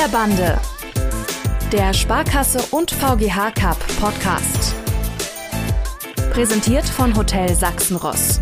der 0.00 0.08
Bande. 0.08 0.58
Der 1.72 1.92
Sparkasse 1.92 2.58
und 2.70 2.90
VGH 2.90 3.50
Cup 3.50 3.76
Podcast. 4.00 4.74
Präsentiert 6.32 6.88
von 6.88 7.14
Hotel 7.14 7.54
Sachsenross. 7.54 8.40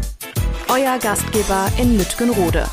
Euer 0.69 1.01
Gastgeber 1.01 1.67
in 1.79 1.99
Lütgenrode. 1.99 2.65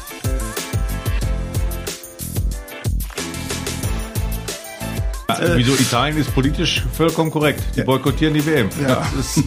Äh, 5.30 5.56
Wieso 5.56 5.74
Italien 5.74 6.18
ist 6.18 6.32
politisch 6.36 6.86
vollkommen 6.94 7.32
korrekt. 7.32 7.64
Die 7.76 7.82
boykottieren 7.82 8.36
die 8.36 8.46
WM. 8.46 8.70
Ja. 8.84 9.04
Das 9.18 9.38
ist, 9.38 9.44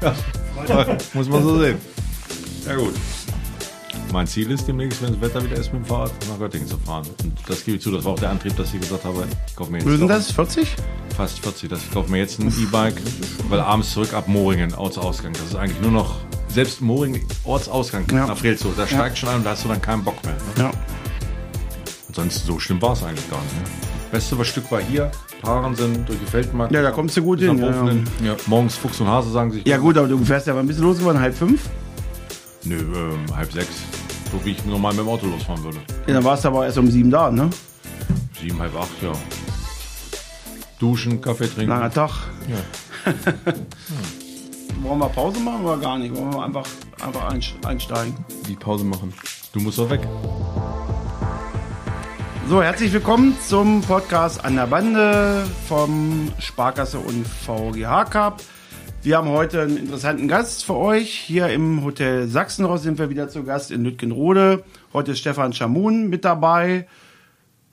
ja, 0.68 0.96
muss 1.12 1.28
man 1.28 1.42
so 1.44 1.60
sehen. 1.60 1.78
Ja 2.66 2.74
gut. 2.74 2.94
Mein 4.14 4.28
Ziel 4.28 4.48
ist 4.52 4.68
demnächst, 4.68 5.02
wenn 5.02 5.10
das 5.10 5.20
Wetter 5.20 5.44
wieder 5.44 5.56
ist, 5.56 5.72
mit 5.72 5.82
dem 5.82 5.86
Fahrrad 5.86 6.12
nach 6.30 6.38
Göttingen 6.38 6.68
zu 6.68 6.78
fahren. 6.78 7.04
Und 7.24 7.32
das 7.48 7.64
gebe 7.64 7.78
ich 7.78 7.82
zu, 7.82 7.90
das 7.90 8.04
war 8.04 8.12
auch 8.12 8.18
der 8.20 8.30
Antrieb, 8.30 8.56
dass 8.56 8.72
ich 8.72 8.80
gesagt 8.80 9.04
habe, 9.04 9.24
ich 9.48 9.56
kaufe 9.56 9.72
mir 9.72 9.78
jetzt 9.78 9.88
Wie 9.88 9.96
sind 9.96 10.06
das? 10.06 10.30
40? 10.30 10.68
fast 11.16 11.40
40, 11.40 11.68
dass 11.68 11.82
ich 11.82 11.90
kaufe 11.90 12.08
mir 12.12 12.18
jetzt 12.18 12.38
ein 12.38 12.46
E-Bike, 12.46 12.94
weil 13.48 13.58
abends 13.58 13.92
zurück 13.92 14.14
ab 14.14 14.28
Moringen, 14.28 14.72
Ortsausgang. 14.72 15.32
Das 15.32 15.42
ist 15.46 15.56
eigentlich 15.56 15.80
nur 15.80 15.90
noch, 15.90 16.14
selbst 16.46 16.80
Moringen, 16.80 17.22
Ortsausgang 17.42 18.04
Ja. 18.12 18.28
nach 18.28 18.36
Frelzow, 18.38 18.68
da 18.76 18.86
steigt 18.86 19.18
schon 19.18 19.30
ein 19.30 19.38
und 19.38 19.44
da 19.46 19.50
hast 19.50 19.64
du 19.64 19.68
dann 19.68 19.82
keinen 19.82 20.04
Bock 20.04 20.24
mehr. 20.24 20.34
Ne? 20.58 20.62
Ja. 20.62 20.70
Ansonsten 22.06 22.46
so 22.46 22.60
schlimm 22.60 22.80
war 22.80 22.92
es 22.92 23.02
eigentlich 23.02 23.28
gar 23.28 23.42
nicht. 23.42 23.54
Ne? 23.56 23.62
Beste 24.12 24.38
was 24.38 24.46
Stück 24.46 24.70
war 24.70 24.80
hier, 24.80 25.10
Paaren 25.42 25.74
sind 25.74 26.08
durch 26.08 26.20
die 26.20 26.26
Feldmark. 26.30 26.70
Ja, 26.70 26.82
da 26.82 26.92
kommst 26.92 27.16
du 27.16 27.22
gut 27.24 27.40
hin, 27.40 27.58
ja, 27.58 27.66
Bofenen. 27.66 28.08
Morgens 28.46 28.76
Fuchs 28.76 29.00
und 29.00 29.08
Hase 29.08 29.32
sagen 29.32 29.50
sich. 29.50 29.66
Ja 29.66 29.76
gut, 29.76 29.98
aber 29.98 30.06
du 30.06 30.24
fährst 30.24 30.46
ja 30.46 30.52
aber 30.52 30.60
ein 30.60 30.68
bisschen 30.68 30.84
los 30.84 30.98
geworden, 30.98 31.18
halb 31.18 31.34
fünf. 31.36 31.62
Nö, 32.62 32.76
ähm, 32.78 33.36
halb 33.36 33.52
sechs. 33.52 33.68
So 34.34 34.44
wie 34.44 34.50
ich 34.50 34.64
normal 34.64 34.92
mit 34.94 35.02
dem 35.02 35.08
Auto 35.08 35.26
losfahren 35.26 35.62
würde. 35.62 35.78
Ja, 36.08 36.14
dann 36.14 36.24
warst 36.24 36.44
du 36.44 36.48
aber 36.48 36.66
erst 36.66 36.76
um 36.76 36.90
sieben 36.90 37.08
da, 37.08 37.30
ne? 37.30 37.50
Sieben, 38.40 38.58
halb 38.58 38.74
acht, 38.74 39.00
ja. 39.00 39.12
Duschen, 40.80 41.20
Kaffee 41.20 41.46
trinken. 41.46 41.70
Langer 41.70 41.92
Tag. 41.92 42.10
Ja. 42.48 43.12
Wollen 44.82 44.98
wir 44.98 45.08
Pause 45.10 45.38
machen 45.38 45.64
oder 45.64 45.76
gar 45.76 45.98
nicht? 45.98 46.16
Wollen 46.16 46.34
wir 46.34 46.42
einfach, 46.42 46.66
einfach 47.00 47.32
einsteigen? 47.64 48.16
die 48.48 48.56
Pause 48.56 48.84
machen. 48.84 49.14
Du 49.52 49.60
musst 49.60 49.78
doch 49.78 49.88
weg. 49.88 50.00
So, 52.48 52.60
herzlich 52.60 52.92
willkommen 52.92 53.36
zum 53.46 53.82
Podcast 53.82 54.44
an 54.44 54.56
der 54.56 54.66
Bande 54.66 55.46
vom 55.68 56.32
Sparkasse 56.40 56.98
und 56.98 57.24
VGH 57.24 58.04
Cup. 58.06 58.42
Wir 59.04 59.18
haben 59.18 59.28
heute 59.28 59.60
einen 59.60 59.76
interessanten 59.76 60.28
Gast 60.28 60.64
für 60.64 60.76
euch. 60.76 61.10
Hier 61.10 61.48
im 61.48 61.84
Hotel 61.84 62.26
Sachsenhaus 62.26 62.82
sind 62.82 62.98
wir 62.98 63.10
wieder 63.10 63.28
zu 63.28 63.44
Gast 63.44 63.70
in 63.70 63.84
Lütgenrode. 63.84 64.64
Heute 64.94 65.12
ist 65.12 65.18
Stefan 65.18 65.52
Schamun 65.52 66.08
mit 66.08 66.24
dabei. 66.24 66.86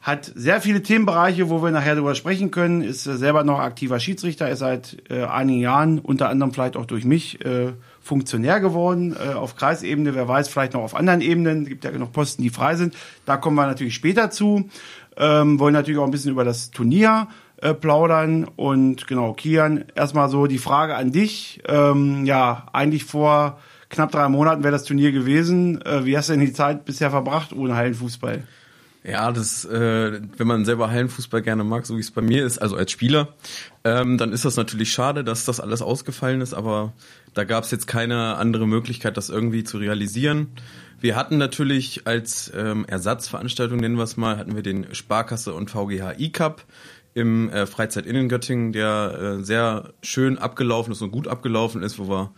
Hat 0.02 0.30
sehr 0.36 0.60
viele 0.60 0.84
Themenbereiche, 0.84 1.50
wo 1.50 1.64
wir 1.64 1.72
nachher 1.72 1.96
drüber 1.96 2.16
sprechen 2.16 2.52
können. 2.52 2.82
Ist 2.82 3.06
selber 3.06 3.46
noch 3.46 3.60
aktiver 3.60 4.02
Schiedsrichter, 4.02 4.50
ist 4.50 4.60
seit 4.60 5.10
äh, 5.10 5.24
einigen 5.24 5.62
Jahren, 5.62 6.00
unter 6.00 6.28
anderem 6.28 6.52
vielleicht 6.52 6.76
auch 6.76 6.86
durch 6.86 7.06
mich, 7.06 7.46
äh, 7.46 7.72
Funktionär 8.02 8.60
geworden 8.60 9.16
äh, 9.16 9.34
auf 9.34 9.56
Kreisebene. 9.56 10.14
Wer 10.14 10.28
weiß, 10.28 10.50
vielleicht 10.50 10.74
noch 10.74 10.82
auf 10.82 10.96
anderen 10.96 11.22
Ebenen. 11.22 11.64
Es 11.64 11.70
gibt 11.70 11.86
ja 11.86 11.92
genug 11.92 12.12
Posten, 12.12 12.42
die 12.42 12.50
frei 12.50 12.76
sind. 12.76 12.94
Da 13.26 13.38
kommen 13.38 13.56
wir 13.56 13.68
natürlich 13.68 13.96
später 13.96 14.32
zu. 14.32 14.70
Ähm, 15.16 15.60
wollen 15.60 15.74
natürlich 15.74 16.00
auch 16.02 16.06
ein 16.06 16.12
bisschen 16.12 16.32
über 16.32 16.44
das 16.44 16.72
Turnier 16.72 17.30
äh, 17.62 17.74
plaudern. 17.74 18.46
Und 18.56 19.08
genau, 19.08 19.34
Kian, 19.34 19.86
erstmal 19.96 20.30
so 20.30 20.48
die 20.48 20.58
Frage 20.58 20.96
an 20.96 21.12
dich. 21.12 21.62
Ähm, 21.68 22.26
ja, 22.26 22.68
eigentlich 22.74 23.06
vor 23.06 23.60
knapp 23.90 24.12
drei 24.12 24.28
Monaten 24.30 24.64
wäre 24.64 24.72
das 24.72 24.84
Turnier 24.84 25.12
gewesen. 25.12 25.82
Äh, 25.82 26.06
wie 26.06 26.18
hast 26.18 26.30
du 26.30 26.34
denn 26.34 26.42
die 26.42 26.54
Zeit 26.54 26.86
bisher 26.86 27.12
verbracht 27.12 27.54
ohne 27.54 27.76
Hallenfußball? 27.76 28.44
Ja, 29.04 29.32
das, 29.32 29.66
äh, 29.66 30.22
wenn 30.38 30.48
man 30.48 30.64
selber 30.64 30.92
Hallenfußball 30.92 31.42
gerne 31.42 31.64
mag, 31.64 31.88
so 31.88 31.96
wie 31.96 32.02
es 32.02 32.12
bei 32.12 32.22
mir 32.22 32.46
ist, 32.46 32.60
also 32.60 32.76
als 32.76 32.92
Spieler, 32.92 33.30
ähm, 33.84 34.20
dann 34.20 34.32
ist 34.32 34.46
das 34.46 34.58
natürlich 34.58 34.94
schade, 34.94 35.24
dass 35.24 35.44
das 35.44 35.60
alles 35.60 35.82
ausgefallen 35.82 36.40
ist, 36.40 36.54
aber 36.54 36.94
da 37.34 37.44
gab 37.44 37.64
es 37.64 37.72
jetzt 37.72 37.88
keine 37.88 38.36
andere 38.36 38.68
Möglichkeit, 38.68 39.18
das 39.18 39.30
irgendwie 39.30 39.64
zu 39.64 39.80
realisieren. 39.80 40.50
Wir 41.00 41.16
hatten 41.16 41.40
natürlich 41.40 42.06
als 42.06 42.52
ähm, 42.56 42.86
Ersatzveranstaltung, 42.86 43.80
nennen 43.80 43.96
wir 43.96 44.04
es 44.04 44.18
mal, 44.18 44.38
hatten 44.38 44.56
wir 44.56 44.62
den 44.62 44.94
Sparkasse 44.94 45.56
und 45.56 45.72
VGH 45.72 46.20
E-Cup 46.20 46.64
im 47.14 47.50
äh, 47.50 47.66
Freizeit 47.66 48.06
in 48.06 48.30
Göttingen, 48.30 48.72
der 48.72 49.38
äh, 49.40 49.44
sehr 49.44 49.94
schön 50.02 50.38
abgelaufen 50.38 50.94
ist 50.94 51.02
und 51.02 51.12
gut 51.12 51.28
abgelaufen 51.28 51.84
ist, 51.84 52.00
wo 52.00 52.08
wir 52.08 52.34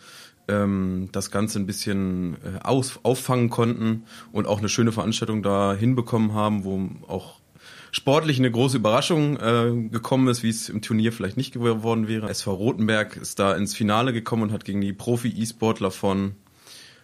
ähm, 0.47 1.09
das 1.11 1.31
Ganze 1.31 1.59
ein 1.59 1.65
bisschen 1.65 2.35
äh, 2.43 2.59
aus, 2.63 2.99
auffangen 3.03 3.49
konnten 3.49 4.03
und 4.31 4.47
auch 4.47 4.59
eine 4.59 4.69
schöne 4.69 4.91
Veranstaltung 4.91 5.43
da 5.43 5.73
hinbekommen 5.73 6.33
haben, 6.33 6.63
wo 6.63 6.89
auch 7.07 7.39
sportlich 7.91 8.39
eine 8.39 8.51
große 8.51 8.77
Überraschung 8.77 9.37
äh, 9.37 9.89
gekommen 9.89 10.27
ist, 10.27 10.43
wie 10.43 10.49
es 10.49 10.69
im 10.69 10.81
Turnier 10.81 11.13
vielleicht 11.13 11.37
nicht 11.37 11.53
geworden 11.53 12.07
wäre. 12.07 12.29
SV 12.29 12.53
Rotenberg 12.53 13.17
ist 13.17 13.39
da 13.39 13.53
ins 13.53 13.75
Finale 13.75 14.11
gekommen 14.11 14.43
und 14.43 14.51
hat 14.51 14.65
gegen 14.65 14.81
die 14.81 14.93
Profi-E-Sportler 14.93 15.91
von 15.91 16.35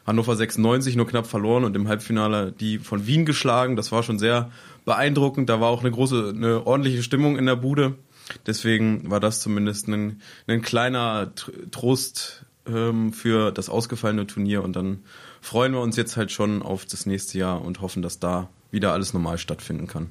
Hannover 0.09 0.36
96 0.36 0.96
nur 0.96 1.08
knapp 1.08 1.28
verloren 1.28 1.64
und 1.64 1.75
im 1.75 1.88
Halbfinale 1.88 2.52
die 2.52 2.80
von 2.80 3.06
Wien 3.06 3.25
geschlagen. 3.25 3.75
Das 3.75 3.92
war 3.92 4.03
schon 4.03 4.20
sehr 4.20 4.52
beeindruckend. 4.84 5.50
Da 5.50 5.62
war 5.62 5.70
auch 5.70 5.81
eine 5.81 5.92
große, 5.92 6.34
eine 6.36 6.66
ordentliche 6.66 7.03
Stimmung 7.03 7.38
in 7.38 7.46
der 7.46 7.56
Bude. 7.56 7.96
Deswegen 8.48 9.09
war 9.09 9.19
das 9.19 9.40
zumindest 9.40 9.88
ein, 9.88 10.22
ein 10.48 10.62
kleiner 10.62 11.31
Tr- 11.36 11.72
Trost 11.72 12.46
ähm, 12.68 13.14
für 13.14 13.52
das 13.52 13.69
ausgefallene 13.69 14.25
Turnier. 14.28 14.64
Und 14.64 14.75
dann 14.75 15.03
freuen 15.42 15.74
wir 15.74 15.81
uns 15.81 15.96
jetzt 15.96 16.18
halt 16.18 16.31
schon 16.31 16.62
auf 16.62 16.86
das 16.86 17.06
nächste 17.06 17.38
Jahr 17.38 17.64
und 17.64 17.81
hoffen, 17.81 18.02
dass 18.02 18.19
da 18.19 18.50
wieder 18.72 18.94
alles 18.94 19.14
normal 19.14 19.38
stattfinden 19.38 19.88
kann. 19.88 20.09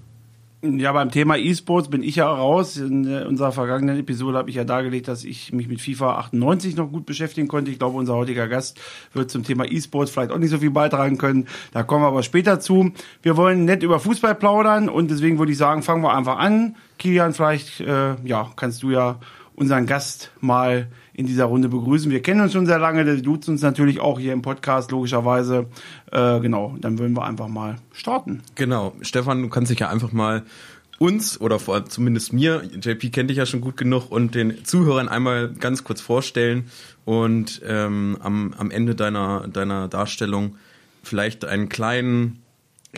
Ja, 0.60 0.90
beim 0.90 1.12
Thema 1.12 1.36
E-Sports 1.36 1.88
bin 1.88 2.02
ich 2.02 2.16
ja 2.16 2.28
raus. 2.28 2.76
In 2.78 3.06
äh, 3.06 3.22
unserer 3.22 3.52
vergangenen 3.52 4.00
Episode 4.00 4.38
habe 4.38 4.50
ich 4.50 4.56
ja 4.56 4.64
dargelegt, 4.64 5.06
dass 5.06 5.22
ich 5.22 5.52
mich 5.52 5.68
mit 5.68 5.80
FIFA 5.80 6.18
98 6.18 6.74
noch 6.74 6.90
gut 6.90 7.06
beschäftigen 7.06 7.46
konnte. 7.46 7.70
Ich 7.70 7.78
glaube, 7.78 7.96
unser 7.96 8.16
heutiger 8.16 8.48
Gast 8.48 8.76
wird 9.12 9.30
zum 9.30 9.44
Thema 9.44 9.66
E-Sports 9.70 10.10
vielleicht 10.10 10.32
auch 10.32 10.38
nicht 10.38 10.50
so 10.50 10.58
viel 10.58 10.72
beitragen 10.72 11.16
können. 11.16 11.46
Da 11.72 11.84
kommen 11.84 12.02
wir 12.02 12.08
aber 12.08 12.24
später 12.24 12.58
zu. 12.58 12.90
Wir 13.22 13.36
wollen 13.36 13.66
nett 13.66 13.84
über 13.84 14.00
Fußball 14.00 14.34
plaudern 14.34 14.88
und 14.88 15.12
deswegen 15.12 15.38
würde 15.38 15.52
ich 15.52 15.58
sagen, 15.58 15.84
fangen 15.84 16.02
wir 16.02 16.12
einfach 16.12 16.38
an. 16.38 16.74
Kilian, 16.98 17.34
vielleicht 17.34 17.78
äh, 17.78 18.16
ja, 18.24 18.50
kannst 18.56 18.82
du 18.82 18.90
ja 18.90 19.20
unseren 19.54 19.86
Gast 19.86 20.32
mal 20.40 20.88
in 21.18 21.26
dieser 21.26 21.46
Runde 21.46 21.68
begrüßen. 21.68 22.12
Wir 22.12 22.22
kennen 22.22 22.40
uns 22.40 22.52
schon 22.52 22.64
sehr 22.64 22.78
lange, 22.78 23.04
der 23.04 23.16
duzt 23.16 23.48
uns 23.48 23.60
natürlich 23.60 23.98
auch 23.98 24.20
hier 24.20 24.32
im 24.32 24.40
Podcast, 24.40 24.92
logischerweise. 24.92 25.66
Äh, 26.12 26.38
genau, 26.38 26.76
dann 26.80 27.00
würden 27.00 27.16
wir 27.16 27.24
einfach 27.24 27.48
mal 27.48 27.74
starten. 27.92 28.40
Genau, 28.54 28.94
Stefan, 29.02 29.42
du 29.42 29.48
kannst 29.48 29.72
dich 29.72 29.80
ja 29.80 29.88
einfach 29.88 30.12
mal 30.12 30.44
uns 31.00 31.40
oder 31.40 31.58
vor, 31.58 31.86
zumindest 31.86 32.32
mir, 32.32 32.62
JP 32.80 33.10
kennt 33.10 33.30
dich 33.30 33.38
ja 33.38 33.46
schon 33.46 33.60
gut 33.60 33.76
genug 33.76 34.12
und 34.12 34.36
den 34.36 34.64
Zuhörern 34.64 35.08
einmal 35.08 35.52
ganz 35.54 35.82
kurz 35.82 36.00
vorstellen 36.00 36.70
und 37.04 37.62
ähm, 37.66 38.16
am, 38.20 38.54
am 38.56 38.70
Ende 38.70 38.94
deiner, 38.94 39.48
deiner 39.48 39.88
Darstellung 39.88 40.54
vielleicht 41.02 41.44
einen 41.44 41.68
kleinen 41.68 42.44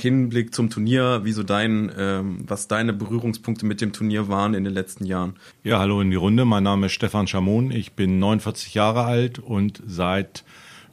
Hinblick 0.00 0.54
zum 0.54 0.70
Turnier, 0.70 1.20
wie 1.24 1.32
so 1.32 1.42
dein, 1.42 1.90
ähm, 1.96 2.44
was 2.46 2.68
deine 2.68 2.92
Berührungspunkte 2.92 3.66
mit 3.66 3.80
dem 3.80 3.92
Turnier 3.92 4.28
waren 4.28 4.54
in 4.54 4.64
den 4.64 4.72
letzten 4.72 5.04
Jahren. 5.04 5.34
Ja, 5.62 5.78
hallo 5.78 6.00
in 6.00 6.10
die 6.10 6.16
Runde. 6.16 6.44
Mein 6.44 6.62
Name 6.62 6.86
ist 6.86 6.92
Stefan 6.92 7.26
Schamon. 7.26 7.70
Ich 7.70 7.92
bin 7.92 8.18
49 8.18 8.74
Jahre 8.74 9.04
alt 9.04 9.38
und 9.38 9.82
seit 9.86 10.44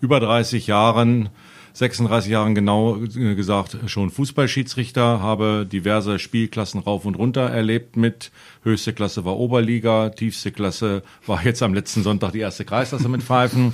über 0.01 0.19
30 0.19 0.67
Jahren, 0.67 1.29
36 1.73 2.31
Jahren 2.31 2.55
genau 2.55 2.97
äh, 2.97 3.35
gesagt, 3.35 3.77
schon 3.87 4.09
Fußballschiedsrichter, 4.09 5.21
habe 5.21 5.67
diverse 5.71 6.19
Spielklassen 6.19 6.81
rauf 6.81 7.05
und 7.05 7.15
runter 7.15 7.49
erlebt 7.49 7.97
mit. 7.97 8.31
Höchste 8.63 8.93
Klasse 8.93 9.25
war 9.25 9.37
Oberliga, 9.37 10.09
tiefste 10.09 10.51
Klasse 10.51 11.03
war 11.25 11.43
jetzt 11.43 11.61
am 11.63 11.73
letzten 11.73 12.03
Sonntag 12.03 12.31
die 12.31 12.39
erste 12.39 12.65
Kreisklasse 12.65 13.09
mit 13.09 13.23
Pfeifen 13.23 13.73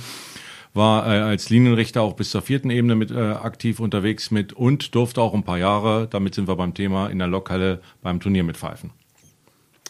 war 0.74 1.06
äh, 1.06 1.20
als 1.20 1.50
Linienrichter 1.50 2.02
auch 2.02 2.14
bis 2.14 2.30
zur 2.30 2.42
vierten 2.42 2.70
Ebene 2.70 2.94
mit 2.96 3.10
äh, 3.10 3.18
aktiv 3.18 3.80
unterwegs 3.80 4.30
mit 4.30 4.52
und 4.52 4.94
durfte 4.94 5.20
auch 5.20 5.34
ein 5.34 5.44
paar 5.44 5.58
Jahre, 5.58 6.08
damit 6.08 6.34
sind 6.34 6.48
wir 6.48 6.56
beim 6.56 6.74
Thema, 6.74 7.08
in 7.08 7.18
der 7.18 7.28
Lokhalle 7.28 7.80
beim 8.02 8.20
Turnier 8.20 8.44
mit 8.44 8.56
pfeifen. 8.56 8.90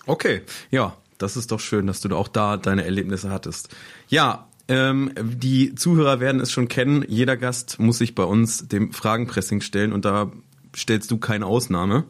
Okay, 0.07 0.43
ja, 0.71 0.97
das 1.19 1.37
ist 1.37 1.51
doch 1.51 1.61
schön, 1.61 1.87
dass 1.87 2.01
du 2.01 2.15
auch 2.15 2.29
da 2.29 2.57
deine 2.57 2.85
Erlebnisse 2.85 3.31
hattest. 3.31 3.75
Ja, 4.09 4.49
ähm, 4.69 5.13
die 5.21 5.75
Zuhörer 5.75 6.21
werden 6.21 6.41
es 6.41 6.53
schon 6.53 6.69
kennen. 6.69 7.05
Jeder 7.09 7.37
Gast 7.37 7.79
muss 7.81 7.99
sich 7.99 8.15
bei 8.15 8.25
uns 8.25 8.69
dem 8.69 8.93
Fragenpressing 8.93 9.63
stellen 9.63 9.93
und 9.93 10.05
da 10.05 10.31
stellst 10.77 11.11
du 11.11 11.19
keine 11.19 11.47
Ausnahme. 11.47 12.05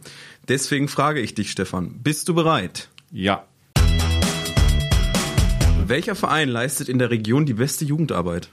Deswegen 0.48 0.88
frage 0.88 1.20
ich 1.20 1.34
dich, 1.34 1.50
Stefan, 1.50 2.00
bist 2.02 2.28
du 2.28 2.34
bereit? 2.34 2.88
Ja, 3.12 3.44
Welcher 5.86 6.14
Verein 6.14 6.48
leistet 6.48 6.88
in 6.88 6.98
der 6.98 7.10
Region 7.10 7.44
die 7.44 7.52
beste 7.52 7.84
Jugendarbeit? 7.84 8.48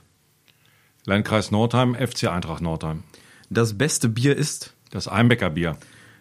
Landkreis 1.04 1.50
Nordheim, 1.50 1.94
FC 1.94 2.24
Eintracht 2.28 2.62
Nordheim. 2.62 3.02
Das 3.50 3.76
beste 3.76 4.08
Bier 4.08 4.36
ist 4.36 4.72
Das 4.90 5.08
Einbecker 5.08 5.50
Bier. 5.50 5.76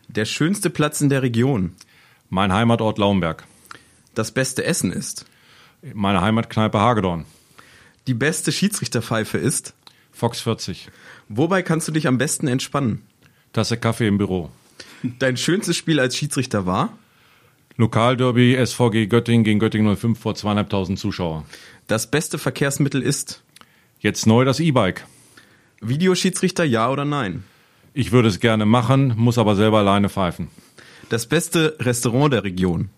der 0.07 0.25
schönste 0.25 0.69
Platz 0.69 1.01
in 1.01 1.09
der 1.09 1.21
Region. 1.21 1.75
Mein 2.29 2.51
Heimatort 2.53 2.97
Laumberg. 2.97 3.45
Das 4.15 4.31
beste 4.31 4.63
Essen 4.63 4.91
ist 4.91 5.25
Meine 5.93 6.21
Heimatkneipe 6.21 6.79
Hagedorn. 6.79 7.25
die 8.07 8.13
beste 8.15 8.51
Schiedsrichterpfeife 8.51 9.37
ist. 9.37 9.73
Fox 10.11 10.41
40. 10.41 10.89
Wobei 11.29 11.61
kannst 11.61 11.87
du 11.87 11.91
dich 11.91 12.07
am 12.07 12.17
besten 12.17 12.47
entspannen? 12.47 13.03
Tasse 13.53 13.77
Kaffee 13.77 14.07
im 14.07 14.17
Büro. 14.17 14.49
Dein 15.03 15.37
schönstes 15.37 15.77
Spiel 15.77 15.99
als 15.99 16.15
Schiedsrichter 16.17 16.65
war? 16.65 16.97
Lokalderby 17.77 18.57
SVG 18.65 19.07
Göttingen 19.07 19.43
gegen 19.43 19.59
Göttingen 19.59 19.95
05 19.95 20.19
vor 20.19 20.35
zweieinhalbtausend 20.35 20.99
Zuschauer. 20.99 21.45
Das 21.87 22.09
beste 22.11 22.37
Verkehrsmittel 22.37 23.01
ist? 23.01 23.41
Jetzt 24.01 24.25
neu 24.25 24.45
das 24.45 24.59
E-Bike. 24.59 25.05
Videoschiedsrichter, 25.79 26.63
ja 26.63 26.89
oder 26.89 27.05
nein? 27.05 27.43
Ich 27.93 28.11
würde 28.11 28.29
es 28.29 28.39
gerne 28.39 28.65
machen, 28.65 29.13
muss 29.15 29.37
aber 29.37 29.55
selber 29.55 29.77
alleine 29.77 30.09
pfeifen. 30.09 30.47
Das 31.09 31.27
beste 31.27 31.77
Restaurant 31.79 32.33
der 32.33 32.43
Region? 32.43 32.89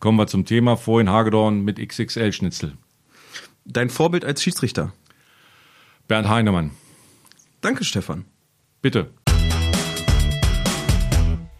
Kommen 0.00 0.18
wir 0.18 0.26
zum 0.26 0.44
Thema 0.44 0.76
vorhin 0.76 1.08
Hagedorn 1.08 1.62
mit 1.62 1.78
XXL-Schnitzel. 1.78 2.72
Dein 3.64 3.90
Vorbild 3.90 4.24
als 4.24 4.42
Schiedsrichter? 4.42 4.92
Bernd 6.08 6.28
Heinemann. 6.28 6.72
Danke, 7.60 7.84
Stefan. 7.84 8.24
Bitte. 8.82 9.10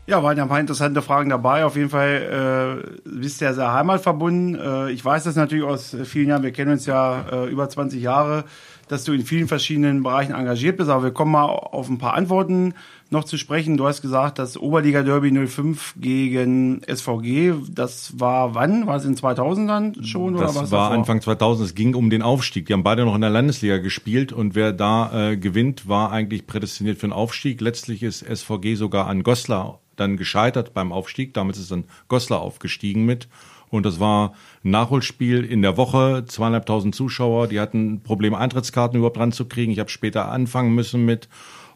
Ja, 0.06 0.22
waren 0.22 0.36
ja 0.36 0.42
ein 0.42 0.50
paar 0.50 0.60
interessante 0.60 1.00
Fragen 1.00 1.30
dabei. 1.30 1.64
Auf 1.64 1.76
jeden 1.76 1.88
Fall 1.88 2.82
äh, 2.84 3.08
bist 3.08 3.40
du 3.40 3.46
ja 3.46 3.54
sehr 3.54 3.72
heimatverbunden. 3.72 4.54
Äh, 4.54 4.90
ich 4.90 5.02
weiß 5.02 5.24
das 5.24 5.34
natürlich 5.34 5.64
aus 5.64 5.96
vielen 6.04 6.28
Jahren. 6.28 6.42
Wir 6.42 6.52
kennen 6.52 6.72
uns 6.72 6.84
ja 6.84 7.24
äh, 7.32 7.50
über 7.50 7.66
20 7.70 8.02
Jahre, 8.02 8.44
dass 8.88 9.04
du 9.04 9.14
in 9.14 9.24
vielen 9.24 9.48
verschiedenen 9.48 10.02
Bereichen 10.02 10.34
engagiert 10.34 10.76
bist. 10.76 10.90
Aber 10.90 11.04
wir 11.04 11.10
kommen 11.10 11.32
mal 11.32 11.44
auf 11.44 11.88
ein 11.88 11.96
paar 11.96 12.12
Antworten 12.12 12.74
noch 13.08 13.24
zu 13.24 13.38
sprechen. 13.38 13.78
Du 13.78 13.86
hast 13.86 14.02
gesagt, 14.02 14.38
das 14.38 14.58
Oberliga 14.58 15.02
Derby 15.02 15.30
05 15.46 15.94
gegen 15.98 16.82
SVG, 16.86 17.54
das 17.70 18.20
war 18.20 18.54
wann? 18.54 18.86
War 18.86 18.96
es 18.96 19.06
in 19.06 19.16
2000 19.16 19.70
dann 19.70 20.04
schon? 20.04 20.34
Das 20.34 20.42
oder 20.42 20.48
was 20.48 20.70
war 20.70 20.90
davor? 20.90 20.98
Anfang 20.98 21.22
2000. 21.22 21.66
Es 21.66 21.74
ging 21.74 21.94
um 21.94 22.10
den 22.10 22.20
Aufstieg. 22.20 22.66
Die 22.66 22.74
haben 22.74 22.82
beide 22.82 23.06
noch 23.06 23.14
in 23.14 23.22
der 23.22 23.30
Landesliga 23.30 23.78
gespielt 23.78 24.34
und 24.34 24.54
wer 24.54 24.74
da 24.74 25.30
äh, 25.30 25.36
gewinnt, 25.38 25.88
war 25.88 26.12
eigentlich 26.12 26.46
prädestiniert 26.46 26.98
für 26.98 27.06
den 27.06 27.14
Aufstieg. 27.14 27.62
Letztlich 27.62 28.02
ist 28.02 28.20
SVG 28.20 28.74
sogar 28.74 29.06
an 29.06 29.22
Goslar 29.22 29.80
dann 29.96 30.16
gescheitert 30.16 30.74
beim 30.74 30.92
Aufstieg. 30.92 31.34
Damals 31.34 31.58
ist 31.58 31.70
dann 31.70 31.84
Goslar 32.08 32.40
aufgestiegen 32.40 33.04
mit. 33.04 33.28
Und 33.70 33.84
das 33.86 33.98
war 33.98 34.34
ein 34.62 34.70
Nachholspiel 34.70 35.44
in 35.44 35.62
der 35.62 35.76
Woche, 35.76 36.24
zweieinhalbtausend 36.26 36.94
Zuschauer, 36.94 37.48
die 37.48 37.58
hatten 37.58 38.02
Probleme, 38.02 38.38
Eintrittskarten 38.38 38.98
überhaupt 38.98 39.18
ranzukriegen. 39.18 39.72
Ich 39.72 39.80
habe 39.80 39.90
später 39.90 40.28
anfangen 40.28 40.74
müssen 40.74 41.04
mit. 41.04 41.28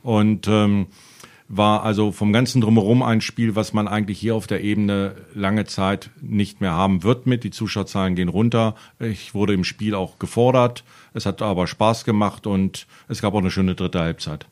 Und 0.02 0.46
ähm, 0.46 0.86
war 1.48 1.82
also 1.82 2.12
vom 2.12 2.32
ganzen 2.32 2.60
drumherum 2.60 3.02
ein 3.02 3.20
Spiel, 3.20 3.56
was 3.56 3.72
man 3.72 3.88
eigentlich 3.88 4.18
hier 4.20 4.36
auf 4.36 4.46
der 4.46 4.62
Ebene 4.62 5.14
lange 5.34 5.64
Zeit 5.64 6.10
nicht 6.20 6.60
mehr 6.60 6.72
haben 6.72 7.02
wird 7.02 7.26
mit. 7.26 7.42
Die 7.42 7.50
Zuschauerzahlen 7.50 8.14
gehen 8.14 8.28
runter. 8.28 8.74
Ich 9.00 9.34
wurde 9.34 9.54
im 9.54 9.64
Spiel 9.64 9.94
auch 9.94 10.18
gefordert. 10.18 10.84
Es 11.14 11.26
hat 11.26 11.40
aber 11.42 11.66
Spaß 11.66 12.04
gemacht 12.04 12.46
und 12.46 12.86
es 13.08 13.22
gab 13.22 13.34
auch 13.34 13.38
eine 13.38 13.50
schöne 13.50 13.74
dritte 13.74 13.98
Halbzeit. 13.98 14.46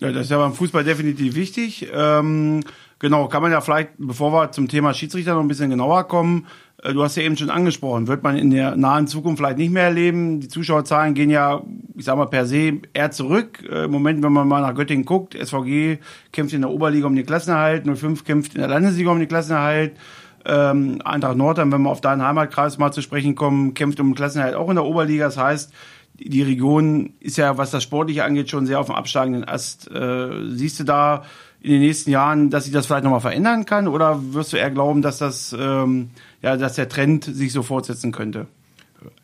Ja, 0.00 0.12
das 0.12 0.26
ist 0.26 0.30
ja 0.30 0.38
beim 0.38 0.52
Fußball 0.52 0.84
definitiv 0.84 1.34
wichtig. 1.34 1.88
Ähm, 1.92 2.60
genau, 2.98 3.28
kann 3.28 3.42
man 3.42 3.50
ja 3.50 3.60
vielleicht, 3.62 3.90
bevor 3.96 4.32
wir 4.32 4.52
zum 4.52 4.68
Thema 4.68 4.92
Schiedsrichter 4.92 5.34
noch 5.34 5.40
ein 5.40 5.48
bisschen 5.48 5.70
genauer 5.70 6.04
kommen, 6.06 6.46
äh, 6.82 6.92
du 6.92 7.02
hast 7.02 7.16
ja 7.16 7.22
eben 7.22 7.36
schon 7.36 7.48
angesprochen, 7.48 8.06
wird 8.06 8.22
man 8.22 8.36
in 8.36 8.50
der 8.50 8.76
nahen 8.76 9.06
Zukunft 9.06 9.38
vielleicht 9.38 9.56
nicht 9.56 9.72
mehr 9.72 9.84
erleben. 9.84 10.40
Die 10.40 10.48
Zuschauerzahlen 10.48 11.14
gehen 11.14 11.30
ja, 11.30 11.62
ich 11.94 12.04
sag 12.04 12.16
mal, 12.16 12.26
per 12.26 12.44
se 12.44 12.80
eher 12.92 13.10
zurück. 13.10 13.64
Äh, 13.68 13.84
Im 13.84 13.90
Moment, 13.90 14.22
wenn 14.22 14.32
man 14.32 14.46
mal 14.46 14.60
nach 14.60 14.74
Göttingen 14.74 15.06
guckt, 15.06 15.34
SVG 15.34 15.98
kämpft 16.32 16.54
in 16.54 16.60
der 16.60 16.70
Oberliga 16.70 17.06
um 17.06 17.16
den 17.16 17.26
Klassenerhalt, 17.26 17.86
05 17.86 18.24
kämpft 18.24 18.54
in 18.54 18.60
der 18.60 18.68
Landesliga 18.68 19.10
um 19.10 19.18
den 19.18 19.28
Klassenerhalt. 19.28 19.96
Ähm, 20.44 21.00
Eintracht 21.04 21.36
Nordheim, 21.36 21.72
wenn 21.72 21.82
wir 21.82 21.90
auf 21.90 22.00
deinen 22.00 22.22
Heimatkreis 22.22 22.78
mal 22.78 22.92
zu 22.92 23.00
sprechen 23.00 23.34
kommen, 23.34 23.74
kämpft 23.74 23.98
um 23.98 24.10
den 24.10 24.14
Klassenerhalt 24.14 24.54
auch 24.54 24.68
in 24.68 24.76
der 24.76 24.84
Oberliga. 24.84 25.24
Das 25.24 25.38
heißt, 25.38 25.72
die 26.18 26.42
Region 26.42 27.12
ist 27.20 27.36
ja, 27.36 27.58
was 27.58 27.70
das 27.70 27.82
Sportliche 27.82 28.24
angeht, 28.24 28.50
schon 28.50 28.66
sehr 28.66 28.80
auf 28.80 28.86
dem 28.86 28.94
absteigenden 28.94 29.44
Ast. 29.46 29.90
Äh, 29.90 30.50
siehst 30.50 30.80
du 30.80 30.84
da 30.84 31.24
in 31.60 31.72
den 31.72 31.80
nächsten 31.80 32.10
Jahren, 32.10 32.50
dass 32.50 32.64
sich 32.64 32.72
das 32.72 32.86
vielleicht 32.86 33.04
nochmal 33.04 33.20
verändern 33.20 33.66
kann? 33.66 33.88
Oder 33.88 34.20
wirst 34.32 34.52
du 34.52 34.56
eher 34.56 34.70
glauben, 34.70 35.02
dass 35.02 35.18
das, 35.18 35.54
ähm, 35.58 36.10
ja, 36.42 36.56
dass 36.56 36.74
der 36.74 36.88
Trend 36.88 37.24
sich 37.24 37.52
so 37.52 37.62
fortsetzen 37.62 38.12
könnte? 38.12 38.46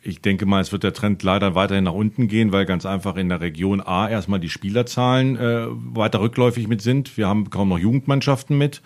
Ich 0.01 0.21
denke 0.21 0.45
mal, 0.45 0.61
es 0.61 0.71
wird 0.71 0.83
der 0.83 0.93
Trend 0.93 1.23
leider 1.23 1.55
weiterhin 1.55 1.85
nach 1.85 1.93
unten 1.93 2.27
gehen, 2.27 2.51
weil 2.51 2.65
ganz 2.65 2.85
einfach 2.85 3.15
in 3.15 3.29
der 3.29 3.41
Region 3.41 3.81
A 3.81 4.07
erstmal 4.07 4.39
die 4.39 4.49
Spielerzahlen 4.49 5.35
äh, 5.35 5.65
weiter 5.69 6.21
rückläufig 6.21 6.67
mit 6.67 6.81
sind. 6.81 7.17
Wir 7.17 7.27
haben 7.27 7.49
kaum 7.49 7.69
noch 7.69 7.79
Jugendmannschaften 7.79 8.57
mit. 8.57 8.81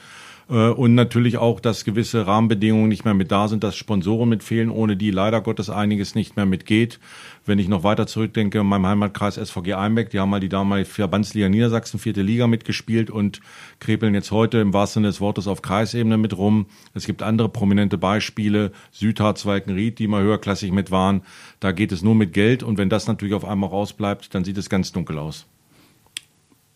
Äh, 0.49 0.69
Und 0.69 0.95
natürlich 0.95 1.37
auch, 1.37 1.59
dass 1.59 1.83
gewisse 1.83 2.25
Rahmenbedingungen 2.25 2.87
nicht 2.87 3.05
mehr 3.05 3.13
mit 3.13 3.31
da 3.31 3.47
sind, 3.47 3.63
dass 3.63 3.75
Sponsoren 3.75 4.29
mit 4.29 4.43
fehlen, 4.43 4.69
ohne 4.69 4.95
die 4.95 5.11
leider 5.11 5.41
Gottes 5.41 5.69
einiges 5.69 6.15
nicht 6.15 6.35
mehr 6.35 6.45
mitgeht. 6.45 6.99
Wenn 7.47 7.59
ich 7.59 7.69
noch 7.69 7.83
weiter 7.83 8.07
zurückdenke, 8.07 8.59
in 8.59 8.67
meinem 8.67 8.85
Heimatkreis 8.87 9.35
SVG 9.35 9.75
Einbeck, 9.75 10.09
die 10.09 10.19
haben 10.19 10.29
mal 10.29 10.41
die 10.41 10.49
damalige 10.49 10.89
Verbandsliga 10.89 11.47
Niedersachsen, 11.47 11.97
vierte 11.97 12.21
Liga 12.21 12.45
mitgespielt 12.45 13.09
und 13.09 13.39
krepeln 13.79 14.13
jetzt 14.13 14.31
heute 14.31 14.57
im 14.57 14.73
wahrsten 14.73 15.03
Sinne 15.03 15.07
des 15.07 15.21
Wortes 15.21 15.47
auf 15.47 15.61
Kreisebene 15.61 16.17
mit 16.17 16.37
rum. 16.37 16.65
Es 16.93 17.05
gibt 17.05 17.23
andere 17.23 17.47
prominente 17.47 17.97
Beispiele, 17.97 18.73
Südharz, 18.91 19.45
Walkenried, 19.45 19.97
die 19.97 20.09
mal 20.09 20.23
höherklassig 20.23 20.73
mit 20.73 20.91
waren. 20.91 21.21
Da 21.61 21.71
geht 21.71 21.93
es 21.93 22.03
nur 22.03 22.15
mit 22.15 22.33
Geld 22.33 22.63
und 22.63 22.77
wenn 22.77 22.89
das 22.89 23.07
natürlich 23.07 23.33
auf 23.33 23.45
einmal 23.45 23.69
rausbleibt, 23.69 24.35
dann 24.35 24.43
sieht 24.43 24.57
es 24.57 24.69
ganz 24.69 24.91
dunkel 24.91 25.17
aus. 25.17 25.47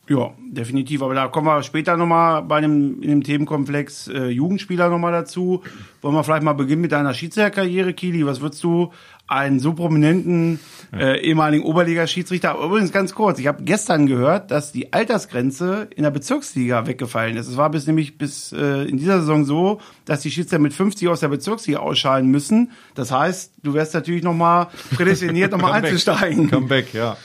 Ja, 0.09 0.31
definitiv. 0.49 1.03
Aber 1.03 1.13
da 1.13 1.27
kommen 1.27 1.47
wir 1.47 1.63
später 1.63 1.95
nochmal 1.95 2.41
bei 2.41 2.59
dem, 2.59 3.01
in 3.01 3.09
dem 3.09 3.23
Themenkomplex 3.23 4.07
äh, 4.07 4.27
Jugendspieler 4.27 4.89
nochmal 4.89 5.13
dazu. 5.13 5.61
Wollen 6.01 6.15
wir 6.15 6.23
vielleicht 6.23 6.43
mal 6.43 6.51
beginnen 6.51 6.81
mit 6.81 6.91
deiner 6.91 7.13
Schiedsrichterkarriere, 7.13 7.93
Kili? 7.93 8.25
Was 8.25 8.41
würdest 8.41 8.63
du 8.63 8.91
einen 9.31 9.59
so 9.59 9.73
prominenten 9.73 10.59
äh, 10.93 11.21
ehemaligen 11.21 11.63
Oberliga-Schiedsrichter, 11.63 12.57
übrigens 12.61 12.91
ganz 12.91 13.15
kurz, 13.15 13.39
ich 13.39 13.47
habe 13.47 13.63
gestern 13.63 14.07
gehört, 14.07 14.51
dass 14.51 14.73
die 14.73 14.91
Altersgrenze 14.91 15.87
in 15.95 16.03
der 16.03 16.11
Bezirksliga 16.11 16.85
weggefallen 16.85 17.37
ist. 17.37 17.47
Es 17.47 17.55
war 17.55 17.69
bis 17.69 17.87
nämlich 17.87 18.17
bis 18.17 18.51
äh, 18.51 18.83
in 18.83 18.97
dieser 18.97 19.21
Saison 19.21 19.45
so, 19.45 19.79
dass 20.03 20.19
die 20.19 20.31
Schiedsrichter 20.31 20.59
mit 20.59 20.73
50 20.73 21.07
aus 21.07 21.21
der 21.21 21.29
Bezirksliga 21.29 21.79
ausscheiden 21.79 22.29
müssen. 22.29 22.71
Das 22.93 23.11
heißt, 23.11 23.53
du 23.63 23.73
wärst 23.73 23.93
natürlich 23.93 24.23
nochmal 24.23 24.67
prädestiniert, 24.93 25.51
nochmal 25.51 25.83
einzusteigen. 25.83 26.49
Comeback, 26.49 26.93
ja. 26.93 27.15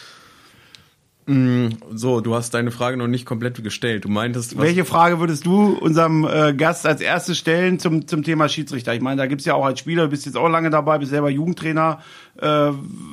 So, 1.29 2.21
du 2.21 2.35
hast 2.37 2.55
deine 2.55 2.71
Frage 2.71 2.97
noch 2.97 3.09
nicht 3.09 3.27
komplett 3.27 3.61
gestellt. 3.63 4.05
Du 4.05 4.09
meintest, 4.09 4.57
Welche 4.59 4.85
Frage 4.85 5.19
würdest 5.19 5.45
du 5.45 5.73
unserem 5.73 6.25
äh, 6.25 6.55
Gast 6.55 6.87
als 6.87 7.01
erstes 7.01 7.37
stellen 7.37 7.81
zum, 7.81 8.07
zum 8.07 8.23
Thema 8.23 8.49
Schiedsrichter? 8.49 8.95
Ich 8.95 9.01
meine, 9.01 9.17
da 9.17 9.27
gibt's 9.27 9.45
ja 9.45 9.55
auch 9.55 9.65
als 9.65 9.81
Spieler, 9.81 10.05
du 10.05 10.11
bist 10.11 10.25
jetzt 10.25 10.37
auch 10.37 10.49
lange 10.49 10.71
dabei, 10.71 10.99
bist 10.99 11.11
selber 11.11 11.29
Jugendtrainer. 11.29 12.01
Äh, 12.41 12.71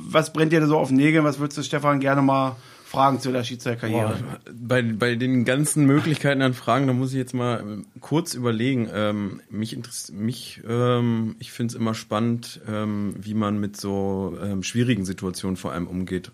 was 0.09 0.31
brennt 0.31 0.51
dir 0.51 0.59
da 0.59 0.67
so 0.67 0.77
auf 0.77 0.89
den 0.89 0.97
Nägeln? 0.97 1.25
Was 1.25 1.39
würdest 1.39 1.57
du 1.57 1.63
Stefan 1.63 1.99
gerne 1.99 2.21
mal 2.21 2.55
fragen 2.85 3.19
zu 3.19 3.31
der 3.31 3.43
Schiedsrichterkarriere? 3.43 4.15
bei, 4.53 4.83
bei 4.83 5.15
den 5.15 5.43
ganzen 5.43 5.87
Möglichkeiten 5.87 6.43
an 6.43 6.53
Fragen, 6.53 6.85
da 6.85 6.93
muss 6.93 7.13
ich 7.13 7.17
jetzt 7.17 7.33
mal 7.33 7.61
ähm, 7.61 7.85
kurz 7.99 8.35
überlegen. 8.35 8.87
Ähm, 8.93 9.41
mich 9.49 9.73
interessiert, 9.73 10.19
mich, 10.19 10.61
ähm, 10.69 11.35
ich 11.39 11.51
finde 11.51 11.71
es 11.71 11.79
immer 11.79 11.95
spannend, 11.95 12.61
ähm, 12.69 13.15
wie 13.17 13.33
man 13.33 13.59
mit 13.59 13.75
so 13.75 14.37
ähm, 14.43 14.61
schwierigen 14.61 15.03
Situationen 15.03 15.57
vor 15.57 15.71
allem 15.71 15.87
umgeht. 15.87 16.31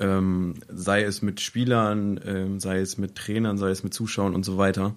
Ähm, 0.00 0.54
sei 0.68 1.02
es 1.02 1.22
mit 1.22 1.40
Spielern, 1.40 2.18
ähm, 2.24 2.58
sei 2.60 2.78
es 2.80 2.98
mit 2.98 3.14
Trainern, 3.14 3.58
sei 3.58 3.70
es 3.70 3.84
mit 3.84 3.94
Zuschauern 3.94 4.34
und 4.34 4.44
so 4.44 4.56
weiter. 4.56 4.94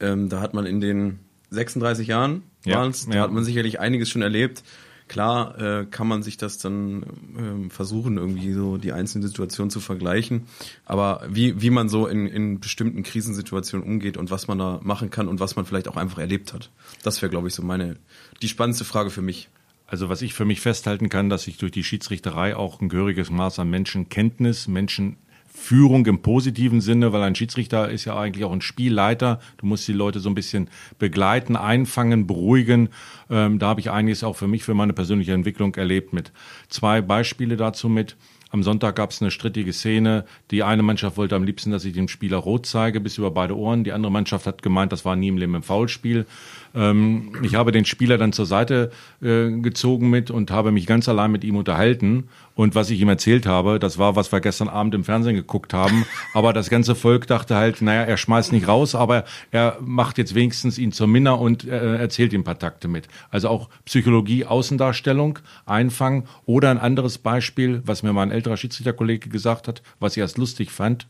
Ähm, 0.00 0.28
da 0.28 0.40
hat 0.40 0.54
man 0.54 0.66
in 0.66 0.80
den 0.80 1.20
36 1.50 2.08
Jahren, 2.08 2.42
Ja, 2.64 2.76
waren's, 2.76 3.06
da 3.06 3.16
ja. 3.16 3.22
hat 3.22 3.32
man 3.32 3.44
sicherlich 3.44 3.80
einiges 3.80 4.08
schon 4.08 4.22
erlebt. 4.22 4.62
Klar 5.08 5.58
äh, 5.58 5.86
kann 5.86 6.06
man 6.06 6.22
sich 6.22 6.36
das 6.36 6.58
dann 6.58 7.04
ähm, 7.36 7.70
versuchen, 7.70 8.16
irgendwie 8.16 8.52
so 8.52 8.76
die 8.76 8.92
einzelnen 8.92 9.26
Situationen 9.26 9.68
zu 9.68 9.80
vergleichen. 9.80 10.46
Aber 10.84 11.26
wie, 11.28 11.60
wie 11.60 11.70
man 11.70 11.88
so 11.88 12.06
in, 12.06 12.28
in 12.28 12.60
bestimmten 12.60 13.02
Krisensituationen 13.02 13.84
umgeht 13.84 14.16
und 14.16 14.30
was 14.30 14.46
man 14.46 14.58
da 14.58 14.78
machen 14.84 15.10
kann 15.10 15.26
und 15.26 15.40
was 15.40 15.56
man 15.56 15.66
vielleicht 15.66 15.88
auch 15.88 15.96
einfach 15.96 16.18
erlebt 16.18 16.52
hat. 16.52 16.70
Das 17.02 17.20
wäre, 17.22 17.28
glaube 17.28 17.48
ich, 17.48 17.54
so 17.54 17.62
meine, 17.62 17.96
die 18.40 18.48
spannendste 18.48 18.84
Frage 18.84 19.10
für 19.10 19.20
mich. 19.20 19.48
Also 19.90 20.08
was 20.08 20.22
ich 20.22 20.34
für 20.34 20.44
mich 20.44 20.60
festhalten 20.60 21.08
kann, 21.08 21.28
dass 21.28 21.48
ich 21.48 21.58
durch 21.58 21.72
die 21.72 21.82
Schiedsrichterei 21.82 22.54
auch 22.54 22.80
ein 22.80 22.88
gehöriges 22.88 23.28
Maß 23.28 23.58
an 23.58 23.70
Menschenkenntnis, 23.70 24.68
Menschenführung 24.68 26.06
im 26.06 26.22
positiven 26.22 26.80
Sinne, 26.80 27.12
weil 27.12 27.24
ein 27.24 27.34
Schiedsrichter 27.34 27.90
ist 27.90 28.04
ja 28.04 28.16
eigentlich 28.16 28.44
auch 28.44 28.52
ein 28.52 28.60
Spielleiter. 28.60 29.40
Du 29.56 29.66
musst 29.66 29.88
die 29.88 29.92
Leute 29.92 30.20
so 30.20 30.30
ein 30.30 30.36
bisschen 30.36 30.70
begleiten, 31.00 31.56
einfangen, 31.56 32.28
beruhigen. 32.28 32.90
Ähm, 33.28 33.58
da 33.58 33.66
habe 33.66 33.80
ich 33.80 33.90
einiges 33.90 34.22
auch 34.22 34.36
für 34.36 34.46
mich, 34.46 34.62
für 34.62 34.74
meine 34.74 34.92
persönliche 34.92 35.32
Entwicklung 35.32 35.74
erlebt 35.74 36.12
mit. 36.12 36.30
Zwei 36.68 37.00
Beispiele 37.00 37.56
dazu 37.56 37.88
mit. 37.88 38.16
Am 38.52 38.64
Sonntag 38.64 38.96
gab 38.96 39.10
es 39.10 39.22
eine 39.22 39.30
strittige 39.30 39.72
Szene. 39.72 40.24
Die 40.50 40.64
eine 40.64 40.82
Mannschaft 40.82 41.16
wollte 41.16 41.36
am 41.36 41.44
liebsten, 41.44 41.70
dass 41.70 41.84
ich 41.84 41.92
dem 41.92 42.08
Spieler 42.08 42.38
rot 42.38 42.66
zeige, 42.66 43.00
bis 43.00 43.16
über 43.16 43.30
beide 43.30 43.56
Ohren. 43.56 43.84
Die 43.84 43.92
andere 43.92 44.10
Mannschaft 44.10 44.46
hat 44.46 44.62
gemeint, 44.62 44.90
das 44.92 45.04
war 45.04 45.14
nie 45.14 45.28
im 45.28 45.38
Leben 45.38 45.54
ein 45.54 45.62
Foulspiel. 45.62 46.26
Ähm, 46.74 47.32
ich 47.42 47.54
habe 47.54 47.70
den 47.70 47.84
Spieler 47.84 48.18
dann 48.18 48.32
zur 48.32 48.46
Seite 48.46 48.90
äh, 49.22 49.50
gezogen 49.50 50.10
mit 50.10 50.32
und 50.32 50.50
habe 50.50 50.72
mich 50.72 50.86
ganz 50.86 51.08
allein 51.08 51.30
mit 51.30 51.44
ihm 51.44 51.56
unterhalten. 51.56 52.28
Und 52.60 52.74
was 52.74 52.90
ich 52.90 53.00
ihm 53.00 53.08
erzählt 53.08 53.46
habe, 53.46 53.78
das 53.78 53.96
war, 53.96 54.16
was 54.16 54.32
wir 54.32 54.40
gestern 54.40 54.68
Abend 54.68 54.94
im 54.94 55.02
Fernsehen 55.02 55.34
geguckt 55.34 55.72
haben. 55.72 56.04
Aber 56.34 56.52
das 56.52 56.68
ganze 56.68 56.94
Volk 56.94 57.26
dachte 57.26 57.56
halt, 57.56 57.80
naja, 57.80 58.02
er 58.02 58.18
schmeißt 58.18 58.52
nicht 58.52 58.68
raus, 58.68 58.94
aber 58.94 59.24
er 59.50 59.78
macht 59.80 60.18
jetzt 60.18 60.34
wenigstens 60.34 60.76
ihn 60.76 60.92
zur 60.92 61.06
Minna 61.06 61.32
und 61.32 61.64
äh, 61.64 61.96
erzählt 61.96 62.34
ihm 62.34 62.42
ein 62.42 62.44
paar 62.44 62.58
Takte 62.58 62.86
mit. 62.86 63.08
Also 63.30 63.48
auch 63.48 63.70
Psychologie, 63.86 64.44
Außendarstellung, 64.44 65.38
Einfangen. 65.64 66.24
Oder 66.44 66.70
ein 66.70 66.76
anderes 66.76 67.16
Beispiel, 67.16 67.80
was 67.86 68.02
mir 68.02 68.12
mein 68.12 68.30
älterer 68.30 68.58
Schiedsrichterkollege 68.58 69.30
gesagt 69.30 69.66
hat, 69.66 69.80
was 69.98 70.18
ich 70.18 70.20
erst 70.20 70.36
lustig 70.36 70.70
fand. 70.70 71.06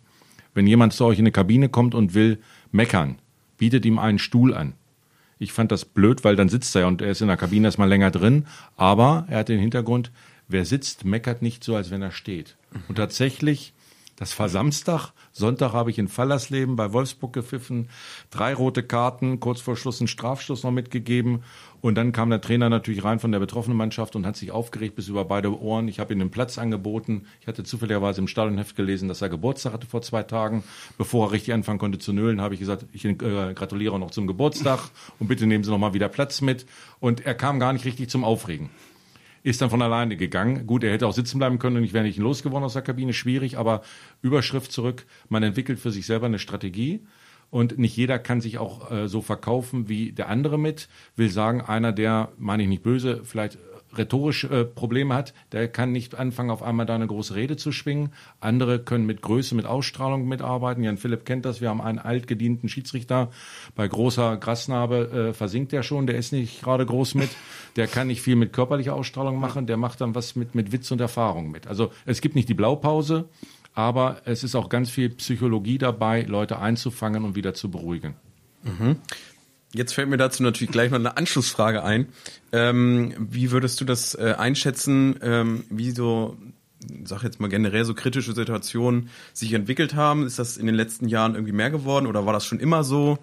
Wenn 0.55 0.69
jemand 0.69 0.93
zu 0.93 1.05
euch 1.05 1.19
in 1.19 1.25
eine 1.25 1.33
Kabine 1.33 1.69
kommt 1.69 1.97
und 1.97 2.15
will 2.15 2.39
meckern, 2.71 3.19
bietet 3.59 3.85
ihm 3.85 3.99
einen 3.99 4.21
Stuhl 4.21 4.55
an. 4.55 4.75
Ich 5.41 5.53
fand 5.53 5.73
das 5.73 5.85
blöd, 5.85 6.23
weil 6.23 6.37
dann 6.37 6.49
sitzt 6.49 6.77
er 6.77 6.87
und 6.87 7.03
er 7.03 7.11
ist 7.11 7.23
in 7.23 7.27
der 7.27 7.37
Kabine 7.37 7.67
erstmal 7.67 7.89
länger 7.89 8.13
drin. 8.13 8.47
Aber 8.77 9.25
er 9.29 9.39
hat 9.39 9.49
den 9.49 9.59
Hintergrund, 9.59 10.13
wer 10.51 10.65
sitzt, 10.65 11.05
meckert 11.05 11.43
nicht 11.43 11.65
so, 11.65 11.77
als 11.77 11.91
wenn 11.91 12.03
er 12.03 12.13
steht. 12.13 12.57
Und 12.89 12.97
tatsächlich, 12.97 13.73
das 14.17 14.39
war 14.39 14.49
Samstag, 14.49 15.13
Sonntag 15.33 15.73
habe 15.73 15.91
ich 15.91 15.99
in 15.99 16.09
Fallersleben 16.09 16.77
bei 16.77 16.93
Wolfsburg 16.93 17.33
gepfiffen, 17.33 17.89
drei 18.31 18.53
rote 18.53 18.83
Karten, 18.83 19.41
kurz 19.41 19.61
vor 19.61 19.77
Schluss 19.77 20.01
einen 20.01 20.09
Strafstoß 20.09 20.65
noch 20.65 20.73
mitgegeben. 20.73 21.43
Und 21.81 21.95
dann 21.95 22.13
kam 22.13 22.29
der 22.29 22.43
Trainer 22.43 22.69
natürlich 22.69 23.05
rein 23.05 23.21
von 23.21 23.33
der 23.33 23.39
betroffenen 23.39 23.79
Mannschaft 23.79 24.15
und 24.15 24.27
hat 24.27 24.37
sich 24.37 24.51
aufgeregt 24.51 24.97
bis 24.97 25.09
über 25.09 25.25
beide 25.25 25.59
Ohren. 25.59 25.89
Ich 25.89 25.99
habe 25.99 26.13
ihm 26.13 26.19
den 26.19 26.31
Platz 26.31 26.59
angeboten. 26.59 27.27
Ich 27.41 27.47
hatte 27.47 27.65
zufälligerweise 27.65 28.21
im 28.21 28.29
Stadionheft 28.29 28.77
gelesen, 28.77 29.09
dass 29.09 29.23
er 29.23 29.31
Geburtstag 29.31 29.73
hatte 29.73 29.87
vor 29.87 30.03
zwei 30.03 30.23
Tagen. 30.23 30.63
Bevor 30.99 31.29
er 31.29 31.33
richtig 31.33 31.55
anfangen 31.55 31.79
konnte 31.79 31.99
zu 31.99 32.13
nölen, 32.13 32.41
habe 32.41 32.55
ich 32.55 32.61
gesagt, 32.61 32.85
ich 32.93 33.05
äh, 33.07 33.15
gratuliere 33.15 33.99
noch 33.99 34.11
zum 34.11 34.27
Geburtstag 34.27 34.91
und 35.19 35.29
bitte 35.29 35.47
nehmen 35.47 35.65
Sie 35.65 35.71
noch 35.71 35.79
mal 35.79 35.95
wieder 35.95 36.09
Platz 36.09 36.43
mit. 36.43 36.67
Und 36.99 37.25
er 37.25 37.35
kam 37.35 37.59
gar 37.61 37.73
nicht 37.73 37.87
richtig 37.87 38.11
zum 38.11 38.25
Aufregen 38.25 38.69
ist 39.43 39.63
dann 39.63 39.71
von 39.71 39.83
alleine 39.83 40.17
gegangen. 40.17 40.67
Gut, 40.67 40.85
er 40.85 40.93
hätte 40.93 41.07
auch 41.07 41.13
sitzen 41.13 41.39
bleiben 41.39 41.59
können 41.59 41.77
und 41.77 41.85
ich 41.85 41.93
wäre 41.93 42.05
nicht 42.05 42.19
losgeworden 42.19 42.65
aus 42.65 42.75
der 42.75 42.83
Kabine, 42.83 43.13
schwierig, 43.13 43.59
aber 43.59 43.83
Überschrift 44.23 44.73
zurück, 44.73 45.07
man 45.29 45.43
entwickelt 45.43 45.79
für 45.79 45.91
sich 45.91 46.07
selber 46.07 46.27
eine 46.27 46.39
Strategie 46.39 47.01
und 47.51 47.79
nicht 47.79 47.97
jeder 47.97 48.19
kann 48.19 48.41
sich 48.41 48.59
auch 48.59 48.91
äh, 48.91 49.09
so 49.09 49.21
verkaufen 49.23 49.89
wie 49.89 50.13
der 50.13 50.29
andere 50.29 50.59
mit. 50.59 50.89
Will 51.17 51.31
sagen, 51.31 51.61
einer, 51.61 51.93
der, 51.93 52.33
meine 52.39 52.63
ich 52.63 52.69
nicht 52.69 52.83
böse, 52.83 53.23
vielleicht 53.25 53.59
rhetorisch 53.97 54.45
äh, 54.45 54.65
Probleme 54.65 55.15
hat, 55.15 55.35
der 55.53 55.69
kann 55.69 55.93
nicht 55.93 56.15
anfangen, 56.15 56.51
auf 56.51 56.63
einmal 56.63 56.87
da 56.87 56.95
eine 56.95 57.07
große 57.07 57.35
Rede 57.35 57.57
zu 57.57 57.73
schwingen. 57.73 58.11
Andere 58.41 58.79
können 58.79 59.07
mit 59.07 59.23
Größe, 59.23 59.55
mit 59.55 59.67
Ausstrahlung 59.67 60.29
mitarbeiten. 60.29 60.83
Jan 60.85 60.97
Philipp 60.97 61.25
kennt 61.25 61.45
das. 61.45 61.61
Wir 61.61 61.69
haben 61.69 61.81
einen 61.81 61.99
altgedienten 61.99 62.69
Schiedsrichter. 62.69 63.31
Bei 63.75 63.87
großer 63.89 64.37
Grasnarbe 64.37 65.31
äh, 65.31 65.33
versinkt 65.33 65.73
der 65.73 65.83
schon. 65.83 66.07
Der 66.07 66.17
ist 66.17 66.33
nicht 66.33 66.63
gerade 66.63 66.87
groß 66.87 67.15
mit. 67.15 67.31
Der 67.77 67.87
kann 67.87 68.09
nicht 68.09 68.23
viel 68.23 68.37
mit 68.37 68.53
körperlicher 68.53 68.95
Ausstrahlung 68.95 69.39
machen. 69.39 69.67
Der 69.67 69.77
macht 69.77 70.01
dann 70.01 70.15
was 70.15 70.37
mit, 70.37 70.55
mit 70.55 70.73
Witz 70.73 70.91
und 70.91 71.01
Erfahrung 71.01 71.51
mit. 71.51 71.67
Also 71.67 71.91
es 72.07 72.21
gibt 72.21 72.35
nicht 72.35 72.49
die 72.49 72.55
Blaupause, 72.55 73.29
aber 73.75 74.23
es 74.25 74.45
ist 74.45 74.55
auch 74.55 74.69
ganz 74.69 74.91
viel 74.91 75.11
Psychologie 75.11 75.79
dabei, 75.79 76.23
Leute 76.23 76.59
einzufangen 76.59 77.25
und 77.25 77.37
wieder 77.37 77.55
zu 77.55 77.71
beruhigen. 77.71 78.15
Mhm. 78.63 78.97
Jetzt 79.73 79.95
fällt 79.95 80.09
mir 80.09 80.17
dazu 80.17 80.43
natürlich 80.43 80.73
gleich 80.73 80.91
noch 80.91 80.99
eine 80.99 81.17
Anschlussfrage 81.17 81.85
ein. 81.85 82.09
Ähm, 82.53 83.15
wie 83.19 83.53
würdest 83.53 83.81
du 83.81 83.85
das 83.85 84.15
äh, 84.15 84.35
einschätzen, 84.37 85.17
ähm, 85.23 85.65
wie 85.71 85.93
so, 85.93 86.37
sag 87.05 87.23
jetzt 87.23 87.39
mal 87.41 87.49
generell 87.49 87.85
so 87.85 87.95
kritische 87.95 88.33
Situationen 88.33 89.11
sich 89.33 89.53
entwickelt 89.53 89.95
haben? 89.95 90.27
Ist 90.27 90.41
das 90.41 90.57
in 90.57 90.67
den 90.67 90.75
letzten 90.75 91.07
Jahren 91.07 91.35
irgendwie 91.35 91.53
mehr 91.53 91.71
geworden 91.71 92.07
oder 92.07 92.27
war 92.27 92.33
das 92.33 92.45
schon 92.45 92.59
immer 92.59 92.83
so? 92.83 93.19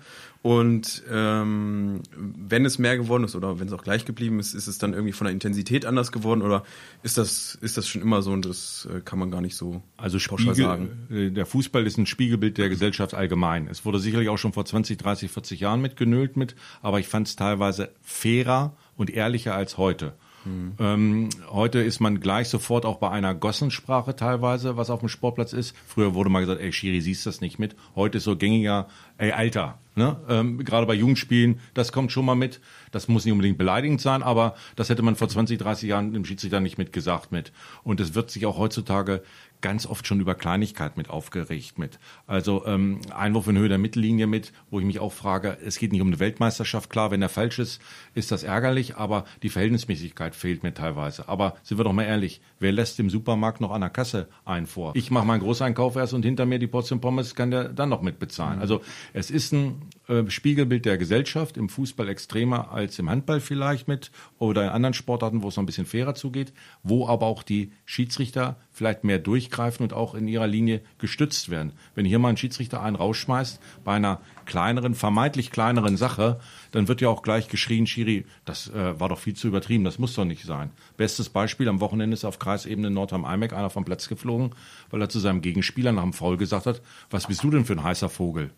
Und 0.47 1.03
ähm, 1.11 1.99
wenn 2.15 2.63
es 2.63 2.79
mehr 2.79 2.95
geworden 2.95 3.25
ist 3.25 3.35
oder 3.35 3.59
wenn 3.59 3.67
es 3.67 3.73
auch 3.73 3.83
gleich 3.83 4.05
geblieben 4.05 4.39
ist, 4.39 4.53
ist 4.53 4.67
es 4.67 4.77
dann 4.77 4.93
irgendwie 4.93 5.11
von 5.11 5.25
der 5.25 5.33
Intensität 5.33 5.85
anders 5.85 6.13
geworden 6.13 6.41
oder 6.41 6.63
ist 7.03 7.17
das, 7.17 7.55
ist 7.55 7.75
das 7.75 7.85
schon 7.85 8.01
immer 8.01 8.21
so 8.21 8.31
und 8.31 8.45
das 8.45 8.87
äh, 8.89 9.01
kann 9.01 9.19
man 9.19 9.29
gar 9.29 9.41
nicht 9.41 9.57
so 9.57 9.83
also 9.97 10.19
Spiegel, 10.19 10.55
sagen? 10.55 11.07
Äh, 11.11 11.31
der 11.31 11.45
Fußball 11.45 11.85
ist 11.85 11.97
ein 11.97 12.05
Spiegelbild 12.05 12.57
der 12.57 12.69
Gesellschaft 12.69 13.13
allgemein. 13.13 13.67
Es 13.67 13.83
wurde 13.83 13.99
sicherlich 13.99 14.29
auch 14.29 14.37
schon 14.37 14.53
vor 14.53 14.63
20, 14.63 14.97
30, 14.97 15.29
40 15.29 15.59
Jahren 15.59 15.81
mitgenölt 15.81 16.37
mit, 16.37 16.55
aber 16.81 17.01
ich 17.01 17.09
fand 17.09 17.27
es 17.27 17.35
teilweise 17.35 17.89
fairer 18.01 18.73
und 18.95 19.09
ehrlicher 19.09 19.53
als 19.53 19.77
heute. 19.77 20.13
Mhm. 20.47 20.73
Ähm, 20.79 21.29
heute 21.49 21.79
ist 21.79 21.99
man 21.99 22.19
gleich 22.19 22.49
sofort 22.49 22.85
auch 22.85 22.97
bei 22.97 23.09
einer 23.09 23.35
Gossensprache 23.35 24.15
teilweise, 24.15 24.77
was 24.77 24.89
auf 24.89 24.99
dem 24.99 25.09
Sportplatz 25.09 25.53
ist. 25.53 25.75
Früher 25.85 26.13
wurde 26.13 26.29
mal 26.29 26.39
gesagt, 26.39 26.61
ey 26.61 26.71
Schiri, 26.71 27.01
siehst 27.01 27.25
das 27.25 27.41
nicht 27.41 27.59
mit. 27.59 27.75
Heute 27.95 28.17
ist 28.17 28.23
so 28.23 28.35
gängiger, 28.35 28.87
ey 29.17 29.31
Alter. 29.31 29.79
Ne? 29.95 30.15
Ähm, 30.29 30.63
gerade 30.63 30.85
bei 30.85 30.93
Jugendspielen, 30.93 31.59
das 31.73 31.91
kommt 31.91 32.11
schon 32.11 32.23
mal 32.23 32.35
mit. 32.35 32.61
Das 32.91 33.07
muss 33.07 33.25
nicht 33.25 33.31
unbedingt 33.31 33.57
beleidigend 33.57 33.99
sein, 33.99 34.21
aber 34.21 34.53
das 34.75 34.89
hätte 34.89 35.01
man 35.01 35.15
vor 35.15 35.27
20, 35.27 35.57
30 35.57 35.89
Jahren 35.89 36.13
dem 36.13 36.23
Schiedsrichter 36.23 36.59
nicht 36.59 36.77
mitgesagt 36.77 37.31
mit. 37.31 37.51
Und 37.83 37.99
es 37.99 38.13
wird 38.13 38.29
sich 38.29 38.45
auch 38.45 38.59
heutzutage 38.59 39.23
ganz 39.61 39.85
oft 39.85 40.05
schon 40.05 40.19
über 40.19 40.35
Kleinigkeit 40.35 40.97
mit 40.97 41.09
aufgeregt 41.09 41.79
mit. 41.79 41.99
Also 42.25 42.65
ähm, 42.65 42.99
Einwurf 43.15 43.47
in 43.47 43.57
Höhe 43.57 43.69
der 43.69 43.77
Mittellinie 43.77 44.27
mit, 44.27 44.53
wo 44.69 44.79
ich 44.79 44.85
mich 44.85 44.99
auch 44.99 45.13
frage, 45.13 45.57
es 45.63 45.79
geht 45.79 45.91
nicht 45.91 46.01
um 46.01 46.07
eine 46.07 46.19
Weltmeisterschaft, 46.19 46.89
klar, 46.89 47.11
wenn 47.11 47.21
er 47.21 47.29
falsch 47.29 47.59
ist, 47.59 47.81
ist 48.13 48.31
das 48.31 48.43
ärgerlich, 48.43 48.97
aber 48.97 49.25
die 49.43 49.49
Verhältnismäßigkeit 49.49 50.35
fehlt 50.35 50.63
mir 50.63 50.73
teilweise. 50.73 51.27
Aber 51.27 51.55
sind 51.63 51.77
wir 51.77 51.83
doch 51.83 51.93
mal 51.93 52.03
ehrlich, 52.03 52.41
wer 52.59 52.71
lässt 52.71 52.99
im 52.99 53.09
Supermarkt 53.09 53.61
noch 53.61 53.71
an 53.71 53.81
der 53.81 53.89
Kasse 53.89 54.27
ein 54.45 54.67
vor? 54.67 54.93
Ich 54.95 55.11
mache 55.11 55.25
meinen 55.25 55.41
Großeinkauf 55.41 55.95
erst 55.95 56.13
und 56.13 56.23
hinter 56.23 56.45
mir 56.45 56.59
die 56.59 56.67
Portion 56.67 57.01
Pommes 57.01 57.35
kann 57.35 57.51
der 57.51 57.69
dann 57.69 57.89
noch 57.89 58.01
mitbezahlen. 58.01 58.57
Mhm. 58.57 58.61
Also 58.61 58.81
es 59.13 59.31
ist 59.31 59.53
ein 59.53 59.81
äh, 60.07 60.29
Spiegelbild 60.29 60.85
der 60.85 60.97
Gesellschaft, 60.97 61.57
im 61.57 61.69
Fußball 61.69 62.07
extremer 62.09 62.71
als 62.71 62.97
im 62.99 63.09
Handball 63.09 63.39
vielleicht 63.39 63.87
mit 63.87 64.11
oder 64.39 64.63
in 64.63 64.69
anderen 64.69 64.93
Sportarten, 64.93 65.43
wo 65.43 65.49
es 65.49 65.55
noch 65.55 65.63
ein 65.63 65.67
bisschen 65.67 65.85
fairer 65.85 66.15
zugeht, 66.15 66.53
wo 66.83 67.07
aber 67.07 67.25
auch 67.25 67.43
die 67.43 67.71
Schiedsrichter 67.85 68.57
vielleicht 68.71 69.03
mehr 69.03 69.19
durchgreifen 69.19 69.83
und 69.83 69.93
auch 69.93 70.15
in 70.15 70.27
ihrer 70.27 70.47
Linie 70.47 70.81
gestützt 70.99 71.49
werden. 71.49 71.73
Wenn 71.95 72.05
hier 72.05 72.19
mal 72.19 72.29
ein 72.29 72.37
Schiedsrichter 72.37 72.81
einen 72.81 72.95
rausschmeißt 72.95 73.59
bei 73.83 73.95
einer 73.95 74.21
kleineren, 74.45 74.95
vermeintlich 74.95 75.51
kleineren 75.51 75.97
Sache, 75.97 76.39
dann 76.71 76.87
wird 76.87 77.01
ja 77.01 77.09
auch 77.09 77.21
gleich 77.21 77.49
geschrien, 77.49 77.87
Schiri, 77.87 78.25
das 78.45 78.69
äh, 78.69 78.99
war 78.99 79.09
doch 79.09 79.19
viel 79.19 79.35
zu 79.35 79.47
übertrieben, 79.47 79.83
das 79.83 79.99
muss 79.99 80.13
doch 80.13 80.25
nicht 80.25 80.45
sein. 80.45 80.71
Bestes 80.95 81.29
Beispiel, 81.29 81.67
am 81.67 81.81
Wochenende 81.81 82.13
ist 82.13 82.23
auf 82.23 82.39
Kreisebene 82.39 82.89
Nordheim-Eimeck 82.91 83.53
einer 83.53 83.69
vom 83.69 83.83
Platz 83.83 84.07
geflogen, 84.07 84.51
weil 84.89 85.01
er 85.01 85.09
zu 85.09 85.19
seinem 85.19 85.41
Gegenspieler 85.41 85.91
nach 85.91 86.03
dem 86.03 86.13
Foul 86.13 86.37
gesagt 86.37 86.65
hat, 86.65 86.81
was 87.09 87.27
bist 87.27 87.43
du 87.43 87.51
denn 87.51 87.65
für 87.65 87.73
ein 87.73 87.83
heißer 87.83 88.09
Vogel? 88.09 88.51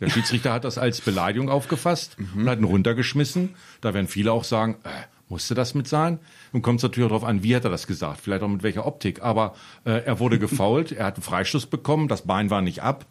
Der 0.00 0.10
Schiedsrichter 0.10 0.52
hat 0.52 0.64
das 0.64 0.78
als 0.78 1.00
Beleidigung 1.00 1.48
aufgefasst 1.48 2.16
mhm. 2.18 2.42
und 2.42 2.48
hat 2.48 2.58
ihn 2.58 2.64
runtergeschmissen. 2.64 3.54
Da 3.80 3.94
werden 3.94 4.08
viele 4.08 4.32
auch 4.32 4.44
sagen, 4.44 4.76
äh, 4.84 4.88
musste 5.28 5.54
das 5.54 5.74
mit 5.74 5.88
sein? 5.88 6.18
Nun 6.52 6.62
kommt 6.62 6.80
es 6.80 6.82
natürlich 6.82 7.08
darauf 7.08 7.24
an, 7.24 7.42
wie 7.42 7.56
hat 7.56 7.64
er 7.64 7.70
das 7.70 7.86
gesagt, 7.86 8.20
vielleicht 8.20 8.42
auch 8.42 8.48
mit 8.48 8.62
welcher 8.62 8.86
Optik. 8.86 9.22
Aber 9.22 9.54
äh, 9.84 10.04
er 10.04 10.18
wurde 10.20 10.38
gefault, 10.38 10.92
er 10.92 11.06
hat 11.06 11.16
einen 11.16 11.22
Freistoß 11.22 11.66
bekommen, 11.66 12.08
das 12.08 12.22
Bein 12.22 12.50
war 12.50 12.62
nicht 12.62 12.82
ab. 12.82 13.06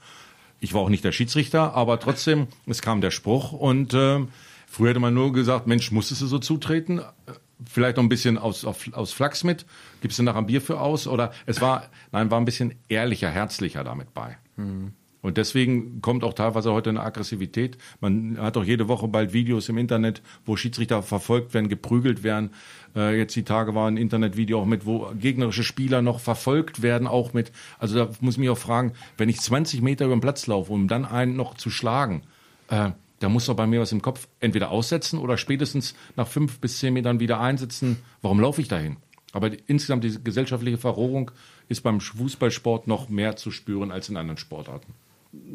Ich 0.59 0.73
war 0.73 0.81
auch 0.81 0.89
nicht 0.89 1.03
der 1.03 1.11
Schiedsrichter, 1.11 1.73
aber 1.73 1.99
trotzdem, 1.99 2.47
es 2.65 2.81
kam 2.81 3.01
der 3.01 3.11
Spruch 3.11 3.51
und 3.51 3.93
äh, 3.93 4.19
früher 4.67 4.89
hätte 4.89 4.99
man 4.99 5.13
nur 5.13 5.33
gesagt, 5.33 5.67
Mensch, 5.67 5.91
musstest 5.91 6.21
du 6.21 6.27
so 6.27 6.39
zutreten? 6.39 7.01
Vielleicht 7.65 7.97
noch 7.97 8.03
ein 8.03 8.09
bisschen 8.09 8.37
aus, 8.37 8.63
aus, 8.63 8.77
aus 8.93 9.11
Flachs 9.11 9.43
mit, 9.43 9.65
gibst 10.01 10.19
du 10.19 10.23
nachher 10.23 10.39
ein 10.39 10.45
Bier 10.45 10.61
für 10.61 10.79
aus? 10.79 11.07
Oder 11.07 11.33
es 11.45 11.61
war, 11.61 11.89
nein, 12.11 12.31
war 12.31 12.39
ein 12.39 12.45
bisschen 12.45 12.75
ehrlicher, 12.89 13.29
herzlicher 13.29 13.83
damit 13.83 14.13
bei. 14.13 14.37
Mhm. 14.55 14.93
Und 15.25 15.37
deswegen 15.37 16.01
kommt 16.01 16.23
auch 16.23 16.33
teilweise 16.33 16.71
heute 16.71 16.91
eine 16.91 17.01
Aggressivität. 17.01 17.79
Man 17.99 18.37
hat 18.39 18.57
auch 18.57 18.63
jede 18.63 18.87
Woche 18.87 19.07
bald 19.07 19.33
Videos 19.33 19.67
im 19.69 19.79
Internet, 19.79 20.21
wo 20.45 20.55
Schiedsrichter 20.55 21.01
verfolgt 21.01 21.55
werden, 21.55 21.67
geprügelt 21.67 22.21
werden. 22.21 22.51
Äh, 22.95 23.17
jetzt 23.17 23.35
die 23.35 23.41
Tage 23.41 23.73
war 23.73 23.89
ein 23.89 23.97
Internetvideo 23.97 24.61
auch 24.61 24.67
mit, 24.67 24.85
wo 24.85 25.11
gegnerische 25.19 25.63
Spieler 25.63 26.03
noch 26.03 26.19
verfolgt 26.19 26.83
werden, 26.83 27.07
auch 27.07 27.33
mit. 27.33 27.51
Also 27.79 27.95
da 27.95 28.11
muss 28.19 28.35
ich 28.35 28.39
mich 28.39 28.51
auch 28.51 28.57
fragen, 28.59 28.93
wenn 29.17 29.27
ich 29.27 29.41
20 29.41 29.81
Meter 29.81 30.05
über 30.05 30.15
den 30.15 30.21
Platz 30.21 30.45
laufe, 30.45 30.71
um 30.71 30.87
dann 30.87 31.05
einen 31.05 31.35
noch 31.35 31.55
zu 31.55 31.71
schlagen, 31.71 32.21
äh, 32.69 32.91
da 33.17 33.29
muss 33.29 33.47
doch 33.47 33.55
bei 33.55 33.65
mir 33.65 33.81
was 33.81 33.91
im 33.91 34.03
Kopf 34.03 34.27
entweder 34.41 34.69
aussetzen 34.69 35.17
oder 35.17 35.37
spätestens 35.37 35.95
nach 36.15 36.27
fünf 36.27 36.59
bis 36.59 36.77
zehn 36.77 36.93
Metern 36.93 37.19
wieder 37.19 37.39
einsetzen. 37.39 37.97
Warum 38.21 38.39
laufe 38.39 38.61
ich 38.61 38.67
dahin? 38.67 38.97
Aber 39.33 39.49
die, 39.49 39.57
insgesamt 39.65 40.03
diese 40.03 40.21
gesellschaftliche 40.21 40.77
Verrohung 40.77 41.31
ist 41.67 41.81
beim 41.81 41.99
Fußballsport 41.99 42.85
noch 42.85 43.09
mehr 43.09 43.37
zu 43.37 43.49
spüren 43.49 43.91
als 43.91 44.07
in 44.07 44.17
anderen 44.17 44.37
Sportarten. 44.37 44.93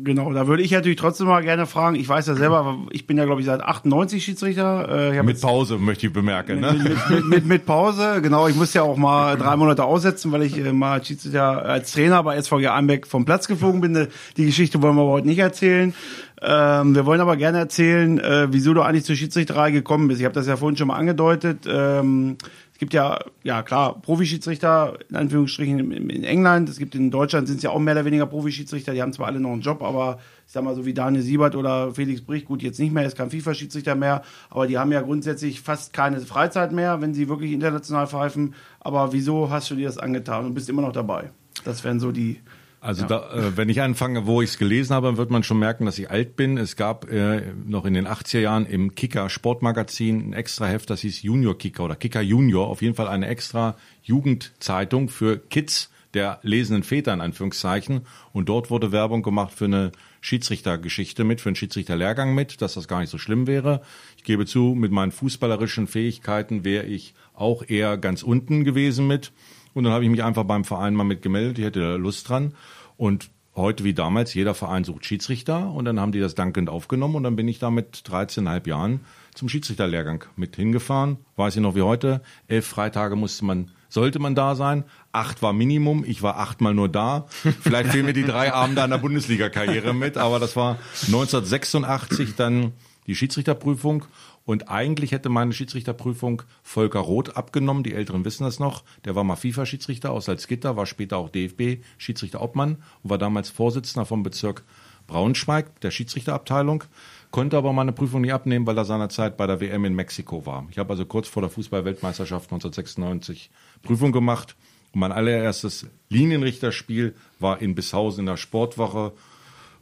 Genau, 0.02 0.32
da 0.32 0.46
würde 0.46 0.62
ich 0.62 0.70
natürlich 0.70 0.98
trotzdem 0.98 1.26
mal 1.26 1.42
gerne 1.42 1.66
fragen. 1.66 1.94
Ich 1.94 2.08
weiß 2.08 2.26
ja 2.26 2.34
selber, 2.34 2.78
ich 2.90 3.06
bin 3.06 3.18
ja, 3.18 3.26
glaube 3.26 3.40
ich, 3.40 3.46
seit 3.46 3.60
98 3.60 4.24
Schiedsrichter. 4.24 5.12
Äh, 5.12 5.22
mit 5.22 5.40
Pause, 5.40 5.76
möchte 5.76 6.06
ich 6.06 6.12
bemerken. 6.12 6.60
Ne? 6.60 6.72
Mit, 6.72 7.10
mit, 7.10 7.24
mit, 7.26 7.46
mit, 7.46 7.66
Pause, 7.66 8.22
genau. 8.22 8.48
Ich 8.48 8.56
muss 8.56 8.72
ja 8.72 8.82
auch 8.82 8.96
mal 8.96 9.36
drei 9.36 9.56
Monate 9.56 9.84
aussetzen, 9.84 10.32
weil 10.32 10.42
ich 10.42 10.56
äh, 10.56 10.72
mal 10.72 11.04
Schiedsrichter 11.04 11.64
als 11.64 11.92
Trainer 11.92 12.22
bei 12.22 12.40
SVG 12.40 12.68
Einbeck 12.68 13.06
vom 13.06 13.24
Platz 13.24 13.46
geflogen 13.46 13.80
bin. 13.82 14.08
Die 14.36 14.46
Geschichte 14.46 14.80
wollen 14.80 14.96
wir 14.96 15.04
heute 15.04 15.26
nicht 15.26 15.38
erzählen. 15.38 15.92
Ähm, 16.40 16.94
wir 16.94 17.04
wollen 17.04 17.20
aber 17.20 17.36
gerne 17.36 17.58
erzählen, 17.58 18.18
äh, 18.18 18.48
wieso 18.50 18.72
du 18.72 18.80
eigentlich 18.80 19.04
zur 19.04 19.16
Schiedsrichterei 19.16 19.70
gekommen 19.70 20.08
bist. 20.08 20.20
Ich 20.20 20.24
habe 20.24 20.34
das 20.34 20.46
ja 20.46 20.56
vorhin 20.56 20.78
schon 20.78 20.88
mal 20.88 20.96
angedeutet. 20.96 21.66
Ähm, 21.68 22.38
gibt 22.80 22.94
ja, 22.94 23.18
ja 23.44 23.62
klar, 23.62 24.00
Profischiedsrichter 24.00 24.98
in 25.10 25.16
Anführungsstrichen 25.16 25.92
in, 25.92 26.10
in 26.10 26.24
England. 26.24 26.68
Es 26.70 26.78
gibt 26.78 26.94
in 26.94 27.10
Deutschland 27.10 27.46
sind 27.46 27.58
es 27.58 27.62
ja 27.62 27.70
auch 27.70 27.78
mehr 27.78 27.94
oder 27.94 28.06
weniger 28.06 28.26
Profischiedsrichter. 28.26 28.94
Die 28.94 29.02
haben 29.02 29.12
zwar 29.12 29.26
alle 29.26 29.38
noch 29.38 29.52
einen 29.52 29.60
Job, 29.60 29.82
aber 29.82 30.18
ich 30.46 30.52
sag 30.52 30.64
mal 30.64 30.74
so 30.74 30.86
wie 30.86 30.94
Daniel 30.94 31.22
Siebert 31.22 31.54
oder 31.54 31.94
Felix 31.94 32.22
Brich, 32.22 32.46
gut, 32.46 32.62
jetzt 32.62 32.80
nicht 32.80 32.92
mehr, 32.92 33.04
ist 33.04 33.16
kein 33.16 33.30
FIFA-Schiedsrichter 33.30 33.94
mehr, 33.94 34.22
aber 34.48 34.66
die 34.66 34.78
haben 34.78 34.90
ja 34.90 35.02
grundsätzlich 35.02 35.60
fast 35.60 35.92
keine 35.92 36.20
Freizeit 36.20 36.72
mehr, 36.72 37.02
wenn 37.02 37.12
sie 37.12 37.28
wirklich 37.28 37.52
international 37.52 38.06
pfeifen. 38.06 38.54
Aber 38.80 39.12
wieso 39.12 39.50
hast 39.50 39.70
du 39.70 39.74
dir 39.74 39.86
das 39.86 39.98
angetan 39.98 40.46
und 40.46 40.54
bist 40.54 40.70
immer 40.70 40.82
noch 40.82 40.92
dabei? 40.92 41.30
Das 41.64 41.84
wären 41.84 42.00
so 42.00 42.12
die 42.12 42.40
also 42.80 43.02
ja. 43.02 43.08
da, 43.08 43.32
äh, 43.32 43.56
wenn 43.56 43.68
ich 43.68 43.82
anfange, 43.82 44.26
wo 44.26 44.40
ich 44.40 44.50
es 44.50 44.58
gelesen 44.58 44.94
habe, 44.94 45.16
wird 45.18 45.30
man 45.30 45.42
schon 45.42 45.58
merken, 45.58 45.84
dass 45.84 45.98
ich 45.98 46.10
alt 46.10 46.36
bin. 46.36 46.56
Es 46.56 46.76
gab 46.76 47.10
äh, 47.10 47.52
noch 47.66 47.84
in 47.84 47.92
den 47.92 48.08
80er 48.08 48.40
Jahren 48.40 48.66
im 48.66 48.94
Kicker 48.94 49.28
Sportmagazin 49.28 50.30
ein 50.30 50.32
extra 50.32 50.66
Heft, 50.66 50.88
das 50.88 51.00
hieß 51.00 51.22
Junior 51.22 51.56
Kicker 51.58 51.84
oder 51.84 51.96
Kicker 51.96 52.22
Junior, 52.22 52.68
auf 52.68 52.80
jeden 52.80 52.94
Fall 52.94 53.08
eine 53.08 53.28
extra 53.28 53.76
Jugendzeitung 54.02 55.10
für 55.10 55.38
Kids 55.38 55.90
der 56.14 56.40
lesenden 56.42 56.82
Väter 56.82 57.12
in 57.12 57.20
Anführungszeichen. 57.20 58.06
Und 58.32 58.48
dort 58.48 58.70
wurde 58.70 58.92
Werbung 58.92 59.22
gemacht 59.22 59.52
für 59.54 59.66
eine 59.66 59.92
Schiedsrichtergeschichte 60.22 61.22
mit, 61.22 61.40
für 61.40 61.50
einen 61.50 61.56
Schiedsrichterlehrgang 61.56 62.34
mit, 62.34 62.62
dass 62.62 62.74
das 62.74 62.88
gar 62.88 63.00
nicht 63.00 63.10
so 63.10 63.18
schlimm 63.18 63.46
wäre. 63.46 63.82
Ich 64.16 64.24
gebe 64.24 64.46
zu, 64.46 64.74
mit 64.74 64.90
meinen 64.90 65.12
fußballerischen 65.12 65.86
Fähigkeiten 65.86 66.64
wäre 66.64 66.86
ich 66.86 67.14
auch 67.34 67.62
eher 67.66 67.96
ganz 67.96 68.22
unten 68.22 68.64
gewesen 68.64 69.06
mit. 69.06 69.32
Und 69.74 69.84
dann 69.84 69.92
habe 69.92 70.04
ich 70.04 70.10
mich 70.10 70.22
einfach 70.22 70.44
beim 70.44 70.64
Verein 70.64 70.94
mal 70.94 71.04
mit 71.04 71.22
gemeldet, 71.22 71.58
ich 71.58 71.64
hätte 71.64 71.80
da 71.80 71.94
Lust 71.96 72.28
dran. 72.28 72.54
Und 72.96 73.30
heute 73.56 73.84
wie 73.84 73.94
damals, 73.94 74.34
jeder 74.34 74.54
Verein 74.54 74.84
sucht 74.84 75.04
Schiedsrichter 75.04 75.70
und 75.70 75.84
dann 75.84 76.00
haben 76.00 76.12
die 76.12 76.20
das 76.20 76.34
dankend 76.34 76.68
aufgenommen 76.68 77.16
und 77.16 77.24
dann 77.24 77.36
bin 77.36 77.48
ich 77.48 77.58
da 77.58 77.70
mit 77.70 78.02
13,5 78.06 78.68
Jahren 78.68 79.00
zum 79.34 79.48
Schiedsrichterlehrgang 79.48 80.24
mit 80.36 80.56
hingefahren. 80.56 81.18
Weiß 81.36 81.56
ich 81.56 81.62
noch 81.62 81.74
wie 81.74 81.82
heute, 81.82 82.22
elf 82.48 82.66
Freitage 82.66 83.16
musste 83.16 83.44
man, 83.44 83.70
sollte 83.88 84.18
man 84.18 84.34
da 84.34 84.54
sein. 84.54 84.84
Acht 85.12 85.42
war 85.42 85.52
Minimum, 85.52 86.04
ich 86.04 86.22
war 86.22 86.38
achtmal 86.38 86.74
nur 86.74 86.88
da. 86.88 87.26
Vielleicht 87.60 87.90
fehlen 87.90 88.06
mir 88.06 88.12
die 88.12 88.24
drei 88.24 88.52
Abende 88.52 88.82
an 88.82 88.90
der 88.90 88.98
Bundesliga-Karriere 88.98 89.94
mit, 89.94 90.16
aber 90.16 90.38
das 90.38 90.56
war 90.56 90.78
1986 91.06 92.36
dann 92.36 92.72
die 93.06 93.16
Schiedsrichterprüfung 93.16 94.04
und 94.44 94.68
eigentlich 94.68 95.12
hätte 95.12 95.28
meine 95.28 95.52
Schiedsrichterprüfung 95.52 96.42
Volker 96.62 97.00
Roth 97.00 97.36
abgenommen. 97.36 97.84
Die 97.84 97.94
Älteren 97.94 98.24
wissen 98.24 98.44
das 98.44 98.58
noch. 98.58 98.82
Der 99.04 99.14
war 99.14 99.24
mal 99.24 99.36
FIFA-Schiedsrichter 99.36 100.10
aus 100.10 100.24
Salzgitter, 100.24 100.76
war 100.76 100.86
später 100.86 101.18
auch 101.18 101.28
DFB-Schiedsrichter 101.28 102.40
Obmann 102.40 102.82
und 103.02 103.10
war 103.10 103.18
damals 103.18 103.50
Vorsitzender 103.50 104.06
vom 104.06 104.22
Bezirk 104.22 104.64
Braunschweig, 105.06 105.80
der 105.80 105.90
Schiedsrichterabteilung. 105.90 106.84
Konnte 107.30 107.56
aber 107.56 107.72
meine 107.72 107.92
Prüfung 107.92 108.22
nicht 108.22 108.32
abnehmen, 108.32 108.66
weil 108.66 108.78
er 108.78 108.84
seinerzeit 108.84 109.36
bei 109.36 109.46
der 109.46 109.60
WM 109.60 109.84
in 109.84 109.94
Mexiko 109.94 110.46
war. 110.46 110.66
Ich 110.70 110.78
habe 110.78 110.90
also 110.90 111.04
kurz 111.04 111.28
vor 111.28 111.42
der 111.42 111.50
Fußball-Weltmeisterschaft 111.50 112.50
1996 112.50 113.50
Prüfung 113.82 114.12
gemacht. 114.12 114.56
Und 114.92 115.00
mein 115.00 115.12
allererstes 115.12 115.86
Linienrichterspiel 116.08 117.14
war 117.38 117.62
in 117.62 117.74
Bishausen 117.74 118.20
in 118.20 118.26
der 118.26 118.36
Sportwoche 118.36 119.12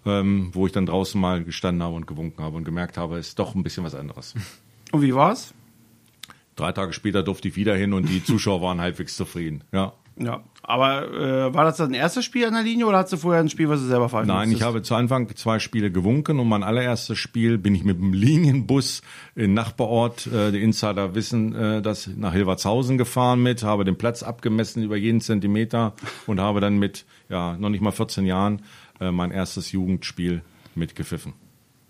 ähm, 0.06 0.50
wo 0.52 0.66
ich 0.66 0.72
dann 0.72 0.86
draußen 0.86 1.20
mal 1.20 1.44
gestanden 1.44 1.82
habe 1.82 1.94
und 1.94 2.06
gewunken 2.06 2.42
habe 2.42 2.56
und 2.56 2.64
gemerkt 2.64 2.96
habe, 2.96 3.18
es 3.18 3.28
ist 3.28 3.38
doch 3.38 3.54
ein 3.54 3.62
bisschen 3.62 3.84
was 3.84 3.94
anderes. 3.94 4.34
Und 4.90 5.02
wie 5.02 5.14
war's? 5.14 5.52
Drei 6.56 6.72
Tage 6.72 6.94
später 6.94 7.22
durfte 7.22 7.48
ich 7.48 7.56
wieder 7.56 7.76
hin 7.76 7.92
und 7.92 8.08
die 8.08 8.24
Zuschauer 8.24 8.62
waren 8.62 8.80
halbwegs 8.80 9.16
zufrieden. 9.16 9.64
Ja. 9.70 9.92
Ja, 10.20 10.42
aber 10.62 11.12
äh, 11.12 11.54
war 11.54 11.64
das 11.64 11.76
dein 11.76 11.94
erstes 11.94 12.24
Spiel 12.24 12.44
an 12.46 12.54
der 12.54 12.64
Linie 12.64 12.86
oder 12.86 12.98
hast 12.98 13.12
du 13.12 13.16
vorher 13.16 13.40
ein 13.40 13.48
Spiel, 13.48 13.68
was 13.68 13.80
du 13.80 13.86
selber 13.86 14.08
pfeifen 14.08 14.26
Nein, 14.26 14.50
ich 14.50 14.62
habe 14.62 14.82
zu 14.82 14.96
Anfang 14.96 15.28
zwei 15.36 15.60
Spiele 15.60 15.92
gewunken 15.92 16.40
und 16.40 16.48
mein 16.48 16.64
allererstes 16.64 17.18
Spiel 17.18 17.56
bin 17.56 17.74
ich 17.76 17.84
mit 17.84 17.98
dem 17.98 18.12
Linienbus 18.12 19.02
in 19.36 19.54
Nachbarort, 19.54 20.26
äh, 20.26 20.50
die 20.50 20.60
Insider 20.60 21.14
wissen 21.14 21.54
äh, 21.54 21.82
das, 21.82 22.08
nach 22.08 22.32
Hilvertshausen 22.32 22.98
gefahren 22.98 23.40
mit, 23.40 23.62
habe 23.62 23.84
den 23.84 23.96
Platz 23.96 24.24
abgemessen 24.24 24.82
über 24.82 24.96
jeden 24.96 25.20
Zentimeter 25.20 25.94
und 26.26 26.40
habe 26.40 26.60
dann 26.60 26.78
mit, 26.78 27.04
ja, 27.28 27.56
noch 27.56 27.68
nicht 27.68 27.80
mal 27.80 27.92
14 27.92 28.26
Jahren 28.26 28.62
äh, 29.00 29.10
mein 29.10 29.30
erstes 29.30 29.72
Jugendspiel 29.72 30.42
mitgepfiffen. 30.74 31.34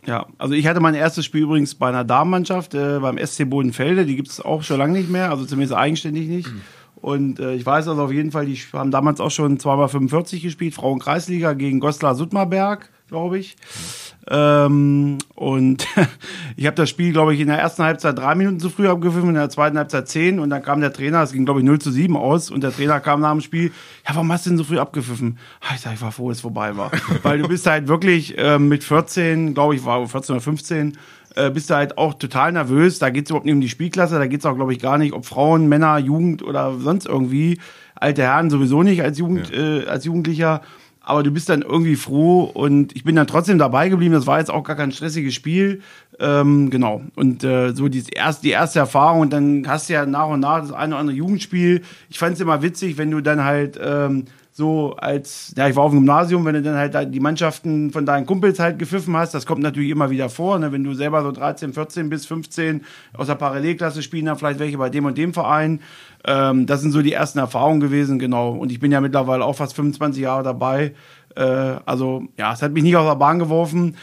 Ja, 0.07 0.27
also 0.38 0.55
ich 0.55 0.67
hatte 0.67 0.81
mein 0.81 0.95
erstes 0.95 1.25
Spiel 1.25 1.43
übrigens 1.43 1.75
bei 1.75 1.88
einer 1.88 2.05
Damenmannschaft, 2.05 2.75
äh, 2.75 2.99
beim 3.00 3.19
SC 3.19 3.45
Bodenfelde, 3.49 4.07
die 4.07 4.17
gibt 4.17 4.29
es 4.29 4.41
auch 4.41 4.62
schon 4.62 4.79
lange 4.79 4.99
nicht 4.99 5.11
mehr, 5.11 5.31
also 5.31 5.45
zumindest 5.45 5.75
eigenständig 5.75 6.29
nicht. 6.29 6.49
Und 6.97 7.38
äh, 7.38 7.55
ich 7.55 7.65
weiß 7.65 7.88
also 7.88 8.03
auf 8.03 8.12
jeden 8.12 8.33
Fall, 8.33 8.47
die 8.47 8.57
haben 8.73 8.91
damals 8.91 9.21
auch 9.21 9.31
schon 9.31 9.59
zweimal 9.61 9.88
45 9.88 10.43
gespielt, 10.43 10.75
Frauenkreisliga 10.75 11.53
gegen 11.53 11.79
Goslar 11.79 12.15
Suttmerberg, 12.15 12.91
glaube 13.09 13.38
ich. 13.38 13.57
Mhm. 13.57 14.08
Ähm, 14.30 15.18
und 15.35 15.87
ich 16.56 16.66
habe 16.66 16.76
das 16.76 16.90
Spiel, 16.90 17.12
glaube 17.12 17.35
ich, 17.35 17.40
in 17.40 17.47
der 17.47 17.58
ersten 17.58 17.82
Halbzeit 17.82 18.18
drei 18.18 18.35
Minuten 18.35 18.61
zu 18.61 18.68
früh 18.68 18.88
abgepfiffen, 18.88 19.30
in 19.30 19.35
der 19.35 19.49
zweiten 19.49 19.78
Halbzeit 19.78 20.08
zehn 20.08 20.38
und 20.38 20.50
dann 20.50 20.62
kam 20.62 20.80
der 20.80 20.92
Trainer, 20.92 21.23
es 21.23 21.32
ging, 21.32 21.44
glaube 21.44 21.61
ich, 21.61 21.66
0 21.66 21.78
zu 21.78 21.90
7 21.90 22.16
aus 22.16 22.50
und 22.50 22.62
der 22.62 22.73
Trainer 22.73 23.00
kam 23.00 23.20
nach 23.20 23.32
dem 23.32 23.40
Spiel, 23.40 23.73
ja, 24.06 24.14
warum 24.14 24.30
hast 24.30 24.44
du 24.44 24.50
denn 24.50 24.58
so 24.58 24.64
früh 24.64 24.78
abgepfiffen? 24.78 25.38
Ah, 25.61 25.75
ich 25.75 25.80
sag, 25.80 25.94
ich 25.94 26.02
war 26.02 26.12
froh, 26.12 26.28
dass 26.28 26.38
es 26.38 26.42
vorbei 26.42 26.76
war. 26.76 26.90
Weil 27.23 27.38
du 27.38 27.49
bist 27.49 27.66
halt 27.66 27.88
wirklich 27.88 28.37
äh, 28.37 28.58
mit 28.58 28.85
14, 28.85 29.54
glaube 29.54 29.75
ich, 29.75 29.85
war 29.85 30.06
14 30.06 30.35
oder 30.35 30.42
15, 30.42 30.99
äh, 31.37 31.50
bist 31.50 31.70
du 31.70 31.75
halt 31.75 31.97
auch 31.97 32.14
total 32.14 32.52
nervös. 32.52 32.99
Da 32.99 33.08
geht 33.08 33.25
es 33.25 33.30
überhaupt 33.30 33.47
nicht 33.47 33.54
um 33.54 33.60
die 33.60 33.69
Spielklasse, 33.71 34.19
da 34.19 34.26
geht 34.26 34.41
es 34.41 34.47
auch, 34.47 34.56
glaube 34.56 34.73
ich, 34.73 34.80
gar 34.80 34.99
nicht, 34.99 35.14
ob 35.14 35.25
Frauen, 35.25 35.69
Männer, 35.69 35.99
Jugend 35.99 36.43
oder 36.43 36.78
sonst 36.78 37.06
irgendwie. 37.06 37.58
Alte 37.95 38.23
Herren 38.23 38.50
sowieso 38.50 38.82
nicht 38.82 39.02
als 39.02 39.19
Jugend, 39.19 39.50
ja. 39.50 39.78
äh, 39.78 39.86
als 39.86 40.04
Jugendlicher 40.04 40.60
aber 41.08 41.23
du 41.23 41.30
bist 41.30 41.49
dann 41.49 41.62
irgendwie 41.62 41.97
froh 41.97 42.42
und 42.42 42.94
ich 42.94 43.02
bin 43.02 43.16
dann 43.16 43.26
trotzdem 43.26 43.58
dabei 43.58 43.88
geblieben. 43.88 44.12
Das 44.12 44.26
war 44.26 44.38
jetzt 44.38 44.50
auch 44.50 44.62
gar 44.62 44.76
kein 44.76 44.92
stressiges 44.92 45.34
Spiel. 45.34 45.80
Ähm, 46.21 46.68
genau. 46.68 47.02
Und 47.14 47.44
äh, 47.44 47.73
so 47.75 47.88
die 47.88 48.04
erste, 48.12 48.42
die 48.42 48.50
erste 48.50 48.80
Erfahrung 48.80 49.21
und 49.21 49.32
dann 49.32 49.64
hast 49.66 49.88
du 49.88 49.94
ja 49.94 50.04
nach 50.04 50.28
und 50.28 50.40
nach 50.40 50.60
das 50.60 50.73
eine 50.73 50.94
oder 50.94 51.00
andere 51.00 51.16
Jugendspiel. 51.16 51.82
Ich 52.10 52.18
fand 52.18 52.34
es 52.34 52.40
immer 52.40 52.62
witzig, 52.62 52.99
wenn 52.99 53.10
du 53.10 53.21
dann 53.21 53.42
halt 53.42 53.80
ähm, 53.82 54.26
so 54.58 54.97
als, 54.97 55.54
ja, 55.56 55.68
ich 55.68 55.76
war 55.76 55.84
auf 55.84 55.92
dem 55.92 56.00
Gymnasium, 56.00 56.44
wenn 56.44 56.54
du 56.54 56.62
dann 56.62 56.75
halt 56.75 57.14
die 57.14 57.21
Mannschaften 57.21 57.92
von 57.92 58.04
deinen 58.04 58.26
Kumpels 58.26 58.58
halt 58.58 58.80
gepfiffen 58.80 59.16
hast, 59.16 59.32
das 59.32 59.47
kommt 59.47 59.62
natürlich 59.62 59.90
immer 59.90 60.10
wieder 60.10 60.28
vor, 60.28 60.58
ne? 60.58 60.73
wenn 60.73 60.82
du 60.82 60.94
selber 60.94 61.23
so 61.23 61.30
13, 61.30 61.73
14 61.73 62.10
bis 62.10 62.26
15 62.26 62.82
aus 63.16 63.28
der 63.28 63.36
Parallelklasse 63.36 64.02
spielen, 64.02 64.26
dann 64.26 64.36
vielleicht 64.36 64.58
welche 64.58 64.76
bei 64.76 64.90
dem 64.90 65.04
und 65.04 65.16
dem 65.16 65.32
Verein. 65.32 65.80
Ähm, 66.26 66.66
das 66.66 66.80
sind 66.80 66.90
so 66.90 67.02
die 67.02 67.12
ersten 67.12 67.38
Erfahrungen 67.38 67.78
gewesen, 67.78 68.18
genau. 68.18 68.50
Und 68.50 68.73
ich 68.73 68.80
bin 68.80 68.90
ja 68.90 69.00
mittlerweile 69.00 69.44
auch 69.44 69.54
fast 69.54 69.76
25 69.76 70.25
Jahre 70.25 70.42
dabei. 70.42 70.92
Äh, 71.36 71.42
also, 71.86 72.25
ja, 72.36 72.52
es 72.52 72.60
hat 72.60 72.73
mich 72.73 72.82
nicht 72.82 72.97
aus 72.97 73.08
der 73.08 73.14
Bahn 73.14 73.38
geworfen. 73.38 73.97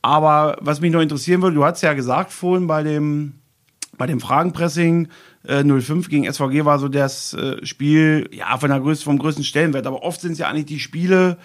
Aber 0.00 0.56
was 0.62 0.80
mich 0.80 0.90
noch 0.90 1.02
interessieren 1.02 1.42
würde, 1.42 1.56
du 1.56 1.64
hast 1.66 1.82
ja 1.82 1.92
gesagt 1.92 2.32
vorhin 2.32 2.66
bei 2.66 2.82
dem, 2.82 3.34
bei 3.98 4.06
dem 4.06 4.20
Fragenpressing, 4.20 5.08
05 5.46 6.06
äh, 6.06 6.10
gegen 6.10 6.32
SVG 6.32 6.64
war 6.64 6.78
so 6.78 6.88
das 6.88 7.34
äh, 7.34 7.64
Spiel, 7.64 8.28
ja, 8.32 8.56
von 8.58 8.70
der 8.70 8.80
größten, 8.80 9.04
vom 9.04 9.18
größten 9.18 9.44
Stellenwert. 9.44 9.86
Aber 9.86 10.02
oft 10.02 10.20
sind 10.20 10.32
es 10.32 10.38
ja 10.38 10.48
eigentlich 10.48 10.66
die 10.66 10.80
Spiele, 10.80 11.38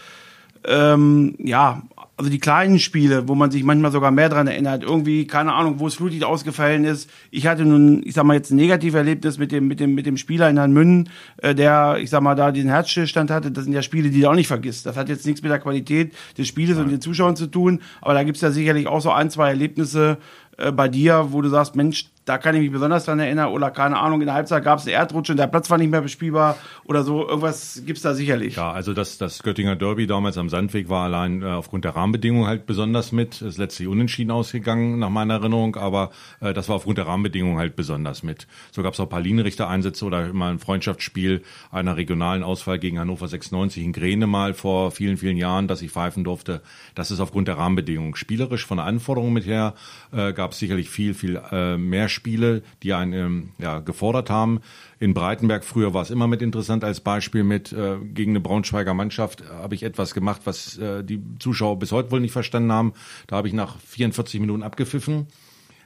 ähm, 0.65 1.35
ja, 1.39 1.83
also 2.17 2.31
die 2.31 2.39
kleinen 2.39 2.79
Spiele, 2.79 3.27
wo 3.27 3.35
man 3.35 3.51
sich 3.51 3.63
manchmal 3.63 3.91
sogar 3.91 4.09
mehr 4.09 4.29
dran 4.29 4.47
erinnert. 4.47 4.81
Irgendwie, 4.81 5.27
keine 5.27 5.53
Ahnung, 5.53 5.79
wo 5.79 5.85
es 5.85 5.93
Flutlicht 5.93 6.23
ausgefallen 6.23 6.83
ist. 6.83 7.09
Ich 7.29 7.45
hatte 7.45 7.63
nun, 7.63 8.01
ich 8.03 8.15
sag 8.15 8.23
mal, 8.23 8.33
jetzt 8.33 8.49
ein 8.49 8.55
Negativerlebnis 8.55 9.37
mit 9.37 9.51
dem, 9.51 9.67
mit 9.67 9.79
dem, 9.79 9.93
mit 9.93 10.07
dem 10.07 10.17
Spieler 10.17 10.49
in 10.49 10.57
Herrn 10.57 11.09
äh, 11.37 11.53
der, 11.53 11.97
ich 12.01 12.09
sag 12.09 12.21
mal, 12.21 12.33
da 12.33 12.51
den 12.51 12.69
Herzstillstand 12.69 13.29
hatte. 13.29 13.51
Das 13.51 13.65
sind 13.65 13.73
ja 13.73 13.83
Spiele, 13.83 14.09
die 14.09 14.21
du 14.21 14.29
auch 14.29 14.35
nicht 14.35 14.47
vergisst. 14.47 14.87
Das 14.87 14.97
hat 14.97 15.09
jetzt 15.09 15.27
nichts 15.27 15.43
mit 15.43 15.51
der 15.51 15.59
Qualität 15.59 16.13
des 16.37 16.47
Spieles 16.47 16.77
und 16.79 16.89
den 16.89 17.01
Zuschauern 17.01 17.35
zu 17.35 17.47
tun. 17.47 17.81
Aber 18.01 18.15
da 18.15 18.23
gibt's 18.23 18.41
ja 18.41 18.49
sicherlich 18.49 18.87
auch 18.87 19.01
so 19.01 19.11
ein, 19.11 19.29
zwei 19.29 19.49
Erlebnisse 19.49 20.17
äh, 20.57 20.71
bei 20.71 20.87
dir, 20.87 21.27
wo 21.29 21.43
du 21.43 21.49
sagst, 21.49 21.75
Mensch, 21.75 22.09
da 22.27 22.37
kann 22.37 22.55
ich 22.55 22.61
mich 22.61 22.71
besonders 22.71 23.05
dran 23.05 23.19
erinnern. 23.19 23.49
Oder 23.49 23.71
keine 23.71 23.97
Ahnung, 23.97 24.19
in 24.19 24.27
der 24.27 24.35
Halbzeit 24.35 24.63
gab 24.63 24.79
es 24.79 24.85
eine 24.85 24.93
Erdrutsche 24.93 25.31
und 25.31 25.37
der 25.37 25.47
Platz 25.47 25.69
war 25.69 25.77
nicht 25.77 25.89
mehr 25.89 26.01
bespielbar 26.01 26.57
oder 26.83 27.03
so. 27.03 27.25
Irgendwas 27.27 27.81
gibt's 27.85 28.01
da 28.01 28.13
sicherlich. 28.13 28.57
Ja, 28.57 28.71
also 28.71 28.93
das, 28.93 29.17
das 29.17 29.41
Göttinger 29.43 29.77
Derby 29.77 30.07
damals 30.07 30.37
am 30.37 30.49
Sandweg 30.49 30.89
war 30.89 31.05
allein 31.05 31.41
äh, 31.41 31.45
aufgrund 31.45 31.85
der 31.85 31.95
Rahmenbedingungen 31.95 32.47
halt 32.47 32.65
besonders 32.65 33.13
mit. 33.13 33.41
Ist 33.41 33.57
letztlich 33.57 33.87
unentschieden 33.87 34.31
ausgegangen, 34.31 34.99
nach 34.99 35.09
meiner 35.09 35.35
Erinnerung, 35.35 35.77
aber 35.77 36.11
äh, 36.41 36.53
das 36.53 36.67
war 36.67 36.75
aufgrund 36.75 36.97
der 36.97 37.07
Rahmenbedingungen 37.07 37.57
halt 37.57 37.77
besonders 37.77 38.23
mit. 38.23 38.45
So 38.71 38.83
gab's 38.83 38.99
auch 38.99 39.05
ein 39.05 39.09
paar 39.09 39.21
Linienrichter-Einsätze 39.21 40.03
oder 40.03 40.27
immer 40.27 40.47
ein 40.47 40.59
Freundschaftsspiel 40.59 41.43
einer 41.71 41.95
regionalen 41.95 42.43
Auswahl 42.43 42.77
gegen 42.77 42.99
Hannover 42.99 43.29
96 43.29 43.81
in 43.81 43.93
Grene 43.93 44.27
mal 44.27 44.53
vor 44.53 44.91
vielen, 44.91 45.15
vielen 45.15 45.37
Jahren, 45.37 45.69
dass 45.69 45.81
ich 45.81 45.91
pfeifen 45.91 46.25
durfte. 46.25 46.61
Das 46.93 47.09
ist 47.09 47.21
aufgrund 47.21 47.47
der 47.47 47.57
Rahmenbedingungen. 47.57 48.15
Spielerisch 48.15 48.65
von 48.65 48.77
der 48.77 48.85
Anforderung 48.85 49.31
mit 49.31 49.45
her 49.45 49.75
äh, 50.11 50.33
gab 50.33 50.53
sicherlich 50.53 50.89
viel, 50.89 51.13
viel 51.13 51.41
äh, 51.51 51.77
mehr 51.77 52.09
Spiele, 52.17 52.63
die 52.81 52.93
einen 52.93 53.13
ähm, 53.13 53.49
ja, 53.59 53.79
gefordert 53.79 54.31
haben. 54.31 54.59
In 54.99 55.13
Breitenberg 55.13 55.63
früher 55.63 55.93
war 55.93 56.01
es 56.01 56.09
immer 56.09 56.27
mit 56.27 56.41
interessant 56.41 56.83
als 56.83 56.99
Beispiel 56.99 57.43
mit 57.43 57.71
äh, 57.71 57.97
gegen 57.99 58.31
eine 58.31 58.39
Braunschweiger 58.39 58.95
Mannschaft 58.95 59.43
habe 59.49 59.75
ich 59.75 59.83
etwas 59.83 60.15
gemacht, 60.15 60.41
was 60.45 60.77
äh, 60.79 61.03
die 61.03 61.21
Zuschauer 61.37 61.77
bis 61.77 61.91
heute 61.91 62.11
wohl 62.11 62.19
nicht 62.19 62.31
verstanden 62.31 62.71
haben. 62.71 62.93
Da 63.27 63.37
habe 63.37 63.47
ich 63.47 63.53
nach 63.53 63.77
44 63.79 64.39
Minuten 64.39 64.63
abgepfiffen, 64.63 65.27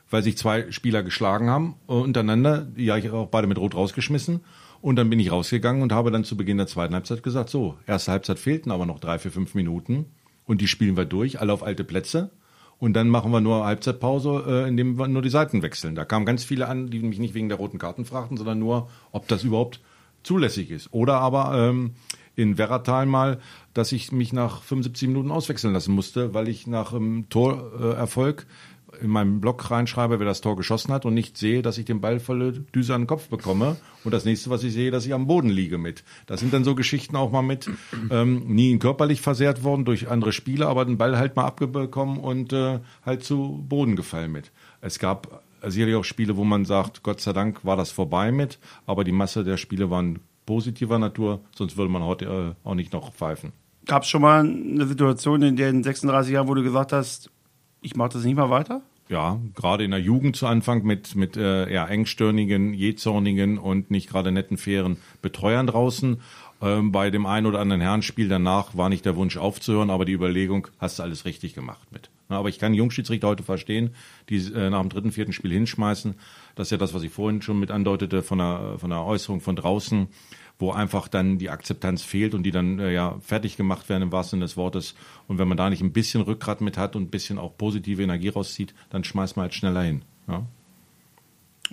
weil 0.09 0.23
sich 0.23 0.37
zwei 0.37 0.71
Spieler 0.71 1.03
geschlagen 1.03 1.49
haben 1.49 1.75
äh, 1.89 1.91
untereinander. 1.91 2.61
Die 2.61 2.89
habe 2.89 3.01
ich 3.01 3.09
auch 3.11 3.27
beide 3.27 3.47
mit 3.47 3.57
Rot 3.57 3.75
rausgeschmissen. 3.75 4.39
Und 4.81 4.95
dann 4.95 5.09
bin 5.11 5.19
ich 5.19 5.31
rausgegangen 5.31 5.83
und 5.83 5.91
habe 5.91 6.09
dann 6.09 6.23
zu 6.23 6.37
Beginn 6.37 6.57
der 6.57 6.65
zweiten 6.65 6.95
Halbzeit 6.95 7.21
gesagt, 7.21 7.51
so, 7.51 7.77
erste 7.85 8.13
Halbzeit 8.13 8.39
fehlten 8.39 8.71
aber 8.71 8.87
noch 8.87 8.99
drei, 8.99 9.19
vier, 9.19 9.31
fünf 9.31 9.53
Minuten. 9.53 10.05
Und 10.45 10.61
die 10.61 10.67
spielen 10.67 10.97
wir 10.97 11.05
durch, 11.05 11.39
alle 11.39 11.53
auf 11.53 11.61
alte 11.61 11.83
Plätze 11.83 12.31
und 12.81 12.93
dann 12.93 13.09
machen 13.09 13.31
wir 13.31 13.41
nur 13.41 13.63
Halbzeitpause, 13.63 14.43
äh, 14.47 14.67
indem 14.67 14.97
wir 14.97 15.07
nur 15.07 15.21
die 15.21 15.29
Seiten 15.29 15.61
wechseln. 15.61 15.93
Da 15.93 16.03
kamen 16.03 16.25
ganz 16.25 16.43
viele 16.43 16.67
an, 16.67 16.89
die 16.89 16.99
mich 16.99 17.19
nicht 17.19 17.35
wegen 17.35 17.47
der 17.47 17.59
roten 17.59 17.77
Karten 17.77 18.05
fragten, 18.05 18.37
sondern 18.37 18.57
nur, 18.57 18.89
ob 19.11 19.27
das 19.27 19.43
überhaupt 19.43 19.81
zulässig 20.23 20.71
ist. 20.71 20.91
Oder 20.91 21.19
aber 21.19 21.53
ähm, 21.55 21.91
in 22.35 22.57
Werratal 22.57 23.05
mal, 23.05 23.39
dass 23.75 23.91
ich 23.91 24.11
mich 24.11 24.33
nach 24.33 24.63
75 24.63 25.09
Minuten 25.09 25.29
auswechseln 25.29 25.75
lassen 25.75 25.93
musste, 25.93 26.33
weil 26.33 26.47
ich 26.47 26.65
nach 26.65 26.93
ähm, 26.93 27.27
Torerfolg 27.29 28.47
in 29.01 29.09
meinem 29.09 29.41
Blog 29.41 29.69
reinschreibe, 29.69 30.19
wer 30.19 30.25
das 30.25 30.41
Tor 30.41 30.55
geschossen 30.55 30.91
hat 30.91 31.05
und 31.05 31.13
nicht 31.13 31.37
sehe, 31.37 31.61
dass 31.61 31.77
ich 31.77 31.85
den 31.85 32.01
Ball 32.01 32.19
volle 32.19 32.51
Düse 32.51 32.93
an 32.93 33.01
den 33.01 33.07
Kopf 33.07 33.29
bekomme. 33.29 33.77
Und 34.03 34.13
das 34.13 34.25
nächste, 34.25 34.49
was 34.49 34.63
ich 34.63 34.73
sehe, 34.73 34.91
dass 34.91 35.05
ich 35.05 35.13
am 35.13 35.27
Boden 35.27 35.49
liege 35.49 35.77
mit. 35.77 36.03
Das 36.25 36.39
sind 36.39 36.53
dann 36.53 36.63
so 36.63 36.75
Geschichten 36.75 37.15
auch 37.15 37.31
mal 37.31 37.41
mit, 37.41 37.69
ähm, 38.09 38.43
nie 38.47 38.77
körperlich 38.79 39.21
versehrt 39.21 39.63
worden 39.63 39.85
durch 39.85 40.09
andere 40.09 40.31
Spieler, 40.31 40.67
aber 40.67 40.85
den 40.85 40.97
Ball 40.97 41.17
halt 41.17 41.35
mal 41.35 41.45
abbekommen 41.45 42.17
und 42.17 42.53
äh, 42.53 42.79
halt 43.05 43.23
zu 43.23 43.63
Boden 43.67 43.95
gefallen 43.95 44.31
mit. 44.31 44.51
Es 44.81 44.99
gab 44.99 45.41
sicherlich 45.63 45.95
auch 45.95 46.03
Spiele, 46.03 46.37
wo 46.37 46.43
man 46.43 46.65
sagt, 46.65 47.03
Gott 47.03 47.21
sei 47.21 47.33
Dank 47.33 47.63
war 47.63 47.77
das 47.77 47.91
vorbei 47.91 48.31
mit, 48.31 48.59
aber 48.85 49.03
die 49.03 49.11
Masse 49.11 49.43
der 49.43 49.57
Spiele 49.57 49.89
waren 49.89 50.19
positiver 50.45 50.99
Natur, 50.99 51.41
sonst 51.55 51.77
würde 51.77 51.91
man 51.91 52.03
heute 52.03 52.25
äh, 52.25 52.67
auch 52.67 52.75
nicht 52.75 52.93
noch 52.93 53.13
pfeifen. 53.13 53.51
Gab 53.85 54.03
es 54.03 54.09
schon 54.09 54.21
mal 54.21 54.41
eine 54.41 54.85
Situation 54.85 55.41
in 55.41 55.55
den 55.55 55.83
36 55.83 56.33
Jahren, 56.33 56.47
wo 56.47 56.53
du 56.53 56.63
gesagt 56.63 56.93
hast, 56.93 57.29
ich 57.81 57.95
mache 57.95 58.09
das 58.13 58.23
nicht 58.23 58.35
mal 58.35 58.49
weiter? 58.49 58.81
Ja, 59.09 59.41
gerade 59.55 59.83
in 59.83 59.91
der 59.91 59.99
Jugend 59.99 60.37
zu 60.37 60.47
Anfang 60.47 60.83
mit, 60.83 61.15
mit 61.15 61.35
äh, 61.35 61.71
ja, 61.71 61.85
engstirnigen, 61.85 62.73
jähzornigen 62.73 63.57
und 63.57 63.91
nicht 63.91 64.09
gerade 64.09 64.31
netten, 64.31 64.57
fairen 64.57 64.97
Betreuern 65.21 65.67
draußen. 65.67 66.21
Ähm, 66.61 66.91
bei 66.93 67.09
dem 67.09 67.25
einen 67.25 67.47
oder 67.47 67.59
anderen 67.59 67.81
Herrenspiel 67.81 68.29
danach 68.29 68.77
war 68.77 68.87
nicht 68.87 69.05
der 69.05 69.17
Wunsch 69.17 69.35
aufzuhören, 69.35 69.89
aber 69.89 70.05
die 70.05 70.13
Überlegung, 70.13 70.67
hast 70.79 70.99
du 70.99 71.03
alles 71.03 71.25
richtig 71.25 71.55
gemacht 71.55 71.91
mit. 71.91 72.09
Na, 72.29 72.37
aber 72.37 72.47
ich 72.47 72.59
kann 72.59 72.73
Jungschiedsrichter 72.73 73.27
heute 73.27 73.43
verstehen, 73.43 73.89
die 74.29 74.37
äh, 74.37 74.69
nach 74.69 74.79
dem 74.79 74.89
dritten, 74.89 75.11
vierten 75.11 75.33
Spiel 75.33 75.51
hinschmeißen. 75.51 76.15
Das 76.55 76.67
ist 76.67 76.71
ja 76.71 76.77
das, 76.77 76.93
was 76.93 77.03
ich 77.03 77.11
vorhin 77.11 77.41
schon 77.41 77.59
mit 77.59 77.71
andeutete 77.71 78.23
von 78.23 78.37
der, 78.37 78.75
von 78.77 78.91
der 78.91 79.03
Äußerung 79.03 79.41
von 79.41 79.57
draußen 79.57 80.07
wo 80.61 80.71
einfach 80.71 81.07
dann 81.07 81.37
die 81.37 81.49
Akzeptanz 81.49 82.03
fehlt 82.03 82.33
und 82.33 82.43
die 82.43 82.51
dann 82.51 82.79
äh, 82.79 82.93
ja 82.93 83.17
fertig 83.21 83.57
gemacht 83.57 83.89
werden 83.89 84.03
im 84.03 84.11
wahrsten 84.11 84.37
Sinne 84.37 84.45
des 84.45 84.57
Wortes. 84.57 84.95
Und 85.27 85.39
wenn 85.39 85.47
man 85.47 85.57
da 85.57 85.69
nicht 85.69 85.81
ein 85.81 85.93
bisschen 85.93 86.21
Rückgrat 86.21 86.61
mit 86.61 86.77
hat 86.77 86.95
und 86.95 87.03
ein 87.03 87.09
bisschen 87.09 87.37
auch 87.37 87.57
positive 87.57 88.01
Energie 88.01 88.29
rauszieht, 88.29 88.73
dann 88.89 89.03
schmeißt 89.03 89.35
man 89.35 89.43
halt 89.43 89.53
schneller 89.53 89.81
hin. 89.81 90.03
Ja? 90.27 90.45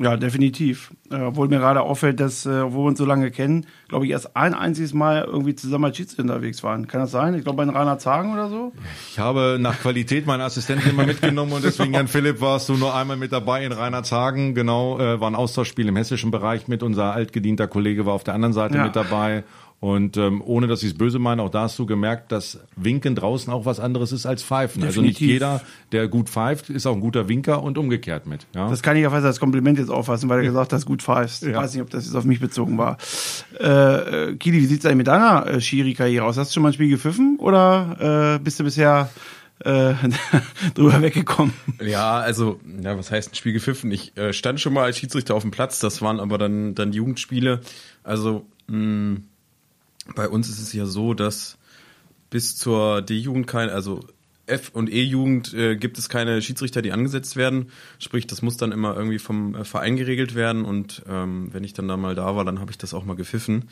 Ja, 0.01 0.17
definitiv. 0.17 0.93
Äh, 1.11 1.17
obwohl 1.17 1.49
mir 1.49 1.59
gerade 1.59 1.83
auffällt, 1.83 2.21
dass, 2.21 2.47
äh, 2.47 2.61
obwohl 2.61 2.85
wir 2.85 2.89
uns 2.89 2.99
so 2.99 3.05
lange 3.05 3.33
kennen, 3.33 3.67
glaube 3.89 4.07
ich, 4.07 4.13
erst 4.13 4.37
ein 4.37 4.55
einziges 4.55 4.95
Mal 4.95 5.25
irgendwie 5.25 5.57
zusammen 5.57 5.87
als 5.87 5.97
Schiedsrichter 5.97 6.23
unterwegs 6.23 6.63
waren. 6.63 6.87
Kann 6.87 7.01
das 7.01 7.11
sein? 7.11 7.35
Ich 7.35 7.43
glaube, 7.43 7.57
bei 7.57 7.65
den 7.65 7.75
Rainer 7.75 7.99
Zagen 7.99 8.33
oder 8.33 8.49
so? 8.49 8.73
Ich 9.11 9.19
habe 9.19 9.59
nach 9.61 9.81
Qualität 9.81 10.25
meinen 10.25 10.43
Assistenten 10.43 10.91
immer 10.91 11.05
mitgenommen 11.05 11.53
und 11.53 11.65
deswegen, 11.65 11.95
Jan 11.95 12.07
Philipp, 12.07 12.41
warst 12.41 12.69
du 12.69 12.75
nur 12.75 12.95
einmal 12.95 13.17
mit 13.17 13.33
dabei 13.33 13.65
in 13.65 13.73
Rainer 13.73 14.05
Zagen. 14.05 14.55
Genau, 14.55 15.01
äh, 15.01 15.21
war 15.21 15.29
ein 15.29 15.35
Austauschspiel 15.35 15.89
im 15.89 15.97
hessischen 15.97 16.31
Bereich 16.31 16.69
mit. 16.69 16.85
Unser 16.85 17.13
altgedienter 17.13 17.67
Kollege 17.67 18.07
war 18.07 18.13
auf 18.13 18.23
der 18.23 18.35
anderen 18.35 18.53
Seite 18.53 18.77
ja. 18.77 18.85
mit 18.85 18.95
dabei. 18.95 19.43
Und 19.81 20.17
ähm, 20.17 20.43
ohne 20.45 20.67
dass 20.67 20.83
ich 20.83 20.91
es 20.91 20.99
böse 20.99 21.21
meine, 21.21 21.41
auch 21.41 21.51
da 21.51 21.63
hast 21.63 21.79
du 21.79 21.87
gemerkt, 21.87 22.33
dass 22.33 22.59
Winken 22.75 23.15
draußen 23.15 23.53
auch 23.53 23.65
was 23.65 23.79
anderes 23.79 24.11
ist 24.11 24.27
als 24.27 24.43
Pfeifen. 24.43 24.83
Definitiv. 24.83 24.99
Also 24.99 25.03
nicht 25.03 25.21
jeder, 25.21 25.61
der 25.93 26.09
gut 26.09 26.29
pfeift, 26.29 26.69
ist 26.69 26.85
auch 26.87 26.95
ein 26.95 27.01
guter 27.01 27.29
Winker 27.29 27.63
und 27.63 27.79
umgekehrt 27.79 28.27
mit. 28.27 28.47
Ja? 28.57 28.69
Das 28.69 28.83
kann 28.83 28.97
ich 28.97 29.05
ja 29.05 29.11
fast 29.11 29.25
als 29.25 29.39
Kompliment 29.39 29.79
jetzt 29.79 29.91
auffassen, 29.91 30.29
weil 30.29 30.41
er 30.41 30.47
gesagt 30.47 30.73
hat, 30.73 30.85
gut 30.85 31.03
pfeifst. 31.03 31.45
Ich 31.45 31.55
weiß 31.55 31.75
nicht, 31.75 31.83
ob 31.83 31.91
das 31.91 32.07
jetzt 32.07 32.17
auf 32.17 32.25
mich 32.25 32.41
bezogen 32.41 32.77
war. 32.77 32.99
Äh, 33.59 34.35
Kili, 34.35 34.61
wie 34.63 34.67
sieht's 34.67 34.85
eigentlich 34.85 34.97
mit 34.97 35.07
deiner 35.07 35.47
äh, 35.47 35.61
Schiri-Karriere 35.61 36.25
aus? 36.25 36.37
Hast 36.37 36.51
du 36.51 36.55
schon 36.55 36.65
mal 36.65 36.71
ein 36.71 36.75
Spiel 36.75 36.91
gepfiffen 36.91 37.37
oder 37.39 38.35
äh, 38.35 38.43
bist 38.43 38.59
du 38.59 38.65
bisher 38.65 39.11
äh, 39.61 39.95
drüber 40.75 41.01
weggekommen. 41.03 41.53
Ja, 41.85 42.19
also, 42.19 42.61
ja, 42.83 42.99
was 42.99 43.11
heißt 43.11 43.33
ein 43.33 43.35
Spiel 43.35 43.53
gepfiffen? 43.53 43.91
Ich 43.93 44.17
äh, 44.17 44.33
stand 44.33 44.61
schon 44.61 44.73
mal 44.73 44.85
als 44.85 44.99
Schiedsrichter 44.99 45.35
auf 45.35 45.43
dem 45.43 45.51
Platz, 45.51 45.79
das 45.81 46.03
waren 46.03 46.21
aber 46.21 46.39
dann, 46.39 46.75
dann 46.75 46.93
Jugendspiele. 46.93 47.61
Also, 48.03 48.47
mh, 48.69 49.19
bei 50.15 50.29
uns 50.29 50.49
ist 50.49 50.61
es 50.61 50.73
ja 50.73 50.87
so, 50.87 51.15
dass 51.15 51.59
bis 52.31 52.57
zur 52.57 53.03
D-Jugend 53.03 53.47
kein, 53.47 53.71
also 53.71 54.01
F- 54.47 54.71
und 54.73 54.91
E-Jugend 54.91 55.53
äh, 55.55 55.77
gibt 55.77 55.99
es 55.99 56.09
keine 56.09 56.41
Schiedsrichter, 56.43 56.83
die 56.83 56.93
angesetzt 56.93 57.37
werden. 57.37 57.71
Sprich, 57.99 58.27
das 58.27 58.43
muss 58.43 58.57
dann 58.57 58.73
immer 58.73 58.97
irgendwie 58.97 59.19
vom 59.19 59.55
äh, 59.55 59.65
Verein 59.65 59.97
geregelt 59.97 60.35
werden. 60.35 60.65
Und 60.65 61.03
ähm, 61.09 61.49
wenn 61.53 61.65
ich 61.65 61.75
dann 61.75 61.89
da 61.89 61.97
mal 61.97 62.15
da 62.15 62.35
war, 62.35 62.45
dann 62.45 62.59
habe 62.59 62.71
ich 62.71 62.79
das 62.79 62.95
auch 62.95 63.05
mal 63.05 63.17
gepfiffen. 63.17 63.69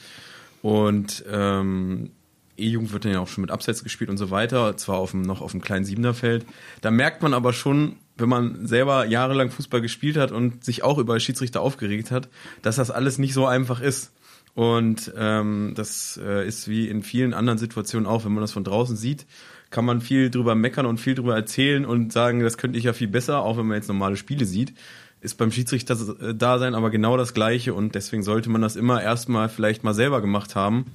Und 0.63 1.25
ähm, 1.31 2.11
E-Jugend 2.59 2.93
wird 2.93 3.05
dann 3.05 3.13
ja 3.13 3.21
auch 3.21 3.29
schon 3.29 3.43
mit 3.43 3.51
Abseits 3.51 3.83
gespielt 3.83 4.11
und 4.11 4.17
so 4.17 4.31
weiter, 4.31 4.77
zwar 4.77 4.97
auf 4.99 5.11
dem, 5.11 5.23
noch 5.23 5.41
auf 5.41 5.53
dem 5.53 5.61
kleinen 5.61 5.85
Siebenerfeld. 5.85 6.47
Da 6.81 6.91
merkt 6.91 7.23
man 7.23 7.35
aber 7.35 7.53
schon, 7.53 7.97
wenn 8.17 8.29
man 8.29 8.67
selber 8.67 9.07
jahrelang 9.07 9.51
Fußball 9.51 9.81
gespielt 9.81 10.17
hat 10.17 10.33
und 10.33 10.65
sich 10.65 10.83
auch 10.83 10.99
über 10.99 11.19
Schiedsrichter 11.21 11.61
aufgeregt 11.61 12.11
hat, 12.11 12.29
dass 12.63 12.77
das 12.77 12.91
alles 12.91 13.19
nicht 13.19 13.35
so 13.35 13.47
einfach 13.47 13.81
ist. 13.81 14.13
Und 14.57 15.13
ähm, 15.19 15.75
das 15.77 16.19
äh, 16.25 16.49
ist 16.49 16.67
wie 16.67 16.89
in 16.89 17.03
vielen 17.03 17.35
anderen 17.35 17.59
Situationen 17.59 18.07
auch, 18.07 18.25
wenn 18.25 18.33
man 18.33 18.41
das 18.41 18.53
von 18.53 18.65
draußen 18.65 18.97
sieht, 18.97 19.27
kann 19.69 19.85
man 19.85 20.01
viel 20.01 20.31
drüber 20.31 20.55
meckern 20.55 20.87
und 20.87 20.99
viel 20.99 21.15
drüber 21.15 21.37
erzählen 21.37 21.85
und 21.85 22.11
sagen, 22.11 22.41
das 22.41 22.57
könnte 22.57 22.79
ich 22.79 22.85
ja 22.85 22.95
viel 22.95 23.09
besser, 23.09 23.43
auch 23.43 23.59
wenn 23.59 23.67
man 23.67 23.77
jetzt 23.77 23.89
normale 23.89 24.17
Spiele 24.17 24.47
sieht. 24.47 24.73
Ist 25.21 25.37
beim 25.37 25.53
Schiedsrichter-Dasein 25.53 26.75
aber 26.75 26.89
genau 26.89 27.19
das 27.19 27.35
Gleiche 27.35 27.75
und 27.75 27.95
deswegen 27.95 28.23
sollte 28.23 28.49
man 28.49 28.63
das 28.63 28.77
immer 28.77 29.03
erstmal 29.03 29.51
vielleicht 29.51 29.85
mal 29.85 29.93
selber 29.93 30.23
gemacht 30.23 30.57
haben, 30.57 30.87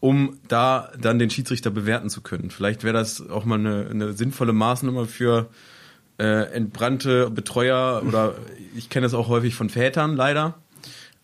um 0.00 0.36
da 0.48 0.92
dann 1.00 1.18
den 1.18 1.30
Schiedsrichter 1.30 1.70
bewerten 1.70 2.10
zu 2.10 2.20
können. 2.20 2.50
Vielleicht 2.50 2.84
wäre 2.84 2.92
das 2.92 3.26
auch 3.26 3.46
mal 3.46 3.58
eine, 3.58 3.88
eine 3.88 4.12
sinnvolle 4.12 4.52
Maßnahme 4.52 5.06
für 5.06 5.48
äh, 6.18 6.52
entbrannte 6.52 7.30
Betreuer 7.30 8.02
oder 8.06 8.34
ich 8.76 8.90
kenne 8.90 9.06
das 9.06 9.14
auch 9.14 9.28
häufig 9.28 9.54
von 9.54 9.70
Vätern 9.70 10.14
leider, 10.14 10.58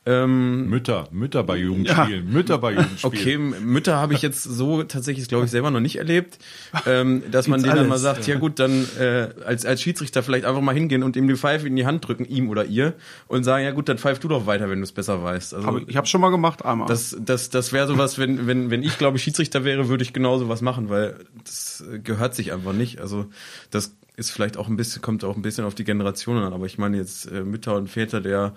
ähm, 0.07 0.69
Mütter, 0.69 1.09
Mütter 1.13 1.43
bei 1.45 1.57
Jugendspielen, 1.57 2.27
ja. 2.27 2.33
Mütter 2.33 2.59
bei 2.59 2.73
Jugendspielen. 2.73 3.53
Okay, 3.53 3.65
Mütter 3.65 3.97
habe 3.97 4.13
ich 4.13 4.21
jetzt 4.21 4.43
so 4.43 4.83
tatsächlich, 4.83 5.29
glaube 5.29 5.47
ich, 5.47 5.51
selber 5.51 5.71
noch 5.71 5.81
nicht 5.81 5.97
erlebt, 5.97 6.39
ähm, 6.87 7.23
dass 7.31 7.49
man 7.49 7.63
denen 7.63 7.77
dann 7.77 7.89
mal 7.89 7.99
sagt, 7.99 8.27
ja, 8.27 8.35
ja 8.35 8.41
gut, 8.41 8.59
dann 8.59 8.87
äh, 8.99 9.29
als 9.47 9.65
als 9.65 9.81
Schiedsrichter 9.81 10.23
vielleicht 10.23 10.45
einfach 10.45 10.61
mal 10.61 10.75
hingehen 10.75 11.03
und 11.03 11.17
ihm 11.17 11.27
die 11.27 11.37
Pfeife 11.37 11.67
in 11.67 11.75
die 11.75 11.87
Hand 11.87 12.07
drücken, 12.07 12.27
ihm 12.27 12.51
oder 12.51 12.67
ihr, 12.67 12.93
und 13.29 13.45
sagen, 13.45 13.65
ja 13.65 13.71
gut, 13.71 13.89
dann 13.89 13.97
pfeif 13.97 14.19
du 14.19 14.29
doch 14.29 14.45
weiter, 14.45 14.69
wenn 14.69 14.81
du 14.81 14.85
es 14.85 14.93
besser 14.93 15.23
weißt. 15.23 15.55
Also 15.55 15.67
hab, 15.67 15.89
ich 15.89 15.97
habe 15.97 16.07
schon 16.07 16.21
mal 16.21 16.31
gemacht, 16.31 16.65
einmal. 16.67 16.87
Das 16.87 17.17
das 17.19 17.49
das 17.49 17.73
wäre 17.73 17.87
sowas, 17.87 18.19
wenn 18.19 18.47
wenn 18.47 18.71
wenn 18.71 18.83
ich 18.83 18.99
glaube 18.99 19.17
ich 19.17 19.23
Schiedsrichter 19.23 19.65
wäre, 19.65 19.89
würde 19.89 20.03
ich 20.03 20.13
genau 20.13 20.37
sowas 20.37 20.61
machen, 20.61 20.91
weil 20.91 21.17
das 21.45 21.83
gehört 22.03 22.35
sich 22.35 22.53
einfach 22.53 22.75
nicht. 22.75 23.01
Also 23.01 23.25
das 23.71 23.97
ist 24.17 24.31
vielleicht 24.31 24.59
auch 24.59 24.69
ein 24.69 24.77
bisschen 24.77 25.01
kommt 25.01 25.25
auch 25.25 25.37
ein 25.37 25.43
bisschen 25.43 25.65
auf 25.65 25.75
die 25.75 25.85
Generationen 25.85 26.45
an, 26.45 26.53
aber 26.53 26.67
ich 26.67 26.77
meine 26.77 26.99
jetzt 26.99 27.31
äh, 27.31 27.43
Mütter 27.43 27.75
und 27.75 27.89
Väter 27.89 28.21
der 28.21 28.55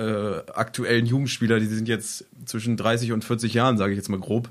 äh, 0.00 0.50
aktuellen 0.54 1.04
Jugendspieler, 1.04 1.60
die 1.60 1.66
sind 1.66 1.86
jetzt 1.86 2.24
zwischen 2.46 2.78
30 2.78 3.12
und 3.12 3.22
40 3.22 3.52
Jahren, 3.52 3.76
sage 3.76 3.92
ich 3.92 3.98
jetzt 3.98 4.08
mal 4.08 4.18
grob, 4.18 4.48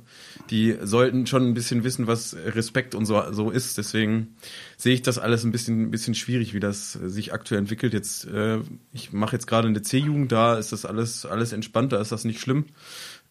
die 0.52 0.78
sollten 0.84 1.26
schon 1.26 1.44
ein 1.48 1.54
bisschen 1.56 1.84
wissen, 1.84 2.06
was 2.06 2.36
Respekt 2.36 2.94
und 2.94 3.08
so, 3.08 3.20
so 3.32 3.50
ist. 3.50 3.80
Deswegen 3.80 4.36
sehe 4.78 4.94
ich 4.94 5.02
das 5.02 5.18
alles 5.18 5.44
ein 5.44 5.52
bisschen, 5.52 5.84
ein 5.84 5.92
bisschen 5.92 6.14
schwierig, 6.14 6.54
wie 6.54 6.60
das 6.60 6.94
sich 6.94 7.34
aktuell 7.34 7.60
entwickelt. 7.60 7.94
Jetzt, 7.94 8.28
äh, 8.28 8.60
ich 8.94 9.12
mache 9.12 9.36
jetzt 9.36 9.48
gerade 9.48 9.68
eine 9.68 9.82
C-Jugend, 9.82 10.32
da 10.32 10.56
ist 10.56 10.72
das 10.72 10.86
alles, 10.86 11.26
alles 11.26 11.52
entspannt, 11.52 11.94
ist 11.94 12.12
das 12.12 12.26
nicht 12.26 12.40
schlimm. 12.40 12.66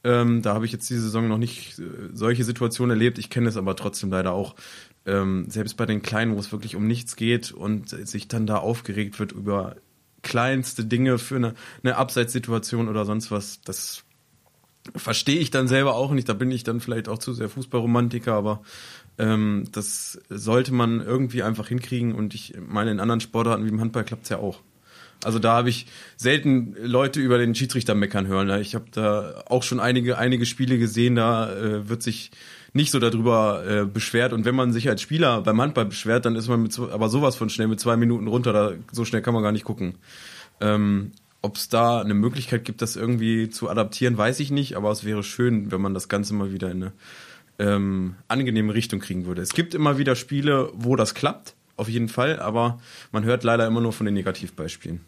Ähm, 0.02 0.42
da 0.42 0.54
habe 0.54 0.66
ich 0.66 0.72
jetzt 0.72 0.90
diese 0.90 1.02
Saison 1.02 1.28
noch 1.28 1.38
nicht 1.38 1.78
äh, 1.78 1.83
solche 2.12 2.42
Situationen 2.42 2.96
erlebt. 2.96 3.18
Ich 3.18 3.31
kenne 3.31 3.48
es 3.48 3.57
aber 3.57 3.76
trotzdem 3.76 4.11
leider 4.11 4.33
auch. 4.33 4.57
Ähm, 5.07 5.46
selbst 5.48 5.76
bei 5.76 5.87
den 5.87 6.02
Kleinen, 6.02 6.35
wo 6.35 6.40
es 6.40 6.50
wirklich 6.50 6.74
um 6.74 6.87
nichts 6.87 7.14
geht 7.14 7.52
und 7.52 7.90
sich 7.90 8.26
dann 8.26 8.46
da 8.46 8.57
aufgeregt 8.57 9.20
wird 9.20 9.33
über 9.33 9.76
kleinste 10.22 10.85
Dinge 10.85 11.18
für 11.18 11.37
eine, 11.37 11.54
eine 11.83 11.96
Abseitssituation 11.96 12.88
oder 12.88 13.04
sonst 13.04 13.31
was, 13.31 13.61
das 13.62 14.04
verstehe 14.96 15.38
ich 15.38 15.50
dann 15.50 15.68
selber 15.68 15.94
auch 15.94 16.12
nicht. 16.12 16.28
Da 16.28 16.35
bin 16.35 16.50
ich 16.50 16.64
dann 16.64 16.81
vielleicht 16.81 17.09
auch 17.09 17.18
zu 17.18 17.33
sehr 17.33 17.48
Fußballromantiker, 17.48 18.33
aber 18.33 18.62
ähm, 19.18 19.64
das 19.72 20.20
sollte 20.28 20.72
man 20.72 21.00
irgendwie 21.00 21.42
einfach 21.42 21.68
hinkriegen. 21.68 22.14
Und 22.14 22.35
ich 22.35 22.54
meine, 22.59 22.90
in 22.90 23.00
anderen 23.00 23.20
Sportarten 23.20 23.64
wie 23.64 23.68
im 23.68 23.81
Handball 23.81 24.04
klappt 24.04 24.24
es 24.24 24.28
ja 24.31 24.38
auch. 24.38 24.61
Also 25.24 25.40
da 25.40 25.57
habe 25.57 25.68
ich 25.68 25.87
selten 26.16 26.76
Leute 26.81 27.20
über 27.20 27.38
den 27.38 27.54
Schiedsrichter 27.54 27.94
meckern 27.94 28.28
hören. 28.28 28.48
Ich 28.61 28.74
habe 28.76 28.87
da 28.92 29.42
auch 29.46 29.64
schon 29.64 29.81
einige, 29.81 30.16
einige 30.16 30.46
Spiele 30.46 30.78
gesehen, 30.78 31.16
da 31.16 31.52
äh, 31.52 31.88
wird 31.88 32.02
sich 32.02 32.31
nicht 32.72 32.90
so 32.90 32.98
darüber 32.98 33.64
äh, 33.66 33.85
beschwert. 33.85 34.33
Und 34.33 34.44
wenn 34.44 34.54
man 34.54 34.72
sich 34.72 34.88
als 34.88 35.02
Spieler 35.02 35.42
beim 35.42 35.61
Handball 35.61 35.87
beschwert, 35.87 36.26
dann 36.26 36.37
ist 36.37 36.48
man 36.48 36.62
mit, 36.62 36.78
aber 36.78 37.09
sowas 37.09 37.37
von 37.37 37.50
schnell 37.50 37.68
mit 37.68 37.81
zwei 37.81 37.96
Minuten 37.96 38.26
runter. 38.26 38.52
Da, 38.52 38.72
so 38.92 39.04
schnell 39.04 39.22
kann 39.22 39.35
man 39.35 39.42
gar 39.42 39.52
nicht 39.52 39.64
gucken. 39.64 39.94
Ähm, 40.61 41.12
Ob 41.40 41.57
es 41.57 41.68
da 41.68 42.00
eine 42.00 42.14
Möglichkeit 42.14 42.64
gibt, 42.64 42.83
das 42.83 42.96
irgendwie 42.96 43.48
zu 43.48 43.68
adaptieren, 43.68 44.18
weiß 44.18 44.40
ich 44.40 44.50
nicht. 44.50 44.76
Aber 44.76 44.90
es 44.90 45.04
wäre 45.04 45.22
schön, 45.22 45.70
wenn 45.72 45.81
man 45.81 45.94
das 45.94 46.09
Ganze 46.09 46.35
mal 46.35 46.52
wieder 46.52 46.70
in 46.70 46.83
eine 46.83 46.92
ähm, 47.59 48.14
angenehme 48.28 48.74
Richtung 48.74 49.00
kriegen 49.00 49.26
würde. 49.26 49.42
Es 49.42 49.52
gibt 49.52 49.74
immer 49.74 49.98
wieder 49.98 50.14
Spiele, 50.14 50.70
wo 50.74 50.96
das 50.96 51.14
klappt, 51.14 51.54
auf 51.76 51.88
jeden 51.88 52.09
Fall. 52.09 52.40
Aber 52.40 52.78
man 53.12 53.24
hört 53.24 53.44
leider 53.44 53.66
immer 53.66 53.81
nur 53.81 53.92
von 53.92 54.04
den 54.04 54.14
Negativbeispielen 54.14 55.00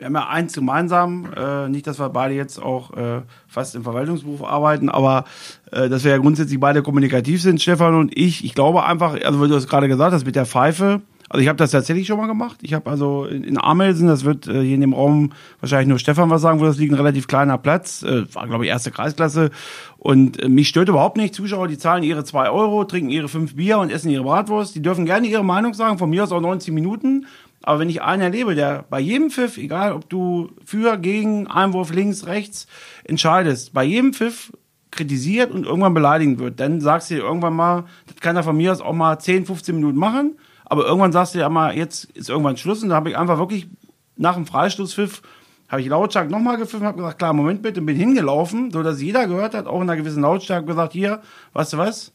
wir 0.00 0.06
haben 0.06 0.14
ja 0.14 0.28
eins 0.28 0.54
gemeinsam, 0.54 1.28
äh, 1.36 1.68
nicht, 1.68 1.86
dass 1.86 2.00
wir 2.00 2.08
beide 2.08 2.34
jetzt 2.34 2.60
auch 2.60 2.96
äh, 2.96 3.20
fast 3.46 3.74
im 3.74 3.84
Verwaltungsberuf 3.84 4.42
arbeiten, 4.42 4.88
aber 4.88 5.24
äh, 5.72 5.90
dass 5.90 6.04
wir 6.04 6.10
ja 6.10 6.18
grundsätzlich 6.18 6.58
beide 6.58 6.82
kommunikativ 6.82 7.42
sind, 7.42 7.60
Stefan 7.60 7.94
und 7.94 8.16
ich. 8.16 8.42
Ich 8.42 8.54
glaube 8.54 8.84
einfach, 8.84 9.16
also 9.22 9.40
weil 9.40 9.48
du 9.48 9.56
es 9.56 9.68
gerade 9.68 9.88
gesagt 9.88 10.14
hast 10.14 10.24
mit 10.24 10.36
der 10.36 10.46
Pfeife, 10.46 11.02
also 11.28 11.42
ich 11.42 11.48
habe 11.48 11.58
das 11.58 11.70
tatsächlich 11.70 12.08
schon 12.08 12.16
mal 12.16 12.26
gemacht. 12.26 12.58
Ich 12.62 12.74
habe 12.74 12.90
also 12.90 13.24
in, 13.26 13.44
in 13.44 13.56
Amelsen, 13.56 14.08
das 14.08 14.24
wird 14.24 14.48
äh, 14.48 14.62
hier 14.62 14.74
in 14.74 14.80
dem 14.80 14.94
Raum 14.94 15.32
wahrscheinlich 15.60 15.86
nur 15.88 15.98
Stefan 15.98 16.28
was 16.28 16.42
sagen, 16.42 16.60
wo 16.60 16.64
das 16.64 16.78
liegt, 16.78 16.92
ein 16.92 16.96
relativ 16.96 17.28
kleiner 17.28 17.56
Platz, 17.56 18.02
äh, 18.02 18.34
war 18.34 18.48
glaube 18.48 18.64
ich 18.64 18.70
erste 18.70 18.90
Kreisklasse 18.90 19.50
und 19.98 20.42
äh, 20.42 20.48
mich 20.48 20.68
stört 20.68 20.88
überhaupt 20.88 21.18
nicht. 21.18 21.34
Zuschauer, 21.34 21.68
die 21.68 21.78
zahlen 21.78 22.02
ihre 22.02 22.24
zwei 22.24 22.50
Euro, 22.50 22.84
trinken 22.84 23.10
ihre 23.10 23.28
fünf 23.28 23.54
Bier 23.54 23.78
und 23.78 23.92
essen 23.92 24.10
ihre 24.10 24.24
Bratwurst. 24.24 24.74
Die 24.74 24.82
dürfen 24.82 25.04
gerne 25.04 25.28
ihre 25.28 25.44
Meinung 25.44 25.74
sagen, 25.74 25.98
von 25.98 26.10
mir 26.10 26.24
aus 26.24 26.32
auch 26.32 26.40
90 26.40 26.72
Minuten. 26.72 27.26
Aber 27.62 27.78
wenn 27.78 27.90
ich 27.90 28.02
einen 28.02 28.22
erlebe, 28.22 28.54
der 28.54 28.84
bei 28.88 29.00
jedem 29.00 29.30
Pfiff, 29.30 29.58
egal 29.58 29.92
ob 29.92 30.08
du 30.08 30.50
für, 30.64 30.96
gegen, 30.96 31.46
Einwurf 31.46 31.92
links, 31.92 32.26
rechts 32.26 32.66
entscheidest, 33.04 33.72
bei 33.74 33.84
jedem 33.84 34.14
Pfiff 34.14 34.52
kritisiert 34.90 35.50
und 35.52 35.66
irgendwann 35.66 35.94
beleidigen 35.94 36.38
wird, 36.38 36.58
dann 36.58 36.80
sagst 36.80 37.10
du 37.10 37.16
dir 37.16 37.22
irgendwann 37.22 37.54
mal, 37.54 37.84
das 38.06 38.16
kann 38.16 38.36
er 38.36 38.42
von 38.42 38.56
mir 38.56 38.72
aus 38.72 38.80
auch 38.80 38.94
mal 38.94 39.18
10, 39.18 39.46
15 39.46 39.74
Minuten 39.74 39.98
machen, 39.98 40.38
aber 40.64 40.86
irgendwann 40.86 41.12
sagst 41.12 41.34
du 41.34 41.38
dir 41.38 41.48
mal, 41.48 41.76
jetzt 41.76 42.04
ist 42.12 42.30
irgendwann 42.30 42.56
Schluss 42.56 42.82
und 42.82 42.88
da 42.88 42.96
habe 42.96 43.10
ich 43.10 43.18
einfach 43.18 43.38
wirklich 43.38 43.68
nach 44.16 44.34
dem 44.34 44.46
Freistoßpfiff 44.46 45.22
habe 45.70 45.82
ich 45.82 45.88
lautstark 45.88 46.28
nochmal 46.28 46.56
gepfiffen, 46.56 46.84
habe 46.84 46.98
gesagt, 46.98 47.18
klar, 47.18 47.32
Moment 47.32 47.62
bitte, 47.62 47.80
bin 47.80 47.96
hingelaufen, 47.96 48.72
so 48.72 48.82
dass 48.82 49.00
jeder 49.00 49.28
gehört 49.28 49.54
hat, 49.54 49.66
auch 49.66 49.80
in 49.80 49.88
einer 49.88 49.96
gewissen 49.96 50.22
Lautstärke 50.22 50.66
gesagt, 50.66 50.92
hier, 50.92 51.22
weißt 51.52 51.74
du 51.74 51.78
was, 51.78 52.12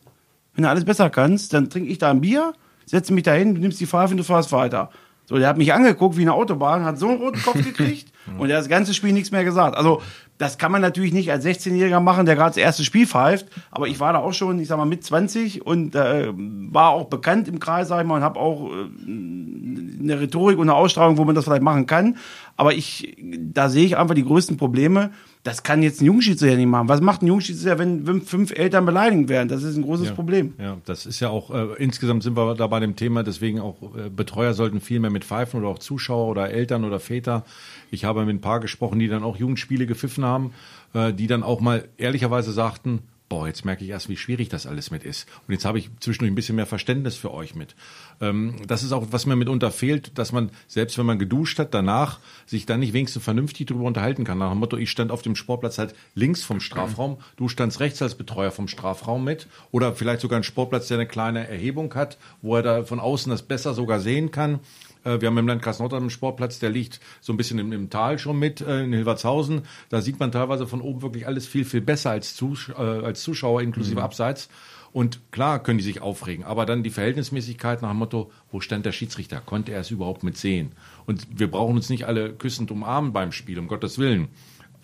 wenn 0.54 0.64
du 0.64 0.70
alles 0.70 0.84
besser 0.84 1.10
kannst, 1.10 1.54
dann 1.54 1.70
trinke 1.70 1.90
ich 1.90 1.98
da 1.98 2.12
ein 2.12 2.20
Bier, 2.20 2.54
setze 2.86 3.14
mich 3.14 3.24
da 3.24 3.34
hin, 3.34 3.56
du 3.56 3.62
nimmst 3.62 3.80
die 3.80 3.88
Pfeife 3.88 4.12
und 4.12 4.18
du 4.18 4.24
fährst 4.26 4.52
weiter. 4.52 4.90
So, 5.26 5.38
der 5.38 5.48
hat 5.48 5.58
mich 5.58 5.74
angeguckt 5.74 6.18
wie 6.18 6.22
eine 6.22 6.34
Autobahn, 6.34 6.86
hat 6.86 7.00
so 7.00 7.10
einen 7.10 7.18
roten 7.18 7.42
Kopf 7.42 7.56
gekriegt 7.64 8.12
und 8.38 8.48
der 8.48 8.58
hat 8.58 8.64
das 8.64 8.70
ganze 8.70 8.94
Spiel 8.94 9.12
nichts 9.12 9.32
mehr 9.32 9.44
gesagt. 9.44 9.76
Also, 9.76 10.02
das 10.38 10.58
kann 10.58 10.72
man 10.72 10.82
natürlich 10.82 11.14
nicht 11.14 11.32
als 11.32 11.46
16-Jähriger 11.46 12.02
machen, 12.02 12.26
der 12.26 12.36
gerade 12.36 12.50
das 12.50 12.58
erste 12.58 12.84
Spiel 12.84 13.08
pfeift, 13.08 13.48
aber 13.72 13.88
ich 13.88 14.00
war 14.00 14.12
da 14.14 14.20
auch 14.20 14.34
schon, 14.34 14.60
ich 14.60 14.68
sag 14.68 14.78
mal, 14.78 14.86
mit 14.86 15.04
20 15.04 15.66
und 15.66 15.96
äh, 15.96 16.28
war 16.36 16.90
auch 16.90 17.06
bekannt 17.06 17.48
im 17.48 17.60
Kreis, 17.60 17.88
sag 17.88 18.02
ich 18.02 18.08
mal, 18.08 18.18
und 18.18 18.24
habe 18.24 18.40
auch 18.40 18.70
äh, 18.70 18.86
eine 19.06 20.20
Rhetorik 20.20 20.58
und 20.58 20.70
eine 20.70 20.76
Ausstrahlung, 20.78 21.18
wo 21.18 21.24
man 21.24 21.36
das 21.36 21.46
vielleicht 21.46 21.64
machen 21.64 21.86
kann. 21.86 22.18
Aber 22.58 22.74
ich, 22.74 23.16
da 23.18 23.70
sehe 23.70 23.86
ich 23.86 23.98
einfach 23.98 24.16
die 24.16 24.26
größten 24.26 24.58
Probleme. 24.58 25.12
Das 25.46 25.62
kann 25.62 25.84
jetzt 25.84 26.02
ein 26.02 26.06
Jungschiedsrichter 26.06 26.58
nicht 26.58 26.66
machen. 26.66 26.90
Was 26.90 27.02
macht 27.02 27.22
ein 27.22 27.28
Jungschiedsrichter, 27.28 27.78
wenn, 27.78 28.08
wenn 28.08 28.24
fünf 28.24 28.52
Eltern 28.52 28.84
beleidigt 28.84 29.30
werden? 29.30 29.48
Das 29.48 29.62
ist 29.62 29.78
ein 29.78 29.84
großes 29.84 30.08
ja, 30.08 30.14
Problem. 30.16 30.56
Ja, 30.58 30.78
das 30.86 31.06
ist 31.06 31.20
ja 31.20 31.30
auch, 31.30 31.52
äh, 31.52 31.76
insgesamt 31.78 32.24
sind 32.24 32.36
wir 32.36 32.56
da 32.56 32.66
bei 32.66 32.80
dem 32.80 32.96
Thema, 32.96 33.22
deswegen 33.22 33.60
auch 33.60 33.76
äh, 33.96 34.10
Betreuer 34.10 34.56
sollten 34.56 34.82
viel 34.82 35.00
mehr 35.00 35.12
mit 35.12 35.24
pfeifen 35.24 35.60
oder 35.60 35.70
auch 35.70 35.78
Zuschauer 35.78 36.30
oder 36.30 36.50
Eltern 36.50 36.84
oder 36.84 37.00
Väter. 37.00 37.46
Ich 37.92 38.06
habe 38.06 38.26
mit 38.26 38.36
ein 38.36 38.42
paar 38.42 38.60
gesprochen, 38.60 38.98
die 38.98 39.08
dann 39.08 39.22
auch 39.22 39.38
Jugendspiele 39.38 39.86
gepfiffen 39.86 40.26
haben, 40.26 40.52
äh, 40.96 41.14
die 41.14 41.28
dann 41.28 41.44
auch 41.44 41.62
mal 41.62 41.88
ehrlicherweise 41.98 42.52
sagten, 42.52 43.04
boah, 43.30 43.48
jetzt 43.48 43.66
merke 43.66 43.84
ich 43.84 43.92
erst, 43.92 44.10
wie 44.10 44.18
schwierig 44.18 44.50
das 44.50 44.66
alles 44.66 44.90
mit 44.90 45.04
ist. 45.04 45.28
Und 45.48 45.54
jetzt 45.54 45.66
habe 45.66 45.78
ich 45.78 45.90
zwischendurch 46.00 46.32
ein 46.32 46.36
bisschen 46.36 46.56
mehr 46.56 46.66
Verständnis 46.66 47.16
für 47.18 47.32
euch 47.32 47.54
mit. 47.54 47.76
Ähm, 48.22 48.56
das 48.68 48.84
ist 48.84 48.92
auch, 48.92 49.08
was 49.12 49.26
mir 49.26 49.36
mitunter 49.36 49.72
fehlt, 49.72 50.18
dass 50.18 50.32
man, 50.32 50.52
selbst 50.68 50.98
wenn 50.98 51.06
man 51.06 51.20
geduscht 51.20 51.60
hat, 51.60 51.74
danach 51.74 52.20
sich 52.46 52.66
dann 52.66 52.80
nicht 52.80 52.94
wenigstens 52.94 53.24
vernünftig 53.24 53.68
darüber 53.68 53.86
unterhalten 53.86 54.24
kann. 54.24 54.38
Nach 54.38 54.52
dem 54.52 54.60
Motto, 54.60 54.78
ich 54.78 54.90
stand 54.90 55.12
auf 55.12 55.22
dem 55.22 55.36
Sportplatz 55.36 55.78
halt 55.78 55.96
links 56.14 56.44
vom 56.44 56.60
Strafraum, 56.60 57.18
du 57.38 57.48
standst 57.50 57.80
rechts 57.80 58.02
als 58.02 58.16
Betreuer 58.16 58.52
vom 58.52 58.68
Strafraum 58.68 59.24
mit. 59.24 59.48
Oder 59.72 59.94
vielleicht 59.94 60.22
sogar 60.22 60.40
ein 60.40 60.44
Sportplatz, 60.44 60.88
der 60.88 60.98
eine 60.98 61.08
kleine 61.08 61.48
Erhebung 61.48 61.94
hat, 61.96 62.18
wo 62.42 62.56
er 62.56 62.64
da 62.64 62.84
von 62.84 63.00
außen 63.00 63.30
das 63.30 63.44
besser 63.44 63.74
sogar 63.74 64.00
sehen 64.00 64.32
kann. 64.32 64.60
Äh, 65.06 65.22
wir 65.22 65.30
haben 65.30 65.38
im 65.38 65.48
Landkreis 65.48 65.80
Nordrhein 65.80 66.02
einen 66.02 66.10
Sportplatz, 66.10 66.60
der 66.60 66.70
liegt 66.70 67.00
so 67.22 67.32
ein 67.32 67.38
bisschen 67.38 67.60
im, 67.60 67.72
im 67.72 67.90
Tal 67.90 68.20
schon 68.20 68.38
mit, 68.38 68.60
äh, 68.60 68.84
in 68.84 68.92
Hilvertshausen. 68.92 69.62
Da 69.90 70.02
sieht 70.02 70.20
man 70.20 70.32
teilweise 70.32 70.68
von 70.68 70.82
oben 70.82 71.02
wirklich 71.02 71.28
alles 71.28 71.48
viel, 71.48 71.64
viel 71.64 71.82
besser 71.82 72.12
als, 72.12 72.36
Zus 72.36 72.70
äh, 72.70 72.82
als 72.82 73.24
Zuschauer, 73.24 73.62
inklusive 73.62 74.00
mhm. 74.00 74.04
Abseits. 74.04 74.50
Und 74.92 75.20
klar 75.32 75.62
können 75.62 75.78
die 75.78 75.84
sich 75.84 76.02
aufregen, 76.02 76.46
aber 76.46 76.66
dann 76.66 76.82
die 76.82 76.90
Verhältnismäßigkeit 76.90 77.82
nach 77.82 77.90
dem 77.90 77.98
Motto, 77.98 78.32
wo 78.50 78.62
stand 78.62 78.86
der 78.86 78.94
Schiedsrichter? 78.94 79.42
Konnte 79.42 79.74
er 79.74 79.82
es 79.82 79.92
überhaupt 79.92 80.24
mit 80.24 80.38
sehen? 80.38 80.72
Und 81.06 81.28
wir 81.38 81.52
brauchen 81.52 81.76
uns 81.76 81.90
nicht 81.90 82.06
alle 82.06 82.32
küssend 82.32 82.72
umarmen 82.72 83.12
beim 83.12 83.34
Spiel, 83.34 83.60
um 83.60 83.68
Gottes 83.68 84.00
Willen. 84.00 84.30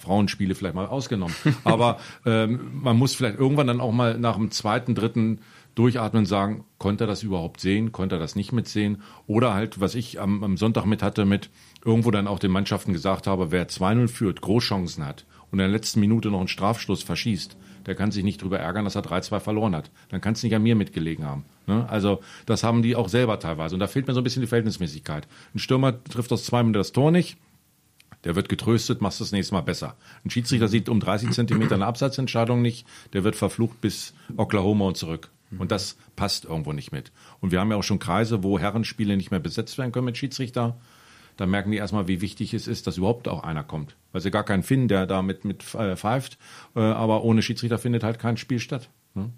Frauenspiele 0.01 0.53
vielleicht 0.53 0.75
mal 0.75 0.87
ausgenommen. 0.87 1.35
Aber 1.63 1.99
ähm, 2.25 2.81
man 2.83 2.97
muss 2.97 3.15
vielleicht 3.15 3.39
irgendwann 3.39 3.67
dann 3.67 3.79
auch 3.79 3.93
mal 3.93 4.17
nach 4.17 4.35
dem 4.35 4.51
zweiten, 4.51 4.95
dritten 4.95 5.39
durchatmen 5.75 6.21
und 6.21 6.25
sagen, 6.25 6.65
konnte 6.77 7.05
er 7.05 7.07
das 7.07 7.23
überhaupt 7.23 7.61
sehen, 7.61 7.91
konnte 7.91 8.15
er 8.15 8.19
das 8.19 8.35
nicht 8.35 8.51
mitsehen? 8.51 9.01
Oder 9.27 9.53
halt, 9.53 9.79
was 9.79 9.95
ich 9.95 10.19
am, 10.19 10.43
am 10.43 10.57
Sonntag 10.57 10.85
mit 10.85 11.01
hatte, 11.01 11.25
mit 11.25 11.49
irgendwo 11.83 12.11
dann 12.11 12.27
auch 12.27 12.39
den 12.39 12.51
Mannschaften 12.51 12.93
gesagt 12.93 13.27
habe, 13.27 13.51
wer 13.51 13.67
2-0 13.67 14.07
führt, 14.07 14.41
Großchancen 14.41 15.05
hat 15.05 15.25
und 15.51 15.59
in 15.59 15.59
der 15.59 15.67
letzten 15.67 15.99
Minute 15.99 16.29
noch 16.29 16.39
einen 16.39 16.47
Strafstoß 16.47 17.03
verschießt, 17.03 17.57
der 17.85 17.95
kann 17.95 18.11
sich 18.11 18.23
nicht 18.23 18.41
drüber 18.41 18.59
ärgern, 18.59 18.85
dass 18.85 18.95
er 18.95 19.03
3-2 19.03 19.39
verloren 19.39 19.75
hat. 19.75 19.89
Dann 20.09 20.21
kann 20.21 20.33
es 20.33 20.43
nicht 20.43 20.55
an 20.55 20.63
mir 20.63 20.75
mitgelegen 20.75 21.25
haben. 21.25 21.45
Ne? 21.67 21.87
Also 21.89 22.21
das 22.45 22.63
haben 22.63 22.83
die 22.83 22.95
auch 22.95 23.09
selber 23.09 23.39
teilweise. 23.39 23.75
Und 23.75 23.79
da 23.79 23.87
fehlt 23.87 24.07
mir 24.07 24.13
so 24.13 24.21
ein 24.21 24.23
bisschen 24.23 24.41
die 24.41 24.47
Verhältnismäßigkeit. 24.47 25.27
Ein 25.55 25.59
Stürmer 25.59 26.03
trifft 26.03 26.31
aus 26.31 26.45
zwei 26.45 26.61
Minuten 26.61 26.79
das 26.79 26.91
Tor 26.91 27.11
nicht. 27.11 27.37
Der 28.23 28.35
wird 28.35 28.49
getröstet, 28.49 29.01
machst 29.01 29.19
das 29.19 29.31
nächste 29.31 29.55
Mal 29.55 29.61
besser. 29.61 29.95
Ein 30.23 30.29
Schiedsrichter 30.29 30.67
sieht 30.67 30.89
um 30.89 30.99
30 30.99 31.31
Zentimeter 31.31 31.73
eine 31.73 31.87
Absatzentscheidung 31.87 32.61
nicht, 32.61 32.85
der 33.13 33.23
wird 33.23 33.35
verflucht 33.35 33.81
bis 33.81 34.13
Oklahoma 34.37 34.85
und 34.85 34.97
zurück. 34.97 35.31
Und 35.59 35.71
das 35.71 35.97
passt 36.15 36.45
irgendwo 36.45 36.73
nicht 36.73 36.91
mit. 36.91 37.11
Und 37.39 37.51
wir 37.51 37.59
haben 37.59 37.71
ja 37.71 37.77
auch 37.77 37.83
schon 37.83 37.99
Kreise, 37.99 38.43
wo 38.43 38.59
Herrenspiele 38.59 39.17
nicht 39.17 39.31
mehr 39.31 39.39
besetzt 39.39 39.77
werden 39.77 39.91
können 39.91 40.05
mit 40.05 40.17
Schiedsrichter. 40.17 40.77
Da 41.37 41.45
merken 41.45 41.71
die 41.71 41.77
erstmal, 41.77 42.07
wie 42.07 42.21
wichtig 42.21 42.53
es 42.53 42.67
ist, 42.67 42.87
dass 42.87 42.97
überhaupt 42.97 43.27
auch 43.27 43.43
einer 43.43 43.63
kommt. 43.63 43.95
Weil 44.11 44.21
sie 44.21 44.31
gar 44.31 44.43
keinen 44.43 44.63
finden, 44.63 44.87
der 44.87 45.07
da 45.07 45.21
mit, 45.21 45.45
mit 45.45 45.73
äh, 45.75 45.95
pfeift. 45.95 46.37
Äh, 46.75 46.81
aber 46.81 47.23
ohne 47.23 47.41
Schiedsrichter 47.41 47.77
findet 47.77 48.03
halt 48.03 48.19
kein 48.19 48.37
Spiel 48.37 48.59
statt. 48.59 48.89
Ne? 49.13 49.29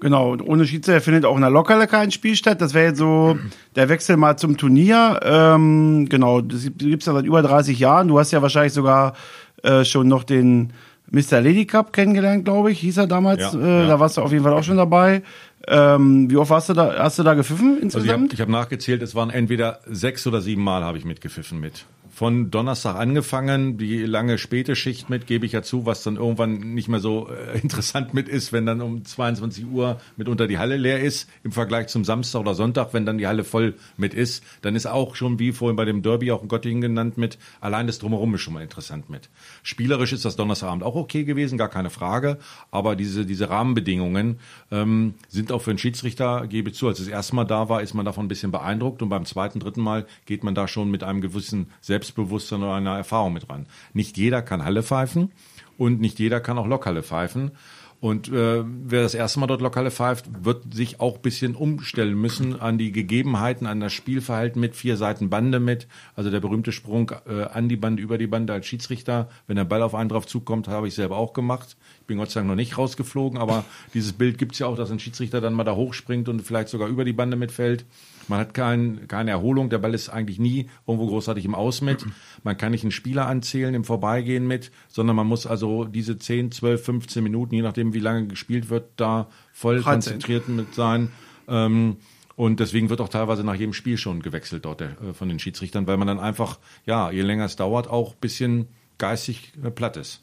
Genau, 0.00 0.30
und 0.32 0.42
ohne 0.42 0.64
Schiedsrichter 0.64 1.00
findet 1.00 1.24
auch 1.24 1.34
in 1.34 1.40
der 1.40 1.50
Lokale 1.50 1.88
kein 1.88 2.12
Spiel 2.12 2.36
statt. 2.36 2.60
Das 2.60 2.72
wäre 2.72 2.88
jetzt 2.88 2.98
so 2.98 3.38
der 3.76 3.88
Wechsel 3.88 4.16
mal 4.16 4.36
zum 4.36 4.56
Turnier. 4.56 5.20
Ähm, 5.22 6.08
genau, 6.08 6.40
das 6.40 6.64
gibt 6.64 7.02
es 7.02 7.06
ja 7.06 7.12
seit 7.12 7.24
über 7.24 7.42
30 7.42 7.78
Jahren. 7.78 8.08
Du 8.08 8.18
hast 8.18 8.30
ja 8.30 8.40
wahrscheinlich 8.40 8.72
sogar 8.72 9.14
äh, 9.62 9.84
schon 9.84 10.06
noch 10.08 10.22
den 10.24 10.72
Mr. 11.10 11.40
Lady 11.40 11.66
Cup 11.66 11.92
kennengelernt, 11.92 12.44
glaube 12.44 12.70
ich, 12.70 12.80
hieß 12.80 12.98
er 12.98 13.06
damals. 13.06 13.40
Ja, 13.40 13.58
äh, 13.58 13.80
ja. 13.82 13.86
Da 13.88 14.00
warst 14.00 14.16
du 14.16 14.22
auf 14.22 14.32
jeden 14.32 14.44
Fall 14.44 14.52
auch 14.52 14.62
schon 14.62 14.76
dabei. 14.76 15.22
Ähm, 15.66 16.30
wie 16.30 16.36
oft 16.36 16.50
hast 16.50 16.68
du 16.68 16.74
da, 16.74 16.94
hast 16.98 17.18
du 17.18 17.22
da 17.22 17.34
gepfiffen 17.34 17.78
insgesamt? 17.80 17.94
Also 17.94 18.34
ich 18.34 18.40
habe 18.40 18.52
hab 18.52 18.60
nachgezählt, 18.60 19.02
es 19.02 19.14
waren 19.14 19.30
entweder 19.30 19.80
sechs 19.86 20.26
oder 20.26 20.40
sieben 20.40 20.62
Mal 20.62 20.84
habe 20.84 20.98
ich 20.98 21.04
mitgepfiffen 21.04 21.60
mit 21.60 21.84
von 22.18 22.50
Donnerstag 22.50 22.96
angefangen, 22.96 23.78
die 23.78 24.00
lange 24.00 24.38
späte 24.38 24.74
Schicht 24.74 25.08
mit, 25.08 25.28
gebe 25.28 25.46
ich 25.46 25.52
ja 25.52 25.62
zu, 25.62 25.86
was 25.86 26.02
dann 26.02 26.16
irgendwann 26.16 26.74
nicht 26.74 26.88
mehr 26.88 26.98
so 26.98 27.28
äh, 27.28 27.56
interessant 27.62 28.12
mit 28.12 28.28
ist, 28.28 28.52
wenn 28.52 28.66
dann 28.66 28.80
um 28.80 29.04
22 29.04 29.64
Uhr 29.66 30.00
mitunter 30.16 30.48
die 30.48 30.58
Halle 30.58 30.76
leer 30.76 31.00
ist, 31.00 31.30
im 31.44 31.52
Vergleich 31.52 31.86
zum 31.86 32.04
Samstag 32.04 32.40
oder 32.40 32.56
Sonntag, 32.56 32.92
wenn 32.92 33.06
dann 33.06 33.18
die 33.18 33.28
Halle 33.28 33.44
voll 33.44 33.76
mit 33.96 34.14
ist, 34.14 34.42
dann 34.62 34.74
ist 34.74 34.86
auch 34.86 35.14
schon, 35.14 35.38
wie 35.38 35.52
vorhin 35.52 35.76
bei 35.76 35.84
dem 35.84 36.02
Derby 36.02 36.32
auch 36.32 36.42
in 36.42 36.48
Göttingen 36.48 36.80
genannt, 36.80 37.18
mit, 37.18 37.38
allein 37.60 37.86
das 37.86 38.00
Drumherum 38.00 38.34
ist 38.34 38.40
schon 38.40 38.54
mal 38.54 38.64
interessant 38.64 39.08
mit. 39.08 39.30
Spielerisch 39.62 40.12
ist 40.12 40.24
das 40.24 40.34
Donnerstagabend 40.34 40.82
auch 40.82 40.96
okay 40.96 41.22
gewesen, 41.22 41.56
gar 41.56 41.68
keine 41.68 41.88
Frage, 41.88 42.38
aber 42.72 42.96
diese, 42.96 43.26
diese 43.26 43.48
Rahmenbedingungen 43.48 44.40
ähm, 44.72 45.14
sind 45.28 45.52
auch 45.52 45.62
für 45.62 45.70
einen 45.70 45.78
Schiedsrichter, 45.78 46.48
gebe 46.48 46.70
ich 46.70 46.74
zu, 46.74 46.88
als 46.88 46.98
das 46.98 47.06
erste 47.06 47.36
Mal 47.36 47.44
da 47.44 47.68
war, 47.68 47.80
ist 47.80 47.94
man 47.94 48.04
davon 48.04 48.24
ein 48.24 48.28
bisschen 48.28 48.50
beeindruckt 48.50 49.02
und 49.02 49.08
beim 49.08 49.24
zweiten, 49.24 49.60
dritten 49.60 49.82
Mal 49.82 50.04
geht 50.26 50.42
man 50.42 50.56
da 50.56 50.66
schon 50.66 50.90
mit 50.90 51.04
einem 51.04 51.20
gewissen 51.20 51.68
Selbst 51.80 52.07
Selbstbewusstsein 52.08 52.62
oder 52.62 52.74
einer 52.74 52.96
Erfahrung 52.96 53.32
mit 53.32 53.48
ran. 53.48 53.66
Nicht 53.92 54.16
jeder 54.16 54.42
kann 54.42 54.64
Halle 54.64 54.82
pfeifen 54.82 55.32
und 55.76 56.00
nicht 56.00 56.18
jeder 56.18 56.40
kann 56.40 56.58
auch 56.58 56.66
Lokhalle 56.66 57.02
pfeifen. 57.02 57.52
Und 58.00 58.28
äh, 58.28 58.62
wer 58.64 59.02
das 59.02 59.14
erste 59.14 59.40
Mal 59.40 59.48
dort 59.48 59.60
Lokale 59.60 59.90
pfeift, 59.90 60.44
wird 60.44 60.72
sich 60.72 61.00
auch 61.00 61.18
bisschen 61.18 61.56
umstellen 61.56 62.14
müssen 62.14 62.60
an 62.60 62.78
die 62.78 62.92
Gegebenheiten, 62.92 63.66
an 63.66 63.80
das 63.80 63.92
Spielverhalten 63.92 64.60
mit 64.60 64.76
vier 64.76 64.96
Seiten 64.96 65.30
Bande 65.30 65.58
mit. 65.58 65.88
Also 66.14 66.30
der 66.30 66.38
berühmte 66.38 66.70
Sprung 66.70 67.10
äh, 67.26 67.42
an 67.42 67.68
die 67.68 67.76
Bande, 67.76 68.00
über 68.00 68.16
die 68.16 68.28
Bande 68.28 68.52
als 68.52 68.66
Schiedsrichter. 68.66 69.28
Wenn 69.48 69.56
der 69.56 69.64
Ball 69.64 69.82
auf 69.82 69.96
einen 69.96 70.10
drauf 70.10 70.28
zukommt, 70.28 70.68
habe 70.68 70.86
ich 70.86 70.94
selber 70.94 71.16
auch 71.16 71.32
gemacht. 71.32 71.76
Ich 72.02 72.06
bin 72.06 72.18
Gott 72.18 72.30
sei 72.30 72.38
Dank 72.38 72.48
noch 72.50 72.54
nicht 72.54 72.78
rausgeflogen, 72.78 73.36
aber 73.36 73.64
dieses 73.94 74.12
Bild 74.12 74.38
gibt's 74.38 74.60
ja 74.60 74.68
auch, 74.68 74.76
dass 74.76 74.92
ein 74.92 75.00
Schiedsrichter 75.00 75.40
dann 75.40 75.54
mal 75.54 75.64
da 75.64 75.74
hochspringt 75.74 76.28
und 76.28 76.40
vielleicht 76.42 76.68
sogar 76.68 76.86
über 76.86 77.04
die 77.04 77.12
Bande 77.12 77.36
mitfällt. 77.36 77.84
Man 78.28 78.38
hat 78.38 78.54
kein, 78.54 79.08
keine 79.08 79.30
Erholung. 79.30 79.70
Der 79.70 79.78
Ball 79.78 79.94
ist 79.94 80.08
eigentlich 80.08 80.38
nie 80.38 80.68
irgendwo 80.86 81.06
großartig 81.06 81.44
im 81.44 81.54
Aus 81.54 81.80
mit. 81.80 82.04
Man 82.42 82.56
kann 82.56 82.72
nicht 82.72 82.84
einen 82.84 82.90
Spieler 82.90 83.26
anzählen 83.26 83.74
im 83.74 83.84
Vorbeigehen 83.84 84.46
mit, 84.46 84.70
sondern 84.88 85.16
man 85.16 85.26
muss 85.26 85.46
also 85.46 85.84
diese 85.84 86.18
10, 86.18 86.52
12, 86.52 86.84
15 86.84 87.22
Minuten, 87.22 87.54
je 87.54 87.62
nachdem 87.62 87.94
wie 87.94 88.00
lange 88.00 88.26
gespielt 88.26 88.70
wird, 88.70 88.90
da 88.96 89.28
voll 89.52 89.82
konzentriert 89.82 90.48
mit 90.48 90.74
sein. 90.74 91.10
Ähm, 91.48 91.96
und 92.36 92.60
deswegen 92.60 92.88
wird 92.88 93.00
auch 93.00 93.08
teilweise 93.08 93.42
nach 93.42 93.56
jedem 93.56 93.72
Spiel 93.72 93.96
schon 93.96 94.22
gewechselt 94.22 94.64
dort 94.64 94.80
der, 94.80 94.90
äh, 95.02 95.12
von 95.12 95.28
den 95.28 95.40
Schiedsrichtern, 95.40 95.88
weil 95.88 95.96
man 95.96 96.06
dann 96.06 96.20
einfach, 96.20 96.58
ja, 96.86 97.10
je 97.10 97.22
länger 97.22 97.46
es 97.46 97.56
dauert, 97.56 97.88
auch 97.88 98.12
ein 98.12 98.20
bisschen 98.20 98.68
geistig 98.98 99.52
äh, 99.64 99.70
platt 99.70 99.96
ist. 99.96 100.22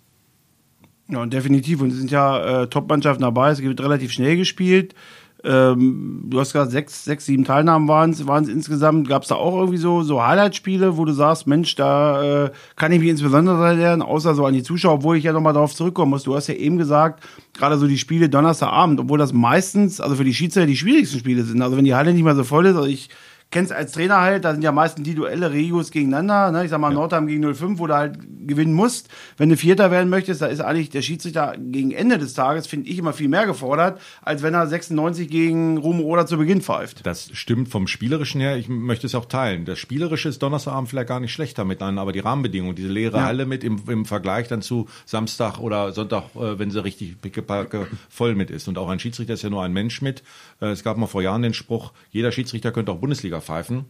Ja, 1.08 1.26
definitiv. 1.26 1.82
Und 1.82 1.92
es 1.92 1.98
sind 1.98 2.12
ja 2.12 2.64
äh, 2.64 2.68
Top-Mannschaften 2.68 3.22
dabei. 3.22 3.52
Es 3.52 3.62
wird 3.62 3.82
relativ 3.82 4.12
schnell 4.12 4.38
gespielt. 4.38 4.96
Ähm, 5.46 6.24
du 6.26 6.40
hast 6.40 6.54
gesagt, 6.54 6.72
sechs, 6.72 7.06
sechs, 7.06 7.26
sieben 7.28 7.44
Teilnahmen 7.44 7.88
waren 7.88 8.10
es 8.12 8.50
insgesamt. 8.50 9.08
Gab 9.08 9.22
es 9.22 9.30
da 9.30 9.36
auch 9.36 9.56
irgendwie 9.58 9.78
so, 9.78 10.02
so 10.02 10.26
Highlight-Spiele, 10.26 10.98
wo 10.98 11.06
du 11.06 11.14
sagst, 11.14 11.46
Mensch, 11.46 11.76
da 11.76 12.46
äh, 12.46 12.52
kann 12.76 12.92
ich 12.92 13.00
mich 13.00 13.10
insbesondere 13.10 13.76
lernen, 13.76 14.02
außer 14.02 14.34
so 14.34 14.46
an 14.46 14.56
die 14.56 14.64
Zuschauer, 14.64 14.96
obwohl 14.96 15.18
ich 15.18 15.24
ja 15.24 15.34
nochmal 15.34 15.54
darauf 15.54 15.76
zurückkommen 15.76 16.10
muss. 16.10 16.24
Du 16.24 16.36
hast 16.36 16.48
ja 16.48 16.56
eben 16.56 16.78
gesagt, 16.78 17.24
gerade 17.54 17.78
so 17.78 17.86
die 17.88 18.00
Spiele 18.00 18.28
Donnerstagabend, 18.28 19.00
obwohl 19.00 19.20
das 19.20 19.34
meistens, 19.34 20.02
also 20.02 20.16
für 20.16 20.24
die 20.24 20.34
Schiedsrichter 20.34 20.68
die 20.68 20.78
schwierigsten 20.78 21.20
Spiele 21.20 21.44
sind. 21.44 21.62
Also 21.62 21.78
wenn 21.78 21.86
die 21.86 21.96
Halle 21.96 22.14
nicht 22.14 22.24
mehr 22.24 22.36
so 22.36 22.44
voll 22.44 22.66
ist, 22.66 22.76
also 22.76 22.88
ich 22.88 23.10
kennst 23.52 23.72
als 23.72 23.94
Trainer 23.94 24.20
halt, 24.20 24.44
da 24.44 24.52
sind 24.52 24.64
ja 24.64 24.72
meistens 24.72 25.06
die 25.06 25.16
Duelle 25.16 25.52
Regios 25.52 25.92
gegeneinander, 25.92 26.52
ne? 26.52 26.66
ich 26.66 26.70
sag 26.70 26.80
mal 26.80 26.90
ja. 26.90 26.96
Nordheim 26.96 27.28
gegen 27.28 27.54
05, 27.54 27.80
wo 27.80 27.88
du 27.88 27.96
halt 27.96 28.20
gewinnen 28.48 28.74
musst. 28.74 29.10
Wenn 29.38 29.50
du 29.50 29.58
Vierter 29.58 29.92
werden 29.92 30.10
möchtest, 30.10 30.42
da 30.42 30.48
ist 30.48 30.60
eigentlich 30.60 30.90
der 30.90 31.02
Schiedsrichter 31.02 31.56
gegen 31.58 31.92
Ende 31.92 32.18
des 32.18 32.34
Tages, 32.34 32.68
finde 32.68 32.90
ich, 32.90 32.98
immer 32.98 33.14
viel 33.14 33.30
mehr 33.30 33.46
gefordert, 33.46 34.02
als 34.22 34.44
wenn 34.44 34.54
er 34.54 34.68
96 34.68 35.30
gegen 35.30 35.78
Rumo 35.78 36.04
oder 36.04 36.26
zu 36.26 36.38
Beginn 36.38 36.62
pfeift. 36.62 37.06
Das 37.06 37.30
stimmt 37.34 37.70
vom 37.70 37.88
Spielerischen 37.88 38.42
her, 38.42 38.58
ich 38.58 38.68
möchte 38.68 39.08
es 39.08 39.16
auch 39.16 39.26
teilen. 39.26 39.66
Das 39.66 39.80
Spielerische 39.80 40.30
ist 40.30 40.42
Donnerstagabend 40.42 40.90
vielleicht 40.90 41.08
gar 41.08 41.20
nicht 41.20 41.32
schlechter 41.32 41.66
miteinander, 41.66 42.02
aber 42.02 42.12
die 42.12 42.20
Rahmenbedingungen, 42.20 42.76
diese 42.76 42.90
leere 42.90 43.18
ja. 43.18 43.24
Halle 43.24 43.46
mit 43.46 43.64
im, 43.64 43.82
im 43.88 44.06
Vergleich 44.06 44.48
dann 44.48 44.62
zu 44.62 44.88
Samstag 45.06 45.60
oder 45.60 45.92
Sonntag, 45.92 46.24
äh, 46.36 46.60
wenn 46.60 46.72
sie 46.72 46.84
richtig 46.84 47.22
pickepacke 47.22 47.88
voll 48.10 48.36
mit 48.36 48.52
ist. 48.52 48.68
Und 48.68 48.78
auch 48.78 48.90
ein 48.90 49.00
Schiedsrichter 49.00 49.34
ist 49.34 49.44
ja 49.44 49.50
nur 49.50 49.64
ein 49.64 49.74
Mensch 49.74 50.02
mit. 50.02 50.24
Äh, 50.62 50.68
es 50.68 50.84
gab 50.84 50.98
mal 50.98 51.08
vor 51.08 51.22
Jahren 51.22 51.42
den 51.42 51.54
Spruch, 51.54 51.94
jeder 52.12 52.32
Schiedsrichter 52.32 52.72
könnte 52.72 52.92
auch 52.92 52.98
Bundesliga 52.98 53.35
pfeifen. 53.42 53.86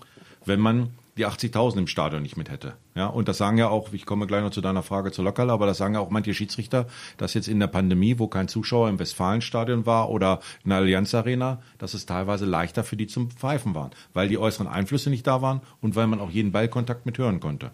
wenn 0.47 0.60
man 0.60 0.91
die 1.17 1.25
80.000 1.25 1.77
im 1.77 1.88
Stadion 1.88 2.21
nicht 2.21 2.36
mit 2.36 2.49
hätte. 2.49 2.73
Ja, 2.93 3.08
und 3.08 3.27
das 3.27 3.38
sagen 3.38 3.58
ja 3.58 3.69
auch, 3.69 3.93
ich 3.93 4.05
komme 4.05 4.27
gleich 4.27 4.43
noch 4.43 4.51
zu 4.51 4.62
deiner 4.62 4.84
Frage 4.84 5.12
zu 5.12 5.21
Lockerle, 5.21 5.53
aber 5.53 5.65
das 5.65 5.77
sagen 5.77 5.93
ja 5.93 6.01
auch 6.01 6.10
manche 6.10 6.34
Schiedsrichter, 6.34 6.88
dass 7.17 7.34
jetzt 7.34 7.47
in 7.47 7.60
der 7.60 7.67
Pandemie, 7.67 8.19
wo 8.19 8.27
kein 8.27 8.47
Zuschauer 8.49 8.89
im 8.89 8.99
Westfalenstadion 8.99 9.86
war 9.86 10.10
oder 10.10 10.39
in 10.63 10.69
der 10.69 10.79
Allianz 10.79 11.15
Arena, 11.15 11.62
dass 11.77 11.93
es 11.93 12.05
teilweise 12.05 12.45
leichter 12.45 12.84
für 12.84 12.97
die 12.97 13.08
zum 13.08 13.31
Pfeifen 13.31 13.75
waren, 13.75 13.91
weil 14.13 14.27
die 14.27 14.38
äußeren 14.38 14.67
Einflüsse 14.67 15.10
nicht 15.10 15.25
da 15.25 15.41
waren 15.41 15.62
und 15.81 15.95
weil 15.95 16.08
man 16.08 16.19
auch 16.19 16.29
jeden 16.29 16.51
Ballkontakt 16.51 17.05
mit 17.05 17.17
hören 17.17 17.39
konnte. 17.39 17.71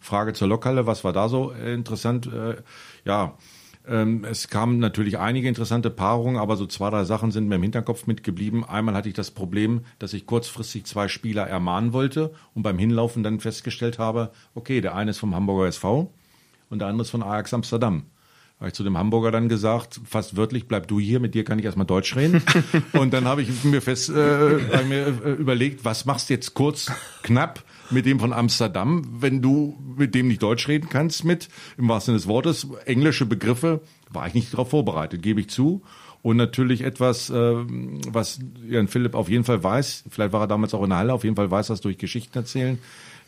Frage 0.00 0.32
zur 0.32 0.48
Lockerle, 0.48 0.86
was 0.86 1.04
war 1.04 1.12
da 1.12 1.28
so 1.28 1.52
äh, 1.52 1.74
interessant? 1.74 2.26
Äh, 2.32 2.56
ja, 3.04 3.34
es 3.84 4.48
kamen 4.48 4.78
natürlich 4.78 5.18
einige 5.18 5.48
interessante 5.48 5.90
Paarungen, 5.90 6.36
aber 6.36 6.56
so 6.56 6.66
zwei, 6.66 6.90
drei 6.90 7.04
Sachen 7.04 7.30
sind 7.30 7.48
mir 7.48 7.56
im 7.56 7.62
Hinterkopf 7.62 8.06
mitgeblieben. 8.06 8.62
Einmal 8.62 8.94
hatte 8.94 9.08
ich 9.08 9.14
das 9.14 9.30
Problem, 9.30 9.80
dass 9.98 10.12
ich 10.12 10.26
kurzfristig 10.26 10.84
zwei 10.84 11.08
Spieler 11.08 11.46
ermahnen 11.46 11.92
wollte 11.92 12.32
und 12.54 12.62
beim 12.62 12.78
Hinlaufen 12.78 13.22
dann 13.22 13.40
festgestellt 13.40 13.98
habe, 13.98 14.30
okay, 14.54 14.80
der 14.80 14.94
eine 14.94 15.10
ist 15.12 15.18
vom 15.18 15.34
Hamburger 15.34 15.66
SV 15.68 16.12
und 16.68 16.78
der 16.78 16.88
andere 16.88 17.02
ist 17.02 17.10
von 17.10 17.22
Ajax 17.22 17.54
Amsterdam 17.54 18.04
habe 18.60 18.68
ich 18.68 18.74
zu 18.74 18.84
dem 18.84 18.98
Hamburger 18.98 19.30
dann 19.30 19.48
gesagt, 19.48 20.02
fast 20.04 20.36
wörtlich, 20.36 20.68
bleib 20.68 20.86
du 20.86 21.00
hier, 21.00 21.18
mit 21.18 21.34
dir 21.34 21.44
kann 21.44 21.58
ich 21.58 21.64
erstmal 21.64 21.86
Deutsch 21.86 22.14
reden. 22.14 22.42
und 22.92 23.10
dann 23.14 23.24
habe 23.24 23.40
ich 23.40 23.64
mir 23.64 23.80
fest 23.80 24.10
äh, 24.10 24.84
mir 24.86 25.06
äh, 25.24 25.30
überlegt, 25.32 25.86
was 25.86 26.04
machst 26.04 26.28
du 26.28 26.34
jetzt 26.34 26.52
kurz, 26.52 26.92
knapp 27.22 27.64
mit 27.90 28.06
dem 28.06 28.20
von 28.20 28.32
Amsterdam, 28.32 29.02
wenn 29.20 29.42
du 29.42 29.78
mit 29.96 30.14
dem 30.14 30.28
nicht 30.28 30.42
Deutsch 30.42 30.68
reden 30.68 30.88
kannst 30.88 31.24
mit, 31.24 31.48
im 31.76 31.88
wahrsten 31.88 32.12
Sinne 32.12 32.18
des 32.18 32.28
Wortes, 32.28 32.66
englische 32.86 33.26
Begriffe, 33.26 33.80
war 34.10 34.26
ich 34.26 34.34
nicht 34.34 34.52
darauf 34.52 34.70
vorbereitet, 34.70 35.22
gebe 35.22 35.40
ich 35.40 35.50
zu. 35.50 35.82
Und 36.22 36.36
natürlich 36.36 36.82
etwas, 36.82 37.30
äh, 37.30 37.34
was 37.34 38.40
Jan 38.68 38.88
Philipp 38.88 39.14
auf 39.14 39.30
jeden 39.30 39.44
Fall 39.44 39.62
weiß, 39.62 40.04
vielleicht 40.10 40.32
war 40.32 40.42
er 40.42 40.46
damals 40.46 40.74
auch 40.74 40.82
in 40.82 40.90
der 40.90 40.98
Halle, 40.98 41.14
auf 41.14 41.24
jeden 41.24 41.36
Fall 41.36 41.50
weiß 41.50 41.68
das 41.68 41.80
durch 41.80 41.96
Geschichten 41.96 42.36
erzählen, 42.36 42.78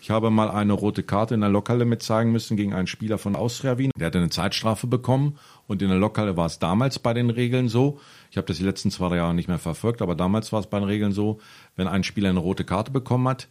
ich 0.03 0.11
habe 0.11 0.31
mal 0.31 0.51
eine 0.51 0.73
rote 0.73 1.05
Karte 1.05 1.35
in 1.35 1.43
der 1.43 1.49
Lokhalle 1.49 1.85
mit 1.85 2.03
zeigen 2.03 2.33
müssen 2.33 2.57
gegen 2.57 2.75
einen 2.75 2.89
Spieler 2.89 3.19
von 3.19 3.37
Austria 3.37 3.79
Wien. 3.79 3.93
Der 3.97 4.09
hatte 4.09 4.19
eine 4.19 4.31
Zeitstrafe 4.31 4.89
bekommen 4.89 5.39
und 5.69 5.81
in 5.81 5.91
der 5.91 5.99
Lokhalle 5.99 6.37
war 6.37 6.47
es 6.47 6.59
damals 6.59 6.99
bei 6.99 7.15
den 7.15 7.31
Regeln 7.31 7.69
so. 7.69 8.01
Ich 8.29 8.37
habe 8.37 8.49
das 8.49 8.57
die 8.57 8.65
letzten 8.65 8.91
zwei 8.91 9.15
Jahre 9.15 9.33
nicht 9.33 9.47
mehr 9.47 9.61
verfolgt, 9.61 10.03
aber 10.03 10.17
damals 10.17 10.53
war 10.53 10.59
es 10.59 10.67
bei 10.67 10.81
den 10.81 10.89
Regeln 10.89 11.13
so, 11.13 11.39
wenn 11.77 11.87
ein 11.87 12.03
Spieler 12.03 12.31
eine 12.31 12.41
rote 12.41 12.65
Karte 12.65 12.91
bekommen 12.91 13.29
hat, 13.29 13.47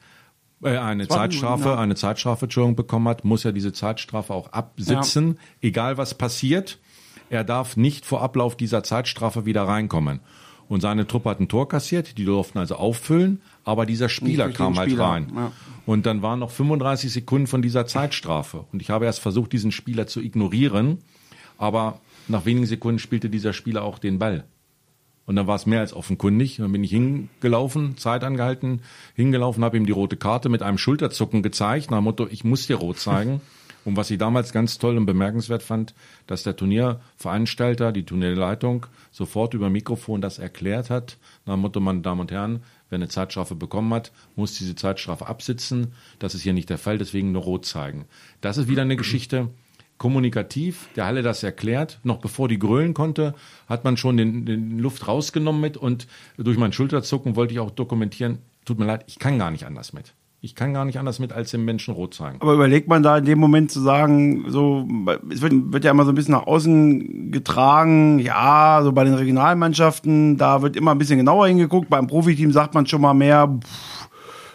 äh, 0.63 0.77
eine 0.77 1.07
Zeitstrafe, 1.07 1.69
ja. 1.69 1.77
eine 1.77 1.95
Zeitstrafe, 1.95 2.45
Entschuldigung, 2.45 2.75
bekommen 2.75 3.07
hat, 3.07 3.25
muss 3.25 3.45
er 3.45 3.51
diese 3.51 3.73
Zeitstrafe 3.73 4.33
auch 4.33 4.51
absitzen, 4.51 5.29
ja. 5.29 5.67
egal 5.69 5.97
was 5.97 6.13
passiert. 6.13 6.79
Er 7.29 7.43
darf 7.43 7.77
nicht 7.77 8.05
vor 8.05 8.21
Ablauf 8.21 8.57
dieser 8.57 8.83
Zeitstrafe 8.83 9.45
wieder 9.45 9.63
reinkommen. 9.63 10.19
Und 10.67 10.81
seine 10.81 11.05
Truppe 11.07 11.29
hat 11.29 11.39
ein 11.39 11.47
Tor 11.49 11.67
kassiert, 11.67 12.17
die 12.17 12.25
durften 12.25 12.57
also 12.57 12.75
auffüllen, 12.75 13.41
aber 13.65 13.85
dieser 13.85 14.07
Spieler 14.07 14.49
kam 14.49 14.77
halt 14.77 14.89
Spieler. 14.89 15.05
rein. 15.05 15.31
Ja. 15.35 15.51
Und 15.85 16.05
dann 16.05 16.21
waren 16.21 16.39
noch 16.39 16.51
35 16.51 17.11
Sekunden 17.11 17.47
von 17.47 17.61
dieser 17.61 17.87
Zeitstrafe. 17.87 18.65
Und 18.71 18.81
ich 18.81 18.89
habe 18.89 19.05
erst 19.05 19.19
versucht, 19.19 19.51
diesen 19.51 19.71
Spieler 19.71 20.07
zu 20.07 20.21
ignorieren, 20.21 20.99
aber 21.57 21.99
nach 22.27 22.45
wenigen 22.45 22.67
Sekunden 22.67 22.99
spielte 22.99 23.29
dieser 23.29 23.51
Spieler 23.51 23.83
auch 23.83 23.99
den 23.99 24.17
Ball. 24.19 24.45
Und 25.31 25.37
dann 25.37 25.47
war 25.47 25.55
es 25.55 25.65
mehr 25.65 25.79
als 25.79 25.93
offenkundig. 25.93 26.59
Und 26.59 26.63
dann 26.63 26.73
bin 26.73 26.83
ich 26.83 26.91
hingelaufen, 26.91 27.95
Zeit 27.95 28.25
angehalten, 28.25 28.81
hingelaufen, 29.15 29.63
habe 29.63 29.77
ihm 29.77 29.85
die 29.85 29.93
rote 29.93 30.17
Karte 30.17 30.49
mit 30.49 30.61
einem 30.61 30.77
Schulterzucken 30.77 31.41
gezeigt, 31.41 31.89
nach 31.89 31.99
dem 31.99 32.03
Motto, 32.03 32.27
ich 32.29 32.43
muss 32.43 32.67
dir 32.67 32.75
rot 32.75 32.99
zeigen. 32.99 33.39
Und 33.85 33.95
was 33.95 34.11
ich 34.11 34.17
damals 34.17 34.51
ganz 34.51 34.77
toll 34.77 34.95
und 34.95 35.07
bemerkenswert 35.07 35.63
fand, 35.63 35.95
dass 36.27 36.43
der 36.43 36.55
Turnierveranstalter, 36.55 37.91
die 37.91 38.03
Turnierleitung 38.03 38.85
sofort 39.09 39.55
über 39.55 39.71
Mikrofon 39.71 40.21
das 40.21 40.37
erklärt 40.37 40.91
hat. 40.91 41.17
Nach 41.47 41.55
dem 41.55 41.61
Motto, 41.61 41.79
meine 41.79 42.01
Damen 42.01 42.21
und 42.21 42.31
Herren, 42.31 42.61
wer 42.89 42.97
eine 42.97 43.07
Zeitstrafe 43.07 43.55
bekommen 43.55 43.91
hat, 43.91 44.11
muss 44.35 44.53
diese 44.55 44.75
Zeitstrafe 44.75 45.25
absitzen. 45.25 45.93
Das 46.19 46.35
ist 46.35 46.43
hier 46.43 46.53
nicht 46.53 46.69
der 46.69 46.77
Fall, 46.77 46.99
deswegen 46.99 47.31
nur 47.31 47.41
rot 47.41 47.65
zeigen. 47.65 48.05
Das 48.39 48.57
ist 48.57 48.67
wieder 48.67 48.83
eine 48.83 48.97
Geschichte, 48.97 49.49
kommunikativ, 50.01 50.89
der 50.95 51.05
Halle 51.05 51.21
das 51.21 51.43
erklärt. 51.43 51.99
Noch 52.03 52.17
bevor 52.17 52.47
die 52.47 52.57
grölen 52.57 52.95
konnte, 52.95 53.35
hat 53.69 53.83
man 53.83 53.97
schon 53.97 54.17
den, 54.17 54.47
den 54.47 54.79
Luft 54.79 55.07
rausgenommen 55.07 55.61
mit 55.61 55.77
und 55.77 56.07
durch 56.37 56.57
mein 56.57 56.73
Schulterzucken 56.73 57.35
wollte 57.35 57.53
ich 57.53 57.59
auch 57.59 57.69
dokumentieren, 57.69 58.39
tut 58.65 58.79
mir 58.79 58.85
leid, 58.85 59.03
ich 59.05 59.19
kann 59.19 59.37
gar 59.37 59.51
nicht 59.51 59.67
anders 59.67 59.93
mit. 59.93 60.15
Ich 60.43 60.55
kann 60.55 60.73
gar 60.73 60.85
nicht 60.85 60.97
anders 60.97 61.19
mit, 61.19 61.33
als 61.33 61.51
dem 61.51 61.65
Menschen 61.65 61.93
rot 61.93 62.15
zeigen. 62.15 62.41
Aber 62.41 62.55
überlegt 62.55 62.87
man 62.87 63.03
da 63.03 63.19
in 63.19 63.25
dem 63.25 63.37
Moment 63.37 63.69
zu 63.71 63.79
sagen, 63.79 64.45
so, 64.47 64.87
es 65.29 65.43
wird, 65.43 65.53
wird 65.71 65.83
ja 65.83 65.91
immer 65.91 66.05
so 66.05 66.11
ein 66.11 66.15
bisschen 66.15 66.33
nach 66.33 66.47
außen 66.47 67.31
getragen, 67.31 68.17
ja, 68.17 68.81
so 68.81 68.93
bei 68.93 69.03
den 69.03 69.13
Regionalmannschaften, 69.13 70.37
da 70.37 70.63
wird 70.63 70.75
immer 70.75 70.93
ein 70.93 70.97
bisschen 70.97 71.19
genauer 71.19 71.45
hingeguckt. 71.47 71.91
Beim 71.91 72.07
Profiteam 72.07 72.51
sagt 72.51 72.73
man 72.73 72.87
schon 72.87 73.01
mal 73.01 73.13
mehr, 73.13 73.55
pff, 73.63 74.00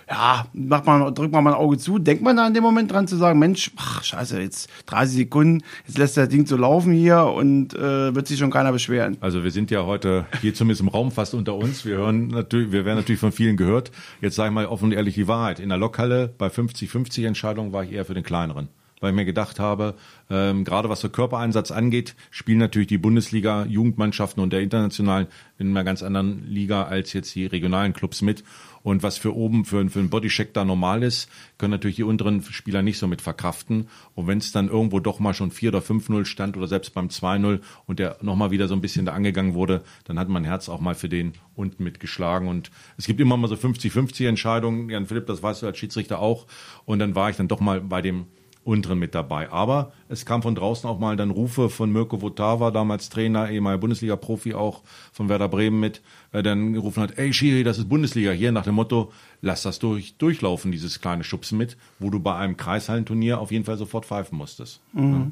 ja, 0.09 0.47
macht 0.53 0.87
man, 0.87 1.15
drückt 1.15 1.33
man 1.33 1.43
mal 1.43 1.51
ein 1.51 1.57
Auge 1.57 1.79
zu, 1.79 1.99
denkt 1.99 2.23
man 2.23 2.37
da 2.37 2.47
in 2.47 2.55
dem 2.55 2.63
Moment 2.63 2.93
dran 2.93 3.09
zu 3.09 3.17
sagen, 3.17 3.39
Mensch, 3.39 3.73
ach, 3.77 4.05
scheiße, 4.05 4.41
jetzt 4.41 4.71
30 4.87 5.17
Sekunden, 5.17 5.65
jetzt 5.87 5.99
lässt 5.99 6.17
das 6.17 6.29
Ding 6.29 6.47
so 6.47 6.57
laufen 6.57 6.93
hier 6.93 7.25
und 7.25 7.75
äh, 7.75 8.15
wird 8.15 8.29
sich 8.29 8.39
schon 8.39 8.51
keiner 8.51 8.73
beschweren. 8.73 9.17
Also 9.21 9.43
wir 9.43 9.51
sind 9.51 9.71
ja 9.71 9.85
heute 9.85 10.27
hier 10.41 10.55
zumindest 10.55 10.83
im 10.83 10.89
Raum 10.89 11.11
fast 11.11 11.35
unter 11.35 11.57
uns. 11.57 11.85
Wir 11.85 11.97
hören 11.97 12.29
natürlich, 12.29 12.71
wir 12.71 12.85
werden 12.85 12.99
natürlich 12.99 13.21
von 13.21 13.33
vielen 13.33 13.57
gehört. 13.57 13.91
Jetzt 14.21 14.37
sage 14.37 14.51
ich 14.51 14.55
mal 14.55 14.67
offen 14.67 14.87
und 14.87 14.93
ehrlich 14.93 15.15
die 15.15 15.27
Wahrheit. 15.27 15.59
In 15.59 15.71
der 15.71 15.79
Lokhalle 15.79 16.33
bei 16.39 16.47
50-50 16.47 17.27
Entscheidungen 17.27 17.73
war 17.73 17.83
ich 17.83 17.93
eher 17.93 18.05
für 18.05 18.15
den 18.15 18.25
kleineren 18.25 18.69
weil 19.01 19.11
ich 19.11 19.17
mir 19.17 19.25
gedacht 19.25 19.59
habe, 19.61 19.95
ähm, 20.31 20.65
gerade 20.65 20.89
was 20.89 21.01
der 21.01 21.11
Körpereinsatz 21.11 21.71
angeht, 21.71 22.15
spielen 22.31 22.59
natürlich 22.59 22.89
die 22.89 22.99
Bundesliga, 22.99 23.65
Jugendmannschaften 23.65 24.43
und 24.43 24.53
der 24.53 24.61
internationalen 24.61 25.27
in 25.59 25.71
einer 25.71 25.85
ganz 25.85 26.03
anderen 26.03 26.47
Liga 26.47 26.85
als 26.85 27.13
jetzt 27.13 27.35
die 27.35 27.47
regionalen 27.47 27.93
Clubs 27.93 28.23
mit. 28.23 28.45
Und 28.83 29.03
was 29.03 29.19
für 29.19 29.35
oben 29.35 29.65
für, 29.65 29.89
für 29.91 29.99
einen 29.99 30.11
Bodycheck 30.11 30.55
da 30.55 30.65
normal 30.65 31.03
ist, 31.03 31.29
können 31.59 31.73
natürlich 31.73 31.97
die 31.97 32.05
unteren 32.05 32.43
Spieler 32.43 32.83
nicht 32.83 32.99
so 32.99 33.09
mit 33.09 33.21
verkraften. 33.21 33.89
Und 34.15 34.29
wenn 34.29 34.39
es 34.39 34.53
dann 34.53 34.69
irgendwo 34.69 35.01
doch 35.01 35.19
mal 35.19 35.35
schon 35.35 35.51
4 35.51 35.71
oder 35.71 35.81
5-0 35.81 36.25
stand 36.25 36.57
oder 36.57 36.69
selbst 36.69 36.95
beim 36.95 37.09
2-0 37.09 37.61
und 37.87 37.99
der 37.99 38.17
nochmal 38.23 38.53
wieder 38.53 38.69
so 38.69 38.75
ein 38.75 38.81
bisschen 38.81 39.05
da 39.05 39.13
angegangen 39.13 39.55
wurde, 39.55 39.83
dann 40.05 40.21
hat 40.21 40.29
mein 40.29 40.45
Herz 40.45 40.69
auch 40.69 40.81
mal 40.81 40.95
für 40.95 41.09
den 41.09 41.33
unten 41.57 41.83
mitgeschlagen. 41.83 42.47
Und 42.47 42.71
es 42.97 43.07
gibt 43.07 43.21
immer 43.21 43.37
mal 43.37 43.49
so 43.49 43.57
50-50 43.57 44.29
Entscheidungen. 44.29 44.89
Jan 44.89 45.07
Philipp, 45.07 45.27
das 45.27 45.43
weißt 45.43 45.63
du 45.63 45.67
als 45.67 45.79
Schiedsrichter 45.79 46.21
auch. 46.21 46.47
Und 46.85 47.01
dann 47.01 47.17
war 47.17 47.29
ich 47.29 47.37
dann 47.37 47.49
doch 47.49 47.59
mal 47.59 47.81
bei 47.81 48.03
dem 48.03 48.27
unteren 48.67 48.99
mit 48.99 49.15
dabei. 49.15 49.51
Aber 49.51 49.93
es 50.09 50.27
kam 50.27 50.43
von 50.43 50.57
draußen 50.57 50.91
auch 50.91 50.99
mal 50.99 51.17
dann 51.17 51.31
Rufe 51.31 51.71
von 51.71 51.93
Mirko 51.93 52.21
Votava, 52.21 52.73
damals 52.73 53.09
Trainer, 53.09 53.49
ehemaliger 53.49 53.81
Bundesliga-Profi 53.81 54.55
auch 54.55 54.83
von 55.13 55.29
Werder 55.29 55.49
Bremen 55.49 55.79
mit, 55.79 56.03
äh, 56.33 56.43
dann 56.43 56.73
gerufen 56.73 57.03
hat, 57.03 57.17
ey 57.17 57.33
Schiri, 57.33 57.63
das 57.63 57.79
ist 57.79 57.89
Bundesliga 57.89 58.33
hier, 58.33 58.51
nach 58.51 58.65
dem 58.65 58.75
Motto, 58.75 59.13
lass 59.41 59.63
das 59.63 59.79
durch, 59.79 60.17
durchlaufen, 60.19 60.73
dieses 60.73 61.01
kleine 61.01 61.23
Schubsen 61.23 61.57
mit, 61.59 61.77
wo 62.01 62.11
du 62.11 62.19
bei 62.19 62.35
einem 62.35 62.57
Kreishallenturnier 62.57 63.41
auf 63.41 63.53
jeden 63.53 63.65
Fall 63.65 63.79
sofort 63.79 64.05
pfeifen 64.05 64.37
musstest. 64.37 64.81
Mhm. 64.93 65.13
Ja. 65.13 65.31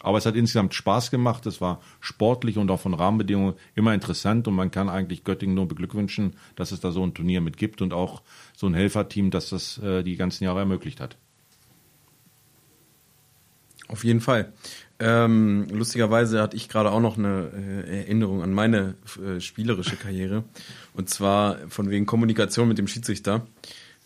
Aber 0.00 0.18
es 0.18 0.26
hat 0.26 0.36
insgesamt 0.36 0.74
Spaß 0.74 1.10
gemacht. 1.10 1.46
Es 1.46 1.62
war 1.62 1.80
sportlich 2.00 2.58
und 2.58 2.70
auch 2.70 2.80
von 2.80 2.92
Rahmenbedingungen 2.92 3.54
immer 3.74 3.94
interessant. 3.94 4.46
Und 4.46 4.54
man 4.54 4.70
kann 4.70 4.90
eigentlich 4.90 5.24
Göttingen 5.24 5.54
nur 5.54 5.66
beglückwünschen, 5.66 6.34
dass 6.56 6.72
es 6.72 6.80
da 6.80 6.92
so 6.92 7.02
ein 7.02 7.14
Turnier 7.14 7.40
mit 7.40 7.56
gibt 7.56 7.80
und 7.80 7.94
auch 7.94 8.20
so 8.54 8.66
ein 8.66 8.74
Helferteam, 8.74 9.30
das 9.30 9.48
das 9.48 9.78
äh, 9.78 10.02
die 10.02 10.16
ganzen 10.16 10.44
Jahre 10.44 10.58
ermöglicht 10.58 11.00
hat. 11.00 11.16
Auf 13.88 14.04
jeden 14.04 14.20
Fall. 14.20 14.52
Ähm, 14.98 15.66
lustigerweise 15.70 16.40
hatte 16.40 16.56
ich 16.56 16.68
gerade 16.68 16.90
auch 16.90 17.00
noch 17.00 17.18
eine 17.18 17.50
äh, 17.86 17.98
Erinnerung 17.98 18.42
an 18.42 18.52
meine 18.52 18.94
äh, 19.22 19.40
spielerische 19.40 19.96
Karriere. 19.96 20.44
Und 20.94 21.10
zwar 21.10 21.58
von 21.68 21.90
wegen 21.90 22.06
Kommunikation 22.06 22.68
mit 22.68 22.78
dem 22.78 22.86
Schiedsrichter. 22.86 23.46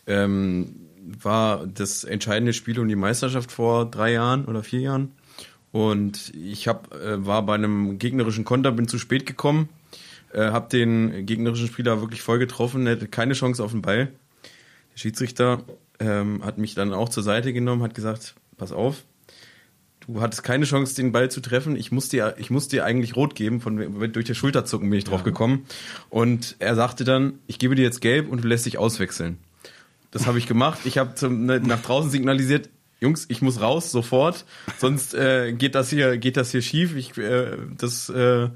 Ähm, 0.07 0.75
war 1.21 1.65
das 1.65 2.03
entscheidende 2.03 2.53
Spiel 2.53 2.79
um 2.79 2.87
die 2.87 2.95
Meisterschaft 2.95 3.51
vor 3.51 3.89
drei 3.89 4.13
Jahren 4.13 4.45
oder 4.45 4.63
vier 4.63 4.81
Jahren. 4.81 5.11
Und 5.71 6.33
ich 6.35 6.67
hab, 6.67 6.93
äh, 6.93 7.25
war 7.25 7.45
bei 7.45 7.55
einem 7.55 7.99
gegnerischen 7.99 8.43
Konter, 8.43 8.71
bin 8.71 8.87
zu 8.87 8.97
spät 8.97 9.25
gekommen, 9.25 9.69
äh, 10.33 10.51
habe 10.51 10.69
den 10.69 11.25
gegnerischen 11.25 11.67
Spieler 11.67 12.01
wirklich 12.01 12.21
voll 12.21 12.39
getroffen, 12.39 12.87
hätte 12.87 13.07
keine 13.07 13.33
Chance 13.33 13.63
auf 13.63 13.71
den 13.71 13.81
Ball. 13.81 14.07
Der 14.93 14.97
Schiedsrichter 14.97 15.61
ähm, 15.99 16.43
hat 16.43 16.57
mich 16.57 16.73
dann 16.73 16.93
auch 16.93 17.09
zur 17.09 17.23
Seite 17.23 17.53
genommen, 17.53 17.83
hat 17.83 17.93
gesagt, 17.93 18.35
pass 18.57 18.71
auf, 18.71 19.03
du 20.07 20.21
hattest 20.21 20.43
keine 20.43 20.65
Chance, 20.65 20.95
den 20.95 21.11
Ball 21.11 21.29
zu 21.29 21.41
treffen. 21.41 21.75
Ich 21.75 21.91
muss 21.91 22.09
dir, 22.09 22.35
ich 22.37 22.49
muss 22.49 22.67
dir 22.67 22.85
eigentlich 22.85 23.15
rot 23.15 23.35
geben. 23.35 23.61
Von, 23.61 24.11
durch 24.11 24.25
das 24.25 24.37
Schulterzucken 24.37 24.89
bin 24.89 24.97
ich 24.97 25.05
drauf 25.05 25.23
gekommen. 25.23 25.65
Und 26.09 26.55
er 26.59 26.75
sagte 26.75 27.03
dann, 27.03 27.39
ich 27.47 27.59
gebe 27.59 27.75
dir 27.75 27.83
jetzt 27.83 28.01
gelb 28.01 28.29
und 28.29 28.43
du 28.43 28.47
lässt 28.47 28.65
dich 28.65 28.77
auswechseln. 28.77 29.37
Das 30.11 30.25
habe 30.25 30.39
ich 30.39 30.47
gemacht. 30.47 30.79
Ich 30.85 30.97
habe 30.97 31.29
ne, 31.29 31.59
nach 31.59 31.81
draußen 31.81 32.09
signalisiert, 32.09 32.69
Jungs, 33.01 33.25
ich 33.29 33.41
muss 33.41 33.61
raus 33.61 33.91
sofort, 33.91 34.43
sonst 34.77 35.13
äh, 35.13 35.53
geht 35.53 35.73
das 35.73 35.89
hier 35.89 36.17
geht 36.17 36.35
das 36.35 36.51
hier 36.51 36.61
schief. 36.61 36.97
Ich 36.97 37.17
äh, 37.17 37.55
das 37.77 38.09
äh, 38.09 38.49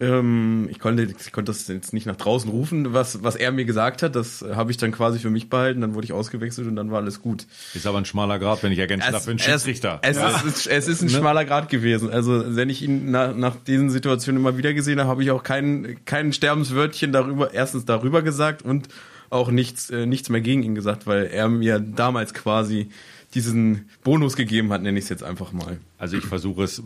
ähm, 0.00 0.68
ich, 0.70 0.80
konnte, 0.80 1.04
ich 1.04 1.32
konnte 1.32 1.52
das 1.52 1.68
jetzt 1.68 1.92
nicht 1.92 2.06
nach 2.06 2.16
draußen 2.16 2.50
rufen, 2.50 2.92
was, 2.92 3.22
was 3.22 3.36
er 3.36 3.52
mir 3.52 3.64
gesagt 3.64 4.02
hat. 4.02 4.16
Das 4.16 4.44
habe 4.54 4.70
ich 4.70 4.76
dann 4.76 4.90
quasi 4.90 5.18
für 5.18 5.30
mich 5.30 5.48
behalten. 5.48 5.80
Dann 5.80 5.94
wurde 5.94 6.04
ich 6.04 6.12
ausgewechselt 6.12 6.66
und 6.66 6.76
dann 6.76 6.90
war 6.90 6.98
alles 6.98 7.22
gut. 7.22 7.46
Ist 7.74 7.86
aber 7.86 7.98
ein 7.98 8.04
schmaler 8.04 8.38
Grad, 8.38 8.62
wenn 8.62 8.72
ich 8.72 8.78
ergänzen 8.78 9.12
darf, 9.12 9.24
für 9.24 9.30
einen 9.30 9.38
Schiedsrichter. 9.38 10.00
Es, 10.02 10.16
ja. 10.16 10.30
es, 10.30 10.42
ist, 10.42 10.66
es 10.66 10.88
ist 10.88 11.02
ein 11.02 11.06
ne? 11.06 11.18
schmaler 11.18 11.44
Grad 11.44 11.68
gewesen. 11.68 12.10
Also 12.10 12.56
wenn 12.56 12.70
ich 12.70 12.82
ihn 12.82 13.10
nach, 13.10 13.34
nach 13.36 13.56
diesen 13.56 13.90
Situationen 13.90 14.40
immer 14.40 14.56
wieder 14.56 14.74
gesehen 14.74 14.98
habe, 14.98 15.08
habe 15.08 15.22
ich 15.22 15.30
auch 15.30 15.44
kein, 15.44 15.98
kein 16.04 16.32
Sterbenswörtchen 16.32 17.12
darüber, 17.12 17.54
erstens 17.54 17.84
darüber 17.84 18.22
gesagt 18.22 18.62
und 18.62 18.88
auch 19.30 19.50
nichts, 19.50 19.90
äh, 19.90 20.06
nichts 20.06 20.28
mehr 20.28 20.40
gegen 20.40 20.62
ihn 20.62 20.74
gesagt, 20.74 21.06
weil 21.06 21.26
er 21.26 21.48
mir 21.48 21.78
damals 21.78 22.34
quasi 22.34 22.88
diesen 23.34 23.88
Bonus 24.02 24.36
gegeben 24.36 24.72
hat, 24.72 24.82
nenne 24.82 24.98
ich 24.98 25.04
es 25.04 25.08
jetzt 25.08 25.24
einfach 25.24 25.52
mal. 25.52 25.78
Also 25.98 26.16
ich 26.16 26.24
versuche 26.24 26.64
es 26.64 26.82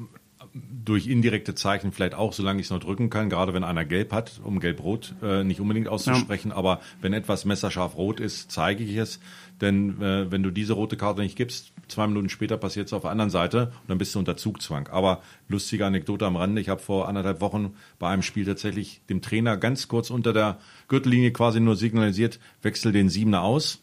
durch 0.84 1.06
indirekte 1.06 1.54
Zeichen 1.54 1.92
vielleicht 1.92 2.14
auch, 2.14 2.32
solange 2.32 2.60
ich 2.60 2.66
es 2.66 2.70
noch 2.70 2.80
drücken 2.80 3.10
kann, 3.10 3.28
gerade 3.28 3.52
wenn 3.54 3.64
einer 3.64 3.84
gelb 3.84 4.12
hat, 4.12 4.40
um 4.42 4.60
gelb-rot 4.60 5.14
äh, 5.22 5.44
nicht 5.44 5.60
unbedingt 5.60 5.88
auszusprechen, 5.88 6.50
ja. 6.50 6.56
aber 6.56 6.80
wenn 7.00 7.12
etwas 7.12 7.44
messerscharf 7.44 7.96
rot 7.96 8.20
ist, 8.20 8.50
zeige 8.50 8.84
ich 8.84 8.96
es. 8.96 9.20
Denn 9.60 10.00
äh, 10.00 10.30
wenn 10.30 10.42
du 10.42 10.50
diese 10.50 10.72
rote 10.72 10.96
Karte 10.96 11.20
nicht 11.20 11.36
gibst, 11.36 11.72
zwei 11.88 12.06
Minuten 12.06 12.28
später 12.28 12.56
passiert 12.56 12.86
es 12.86 12.92
auf 12.92 13.02
der 13.02 13.10
anderen 13.10 13.30
Seite 13.30 13.72
und 13.82 13.88
dann 13.88 13.98
bist 13.98 14.14
du 14.14 14.18
unter 14.18 14.36
Zugzwang. 14.36 14.88
Aber 14.88 15.22
lustige 15.48 15.84
Anekdote 15.84 16.26
am 16.26 16.36
Rande, 16.36 16.60
ich 16.60 16.68
habe 16.68 16.80
vor 16.80 17.08
anderthalb 17.08 17.40
Wochen 17.40 17.74
bei 17.98 18.08
einem 18.08 18.22
Spiel 18.22 18.44
tatsächlich 18.44 19.00
dem 19.08 19.20
Trainer 19.20 19.56
ganz 19.56 19.88
kurz 19.88 20.10
unter 20.10 20.32
der 20.32 20.58
Gürtellinie 20.86 21.32
quasi 21.32 21.60
nur 21.60 21.76
signalisiert, 21.76 22.38
wechsel 22.62 22.92
den 22.92 23.08
Siebener 23.08 23.42
aus. 23.42 23.82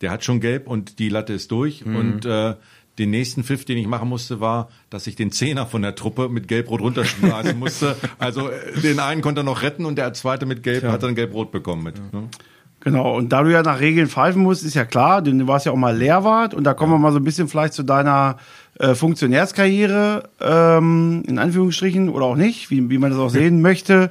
Der 0.00 0.10
hat 0.10 0.24
schon 0.24 0.40
gelb 0.40 0.66
und 0.66 0.98
die 0.98 1.08
Latte 1.08 1.32
ist 1.32 1.50
durch 1.50 1.86
mhm. 1.86 1.96
und 1.96 2.24
äh, 2.26 2.56
den 2.98 3.10
nächsten 3.10 3.44
Pfiff, 3.44 3.64
den 3.64 3.78
ich 3.78 3.86
machen 3.86 4.08
musste, 4.08 4.40
war, 4.40 4.68
dass 4.90 5.06
ich 5.06 5.16
den 5.16 5.30
Zehner 5.30 5.66
von 5.66 5.82
der 5.82 5.94
Truppe 5.94 6.28
mit 6.28 6.48
Gelb-Rot 6.48 6.80
runterschmeißen 6.80 7.58
musste. 7.58 7.96
Also 8.18 8.48
äh, 8.48 8.80
den 8.80 8.98
einen 8.98 9.20
konnte 9.20 9.42
er 9.42 9.44
noch 9.44 9.62
retten 9.62 9.84
und 9.84 9.96
der 9.96 10.12
zweite 10.14 10.46
mit 10.46 10.62
Gelb 10.62 10.84
ja. 10.84 10.92
hat 10.92 11.02
dann 11.02 11.14
Gelb-Rot 11.14 11.50
bekommen 11.50 11.82
mit. 11.82 11.96
Ja. 11.98 12.20
Ne? 12.20 12.28
Genau, 12.80 13.16
und 13.16 13.32
da 13.32 13.42
du 13.42 13.50
ja 13.50 13.62
nach 13.62 13.80
Regeln 13.80 14.06
pfeifen 14.06 14.42
musst, 14.42 14.64
ist 14.64 14.74
ja 14.74 14.84
klar, 14.84 15.20
denn 15.20 15.40
du 15.40 15.48
warst 15.48 15.66
ja 15.66 15.72
auch 15.72 15.76
mal 15.76 15.96
Lehrwart 15.96 16.54
und 16.54 16.64
da 16.64 16.72
kommen 16.72 16.92
wir 16.92 16.98
mal 16.98 17.10
so 17.10 17.18
ein 17.18 17.24
bisschen 17.24 17.48
vielleicht 17.48 17.72
zu 17.72 17.82
deiner 17.82 18.36
äh, 18.78 18.94
Funktionärskarriere, 18.94 20.28
ähm, 20.40 21.24
in 21.26 21.38
Anführungsstrichen, 21.38 22.08
oder 22.08 22.26
auch 22.26 22.36
nicht, 22.36 22.70
wie, 22.70 22.88
wie 22.88 22.98
man 22.98 23.10
das 23.10 23.18
auch 23.18 23.30
sehen 23.30 23.60
möchte. 23.60 24.10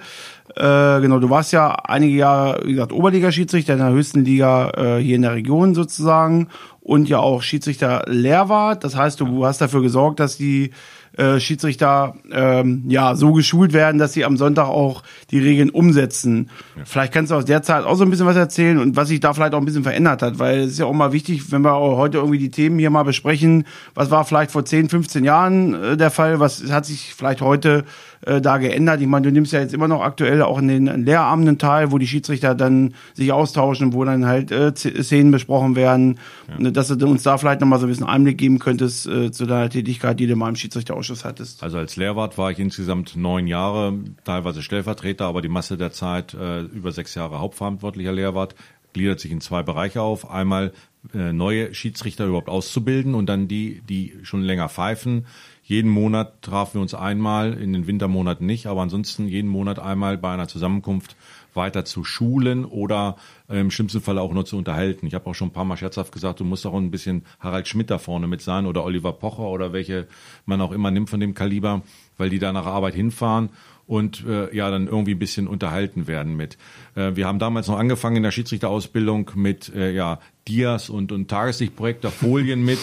Äh, 0.56 1.02
genau, 1.02 1.20
du 1.20 1.30
warst 1.30 1.54
ja 1.54 1.72
einige 1.72 2.16
Jahre, 2.16 2.64
wie 2.66 2.74
gesagt, 2.74 2.92
Oberliga-Schiedsrichter 2.92 3.74
in 3.74 3.80
der 3.80 3.92
höchsten 3.92 4.26
Liga 4.26 4.72
äh, 4.76 5.02
hier 5.02 5.16
in 5.16 5.22
der 5.22 5.34
Region 5.34 5.74
sozusagen 5.74 6.50
und 6.86 7.10
ja 7.10 7.18
auch 7.18 7.42
Schiedsrichter 7.42 8.04
Lehrwart. 8.06 8.84
Das 8.84 8.96
heißt, 8.96 9.20
du 9.20 9.44
hast 9.44 9.60
dafür 9.60 9.82
gesorgt, 9.82 10.20
dass 10.20 10.38
die 10.38 10.70
äh, 11.18 11.40
Schiedsrichter 11.40 12.16
ähm, 12.32 12.84
ja 12.88 13.16
so 13.16 13.34
geschult 13.34 13.74
werden, 13.74 13.98
dass 13.98 14.14
sie 14.14 14.24
am 14.24 14.38
Sonntag 14.38 14.68
auch 14.68 15.02
die 15.32 15.40
Regeln 15.40 15.72
umsetzen. 15.72 16.52
Ja. 16.76 16.84
Vielleicht 16.86 17.12
kannst 17.12 17.32
du 17.32 17.36
aus 17.36 17.46
der 17.46 17.64
Zeit 17.64 17.86
auch 17.86 17.96
so 17.96 18.04
ein 18.04 18.12
bisschen 18.12 18.28
was 18.28 18.36
erzählen 18.36 18.78
und 18.78 18.96
was 18.96 19.08
sich 19.08 19.20
da 19.20 19.34
vielleicht 19.34 19.56
auch 19.56 19.60
ein 19.60 19.66
bisschen 19.66 19.84
verändert 19.84 20.22
hat, 20.22 20.38
weil 20.38 20.60
es 20.60 20.74
ist 20.74 20.80
ja 20.80 20.86
auch 20.86 20.94
mal 20.94 21.12
wichtig, 21.12 21.52
wenn 21.52 21.64
wir 21.64 21.76
heute 21.76 22.20
irgendwie 22.20 22.38
die 22.38 22.52
Themen 22.52 22.78
hier 22.78 22.92
mal 22.92 23.04
besprechen, 23.04 23.66
was 23.96 24.12
war 24.12 24.24
vielleicht 24.24 24.52
vor 24.52 24.64
10, 24.64 24.90
15 24.90 25.24
Jahren 25.24 25.74
äh, 25.74 25.98
der 25.98 26.12
Fall, 26.12 26.40
was 26.40 26.72
hat 26.72 26.86
sich 26.86 27.16
vielleicht 27.16 27.42
heute 27.42 27.84
äh, 28.26 28.42
da 28.42 28.58
geändert. 28.58 29.02
Ich 29.02 29.08
meine, 29.08 29.28
du 29.28 29.32
nimmst 29.32 29.54
ja 29.54 29.60
jetzt 29.60 29.74
immer 29.74 29.88
noch 29.88 30.02
aktuell 30.02 30.42
auch 30.42 30.58
in 30.60 30.68
den 30.68 31.06
Lehrabenden 31.06 31.58
teil, 31.58 31.92
wo 31.92 31.98
die 31.98 32.08
Schiedsrichter 32.08 32.56
dann 32.56 32.94
sich 33.14 33.32
austauschen, 33.32 33.94
wo 33.94 34.04
dann 34.04 34.26
halt 34.26 34.52
äh, 34.52 34.74
Szenen 34.76 35.32
besprochen 35.32 35.76
werden, 35.76 36.20
ja. 36.60 36.72
dass 36.72 36.88
du 36.88 37.08
uns 37.08 37.24
da 37.24 37.38
vielleicht 37.38 37.62
nochmal 37.62 37.80
so 37.80 37.86
ein 37.86 37.90
bisschen 37.90 38.08
Einblick 38.08 38.38
geben 38.38 38.60
könntest 38.60 39.08
äh, 39.08 39.32
zu 39.32 39.46
deiner 39.46 39.70
Tätigkeit, 39.70 40.20
die 40.20 40.28
du 40.28 40.36
mal 40.36 40.50
im 40.50 40.56
Schiedsrichterausschuss 40.56 41.26
hattest. 41.26 41.64
Also 41.64 41.78
als 41.78 41.96
Lehrwart 41.96 42.38
war 42.38 42.52
ich 42.52 42.60
insgesamt 42.60 43.16
neun 43.16 43.48
Jahre, 43.48 43.94
teilweise 44.24 44.62
Stellvertreter, 44.62 45.26
aber 45.26 45.42
die 45.42 45.50
Masse 45.50 45.78
der 45.78 45.92
Zeit 45.92 46.34
äh, 46.34 46.62
über 46.62 46.92
sechs 46.92 47.16
Jahre 47.16 47.40
hauptverantwortlicher 47.40 48.12
Lehrwart 48.12 48.56
gliedert 48.94 49.20
sich 49.20 49.32
in 49.32 49.42
zwei 49.42 49.62
Bereiche 49.62 50.02
auf. 50.02 50.32
Einmal 50.32 50.72
äh, 51.14 51.34
neue 51.34 51.74
Schiedsrichter 51.74 52.26
überhaupt 52.26 52.50
auszubilden 52.50 53.14
und 53.14 53.28
dann 53.28 53.48
die, 53.48 53.82
die 53.88 54.14
schon 54.24 54.42
länger 54.42 54.70
pfeifen 54.70 55.26
jeden 55.68 55.90
Monat 55.90 56.44
trafen 56.44 56.76
wir 56.76 56.82
uns 56.82 56.94
einmal, 56.94 57.54
in 57.54 57.74
den 57.74 57.88
Wintermonaten 57.88 58.46
nicht, 58.46 58.68
aber 58.68 58.84
ansonsten 58.84 59.28
jeden 59.28 59.50
Monat 59.50 59.80
einmal 59.80 60.16
bei 60.16 60.32
einer 60.32 60.48
Zusammenkunft 60.48 61.16
weiter 61.56 61.86
zu 61.86 62.04
schulen 62.04 62.66
oder 62.66 63.16
äh, 63.50 63.60
im 63.60 63.72
schlimmsten 63.72 64.02
Fall 64.02 64.20
auch 64.20 64.32
nur 64.32 64.46
zu 64.46 64.58
unterhalten. 64.58 65.08
Ich 65.08 65.16
habe 65.16 65.28
auch 65.28 65.34
schon 65.34 65.48
ein 65.48 65.54
paar 65.54 65.66
Mal 65.66 65.76
scherzhaft 65.76 66.12
gesagt, 66.12 66.40
du 66.40 66.44
musst 66.44 66.68
auch 66.68 66.76
ein 66.76 66.92
bisschen 66.92 67.26
Harald 67.40 67.68
Schmidt 67.68 67.90
da 67.90 67.98
vorne 67.98 68.28
mit 68.28 68.42
sein 68.42 68.68
oder 68.68 68.84
Oliver 68.84 69.14
Pocher 69.14 69.50
oder 69.50 69.74
welche 69.74 70.06
man 70.46 70.62
auch 70.62 70.72
immer 70.72 70.92
nimmt 70.92 71.10
von 71.10 71.20
dem 71.20 71.34
Kaliber, 71.34 71.82
weil 72.18 72.30
die 72.30 72.40
da 72.40 72.54
nach 72.54 72.68
Arbeit 72.68 72.94
hinfahren 72.94 73.50
und 73.88 74.24
äh, 74.28 74.56
ja 74.56 74.70
dann 74.70 74.86
irgendwie 74.86 75.16
ein 75.16 75.20
bisschen 75.20 75.48
unterhalten 75.48 76.06
werden 76.06 76.36
mit. 76.36 76.60
Äh, 76.94 77.16
wir 77.16 77.26
haben 77.26 77.40
damals 77.40 77.68
noch 77.68 77.80
angefangen 77.80 78.18
in 78.18 78.24
der 78.24 78.32
Schiedsrichterausbildung 78.32 79.32
mit 79.34 79.74
äh, 79.74 79.92
ja 79.92 80.20
Dias 80.48 80.92
und, 80.92 81.12
und 81.12 81.28
Tageslichtprojektor, 81.28 82.12
Folien 82.12 82.64
mit 82.64 82.78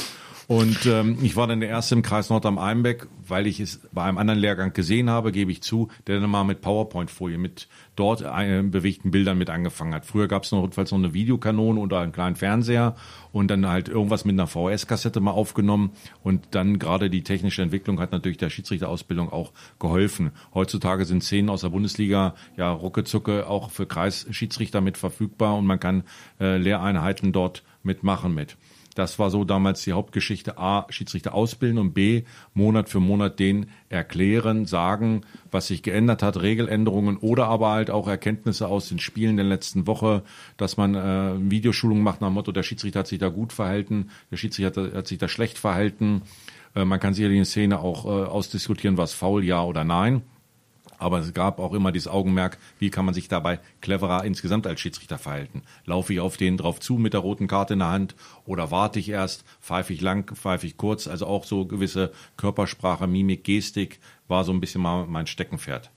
und 0.48 0.86
ähm, 0.86 1.18
ich 1.22 1.36
war 1.36 1.46
dann 1.46 1.60
der 1.60 1.68
Erste 1.68 1.94
im 1.94 2.02
Kreis 2.02 2.30
Nord 2.30 2.46
am 2.46 2.58
Einbeck, 2.58 3.06
weil 3.26 3.46
ich 3.46 3.60
es 3.60 3.80
bei 3.92 4.02
einem 4.02 4.18
anderen 4.18 4.40
Lehrgang 4.40 4.72
gesehen 4.72 5.08
habe, 5.08 5.32
gebe 5.32 5.52
ich 5.52 5.62
zu, 5.62 5.88
der 6.06 6.20
dann 6.20 6.30
mal 6.30 6.44
mit 6.44 6.60
PowerPoint-Folie, 6.60 7.38
mit 7.38 7.68
dort 7.96 8.22
äh, 8.22 8.62
bewegten 8.62 9.10
Bildern 9.10 9.38
mit 9.38 9.50
angefangen 9.50 9.94
hat. 9.94 10.04
Früher 10.04 10.28
gab 10.28 10.44
es 10.44 10.52
noch 10.52 10.62
notfalls 10.62 10.90
noch 10.90 10.98
eine 10.98 11.14
Videokanone 11.14 11.78
oder 11.80 12.00
einen 12.00 12.12
kleinen 12.12 12.36
Fernseher 12.36 12.96
und 13.32 13.50
dann 13.50 13.68
halt 13.68 13.88
irgendwas 13.88 14.24
mit 14.24 14.34
einer 14.34 14.46
VHS-Kassette 14.46 15.20
mal 15.20 15.30
aufgenommen. 15.30 15.92
Und 16.22 16.48
dann 16.50 16.78
gerade 16.78 17.10
die 17.10 17.22
technische 17.22 17.62
Entwicklung 17.62 18.00
hat 18.00 18.12
natürlich 18.12 18.38
der 18.38 18.50
Schiedsrichterausbildung 18.50 19.32
auch 19.32 19.52
geholfen. 19.78 20.32
Heutzutage 20.54 21.04
sind 21.04 21.22
Szenen 21.22 21.50
aus 21.50 21.60
der 21.62 21.70
Bundesliga 21.70 22.34
ja 22.56 22.72
ruckezucke 22.72 23.46
auch 23.46 23.70
für 23.70 23.86
Kreisschiedsrichter 23.86 24.80
mit 24.80 24.98
verfügbar 24.98 25.56
und 25.56 25.66
man 25.66 25.80
kann 25.80 26.04
äh, 26.40 26.56
Lehreinheiten 26.56 27.32
dort 27.32 27.62
mitmachen 27.82 28.34
mit. 28.34 28.56
Das 28.94 29.18
war 29.18 29.30
so 29.30 29.44
damals 29.44 29.82
die 29.82 29.92
Hauptgeschichte. 29.92 30.58
A, 30.58 30.86
Schiedsrichter 30.90 31.34
ausbilden 31.34 31.78
und 31.78 31.94
B, 31.94 32.24
Monat 32.54 32.88
für 32.88 33.00
Monat 33.00 33.38
den 33.38 33.66
erklären, 33.88 34.66
sagen, 34.66 35.22
was 35.50 35.68
sich 35.68 35.82
geändert 35.82 36.22
hat, 36.22 36.42
Regeländerungen 36.42 37.16
oder 37.16 37.46
aber 37.46 37.70
halt 37.70 37.90
auch 37.90 38.08
Erkenntnisse 38.08 38.68
aus 38.68 38.88
den 38.88 38.98
Spielen 38.98 39.36
der 39.36 39.46
letzten 39.46 39.86
Woche, 39.86 40.22
dass 40.56 40.76
man 40.76 40.94
äh, 40.94 41.50
Videoschulungen 41.50 42.02
macht 42.02 42.20
nach 42.20 42.28
dem 42.28 42.34
Motto, 42.34 42.52
der 42.52 42.62
Schiedsrichter 42.62 43.00
hat 43.00 43.06
sich 43.06 43.18
da 43.18 43.28
gut 43.28 43.52
verhalten, 43.52 44.10
der 44.30 44.36
Schiedsrichter 44.36 44.82
hat, 44.84 44.94
hat 44.94 45.06
sich 45.06 45.18
da 45.18 45.28
schlecht 45.28 45.58
verhalten. 45.58 46.22
Äh, 46.74 46.84
man 46.84 47.00
kann 47.00 47.14
sicherlich 47.14 47.38
in 47.38 47.44
Szene 47.44 47.80
auch 47.80 48.04
äh, 48.04 48.08
ausdiskutieren, 48.08 48.96
was 48.96 49.14
faul, 49.14 49.44
ja 49.44 49.62
oder 49.62 49.84
nein. 49.84 50.22
Aber 51.02 51.18
es 51.18 51.34
gab 51.34 51.58
auch 51.58 51.74
immer 51.74 51.90
dieses 51.90 52.08
Augenmerk, 52.08 52.58
wie 52.78 52.90
kann 52.90 53.04
man 53.04 53.12
sich 53.12 53.28
dabei 53.28 53.58
cleverer 53.80 54.24
insgesamt 54.24 54.66
als 54.66 54.80
Schiedsrichter 54.80 55.18
verhalten? 55.18 55.62
Laufe 55.84 56.12
ich 56.12 56.20
auf 56.20 56.36
den 56.36 56.56
drauf 56.56 56.78
zu 56.78 56.94
mit 56.94 57.12
der 57.12 57.20
roten 57.20 57.48
Karte 57.48 57.72
in 57.72 57.80
der 57.80 57.90
Hand 57.90 58.14
oder 58.46 58.70
warte 58.70 59.00
ich 59.00 59.08
erst, 59.08 59.44
pfeife 59.60 59.92
ich 59.92 60.00
lang, 60.00 60.32
pfeife 60.34 60.66
ich 60.66 60.76
kurz? 60.76 61.08
Also 61.08 61.26
auch 61.26 61.44
so 61.44 61.64
gewisse 61.64 62.12
Körpersprache, 62.36 63.08
Mimik, 63.08 63.42
Gestik 63.42 63.98
war 64.28 64.44
so 64.44 64.52
ein 64.52 64.60
bisschen 64.60 64.80
mal 64.80 65.06
mein 65.06 65.26
Steckenpferd. 65.26 65.90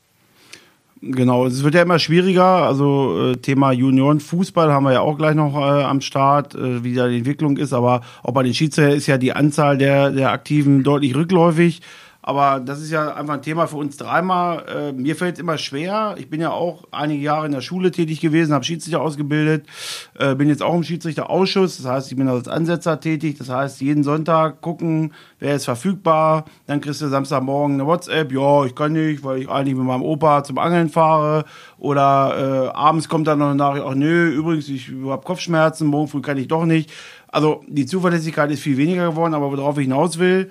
Genau, 1.01 1.45
es 1.45 1.63
wird 1.63 1.75
ja 1.75 1.83
immer 1.83 1.99
schwieriger. 1.99 2.65
Also 2.65 3.31
äh, 3.31 3.35
Thema 3.37 3.71
Juniorenfußball 3.71 4.71
haben 4.71 4.85
wir 4.85 4.93
ja 4.93 5.01
auch 5.01 5.17
gleich 5.17 5.35
noch 5.35 5.55
äh, 5.55 5.83
am 5.83 6.01
Start, 6.01 6.55
äh, 6.55 6.83
wie 6.83 6.95
da 6.95 7.07
die 7.07 7.17
Entwicklung 7.17 7.57
ist. 7.57 7.73
Aber 7.73 8.01
auch 8.23 8.33
bei 8.33 8.41
den 8.41 8.55
Schiedsrichtern 8.55 8.97
ist 8.97 9.05
ja 9.05 9.19
die 9.19 9.33
Anzahl 9.33 9.77
der, 9.77 10.09
der 10.09 10.31
Aktiven 10.31 10.83
deutlich 10.83 11.15
rückläufig. 11.15 11.81
Aber 12.27 12.59
das 12.59 12.81
ist 12.81 12.89
ja 12.89 13.13
einfach 13.13 13.35
ein 13.35 13.43
Thema 13.43 13.67
für 13.67 13.77
uns 13.77 13.97
dreimal. 13.97 14.65
Äh, 14.67 14.91
mir 14.93 15.15
fällt 15.15 15.35
es 15.35 15.39
immer 15.39 15.59
schwer. 15.59 16.15
Ich 16.17 16.27
bin 16.27 16.41
ja 16.41 16.49
auch 16.49 16.85
einige 16.89 17.21
Jahre 17.21 17.45
in 17.45 17.51
der 17.51 17.61
Schule 17.61 17.91
tätig 17.91 18.19
gewesen, 18.19 18.51
habe 18.51 18.65
Schiedsrichter 18.65 18.99
ausgebildet, 18.99 19.67
äh, 20.17 20.33
bin 20.33 20.49
jetzt 20.49 20.63
auch 20.63 20.73
im 20.73 20.81
Schiedsrichterausschuss. 20.81 21.77
Das 21.77 21.85
heißt, 21.85 22.09
ich 22.09 22.17
bin 22.17 22.27
als 22.27 22.47
Ansetzer 22.47 22.99
tätig. 22.99 23.37
Das 23.37 23.49
heißt, 23.49 23.79
jeden 23.79 24.03
Sonntag 24.03 24.61
gucken, 24.61 25.13
wer 25.37 25.53
ist 25.53 25.65
verfügbar. 25.65 26.45
Dann 26.65 26.81
kriegst 26.81 26.99
du 26.99 27.09
Samstagmorgen 27.09 27.75
eine 27.75 27.85
WhatsApp. 27.85 28.31
Ja, 28.31 28.65
ich 28.65 28.73
kann 28.73 28.93
nicht, 28.93 29.23
weil 29.23 29.43
ich 29.43 29.47
eigentlich 29.49 29.75
mit 29.75 29.85
meinem 29.85 30.01
Opa 30.01 30.43
zum 30.43 30.57
Angeln 30.57 30.89
fahre. 30.89 31.45
Oder 31.77 32.71
äh, 32.71 32.75
abends 32.75 33.07
kommt 33.07 33.27
dann 33.27 33.37
noch 33.37 33.49
eine 33.49 33.55
Nachricht, 33.55 33.85
ach 33.87 33.93
nö, 33.93 34.29
übrigens, 34.31 34.67
ich 34.69 34.91
habe 35.05 35.23
Kopfschmerzen, 35.23 35.85
morgen 35.85 36.07
früh 36.07 36.21
kann 36.21 36.37
ich 36.37 36.47
doch 36.47 36.65
nicht. 36.65 36.91
Also 37.27 37.63
die 37.67 37.85
Zuverlässigkeit 37.85 38.49
ist 38.49 38.61
viel 38.61 38.77
weniger 38.77 39.09
geworden, 39.09 39.33
aber 39.33 39.51
worauf 39.51 39.77
ich 39.77 39.83
hinaus 39.83 40.17
will, 40.17 40.49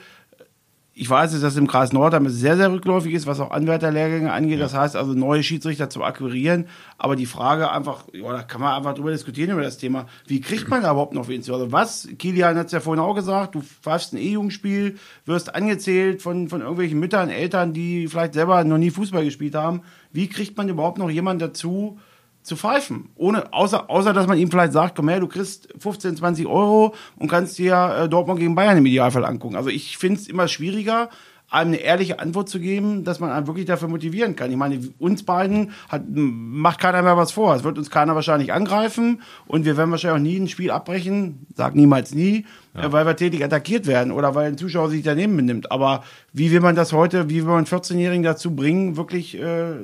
ich 0.96 1.10
weiß, 1.10 1.40
dass 1.40 1.56
im 1.56 1.66
Kreis 1.66 1.92
Nordheim 1.92 2.28
sehr, 2.28 2.56
sehr 2.56 2.70
rückläufig 2.70 3.12
ist, 3.14 3.26
was 3.26 3.40
auch 3.40 3.50
Anwärterlehrgänge 3.50 4.32
angeht. 4.32 4.58
Ja. 4.58 4.64
Das 4.64 4.74
heißt 4.74 4.94
also, 4.94 5.12
neue 5.12 5.42
Schiedsrichter 5.42 5.90
zu 5.90 6.04
akquirieren. 6.04 6.66
Aber 6.98 7.16
die 7.16 7.26
Frage 7.26 7.72
einfach, 7.72 8.04
ja, 8.12 8.30
da 8.30 8.42
kann 8.42 8.60
man 8.60 8.74
einfach 8.74 8.94
drüber 8.94 9.10
diskutieren 9.10 9.50
über 9.50 9.62
das 9.62 9.76
Thema. 9.76 10.06
Wie 10.26 10.40
kriegt 10.40 10.68
man 10.68 10.82
da 10.82 10.92
überhaupt 10.92 11.12
noch 11.12 11.26
wen 11.26 11.42
zu? 11.42 11.52
Also 11.52 11.72
was, 11.72 12.08
Kilian 12.18 12.56
hat 12.56 12.66
es 12.66 12.72
ja 12.72 12.78
vorhin 12.78 13.02
auch 13.02 13.14
gesagt, 13.14 13.56
du 13.56 13.60
pfeifst 13.60 14.12
ein 14.12 14.18
E-Jugendspiel, 14.18 14.96
wirst 15.26 15.52
angezählt 15.54 16.22
von, 16.22 16.48
von 16.48 16.60
irgendwelchen 16.60 17.00
Müttern, 17.00 17.28
Eltern, 17.28 17.72
die 17.72 18.06
vielleicht 18.06 18.34
selber 18.34 18.62
noch 18.62 18.78
nie 18.78 18.90
Fußball 18.90 19.24
gespielt 19.24 19.56
haben. 19.56 19.82
Wie 20.12 20.28
kriegt 20.28 20.56
man 20.56 20.68
überhaupt 20.68 20.98
noch 20.98 21.10
jemanden 21.10 21.40
dazu, 21.40 21.98
zu 22.44 22.56
pfeifen. 22.56 23.08
Ohne, 23.16 23.52
außer, 23.52 23.90
außer, 23.90 24.12
dass 24.12 24.26
man 24.26 24.38
ihm 24.38 24.50
vielleicht 24.50 24.74
sagt, 24.74 24.94
komm 24.94 25.08
her, 25.08 25.18
du 25.18 25.26
kriegst 25.26 25.68
15, 25.78 26.18
20 26.18 26.46
Euro 26.46 26.94
und 27.16 27.28
kannst 27.28 27.58
dir 27.58 28.02
äh, 28.02 28.08
Dortmund 28.08 28.38
gegen 28.38 28.54
Bayern 28.54 28.76
im 28.78 28.86
Idealfall 28.86 29.24
angucken. 29.24 29.56
Also 29.56 29.70
ich 29.70 29.96
finde 29.96 30.20
es 30.20 30.28
immer 30.28 30.46
schwieriger, 30.46 31.08
einem 31.50 31.72
eine 31.72 31.76
ehrliche 31.78 32.18
Antwort 32.18 32.48
zu 32.48 32.58
geben, 32.58 33.04
dass 33.04 33.20
man 33.20 33.30
einen 33.30 33.46
wirklich 33.46 33.66
dafür 33.66 33.88
motivieren 33.88 34.34
kann. 34.34 34.50
Ich 34.50 34.56
meine, 34.56 34.80
uns 34.98 35.22
beiden 35.22 35.72
hat, 35.88 36.02
macht 36.08 36.80
keiner 36.80 37.02
mehr 37.02 37.16
was 37.16 37.32
vor. 37.32 37.54
Es 37.54 37.64
wird 37.64 37.78
uns 37.78 37.90
keiner 37.90 38.14
wahrscheinlich 38.14 38.52
angreifen 38.52 39.22
und 39.46 39.64
wir 39.64 39.76
werden 39.76 39.90
wahrscheinlich 39.90 40.20
auch 40.20 40.22
nie 40.22 40.36
ein 40.38 40.48
Spiel 40.48 40.70
abbrechen, 40.70 41.46
sag 41.54 41.74
niemals 41.76 42.14
nie, 42.14 42.44
ja. 42.74 42.90
weil 42.92 43.06
wir 43.06 43.16
tätig 43.16 43.44
attackiert 43.44 43.86
werden 43.86 44.12
oder 44.12 44.34
weil 44.34 44.48
ein 44.48 44.58
Zuschauer 44.58 44.90
sich 44.90 45.02
daneben 45.02 45.36
benimmt. 45.36 45.70
Aber 45.70 46.02
wie 46.32 46.50
will 46.50 46.60
man 46.60 46.74
das 46.74 46.92
heute, 46.92 47.30
wie 47.30 47.46
will 47.46 47.52
man 47.52 47.66
14-Jährigen 47.66 48.24
dazu 48.24 48.54
bringen, 48.54 48.96
wirklich 48.96 49.38
äh, 49.38 49.76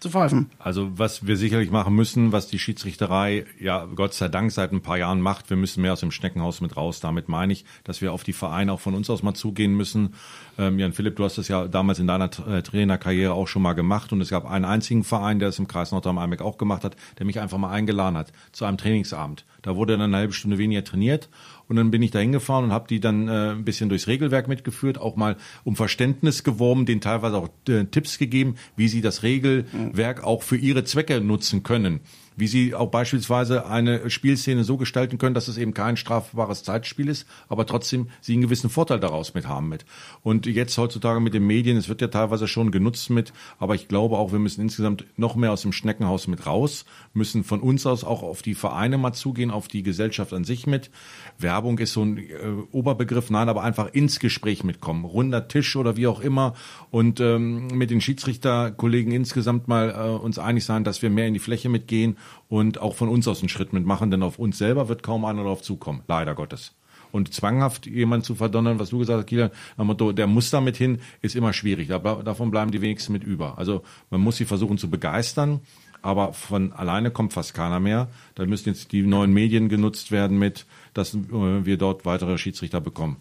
zu 0.00 0.10
pfeifen. 0.10 0.50
Also 0.58 0.98
was 0.98 1.26
wir 1.26 1.36
sicherlich 1.36 1.70
machen 1.70 1.94
müssen, 1.94 2.32
was 2.32 2.48
die 2.48 2.58
Schiedsrichterei 2.58 3.44
ja 3.58 3.84
Gott 3.84 4.14
sei 4.14 4.28
Dank 4.28 4.50
seit 4.50 4.72
ein 4.72 4.80
paar 4.80 4.98
Jahren 4.98 5.20
macht, 5.20 5.50
wir 5.50 5.56
müssen 5.56 5.82
mehr 5.82 5.92
aus 5.92 6.00
dem 6.00 6.10
Schneckenhaus 6.10 6.60
mit 6.60 6.76
raus. 6.76 7.00
Damit 7.00 7.28
meine 7.28 7.52
ich, 7.52 7.64
dass 7.84 8.00
wir 8.00 8.12
auf 8.12 8.24
die 8.24 8.32
Vereine 8.32 8.72
auch 8.72 8.80
von 8.80 8.94
uns 8.94 9.10
aus 9.10 9.22
mal 9.22 9.34
zugehen 9.34 9.74
müssen. 9.74 10.14
Ähm, 10.58 10.78
Jan 10.78 10.92
Philipp, 10.92 11.16
du 11.16 11.24
hast 11.24 11.38
das 11.38 11.48
ja 11.48 11.68
damals 11.68 11.98
in 11.98 12.06
deiner 12.06 12.30
äh, 12.48 12.62
Trainerkarriere 12.62 13.32
auch 13.32 13.46
schon 13.46 13.62
mal 13.62 13.74
gemacht 13.74 14.12
und 14.12 14.20
es 14.20 14.30
gab 14.30 14.50
einen 14.50 14.64
einzigen 14.64 15.04
Verein, 15.04 15.38
der 15.38 15.50
es 15.50 15.58
im 15.58 15.68
Kreis 15.68 15.92
Nordrhein-Albeck 15.92 16.40
auch 16.40 16.58
gemacht 16.58 16.84
hat, 16.84 16.96
der 17.18 17.26
mich 17.26 17.38
einfach 17.38 17.58
mal 17.58 17.70
eingeladen 17.70 18.16
hat 18.16 18.32
zu 18.52 18.64
einem 18.64 18.78
Trainingsabend. 18.78 19.44
Da 19.62 19.76
wurde 19.76 19.94
dann 19.94 20.02
eine 20.02 20.16
halbe 20.16 20.32
Stunde 20.32 20.58
weniger 20.58 20.82
trainiert 20.82 21.28
und 21.70 21.76
dann 21.76 21.92
bin 21.92 22.02
ich 22.02 22.10
da 22.10 22.18
hingefahren 22.18 22.64
und 22.64 22.72
habe 22.72 22.88
die 22.88 22.98
dann 22.98 23.28
äh, 23.28 23.52
ein 23.52 23.64
bisschen 23.64 23.88
durchs 23.88 24.08
Regelwerk 24.08 24.48
mitgeführt, 24.48 24.98
auch 24.98 25.14
mal 25.14 25.36
um 25.62 25.76
Verständnis 25.76 26.42
geworben, 26.42 26.84
denen 26.84 27.00
teilweise 27.00 27.36
auch 27.36 27.48
äh, 27.68 27.84
Tipps 27.84 28.18
gegeben, 28.18 28.56
wie 28.76 28.88
sie 28.88 29.00
das 29.02 29.22
Regelwerk 29.22 30.24
auch 30.24 30.42
für 30.42 30.56
ihre 30.56 30.82
Zwecke 30.82 31.20
nutzen 31.20 31.62
können 31.62 32.00
wie 32.40 32.46
sie 32.46 32.74
auch 32.74 32.90
beispielsweise 32.90 33.66
eine 33.66 34.10
Spielszene 34.10 34.64
so 34.64 34.76
gestalten 34.76 35.18
können, 35.18 35.34
dass 35.34 35.48
es 35.48 35.58
eben 35.58 35.74
kein 35.74 35.96
strafbares 35.96 36.64
Zeitspiel 36.64 37.08
ist, 37.08 37.26
aber 37.48 37.66
trotzdem 37.66 38.08
sie 38.20 38.32
einen 38.32 38.42
gewissen 38.42 38.70
Vorteil 38.70 38.98
daraus 38.98 39.34
mit 39.34 39.46
haben 39.46 39.68
mit. 39.68 39.84
Und 40.22 40.46
jetzt 40.46 40.76
heutzutage 40.78 41.20
mit 41.20 41.34
den 41.34 41.46
Medien, 41.46 41.76
es 41.76 41.88
wird 41.88 42.00
ja 42.00 42.08
teilweise 42.08 42.48
schon 42.48 42.70
genutzt 42.70 43.10
mit, 43.10 43.32
aber 43.58 43.74
ich 43.74 43.88
glaube 43.88 44.16
auch, 44.16 44.32
wir 44.32 44.38
müssen 44.38 44.62
insgesamt 44.62 45.04
noch 45.16 45.36
mehr 45.36 45.52
aus 45.52 45.62
dem 45.62 45.72
Schneckenhaus 45.72 46.26
mit 46.26 46.46
raus, 46.46 46.84
müssen 47.12 47.44
von 47.44 47.60
uns 47.60 47.86
aus 47.86 48.02
auch 48.02 48.22
auf 48.22 48.42
die 48.42 48.54
Vereine 48.54 48.98
mal 48.98 49.12
zugehen, 49.12 49.50
auf 49.50 49.68
die 49.68 49.82
Gesellschaft 49.82 50.32
an 50.32 50.44
sich 50.44 50.66
mit. 50.66 50.90
Werbung 51.38 51.78
ist 51.78 51.92
so 51.92 52.02
ein 52.02 52.18
äh, 52.18 52.32
Oberbegriff, 52.72 53.30
nein, 53.30 53.48
aber 53.48 53.62
einfach 53.62 53.92
ins 53.92 54.18
Gespräch 54.18 54.64
mitkommen, 54.64 55.04
runder 55.04 55.46
Tisch 55.48 55.76
oder 55.76 55.96
wie 55.96 56.06
auch 56.06 56.20
immer 56.20 56.54
und 56.90 57.20
ähm, 57.20 57.66
mit 57.68 57.90
den 57.90 58.00
Schiedsrichterkollegen 58.00 59.12
insgesamt 59.12 59.68
mal 59.68 59.90
äh, 59.90 60.22
uns 60.22 60.38
einig 60.38 60.64
sein, 60.64 60.84
dass 60.84 61.02
wir 61.02 61.10
mehr 61.10 61.26
in 61.26 61.34
die 61.34 61.40
Fläche 61.40 61.68
mitgehen 61.68 62.16
und 62.48 62.80
auch 62.80 62.94
von 62.94 63.08
uns 63.08 63.28
aus 63.28 63.40
einen 63.40 63.48
Schritt 63.48 63.72
mitmachen, 63.72 64.10
denn 64.10 64.22
auf 64.22 64.38
uns 64.38 64.58
selber 64.58 64.88
wird 64.88 65.02
kaum 65.02 65.24
einer 65.24 65.42
darauf 65.42 65.62
zukommen, 65.62 66.02
leider 66.08 66.34
Gottes. 66.34 66.74
Und 67.12 67.34
zwanghaft 67.34 67.86
jemanden 67.86 68.24
zu 68.24 68.34
verdonnern, 68.34 68.78
was 68.78 68.90
du 68.90 68.98
gesagt 68.98 69.18
hast, 69.18 69.26
Kieler, 69.26 69.50
der 69.76 70.26
muss 70.26 70.50
damit 70.50 70.76
hin, 70.76 71.00
ist 71.22 71.34
immer 71.34 71.52
schwierig. 71.52 71.88
davon 71.88 72.50
bleiben 72.50 72.70
die 72.70 72.80
wenigsten 72.80 73.12
mit 73.12 73.24
über. 73.24 73.58
Also 73.58 73.82
man 74.10 74.20
muss 74.20 74.36
sie 74.36 74.44
versuchen 74.44 74.78
zu 74.78 74.88
begeistern, 74.88 75.60
aber 76.02 76.32
von 76.32 76.72
alleine 76.72 77.10
kommt 77.10 77.32
fast 77.32 77.54
keiner 77.54 77.80
mehr. 77.80 78.08
Da 78.34 78.46
müssen 78.46 78.68
jetzt 78.68 78.92
die 78.92 79.02
neuen 79.02 79.32
Medien 79.32 79.68
genutzt 79.68 80.12
werden 80.12 80.38
mit, 80.38 80.66
dass 80.94 81.14
äh, 81.14 81.18
wir 81.30 81.76
dort 81.76 82.04
weitere 82.04 82.38
Schiedsrichter 82.38 82.80
bekommen. 82.80 83.16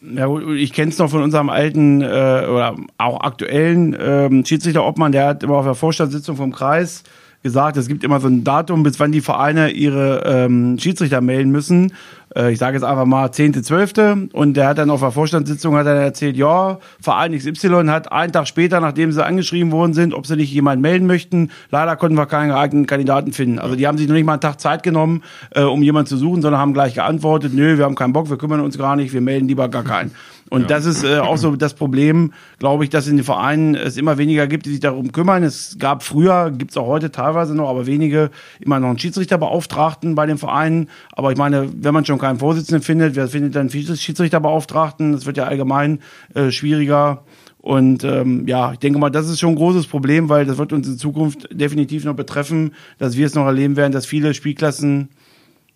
Ja, 0.00 0.28
ich 0.36 0.72
kenne 0.72 0.90
es 0.90 0.98
noch 0.98 1.10
von 1.10 1.22
unserem 1.22 1.48
alten 1.48 2.02
äh, 2.02 2.04
oder 2.04 2.76
auch 2.98 3.20
aktuellen 3.20 3.96
ähm, 3.98 4.44
Schiedsrichter 4.44 4.84
Obmann, 4.84 5.12
der 5.12 5.26
hat 5.26 5.42
immer 5.44 5.54
auf 5.54 5.64
der 5.64 5.76
Vorstandssitzung 5.76 6.36
vom 6.36 6.50
Kreis 6.50 7.04
gesagt, 7.42 7.76
es 7.76 7.88
gibt 7.88 8.04
immer 8.04 8.20
so 8.20 8.28
ein 8.28 8.44
Datum, 8.44 8.82
bis 8.82 9.00
wann 9.00 9.12
die 9.12 9.20
Vereine 9.20 9.70
ihre 9.70 10.22
ähm, 10.24 10.78
Schiedsrichter 10.78 11.20
melden 11.20 11.50
müssen. 11.50 11.92
Äh, 12.36 12.52
ich 12.52 12.58
sage 12.58 12.76
jetzt 12.76 12.84
einfach 12.84 13.04
mal 13.04 13.28
10.12. 13.28 14.32
Und 14.32 14.56
der 14.56 14.68
hat 14.68 14.78
dann 14.78 14.90
auf 14.90 15.00
der 15.00 15.10
Vorstandssitzung 15.10 15.76
hat 15.76 15.86
er 15.86 15.94
erzählt, 15.94 16.36
ja, 16.36 16.78
Verein 17.00 17.36
XY 17.36 17.86
hat 17.88 18.10
einen 18.12 18.32
Tag 18.32 18.48
später, 18.48 18.80
nachdem 18.80 19.12
sie 19.12 19.24
angeschrieben 19.24 19.72
worden 19.72 19.94
sind, 19.94 20.14
ob 20.14 20.26
sie 20.26 20.36
nicht 20.36 20.52
jemanden 20.52 20.82
melden 20.82 21.06
möchten. 21.06 21.50
Leider 21.70 21.96
konnten 21.96 22.16
wir 22.16 22.26
keinen 22.26 22.50
geeigneten 22.50 22.86
Kandidaten 22.86 23.32
finden. 23.32 23.58
Also 23.58 23.76
die 23.76 23.86
haben 23.86 23.98
sich 23.98 24.08
noch 24.08 24.14
nicht 24.14 24.24
mal 24.24 24.34
einen 24.34 24.40
Tag 24.40 24.60
Zeit 24.60 24.82
genommen, 24.82 25.22
äh, 25.50 25.62
um 25.62 25.82
jemanden 25.82 26.08
zu 26.08 26.16
suchen, 26.16 26.42
sondern 26.42 26.60
haben 26.60 26.74
gleich 26.74 26.94
geantwortet, 26.94 27.52
nö, 27.54 27.78
wir 27.78 27.84
haben 27.84 27.94
keinen 27.94 28.12
Bock, 28.12 28.30
wir 28.30 28.38
kümmern 28.38 28.60
uns 28.60 28.78
gar 28.78 28.96
nicht, 28.96 29.12
wir 29.12 29.20
melden 29.20 29.48
lieber 29.48 29.68
gar 29.68 29.84
keinen. 29.84 30.12
Und 30.52 30.62
ja. 30.62 30.66
das 30.68 30.84
ist 30.84 31.02
äh, 31.02 31.18
auch 31.18 31.38
so 31.38 31.56
das 31.56 31.72
Problem, 31.72 32.34
glaube 32.58 32.84
ich, 32.84 32.90
dass 32.90 33.06
in 33.06 33.16
den 33.16 33.24
Vereinen 33.24 33.74
es 33.74 33.96
immer 33.96 34.18
weniger 34.18 34.46
gibt, 34.46 34.66
die 34.66 34.70
sich 34.70 34.80
darum 34.80 35.10
kümmern. 35.10 35.42
Es 35.42 35.76
gab 35.78 36.02
früher, 36.02 36.50
gibt 36.50 36.72
es 36.72 36.76
auch 36.76 36.86
heute 36.86 37.10
teilweise 37.10 37.54
noch, 37.54 37.70
aber 37.70 37.86
wenige 37.86 38.30
immer 38.60 38.78
noch 38.78 38.88
einen 38.88 38.98
Schiedsrichterbeauftragten 38.98 40.14
bei 40.14 40.26
den 40.26 40.36
Vereinen. 40.36 40.90
Aber 41.12 41.32
ich 41.32 41.38
meine, 41.38 41.70
wenn 41.74 41.94
man 41.94 42.04
schon 42.04 42.18
keinen 42.22 42.38
Vorsitzenden 42.38 42.82
findet, 42.82 43.16
wer 43.16 43.28
findet 43.28 43.54
dann 43.54 43.68
Schiedsrichterbeauftragten? 43.68 45.12
Das 45.12 45.26
wird 45.26 45.36
ja 45.36 45.44
allgemein 45.44 46.00
äh, 46.34 46.50
schwieriger. 46.50 47.24
Und 47.58 48.02
ähm, 48.02 48.48
ja, 48.48 48.72
ich 48.72 48.78
denke 48.78 48.98
mal, 48.98 49.10
das 49.10 49.28
ist 49.28 49.38
schon 49.38 49.50
ein 49.50 49.56
großes 49.56 49.86
Problem, 49.86 50.28
weil 50.28 50.46
das 50.46 50.58
wird 50.58 50.72
uns 50.72 50.88
in 50.88 50.98
Zukunft 50.98 51.48
definitiv 51.52 52.04
noch 52.04 52.14
betreffen, 52.14 52.74
dass 52.98 53.16
wir 53.16 53.26
es 53.26 53.34
noch 53.34 53.46
erleben 53.46 53.76
werden, 53.76 53.92
dass 53.92 54.06
viele 54.06 54.34
Spielklassen 54.34 55.10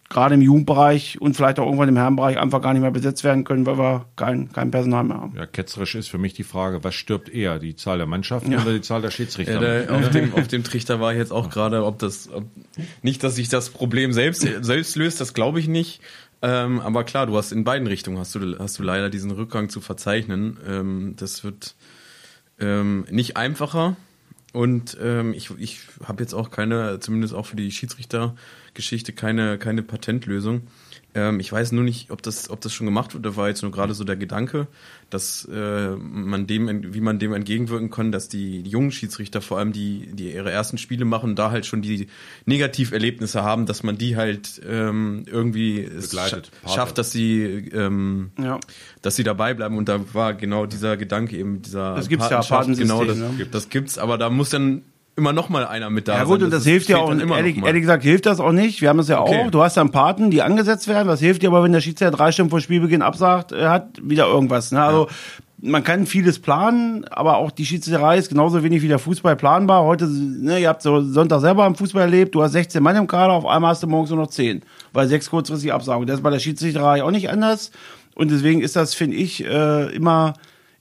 gerade 0.08 0.34
im 0.34 0.42
Jugendbereich 0.42 1.20
und 1.20 1.34
vielleicht 1.34 1.58
auch 1.58 1.64
irgendwann 1.64 1.88
im 1.88 1.96
Herrenbereich 1.96 2.38
einfach 2.38 2.62
gar 2.62 2.72
nicht 2.72 2.82
mehr 2.82 2.90
besetzt 2.90 3.24
werden 3.24 3.44
können, 3.44 3.66
weil 3.66 3.78
wir 3.78 4.06
kein, 4.16 4.52
kein 4.52 4.70
Personal 4.70 5.04
mehr 5.04 5.16
haben. 5.16 5.34
Ja, 5.36 5.46
ketzerisch 5.46 5.94
ist 5.94 6.08
für 6.08 6.18
mich 6.18 6.34
die 6.34 6.44
Frage, 6.44 6.84
was 6.84 6.94
stirbt 6.94 7.28
eher, 7.28 7.58
die 7.58 7.74
Zahl 7.74 7.98
der 7.98 8.06
Mannschaften 8.06 8.52
ja. 8.52 8.62
oder 8.62 8.72
die 8.72 8.80
Zahl 8.82 9.02
der 9.02 9.10
Schiedsrichter? 9.10 9.54
Ja, 9.54 9.60
der, 9.60 9.94
auf, 9.94 10.10
dem, 10.10 10.34
auf 10.34 10.48
dem 10.48 10.64
Trichter 10.64 11.00
war 11.00 11.12
ich 11.12 11.18
jetzt 11.18 11.32
auch 11.32 11.50
gerade, 11.50 11.84
ob 11.84 11.98
das, 11.98 12.30
ob, 12.32 12.44
nicht, 13.02 13.22
dass 13.24 13.36
sich 13.36 13.48
das 13.48 13.70
Problem 13.70 14.12
selbst, 14.12 14.46
selbst 14.60 14.96
löst, 14.96 15.20
das 15.20 15.34
glaube 15.34 15.58
ich 15.58 15.68
nicht. 15.68 16.00
Ähm, 16.42 16.80
aber 16.80 17.04
klar, 17.04 17.26
du 17.26 17.36
hast 17.36 17.52
in 17.52 17.64
beiden 17.64 17.86
Richtungen 17.86 18.18
hast 18.18 18.34
du, 18.34 18.58
hast 18.58 18.78
du 18.78 18.82
leider 18.82 19.10
diesen 19.10 19.30
Rückgang 19.30 19.68
zu 19.68 19.80
verzeichnen. 19.80 20.58
Ähm, 20.66 21.14
das 21.16 21.44
wird 21.44 21.74
ähm, 22.60 23.06
nicht 23.10 23.36
einfacher. 23.36 23.96
Und 24.52 24.96
ähm, 25.02 25.34
ich, 25.34 25.50
ich 25.58 25.80
habe 26.04 26.22
jetzt 26.22 26.32
auch 26.32 26.50
keine, 26.50 26.98
zumindest 27.00 27.34
auch 27.34 27.46
für 27.46 27.56
die 27.56 27.70
Schiedsrichtergeschichte, 27.70 29.12
keine, 29.12 29.58
keine 29.58 29.82
Patentlösung. 29.82 30.62
Ähm, 31.16 31.40
ich 31.40 31.50
weiß 31.50 31.72
nur 31.72 31.82
nicht, 31.82 32.10
ob 32.10 32.20
das, 32.20 32.50
ob 32.50 32.60
das 32.60 32.74
schon 32.74 32.84
gemacht 32.84 33.14
wurde. 33.14 33.30
Da 33.30 33.36
war 33.36 33.48
jetzt 33.48 33.62
nur 33.62 33.72
gerade 33.72 33.94
so 33.94 34.04
der 34.04 34.16
Gedanke, 34.16 34.66
dass 35.08 35.48
äh, 35.50 35.96
man 35.96 36.46
dem, 36.46 36.92
wie 36.92 37.00
man 37.00 37.18
dem 37.18 37.32
entgegenwirken 37.32 37.90
kann, 37.90 38.12
dass 38.12 38.28
die, 38.28 38.62
die 38.62 38.70
jungen 38.70 38.92
Schiedsrichter 38.92 39.40
vor 39.40 39.58
allem 39.58 39.72
die, 39.72 40.10
die 40.12 40.30
ihre 40.32 40.50
ersten 40.50 40.76
Spiele 40.76 41.06
machen, 41.06 41.34
da 41.34 41.50
halt 41.50 41.64
schon 41.64 41.80
die 41.80 42.08
Negativerlebnisse 42.44 43.42
haben, 43.42 43.64
dass 43.64 43.82
man 43.82 43.96
die 43.96 44.16
halt 44.16 44.60
ähm, 44.68 45.24
irgendwie 45.26 45.84
Begleitet, 45.84 46.50
sch 46.66 46.74
schafft, 46.74 46.98
dass 46.98 47.12
sie, 47.12 47.42
ähm, 47.72 48.32
ja. 48.38 48.60
dass 49.00 49.16
sie 49.16 49.24
dabei 49.24 49.54
bleiben. 49.54 49.78
Und 49.78 49.88
da 49.88 50.12
war 50.12 50.34
genau 50.34 50.66
dieser 50.66 50.98
Gedanke 50.98 51.38
eben 51.38 51.62
dieser 51.62 51.94
das 51.94 52.08
gibt's 52.08 52.28
ja, 52.28 52.42
genau 52.42 53.04
das, 53.04 53.16
ne? 53.16 53.46
das 53.50 53.70
gibt's, 53.70 53.96
aber 53.96 54.18
da 54.18 54.28
muss 54.28 54.50
dann 54.50 54.82
immer 55.16 55.32
noch 55.32 55.48
mal 55.48 55.66
einer 55.66 55.90
mit 55.90 56.08
da 56.08 56.18
Ja 56.18 56.24
gut, 56.24 56.42
und 56.42 56.50
das, 56.50 56.60
das 56.60 56.66
hilft 56.66 56.88
ja 56.88 56.98
auch, 56.98 57.10
ehrlich, 57.10 57.56
ehrlich, 57.62 57.82
gesagt 57.82 58.02
hilft 58.02 58.26
das 58.26 58.38
auch 58.38 58.52
nicht. 58.52 58.82
Wir 58.82 58.90
haben 58.90 58.98
das 58.98 59.08
ja 59.08 59.20
okay. 59.20 59.44
auch. 59.46 59.50
Du 59.50 59.62
hast 59.62 59.76
dann 59.76 59.90
Paten, 59.90 60.30
die 60.30 60.42
angesetzt 60.42 60.88
werden. 60.88 61.08
Was 61.08 61.20
hilft 61.20 61.42
dir 61.42 61.48
aber, 61.48 61.62
wenn 61.64 61.72
der 61.72 61.80
Schiedsrichter 61.80 62.14
drei 62.14 62.32
Stunden 62.32 62.50
vor 62.50 62.60
Spielbeginn 62.60 63.02
absagt, 63.02 63.52
er 63.52 63.70
hat 63.70 63.98
wieder 64.02 64.26
irgendwas. 64.26 64.72
Ne? 64.72 64.82
Also 64.82 65.06
ja. 65.06 65.70
man 65.70 65.82
kann 65.82 66.06
vieles 66.06 66.38
planen, 66.38 67.06
aber 67.06 67.38
auch 67.38 67.50
die 67.50 67.64
Schiedsrichterei 67.64 68.18
ist 68.18 68.28
genauso 68.28 68.62
wenig 68.62 68.82
wie 68.82 68.88
der 68.88 68.98
Fußball 68.98 69.36
planbar. 69.36 69.84
Heute, 69.84 70.06
ne, 70.06 70.60
ihr 70.60 70.68
habt 70.68 70.82
so 70.82 71.00
Sonntag 71.00 71.40
selber 71.40 71.66
im 71.66 71.74
Fußball 71.74 72.02
erlebt, 72.02 72.34
du 72.34 72.42
hast 72.42 72.52
16 72.52 72.82
Mann 72.82 72.96
im 72.96 73.06
Kader, 73.06 73.32
auf 73.32 73.46
einmal 73.46 73.70
hast 73.70 73.82
du 73.82 73.86
morgens 73.86 74.10
nur 74.10 74.18
noch 74.18 74.30
10, 74.30 74.62
weil 74.92 75.08
sechs 75.08 75.30
kurzfristig 75.30 75.72
Absagen. 75.72 76.06
Das 76.06 76.16
ist 76.16 76.22
bei 76.22 76.30
der 76.30 76.40
Schiedsrichterei 76.40 77.02
auch 77.02 77.10
nicht 77.10 77.30
anders. 77.30 77.70
Und 78.14 78.30
deswegen 78.30 78.60
ist 78.60 78.76
das, 78.76 78.94
finde 78.94 79.16
ich, 79.16 79.44
äh, 79.44 79.94
immer 79.94 80.34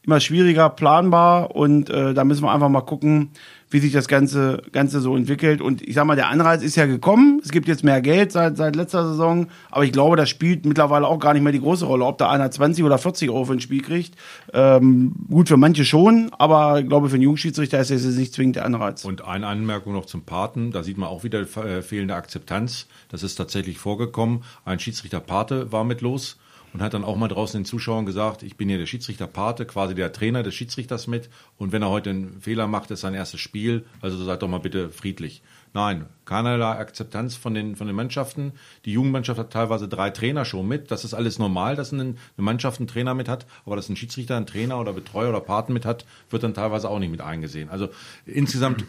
immer 0.05 0.19
schwieriger 0.19 0.69
planbar 0.69 1.55
und 1.55 1.89
äh, 1.89 2.13
da 2.13 2.23
müssen 2.23 2.43
wir 2.43 2.51
einfach 2.51 2.69
mal 2.69 2.81
gucken, 2.81 3.31
wie 3.69 3.79
sich 3.79 3.91
das 3.91 4.07
Ganze, 4.07 4.61
Ganze 4.71 5.01
so 5.01 5.15
entwickelt. 5.17 5.61
Und 5.61 5.81
ich 5.81 5.95
sag 5.95 6.05
mal, 6.05 6.15
der 6.15 6.29
Anreiz 6.29 6.61
ist 6.61 6.75
ja 6.75 6.85
gekommen. 6.85 7.41
Es 7.43 7.51
gibt 7.51 7.67
jetzt 7.67 7.83
mehr 7.83 8.01
Geld 8.01 8.31
seit, 8.31 8.57
seit 8.57 8.75
letzter 8.75 9.07
Saison. 9.07 9.47
Aber 9.71 9.83
ich 9.83 9.91
glaube, 9.91 10.15
das 10.15 10.29
spielt 10.29 10.65
mittlerweile 10.65 11.07
auch 11.07 11.19
gar 11.19 11.33
nicht 11.33 11.43
mehr 11.43 11.51
die 11.51 11.59
große 11.59 11.85
Rolle, 11.85 12.05
ob 12.05 12.17
da 12.17 12.29
einer 12.29 12.49
20 12.49 12.83
oder 12.83 12.97
40 12.97 13.29
Euro 13.29 13.45
für 13.45 13.53
ein 13.53 13.61
Spiel 13.61 13.81
kriegt. 13.81 14.15
Ähm, 14.53 15.15
gut, 15.29 15.47
für 15.47 15.57
manche 15.57 15.83
schon, 15.83 16.31
aber 16.37 16.79
ich 16.79 16.87
glaube, 16.87 17.09
für 17.09 17.15
einen 17.15 17.23
Jungschiedsrichter 17.23 17.79
ist 17.79 17.91
das 17.91 18.03
nicht 18.03 18.33
zwingend 18.33 18.57
der 18.57 18.65
Anreiz. 18.65 19.03
Und 19.03 19.25
eine 19.25 19.47
Anmerkung 19.47 19.93
noch 19.93 20.05
zum 20.05 20.23
Paten. 20.23 20.71
Da 20.71 20.83
sieht 20.83 20.97
man 20.97 21.09
auch 21.09 21.23
wieder 21.23 21.41
äh, 21.41 21.81
fehlende 21.81 22.15
Akzeptanz. 22.15 22.87
Das 23.09 23.23
ist 23.23 23.35
tatsächlich 23.35 23.77
vorgekommen. 23.77 24.43
Ein 24.63 24.79
Schiedsrichter 24.79 25.19
Pate 25.19 25.71
war 25.71 25.83
mit 25.83 26.01
los 26.01 26.37
und 26.75 26.81
hat 26.81 26.93
dann 26.93 27.05
auch 27.05 27.15
mal 27.15 27.29
draußen 27.29 27.61
den 27.61 27.65
Zuschauern 27.65 28.05
gesagt, 28.05 28.43
ich 28.43 28.57
bin 28.57 28.67
hier 28.67 28.77
der 28.77 28.85
Schiedsrichter 28.85 29.27
Pate, 29.27 29.65
quasi 29.65 29.95
der 29.95 30.11
Trainer 30.11 30.43
des 30.43 30.55
Schiedsrichters 30.55 31.07
mit 31.07 31.29
und 31.55 31.71
wenn 31.71 31.81
er 31.81 31.89
heute 31.89 32.09
einen 32.09 32.41
Fehler 32.41 32.67
macht, 32.67 32.91
ist 32.91 32.99
sein 32.99 33.13
erstes 33.13 33.39
Spiel, 33.39 33.85
also 34.01 34.21
seid 34.21 34.41
doch 34.41 34.49
mal 34.49 34.59
bitte 34.59 34.89
friedlich. 34.89 35.41
Nein, 35.73 36.07
keinerlei 36.25 36.71
Akzeptanz 36.71 37.37
von 37.37 37.53
den, 37.53 37.77
von 37.77 37.87
den 37.87 37.95
Mannschaften. 37.95 38.51
Die 38.83 38.91
Jugendmannschaft 38.91 39.39
hat 39.39 39.53
teilweise 39.53 39.87
drei 39.87 40.09
Trainer 40.09 40.43
schon 40.43 40.67
mit. 40.67 40.91
Das 40.91 41.05
ist 41.05 41.13
alles 41.13 41.39
normal, 41.39 41.77
dass 41.77 41.93
eine, 41.93 42.15
Mannschaft 42.35 42.81
einen 42.81 42.87
Trainer 42.87 43.13
mit 43.13 43.29
hat. 43.29 43.45
Aber 43.65 43.77
dass 43.77 43.87
ein 43.87 43.95
Schiedsrichter 43.95 44.35
einen 44.35 44.45
Trainer 44.45 44.79
oder 44.79 44.91
Betreuer 44.91 45.29
oder 45.29 45.41
Paten 45.41 45.71
mit 45.71 45.85
hat, 45.85 46.05
wird 46.29 46.43
dann 46.43 46.53
teilweise 46.53 46.89
auch 46.89 46.99
nicht 46.99 47.11
mit 47.11 47.19
eingesehen. 47.19 47.69
Also 47.69 47.89
insgesamt 48.25 48.85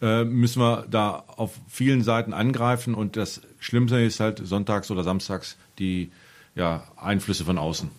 äh, 0.00 0.24
müssen 0.24 0.62
wir 0.62 0.86
da 0.88 1.24
auf 1.26 1.60
vielen 1.68 2.02
Seiten 2.02 2.32
angreifen. 2.32 2.94
Und 2.94 3.16
das 3.16 3.40
Schlimmste 3.58 4.00
ist 4.00 4.20
halt 4.20 4.40
sonntags 4.44 4.90
oder 4.92 5.02
samstags 5.02 5.56
die 5.80 6.12
ja, 6.54 6.84
Einflüsse 6.96 7.44
von 7.44 7.58
außen. 7.58 7.90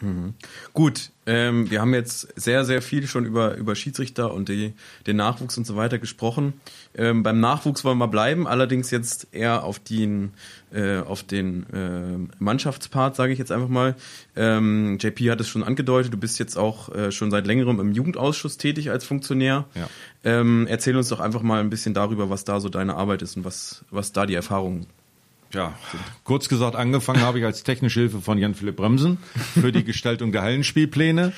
Mhm. 0.00 0.34
Gut, 0.74 1.10
ähm, 1.24 1.70
wir 1.70 1.80
haben 1.80 1.94
jetzt 1.94 2.28
sehr, 2.38 2.66
sehr 2.66 2.82
viel 2.82 3.06
schon 3.06 3.24
über, 3.24 3.56
über 3.56 3.74
Schiedsrichter 3.74 4.32
und 4.32 4.50
die, 4.50 4.74
den 5.06 5.16
Nachwuchs 5.16 5.56
und 5.56 5.66
so 5.66 5.74
weiter 5.74 5.98
gesprochen. 5.98 6.60
Ähm, 6.94 7.22
beim 7.22 7.40
Nachwuchs 7.40 7.82
wollen 7.82 7.96
wir 7.96 8.08
bleiben, 8.08 8.46
allerdings 8.46 8.90
jetzt 8.90 9.28
eher 9.32 9.64
auf 9.64 9.78
den, 9.78 10.34
äh, 10.70 10.98
auf 10.98 11.22
den 11.22 11.66
äh, 11.72 12.34
Mannschaftspart, 12.38 13.16
sage 13.16 13.32
ich 13.32 13.38
jetzt 13.38 13.52
einfach 13.52 13.68
mal. 13.68 13.96
Ähm, 14.34 14.98
JP 15.00 15.30
hat 15.30 15.40
es 15.40 15.48
schon 15.48 15.64
angedeutet, 15.64 16.12
du 16.12 16.18
bist 16.18 16.38
jetzt 16.38 16.58
auch 16.58 16.94
äh, 16.94 17.10
schon 17.10 17.30
seit 17.30 17.46
längerem 17.46 17.80
im 17.80 17.92
Jugendausschuss 17.92 18.58
tätig 18.58 18.90
als 18.90 19.04
Funktionär. 19.04 19.64
Ja. 19.74 19.88
Ähm, 20.24 20.66
erzähl 20.68 20.96
uns 20.96 21.08
doch 21.08 21.20
einfach 21.20 21.42
mal 21.42 21.60
ein 21.60 21.70
bisschen 21.70 21.94
darüber, 21.94 22.28
was 22.28 22.44
da 22.44 22.60
so 22.60 22.68
deine 22.68 22.96
Arbeit 22.96 23.22
ist 23.22 23.38
und 23.38 23.44
was, 23.44 23.84
was 23.90 24.12
da 24.12 24.26
die 24.26 24.34
Erfahrungen 24.34 24.86
ja, 25.52 25.74
kurz 26.24 26.48
gesagt, 26.48 26.76
angefangen 26.76 27.22
habe 27.22 27.38
ich 27.38 27.44
als 27.44 27.62
technische 27.62 28.00
Hilfe 28.00 28.20
von 28.20 28.38
Jan-Philipp 28.38 28.76
Bremsen 28.76 29.18
für 29.54 29.72
die 29.72 29.84
Gestaltung 29.84 30.32
der 30.32 30.42
Hallenspielpläne. 30.42 31.32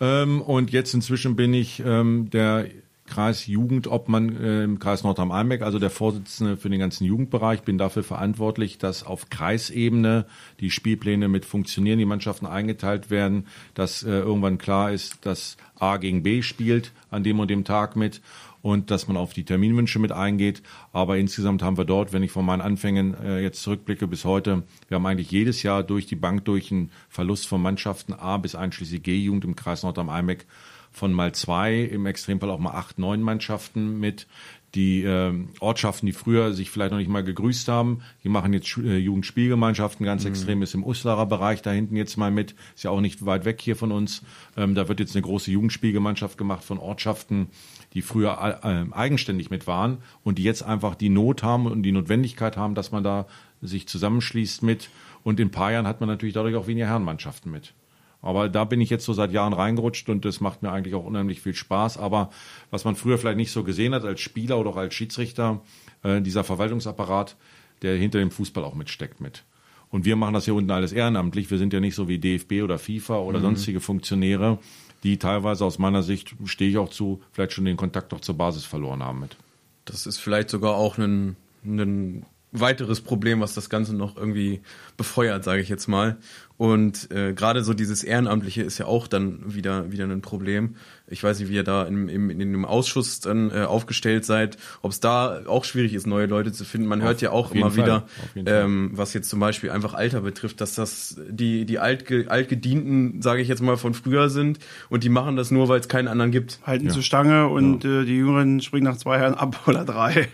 Ähm, 0.00 0.40
und 0.40 0.70
jetzt 0.72 0.94
inzwischen 0.94 1.36
bin 1.36 1.54
ich 1.54 1.82
ähm, 1.84 2.28
der 2.30 2.66
Kreisjugendobmann 3.06 4.36
äh, 4.36 4.64
im 4.64 4.78
Kreis 4.78 5.04
Nordrhein-Albeck, 5.04 5.62
also 5.62 5.78
der 5.78 5.90
Vorsitzende 5.90 6.56
für 6.56 6.70
den 6.70 6.80
ganzen 6.80 7.04
Jugendbereich, 7.04 7.62
bin 7.62 7.76
dafür 7.76 8.02
verantwortlich, 8.02 8.78
dass 8.78 9.04
auf 9.04 9.28
Kreisebene 9.28 10.24
die 10.60 10.70
Spielpläne 10.70 11.28
mit 11.28 11.44
funktionieren, 11.44 11.98
die 11.98 12.06
Mannschaften 12.06 12.46
eingeteilt 12.46 13.10
werden, 13.10 13.46
dass 13.74 14.02
äh, 14.02 14.10
irgendwann 14.10 14.58
klar 14.58 14.92
ist, 14.92 15.26
dass 15.26 15.56
A 15.78 15.98
gegen 15.98 16.22
B 16.22 16.42
spielt 16.42 16.92
an 17.10 17.22
dem 17.22 17.38
und 17.38 17.50
dem 17.50 17.64
Tag 17.64 17.96
mit 17.96 18.22
und 18.62 18.90
dass 18.90 19.08
man 19.08 19.16
auf 19.16 19.32
die 19.34 19.44
Terminwünsche 19.44 19.98
mit 19.98 20.12
eingeht. 20.12 20.62
Aber 20.92 21.18
insgesamt 21.18 21.62
haben 21.62 21.76
wir 21.76 21.84
dort, 21.84 22.12
wenn 22.12 22.22
ich 22.22 22.30
von 22.30 22.46
meinen 22.46 22.60
Anfängen 22.62 23.14
äh, 23.14 23.40
jetzt 23.40 23.62
zurückblicke 23.62 24.06
bis 24.06 24.24
heute, 24.24 24.62
wir 24.88 24.94
haben 24.94 25.06
eigentlich 25.06 25.30
jedes 25.30 25.62
Jahr 25.62 25.82
durch 25.82 26.06
die 26.06 26.16
Bank 26.16 26.44
durch 26.44 26.72
einen 26.72 26.90
Verlust 27.08 27.46
von 27.46 27.60
Mannschaften 27.60 28.12
A 28.12 28.38
bis 28.38 28.54
einschließlich 28.54 29.02
G-Jugend 29.02 29.44
im 29.44 29.56
Kreis 29.56 29.82
Nordrhein-Albeck 29.82 30.46
von 30.92 31.12
mal 31.12 31.32
zwei, 31.34 31.80
im 31.80 32.06
Extremfall 32.06 32.50
auch 32.50 32.58
mal 32.58 32.72
acht, 32.72 32.98
neun 32.98 33.22
Mannschaften 33.22 33.98
mit. 33.98 34.26
Die 34.74 35.02
äh, 35.02 35.34
Ortschaften, 35.60 36.06
die 36.06 36.14
früher 36.14 36.54
sich 36.54 36.70
vielleicht 36.70 36.92
noch 36.92 36.98
nicht 36.98 37.10
mal 37.10 37.22
gegrüßt 37.22 37.68
haben, 37.68 38.00
die 38.24 38.30
machen 38.30 38.54
jetzt 38.54 38.78
äh, 38.78 38.96
Jugendspielgemeinschaften, 38.96 40.06
ganz 40.06 40.24
mhm. 40.24 40.30
extrem 40.30 40.62
ist 40.62 40.72
im 40.72 40.82
Uslarer 40.82 41.26
Bereich 41.26 41.60
da 41.60 41.70
hinten 41.70 41.94
jetzt 41.94 42.16
mal 42.16 42.30
mit, 42.30 42.54
ist 42.74 42.84
ja 42.84 42.90
auch 42.90 43.02
nicht 43.02 43.26
weit 43.26 43.44
weg 43.44 43.60
hier 43.60 43.76
von 43.76 43.92
uns. 43.92 44.22
Ähm, 44.56 44.74
da 44.74 44.88
wird 44.88 45.00
jetzt 45.00 45.14
eine 45.14 45.22
große 45.22 45.50
Jugendspielgemeinschaft 45.50 46.38
gemacht 46.38 46.64
von 46.64 46.78
Ortschaften, 46.78 47.48
die 47.94 48.02
früher 48.02 48.58
äh, 48.62 48.92
eigenständig 48.92 49.50
mit 49.50 49.66
waren 49.66 49.98
und 50.24 50.38
die 50.38 50.44
jetzt 50.44 50.62
einfach 50.62 50.94
die 50.94 51.08
Not 51.08 51.42
haben 51.42 51.66
und 51.66 51.82
die 51.82 51.92
Notwendigkeit 51.92 52.56
haben, 52.56 52.74
dass 52.74 52.92
man 52.92 53.04
da 53.04 53.26
sich 53.60 53.86
zusammenschließt 53.86 54.62
mit. 54.62 54.90
Und 55.22 55.38
in 55.38 55.48
ein 55.48 55.52
paar 55.52 55.72
Jahren 55.72 55.86
hat 55.86 56.00
man 56.00 56.08
natürlich 56.08 56.34
dadurch 56.34 56.56
auch 56.56 56.66
weniger 56.66 56.86
Herrenmannschaften 56.86 57.50
mit. 57.50 57.74
Aber 58.22 58.48
da 58.48 58.64
bin 58.64 58.80
ich 58.80 58.88
jetzt 58.88 59.04
so 59.04 59.12
seit 59.12 59.32
Jahren 59.32 59.52
reingerutscht 59.52 60.08
und 60.08 60.24
das 60.24 60.40
macht 60.40 60.62
mir 60.62 60.70
eigentlich 60.70 60.94
auch 60.94 61.04
unheimlich 61.04 61.40
viel 61.40 61.54
Spaß. 61.54 61.98
Aber 61.98 62.30
was 62.70 62.84
man 62.84 62.94
früher 62.94 63.18
vielleicht 63.18 63.36
nicht 63.36 63.50
so 63.50 63.64
gesehen 63.64 63.94
hat 63.94 64.04
als 64.04 64.20
Spieler 64.20 64.58
oder 64.58 64.70
auch 64.70 64.76
als 64.76 64.94
Schiedsrichter, 64.94 65.60
äh, 66.02 66.20
dieser 66.20 66.44
Verwaltungsapparat, 66.44 67.36
der 67.82 67.96
hinter 67.96 68.20
dem 68.20 68.30
Fußball 68.30 68.64
auch 68.64 68.74
mitsteckt 68.74 69.20
mit. 69.20 69.44
Und 69.92 70.06
wir 70.06 70.16
machen 70.16 70.32
das 70.34 70.46
hier 70.46 70.54
unten 70.54 70.70
alles 70.70 70.92
ehrenamtlich. 70.92 71.50
Wir 71.50 71.58
sind 71.58 71.72
ja 71.72 71.78
nicht 71.78 71.94
so 71.94 72.08
wie 72.08 72.18
DFB 72.18 72.62
oder 72.64 72.78
FIFA 72.78 73.18
oder 73.18 73.38
mhm. 73.38 73.42
sonstige 73.42 73.78
Funktionäre, 73.78 74.58
die 75.04 75.18
teilweise 75.18 75.66
aus 75.66 75.78
meiner 75.78 76.02
Sicht, 76.02 76.34
stehe 76.46 76.70
ich 76.70 76.78
auch 76.78 76.88
zu, 76.88 77.20
vielleicht 77.30 77.52
schon 77.52 77.66
den 77.66 77.76
Kontakt 77.76 78.14
auch 78.14 78.20
zur 78.20 78.36
Basis 78.36 78.64
verloren 78.64 79.04
haben 79.04 79.20
mit. 79.20 79.36
Das 79.84 80.06
ist 80.06 80.18
vielleicht 80.18 80.48
sogar 80.48 80.76
auch 80.76 80.96
ein, 80.96 81.36
ein 81.64 82.24
weiteres 82.52 83.02
Problem, 83.02 83.40
was 83.40 83.52
das 83.52 83.68
Ganze 83.68 83.94
noch 83.94 84.16
irgendwie 84.16 84.62
befeuert, 84.96 85.44
sage 85.44 85.60
ich 85.60 85.68
jetzt 85.68 85.88
mal. 85.88 86.16
Und 86.62 87.10
äh, 87.10 87.32
gerade 87.32 87.64
so 87.64 87.74
dieses 87.74 88.04
Ehrenamtliche 88.04 88.62
ist 88.62 88.78
ja 88.78 88.86
auch 88.86 89.08
dann 89.08 89.52
wieder 89.52 89.90
wieder 89.90 90.04
ein 90.04 90.20
Problem. 90.20 90.76
Ich 91.08 91.20
weiß 91.20 91.40
nicht, 91.40 91.48
wie 91.48 91.56
ihr 91.56 91.64
da 91.64 91.82
im, 91.82 92.08
im, 92.08 92.30
in 92.30 92.38
dem 92.38 92.64
Ausschuss 92.64 93.18
dann 93.18 93.50
äh, 93.50 93.64
aufgestellt 93.64 94.24
seid, 94.24 94.58
ob 94.80 94.92
es 94.92 95.00
da 95.00 95.40
auch 95.46 95.64
schwierig 95.64 95.92
ist, 95.92 96.06
neue 96.06 96.26
Leute 96.26 96.52
zu 96.52 96.64
finden. 96.64 96.86
Man 96.86 97.00
auf, 97.00 97.08
hört 97.08 97.20
ja 97.20 97.32
auch 97.32 97.50
immer 97.50 97.72
Fall. 97.72 97.82
wieder, 97.82 98.06
ähm, 98.46 98.92
was 98.94 99.12
jetzt 99.12 99.28
zum 99.28 99.40
Beispiel 99.40 99.70
einfach 99.70 99.94
Alter 99.94 100.20
betrifft, 100.20 100.60
dass 100.60 100.76
das 100.76 101.20
die 101.28 101.64
die 101.64 101.80
Altge 101.80 102.26
Altgedienten, 102.28 103.22
sage 103.22 103.42
ich 103.42 103.48
jetzt 103.48 103.60
mal, 103.60 103.76
von 103.76 103.92
früher 103.92 104.28
sind 104.28 104.60
und 104.88 105.02
die 105.02 105.08
machen 105.08 105.34
das 105.34 105.50
nur, 105.50 105.66
weil 105.66 105.80
es 105.80 105.88
keinen 105.88 106.06
anderen 106.06 106.30
gibt. 106.30 106.60
Halten 106.62 106.86
ja. 106.86 106.92
zur 106.92 107.02
Stange 107.02 107.48
und 107.48 107.82
ja. 107.82 108.02
äh, 108.02 108.04
die 108.04 108.18
Jüngeren 108.18 108.60
springen 108.60 108.84
nach 108.84 108.98
zwei 108.98 109.18
Jahren 109.18 109.34
ab 109.34 109.62
oder 109.66 109.84
drei. 109.84 110.28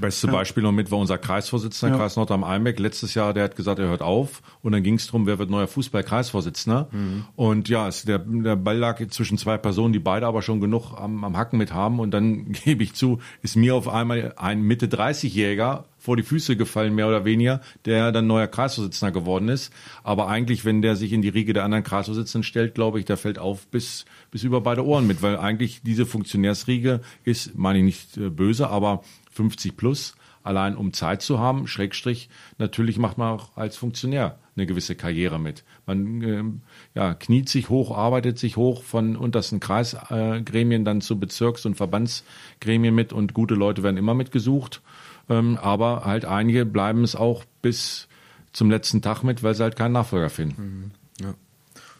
Beste 0.00 0.26
ja. 0.26 0.32
Beispiel 0.32 0.64
noch 0.64 0.72
mit 0.72 0.90
war 0.90 0.98
unser 0.98 1.18
Kreisvorsitzender, 1.18 1.96
Kreis 1.96 2.16
Nordrhein-Albeck. 2.16 2.80
Letztes 2.80 3.14
Jahr, 3.14 3.32
der 3.32 3.44
hat 3.44 3.54
gesagt, 3.54 3.78
er 3.78 3.86
hört 3.86 4.02
auf 4.02 4.42
und 4.60 4.72
dann 4.72 4.82
ging 4.82 4.94
es 4.94 5.06
darum, 5.06 5.24
wer 5.28 5.38
wird 5.38 5.50
neuer 5.50 5.67
Fußball-Kreisvorsitzender. 5.68 6.88
Mhm. 6.90 7.24
Und 7.36 7.68
ja, 7.68 7.86
es, 7.88 8.02
der, 8.02 8.18
der 8.18 8.56
Ball 8.56 8.76
lag 8.76 9.00
zwischen 9.08 9.38
zwei 9.38 9.56
Personen, 9.58 9.92
die 9.92 9.98
beide 9.98 10.26
aber 10.26 10.42
schon 10.42 10.60
genug 10.60 10.94
am, 10.96 11.24
am 11.24 11.36
Hacken 11.36 11.58
mit 11.58 11.72
haben. 11.72 12.00
Und 12.00 12.12
dann 12.12 12.52
gebe 12.64 12.82
ich 12.82 12.94
zu, 12.94 13.20
ist 13.42 13.56
mir 13.56 13.74
auf 13.74 13.88
einmal 13.88 14.34
ein 14.36 14.62
Mitte 14.62 14.86
30-Jähriger 14.86 15.84
vor 15.98 16.16
die 16.16 16.22
Füße 16.22 16.56
gefallen, 16.56 16.94
mehr 16.94 17.08
oder 17.08 17.24
weniger, 17.24 17.60
der 17.84 18.12
dann 18.12 18.26
neuer 18.26 18.46
Kreisvorsitzender 18.46 19.12
geworden 19.12 19.48
ist. 19.48 19.72
Aber 20.02 20.28
eigentlich, 20.28 20.64
wenn 20.64 20.80
der 20.80 20.96
sich 20.96 21.12
in 21.12 21.22
die 21.22 21.28
Riege 21.28 21.52
der 21.52 21.64
anderen 21.64 21.84
Kreisvorsitzenden 21.84 22.44
stellt, 22.44 22.74
glaube 22.74 22.98
ich, 22.98 23.04
der 23.04 23.16
fällt 23.16 23.38
auf 23.38 23.66
bis, 23.66 24.04
bis 24.30 24.42
über 24.44 24.60
beide 24.60 24.84
Ohren 24.86 25.06
mit, 25.06 25.22
weil 25.22 25.36
eigentlich 25.36 25.82
diese 25.82 26.06
Funktionärsriege 26.06 27.00
ist, 27.24 27.58
meine 27.58 27.78
ich 27.78 27.84
nicht 27.84 28.16
äh, 28.16 28.30
böse, 28.30 28.70
aber 28.70 29.02
50 29.32 29.76
plus 29.76 30.14
allein 30.48 30.76
um 30.76 30.92
Zeit 30.92 31.22
zu 31.22 31.38
haben, 31.38 31.68
Schrägstrich, 31.68 32.28
natürlich 32.58 32.98
macht 32.98 33.18
man 33.18 33.34
auch 33.34 33.56
als 33.56 33.76
Funktionär 33.76 34.38
eine 34.56 34.66
gewisse 34.66 34.96
Karriere 34.96 35.38
mit. 35.38 35.62
Man 35.86 36.22
äh, 36.22 36.98
ja, 36.98 37.14
kniet 37.14 37.48
sich 37.48 37.68
hoch, 37.68 37.96
arbeitet 37.96 38.38
sich 38.38 38.56
hoch 38.56 38.82
von 38.82 39.16
untersten 39.16 39.60
Kreisgremien 39.60 40.82
äh, 40.82 40.84
dann 40.84 41.00
zu 41.00 41.20
Bezirks- 41.20 41.66
und 41.66 41.76
Verbandsgremien 41.76 42.94
mit 42.94 43.12
und 43.12 43.34
gute 43.34 43.54
Leute 43.54 43.82
werden 43.82 43.96
immer 43.96 44.14
mitgesucht. 44.14 44.82
Ähm, 45.28 45.58
aber 45.60 46.04
halt 46.04 46.24
einige 46.24 46.64
bleiben 46.64 47.04
es 47.04 47.14
auch 47.14 47.44
bis 47.62 48.08
zum 48.52 48.70
letzten 48.70 49.02
Tag 49.02 49.22
mit, 49.22 49.42
weil 49.42 49.54
sie 49.54 49.62
halt 49.62 49.76
keinen 49.76 49.92
Nachfolger 49.92 50.30
finden. 50.30 50.92
Mhm. 51.20 51.24
Ja. 51.24 51.34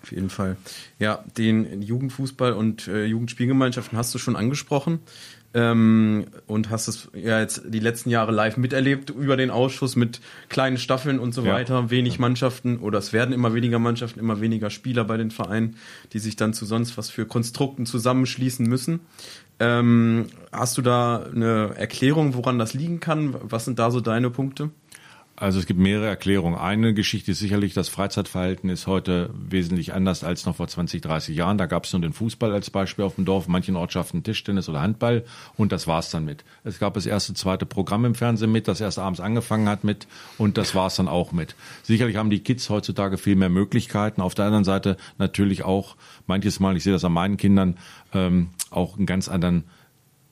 Auf 0.02 0.12
jeden 0.12 0.30
Fall. 0.30 0.56
Ja, 0.98 1.24
den 1.36 1.82
Jugendfußball 1.82 2.52
und 2.52 2.88
äh, 2.88 3.04
Jugendspielgemeinschaften 3.04 3.98
hast 3.98 4.14
du 4.14 4.18
schon 4.18 4.36
angesprochen 4.36 5.00
ähm, 5.54 6.26
und 6.46 6.70
hast 6.70 6.88
es 6.88 7.08
ja 7.14 7.40
jetzt 7.40 7.62
die 7.66 7.80
letzten 7.80 8.10
Jahre 8.10 8.32
live 8.32 8.56
miterlebt 8.56 9.10
über 9.10 9.36
den 9.36 9.50
Ausschuss 9.50 9.96
mit 9.96 10.20
kleinen 10.48 10.76
Staffeln 10.76 11.18
und 11.18 11.32
so 11.32 11.42
ja. 11.42 11.54
weiter, 11.54 11.90
wenig 11.90 12.14
ja. 12.14 12.20
Mannschaften 12.20 12.78
oder 12.78 12.98
es 12.98 13.12
werden 13.12 13.32
immer 13.32 13.54
weniger 13.54 13.78
Mannschaften, 13.78 14.20
immer 14.20 14.40
weniger 14.40 14.70
Spieler 14.70 15.04
bei 15.04 15.16
den 15.16 15.30
Vereinen, 15.30 15.76
die 16.12 16.18
sich 16.18 16.36
dann 16.36 16.52
zu 16.52 16.66
sonst 16.66 16.98
was 16.98 17.08
für 17.08 17.24
Konstrukten 17.24 17.86
zusammenschließen 17.86 18.66
müssen. 18.66 19.00
Ähm, 19.60 20.26
hast 20.52 20.78
du 20.78 20.82
da 20.82 21.24
eine 21.34 21.72
Erklärung, 21.76 22.34
woran 22.34 22.58
das 22.58 22.74
liegen 22.74 23.00
kann? 23.00 23.34
Was 23.42 23.64
sind 23.64 23.78
da 23.78 23.90
so 23.90 24.00
deine 24.00 24.30
Punkte? 24.30 24.70
Also 25.40 25.60
es 25.60 25.66
gibt 25.66 25.78
mehrere 25.78 26.08
Erklärungen. 26.08 26.58
Eine 26.58 26.94
Geschichte 26.94 27.30
ist 27.30 27.38
sicherlich, 27.38 27.72
das 27.72 27.88
Freizeitverhalten 27.88 28.70
ist 28.70 28.88
heute 28.88 29.30
wesentlich 29.34 29.94
anders 29.94 30.24
als 30.24 30.44
noch 30.46 30.56
vor 30.56 30.66
20, 30.66 31.00
30 31.00 31.36
Jahren. 31.36 31.58
Da 31.58 31.66
gab 31.66 31.84
es 31.84 31.92
nur 31.92 32.02
den 32.02 32.12
Fußball 32.12 32.52
als 32.52 32.70
Beispiel 32.70 33.04
auf 33.04 33.14
dem 33.14 33.24
Dorf, 33.24 33.46
in 33.46 33.52
manchen 33.52 33.76
Ortschaften 33.76 34.24
Tischtennis 34.24 34.68
oder 34.68 34.82
Handball 34.82 35.24
und 35.56 35.70
das 35.70 35.86
war's 35.86 36.10
dann 36.10 36.24
mit. 36.24 36.44
Es 36.64 36.80
gab 36.80 36.94
das 36.94 37.06
erste, 37.06 37.34
zweite 37.34 37.66
Programm 37.66 38.04
im 38.04 38.16
Fernsehen 38.16 38.50
mit, 38.50 38.66
das 38.66 38.80
erst 38.80 38.98
abends 38.98 39.20
angefangen 39.20 39.68
hat 39.68 39.84
mit 39.84 40.08
und 40.38 40.58
das 40.58 40.74
war's 40.74 40.96
dann 40.96 41.06
auch 41.06 41.30
mit. 41.30 41.54
Sicherlich 41.84 42.16
haben 42.16 42.30
die 42.30 42.40
Kids 42.40 42.68
heutzutage 42.68 43.16
viel 43.16 43.36
mehr 43.36 43.48
Möglichkeiten. 43.48 44.22
Auf 44.22 44.34
der 44.34 44.46
anderen 44.46 44.64
Seite 44.64 44.96
natürlich 45.18 45.62
auch 45.62 45.94
manches 46.26 46.58
Mal, 46.58 46.76
ich 46.76 46.82
sehe 46.82 46.92
das 46.92 47.04
an 47.04 47.12
meinen 47.12 47.36
Kindern, 47.36 47.78
ähm, 48.12 48.48
auch 48.70 48.96
einen 48.96 49.06
ganz 49.06 49.28
anderen 49.28 49.64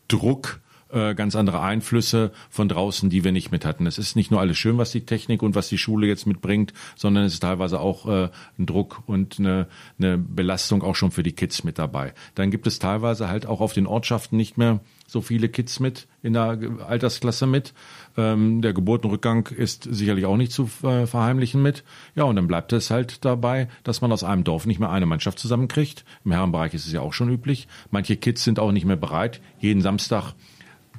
Druck 0.08 0.58
äh, 0.96 1.14
ganz 1.14 1.36
andere 1.36 1.60
Einflüsse 1.60 2.32
von 2.48 2.68
draußen, 2.68 3.10
die 3.10 3.22
wir 3.22 3.32
nicht 3.32 3.52
mit 3.52 3.66
hatten. 3.66 3.86
Es 3.86 3.98
ist 3.98 4.16
nicht 4.16 4.30
nur 4.30 4.40
alles 4.40 4.56
schön, 4.56 4.78
was 4.78 4.92
die 4.92 5.04
Technik 5.04 5.42
und 5.42 5.54
was 5.54 5.68
die 5.68 5.76
Schule 5.76 6.06
jetzt 6.06 6.26
mitbringt, 6.26 6.72
sondern 6.96 7.24
es 7.24 7.34
ist 7.34 7.40
teilweise 7.40 7.80
auch 7.80 8.06
äh, 8.08 8.30
ein 8.58 8.64
Druck 8.64 9.02
und 9.06 9.38
eine, 9.38 9.66
eine 9.98 10.16
Belastung 10.16 10.82
auch 10.82 10.96
schon 10.96 11.10
für 11.10 11.22
die 11.22 11.32
Kids 11.32 11.64
mit 11.64 11.78
dabei. 11.78 12.14
Dann 12.34 12.50
gibt 12.50 12.66
es 12.66 12.78
teilweise 12.78 13.28
halt 13.28 13.44
auch 13.44 13.60
auf 13.60 13.74
den 13.74 13.86
Ortschaften 13.86 14.38
nicht 14.38 14.56
mehr 14.56 14.80
so 15.06 15.20
viele 15.20 15.48
Kids 15.48 15.80
mit 15.80 16.08
in 16.22 16.32
der 16.32 16.58
Altersklasse 16.88 17.46
mit. 17.46 17.74
Ähm, 18.16 18.62
der 18.62 18.72
Geburtenrückgang 18.72 19.48
ist 19.48 19.84
sicherlich 19.84 20.24
auch 20.24 20.38
nicht 20.38 20.52
zu 20.52 20.68
äh, 20.82 21.06
verheimlichen 21.06 21.62
mit. 21.62 21.84
Ja, 22.14 22.24
und 22.24 22.36
dann 22.36 22.48
bleibt 22.48 22.72
es 22.72 22.90
halt 22.90 23.24
dabei, 23.24 23.68
dass 23.84 24.00
man 24.00 24.12
aus 24.12 24.24
einem 24.24 24.44
Dorf 24.44 24.66
nicht 24.66 24.80
mehr 24.80 24.90
eine 24.90 25.06
Mannschaft 25.06 25.38
zusammenkriegt. 25.38 26.04
Im 26.24 26.32
Herrenbereich 26.32 26.74
ist 26.74 26.86
es 26.86 26.92
ja 26.92 27.02
auch 27.02 27.12
schon 27.12 27.30
üblich. 27.30 27.68
Manche 27.90 28.16
Kids 28.16 28.44
sind 28.44 28.58
auch 28.58 28.72
nicht 28.72 28.86
mehr 28.86 28.96
bereit, 28.96 29.40
jeden 29.60 29.82
Samstag 29.82 30.32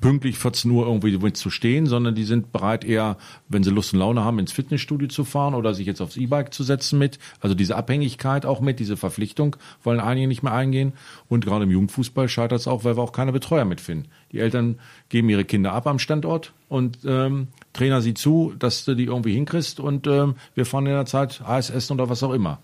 pünktlich 0.02 0.38
14 0.38 0.72
Uhr 0.72 0.86
irgendwie 0.86 1.34
zu 1.34 1.50
stehen, 1.50 1.86
sondern 1.86 2.16
die 2.16 2.24
sind 2.24 2.52
bereit 2.52 2.84
eher, 2.86 3.18
wenn 3.48 3.64
sie 3.64 3.70
Lust 3.70 3.94
und 3.94 4.00
Laune 4.00 4.24
haben, 4.24 4.40
ins 4.40 4.52
Fitnessstudio 4.52 5.08
zu 5.08 5.24
fahren 5.24 5.54
oder 5.54 5.74
sich 5.74 5.88
jetzt 5.88 6.02
aufs 6.02 6.18
E-Bike 6.18 6.54
zu 6.54 6.64
setzen 6.64 7.00
mit. 7.00 7.20
Also 7.40 7.56
diese 7.56 7.76
Abhängigkeit 7.76 8.46
auch 8.46 8.62
mit, 8.62 8.80
diese 8.80 8.98
Verpflichtung 8.98 9.56
wollen 9.84 10.00
einige 10.00 10.28
nicht 10.28 10.44
mehr 10.44 10.54
eingehen. 10.54 10.94
Und 11.30 11.46
gerade 11.46 11.64
im 11.64 11.72
Jugendfußball 11.72 12.30
scheitert 12.30 12.60
es 12.60 12.68
auch, 12.68 12.84
weil 12.84 12.98
wir 12.98 13.04
auch 13.04 13.12
keine 13.12 13.32
Betreuer 13.32 13.66
mitfinden. 13.66 14.08
Die 14.32 14.40
Eltern 14.40 14.80
geben 15.10 15.30
ihre 15.30 15.46
Kinder 15.46 15.74
ab 15.74 15.88
am 15.88 16.00
Standort 16.00 16.54
und 16.70 17.00
ähm, 17.06 17.48
Trainer 17.74 18.02
sieht 18.02 18.18
zu, 18.18 18.54
dass 18.58 18.86
du 18.86 18.96
die 18.96 19.06
irgendwie 19.06 19.34
hinkriegst 19.34 19.80
und 19.80 20.08
ähm, 20.08 20.36
wir 20.56 20.66
fahren 20.66 20.86
in 20.86 20.94
der 20.94 21.06
Zeit 21.06 21.42
Eis 21.46 21.70
essen 21.70 21.94
oder 21.94 22.10
was 22.10 22.24
auch 22.24 22.34
immer. 22.34 22.60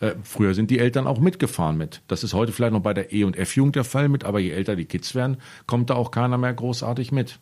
Äh, 0.00 0.14
früher 0.22 0.54
sind 0.54 0.70
die 0.70 0.78
Eltern 0.78 1.06
auch 1.06 1.20
mitgefahren 1.20 1.76
mit. 1.76 2.02
Das 2.08 2.22
ist 2.22 2.34
heute 2.34 2.52
vielleicht 2.52 2.72
noch 2.72 2.80
bei 2.80 2.94
der 2.94 3.12
E- 3.12 3.24
und 3.24 3.36
F-Jugend 3.36 3.76
der 3.76 3.84
Fall 3.84 4.08
mit, 4.08 4.24
aber 4.24 4.40
je 4.40 4.50
älter 4.50 4.76
die 4.76 4.84
Kids 4.84 5.14
werden, 5.14 5.38
kommt 5.66 5.90
da 5.90 5.94
auch 5.94 6.10
keiner 6.10 6.38
mehr 6.38 6.52
großartig 6.52 7.12
mit. 7.12 7.38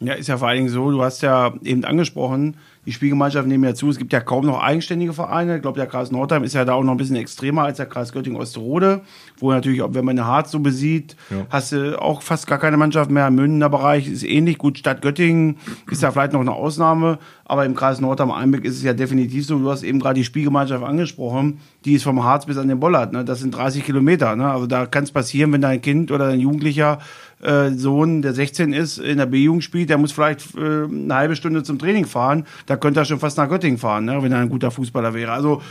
Ja, 0.00 0.12
ist 0.12 0.26
ja 0.26 0.36
vor 0.36 0.48
allen 0.48 0.58
Dingen 0.58 0.68
so, 0.68 0.90
du 0.90 1.02
hast 1.02 1.22
ja 1.22 1.54
eben 1.62 1.84
angesprochen, 1.84 2.56
die 2.84 2.92
Spielgemeinschaft 2.92 3.48
nehmen 3.48 3.64
ja 3.64 3.74
zu, 3.74 3.88
es 3.88 3.96
gibt 3.98 4.12
ja 4.12 4.20
kaum 4.20 4.46
noch 4.46 4.62
eigenständige 4.62 5.12
Vereine. 5.12 5.56
Ich 5.56 5.62
glaube, 5.62 5.78
der 5.78 5.88
Kreis 5.88 6.12
Nordheim 6.12 6.44
ist 6.44 6.54
ja 6.54 6.64
da 6.64 6.74
auch 6.74 6.84
noch 6.84 6.92
ein 6.92 6.98
bisschen 6.98 7.16
extremer 7.16 7.64
als 7.64 7.78
der 7.78 7.86
Kreis 7.86 8.12
Göttingen-Osterode, 8.12 9.00
wo 9.38 9.50
natürlich, 9.50 9.82
wenn 9.82 10.04
man 10.04 10.18
eine 10.18 10.26
Harz 10.28 10.52
so 10.52 10.60
besieht, 10.60 11.16
ja. 11.30 11.46
hast 11.50 11.72
du 11.72 12.00
auch 12.00 12.22
fast 12.22 12.46
gar 12.46 12.58
keine 12.58 12.76
Mannschaft 12.76 13.10
mehr. 13.10 13.26
Im 13.26 13.34
Mündener 13.34 13.68
Bereich 13.68 14.06
ist 14.06 14.22
ähnlich. 14.22 14.58
Gut, 14.58 14.78
Stadt 14.78 15.02
Göttingen 15.02 15.56
ist 15.90 16.02
ja 16.02 16.12
vielleicht 16.12 16.32
noch 16.32 16.40
eine 16.40 16.52
Ausnahme, 16.52 17.18
aber 17.44 17.64
im 17.64 17.74
Kreis 17.74 18.00
Nordheim-Einbeck 18.00 18.64
ist 18.64 18.76
es 18.76 18.84
ja 18.84 18.92
definitiv 18.92 19.46
so. 19.46 19.58
Du 19.58 19.70
hast 19.70 19.82
eben 19.82 19.98
gerade 19.98 20.14
die 20.14 20.24
Spielgemeinschaft 20.24 20.84
angesprochen, 20.84 21.58
die 21.84 21.94
ist 21.94 22.04
vom 22.04 22.22
Harz 22.22 22.46
bis 22.46 22.58
an 22.58 22.68
den 22.68 22.78
Bollard. 22.78 23.12
Ne? 23.12 23.24
Das 23.24 23.40
sind 23.40 23.56
30 23.56 23.82
Kilometer. 23.82 24.36
Ne? 24.36 24.48
Also 24.48 24.66
da 24.66 24.86
kann 24.86 25.04
es 25.04 25.10
passieren, 25.10 25.52
wenn 25.52 25.62
dein 25.62 25.80
Kind 25.80 26.12
oder 26.12 26.28
dein 26.28 26.40
Jugendlicher 26.40 26.98
äh, 27.42 27.70
Sohn, 27.70 28.22
der 28.22 28.34
16 28.34 28.72
ist, 28.72 28.98
in 28.98 29.18
der 29.18 29.26
B-Jugend 29.26 29.64
spielt, 29.64 29.90
der 29.90 29.98
muss 29.98 30.12
vielleicht 30.12 30.56
äh, 30.56 30.84
eine 30.84 31.14
halbe 31.14 31.36
Stunde 31.36 31.62
zum 31.62 31.78
Training 31.78 32.06
fahren. 32.06 32.46
Da 32.66 32.76
könnte 32.76 33.00
er 33.00 33.04
schon 33.04 33.18
fast 33.18 33.36
nach 33.38 33.48
Göttingen 33.48 33.78
fahren, 33.78 34.04
ne, 34.04 34.22
wenn 34.22 34.32
er 34.32 34.38
ein 34.38 34.48
guter 34.48 34.70
Fußballer 34.70 35.14
wäre. 35.14 35.32
Also 35.32 35.62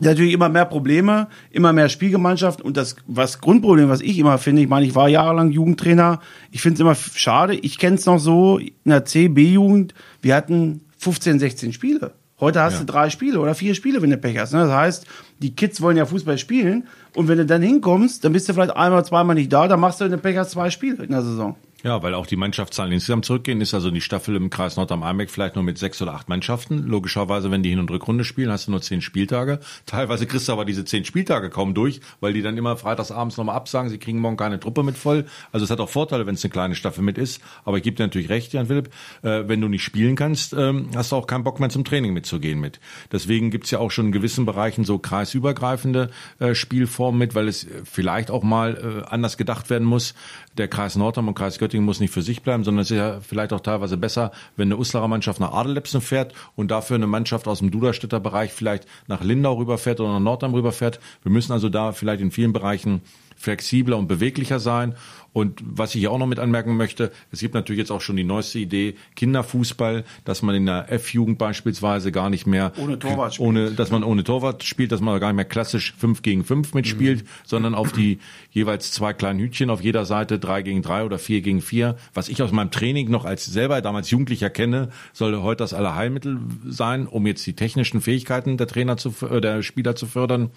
natürlich 0.00 0.32
immer 0.32 0.48
mehr 0.48 0.64
Probleme, 0.64 1.28
immer 1.50 1.72
mehr 1.72 1.88
Spielgemeinschaft 1.88 2.62
und 2.62 2.76
das 2.76 2.96
was 3.06 3.40
Grundproblem, 3.40 3.88
was 3.88 4.00
ich 4.00 4.18
immer 4.18 4.38
finde, 4.38 4.62
ich 4.62 4.68
meine, 4.68 4.86
ich 4.86 4.94
war 4.94 5.08
jahrelang 5.08 5.50
Jugendtrainer, 5.50 6.20
ich 6.50 6.62
finde 6.62 6.74
es 6.74 6.80
immer 6.80 6.94
schade, 6.94 7.54
ich 7.54 7.78
kenne 7.78 7.96
es 7.96 8.06
noch 8.06 8.18
so 8.18 8.58
in 8.58 8.72
der 8.86 9.04
C, 9.04 9.28
B-Jugend, 9.28 9.94
wir 10.22 10.34
hatten 10.34 10.82
15, 10.98 11.38
16 11.38 11.72
Spiele. 11.72 12.12
Heute 12.40 12.62
hast 12.62 12.74
ja. 12.74 12.80
du 12.80 12.86
drei 12.86 13.10
Spiele 13.10 13.38
oder 13.38 13.54
vier 13.54 13.74
Spiele, 13.74 14.00
wenn 14.00 14.10
du 14.10 14.16
Pech 14.16 14.38
hast. 14.38 14.52
Ne? 14.52 14.60
Das 14.60 14.72
heißt, 14.72 15.06
die 15.40 15.54
Kids 15.54 15.80
wollen 15.80 15.96
ja 15.96 16.06
Fußball 16.06 16.38
spielen 16.38 16.88
und 17.14 17.28
wenn 17.28 17.38
du 17.38 17.46
dann 17.46 17.62
hinkommst, 17.62 18.24
dann 18.24 18.32
bist 18.32 18.48
du 18.48 18.54
vielleicht 18.54 18.74
einmal, 18.74 19.04
zweimal 19.04 19.34
nicht 19.34 19.52
da, 19.52 19.68
dann 19.68 19.80
machst 19.80 20.00
du 20.00 20.04
in 20.04 20.10
der 20.10 20.18
Pech 20.18 20.36
hast 20.36 20.52
zwei 20.52 20.70
Spiele 20.70 21.04
in 21.04 21.10
der 21.10 21.22
Saison. 21.22 21.56
Ja, 21.82 22.02
weil 22.02 22.12
auch 22.12 22.26
die 22.26 22.36
Mannschaftszahlen 22.36 22.92
insgesamt 22.92 23.24
zurückgehen, 23.24 23.62
ist 23.62 23.72
also 23.72 23.90
die 23.90 24.02
Staffel 24.02 24.36
im 24.36 24.50
Kreis 24.50 24.76
Nordrhein-Einbeck 24.76 25.30
vielleicht 25.30 25.54
nur 25.54 25.64
mit 25.64 25.78
sechs 25.78 26.02
oder 26.02 26.12
acht 26.12 26.28
Mannschaften. 26.28 26.86
Logischerweise, 26.86 27.50
wenn 27.50 27.62
die 27.62 27.70
Hin- 27.70 27.78
und 27.78 27.90
Rückrunde 27.90 28.24
spielen, 28.24 28.50
hast 28.50 28.66
du 28.66 28.70
nur 28.70 28.82
zehn 28.82 29.00
Spieltage. 29.00 29.60
Teilweise 29.86 30.26
kriegst 30.26 30.46
du 30.48 30.52
aber 30.52 30.66
diese 30.66 30.84
zehn 30.84 31.06
Spieltage 31.06 31.48
kaum 31.48 31.72
durch, 31.72 32.02
weil 32.20 32.34
die 32.34 32.42
dann 32.42 32.58
immer 32.58 32.76
freitagsabends 32.76 33.38
nochmal 33.38 33.56
absagen, 33.56 33.88
sie 33.88 33.96
kriegen 33.96 34.20
morgen 34.20 34.36
keine 34.36 34.60
Truppe 34.60 34.82
mit 34.82 34.98
voll. 34.98 35.24
Also 35.52 35.64
es 35.64 35.70
hat 35.70 35.80
auch 35.80 35.88
Vorteile, 35.88 36.26
wenn 36.26 36.34
es 36.34 36.44
eine 36.44 36.50
kleine 36.50 36.74
Staffel 36.74 37.02
mit 37.02 37.16
ist. 37.16 37.40
Aber 37.64 37.78
ich 37.78 37.82
gebe 37.82 37.96
dir 37.96 38.02
natürlich 38.02 38.28
recht, 38.28 38.52
Jan 38.52 38.66
Philipp, 38.66 38.90
äh, 39.22 39.44
wenn 39.46 39.62
du 39.62 39.68
nicht 39.68 39.82
spielen 39.82 40.16
kannst, 40.16 40.52
ähm, 40.52 40.90
hast 40.94 41.12
du 41.12 41.16
auch 41.16 41.26
keinen 41.26 41.44
Bock 41.44 41.60
mehr 41.60 41.70
zum 41.70 41.84
Training 41.84 42.12
mitzugehen 42.12 42.60
mit. 42.60 42.78
Deswegen 43.10 43.50
gibt's 43.50 43.70
ja 43.70 43.78
auch 43.78 43.90
schon 43.90 44.06
in 44.06 44.12
gewissen 44.12 44.44
Bereichen 44.44 44.84
so 44.84 44.98
kreisübergreifende 44.98 46.10
äh, 46.40 46.54
Spielformen 46.54 47.18
mit, 47.18 47.34
weil 47.34 47.48
es 47.48 47.66
vielleicht 47.84 48.30
auch 48.30 48.42
mal 48.42 49.04
äh, 49.06 49.10
anders 49.10 49.38
gedacht 49.38 49.70
werden 49.70 49.86
muss. 49.86 50.12
Der 50.58 50.68
Kreis 50.68 50.96
Nordheim 50.96 51.28
und 51.28 51.34
Kreis 51.34 51.58
Göttingen 51.58 51.69
muss 51.78 52.00
nicht 52.00 52.12
für 52.12 52.22
sich 52.22 52.42
bleiben, 52.42 52.64
sondern 52.64 52.82
es 52.82 52.90
ist 52.90 52.96
ja 52.96 53.20
vielleicht 53.20 53.52
auch 53.52 53.60
teilweise 53.60 53.96
besser, 53.96 54.32
wenn 54.56 54.68
eine 54.68 54.76
Uslarer 54.76 55.08
Mannschaft 55.08 55.40
nach 55.40 55.52
Adelepsen 55.52 56.00
fährt 56.00 56.34
und 56.56 56.70
dafür 56.70 56.96
eine 56.96 57.06
Mannschaft 57.06 57.46
aus 57.46 57.60
dem 57.60 57.70
Duderstädter 57.70 58.20
Bereich 58.20 58.52
vielleicht 58.52 58.86
nach 59.06 59.22
Lindau 59.22 59.54
rüberfährt 59.54 60.00
oder 60.00 60.14
nach 60.14 60.20
Nordheim 60.20 60.54
rüberfährt. 60.54 61.00
Wir 61.22 61.30
müssen 61.30 61.52
also 61.52 61.68
da 61.68 61.92
vielleicht 61.92 62.20
in 62.20 62.30
vielen 62.30 62.52
Bereichen 62.52 63.02
flexibler 63.40 63.96
und 63.96 64.06
beweglicher 64.06 64.60
sein. 64.60 64.94
Und 65.32 65.60
was 65.64 65.94
ich 65.94 66.00
hier 66.00 66.10
auch 66.10 66.18
noch 66.18 66.26
mit 66.26 66.40
anmerken 66.40 66.76
möchte, 66.76 67.10
es 67.30 67.40
gibt 67.40 67.54
natürlich 67.54 67.78
jetzt 67.78 67.92
auch 67.92 68.00
schon 68.00 68.16
die 68.16 68.24
neueste 68.24 68.58
Idee, 68.58 68.96
Kinderfußball, 69.14 70.04
dass 70.24 70.42
man 70.42 70.56
in 70.56 70.66
der 70.66 70.92
F-Jugend 70.92 71.38
beispielsweise 71.38 72.10
gar 72.12 72.30
nicht 72.30 72.46
mehr 72.46 72.72
ohne 72.76 72.98
Torwart 72.98 73.34
spielt. 73.34 73.48
ohne, 73.48 73.70
dass 73.70 73.90
man 73.90 74.02
ohne 74.02 74.24
Torwart 74.24 74.64
spielt, 74.64 74.92
dass 74.92 75.00
man 75.00 75.18
gar 75.20 75.28
nicht 75.28 75.36
mehr 75.36 75.44
klassisch 75.44 75.94
fünf 75.96 76.22
gegen 76.22 76.44
fünf 76.44 76.74
mitspielt, 76.74 77.22
mhm. 77.22 77.28
sondern 77.44 77.74
auf 77.74 77.92
die 77.92 78.18
jeweils 78.50 78.92
zwei 78.92 79.12
kleinen 79.12 79.38
Hütchen 79.38 79.70
auf 79.70 79.80
jeder 79.80 80.04
Seite, 80.04 80.38
drei 80.38 80.62
gegen 80.62 80.82
drei 80.82 81.04
oder 81.04 81.18
vier 81.18 81.40
gegen 81.40 81.62
vier. 81.62 81.96
Was 82.12 82.28
ich 82.28 82.42
aus 82.42 82.50
meinem 82.50 82.72
Training 82.72 83.08
noch 83.08 83.24
als 83.24 83.46
selber 83.46 83.80
damals 83.80 84.10
Jugendlicher 84.10 84.50
kenne, 84.50 84.90
soll 85.12 85.40
heute 85.40 85.62
das 85.62 85.72
Allerheilmittel 85.72 86.40
sein, 86.66 87.06
um 87.06 87.26
jetzt 87.26 87.46
die 87.46 87.54
technischen 87.54 88.00
Fähigkeiten 88.00 88.56
der 88.56 88.66
Trainer 88.66 88.96
zu, 88.96 89.14
äh, 89.30 89.40
der 89.40 89.62
Spieler 89.62 89.94
zu 89.94 90.06
fördern. 90.06 90.50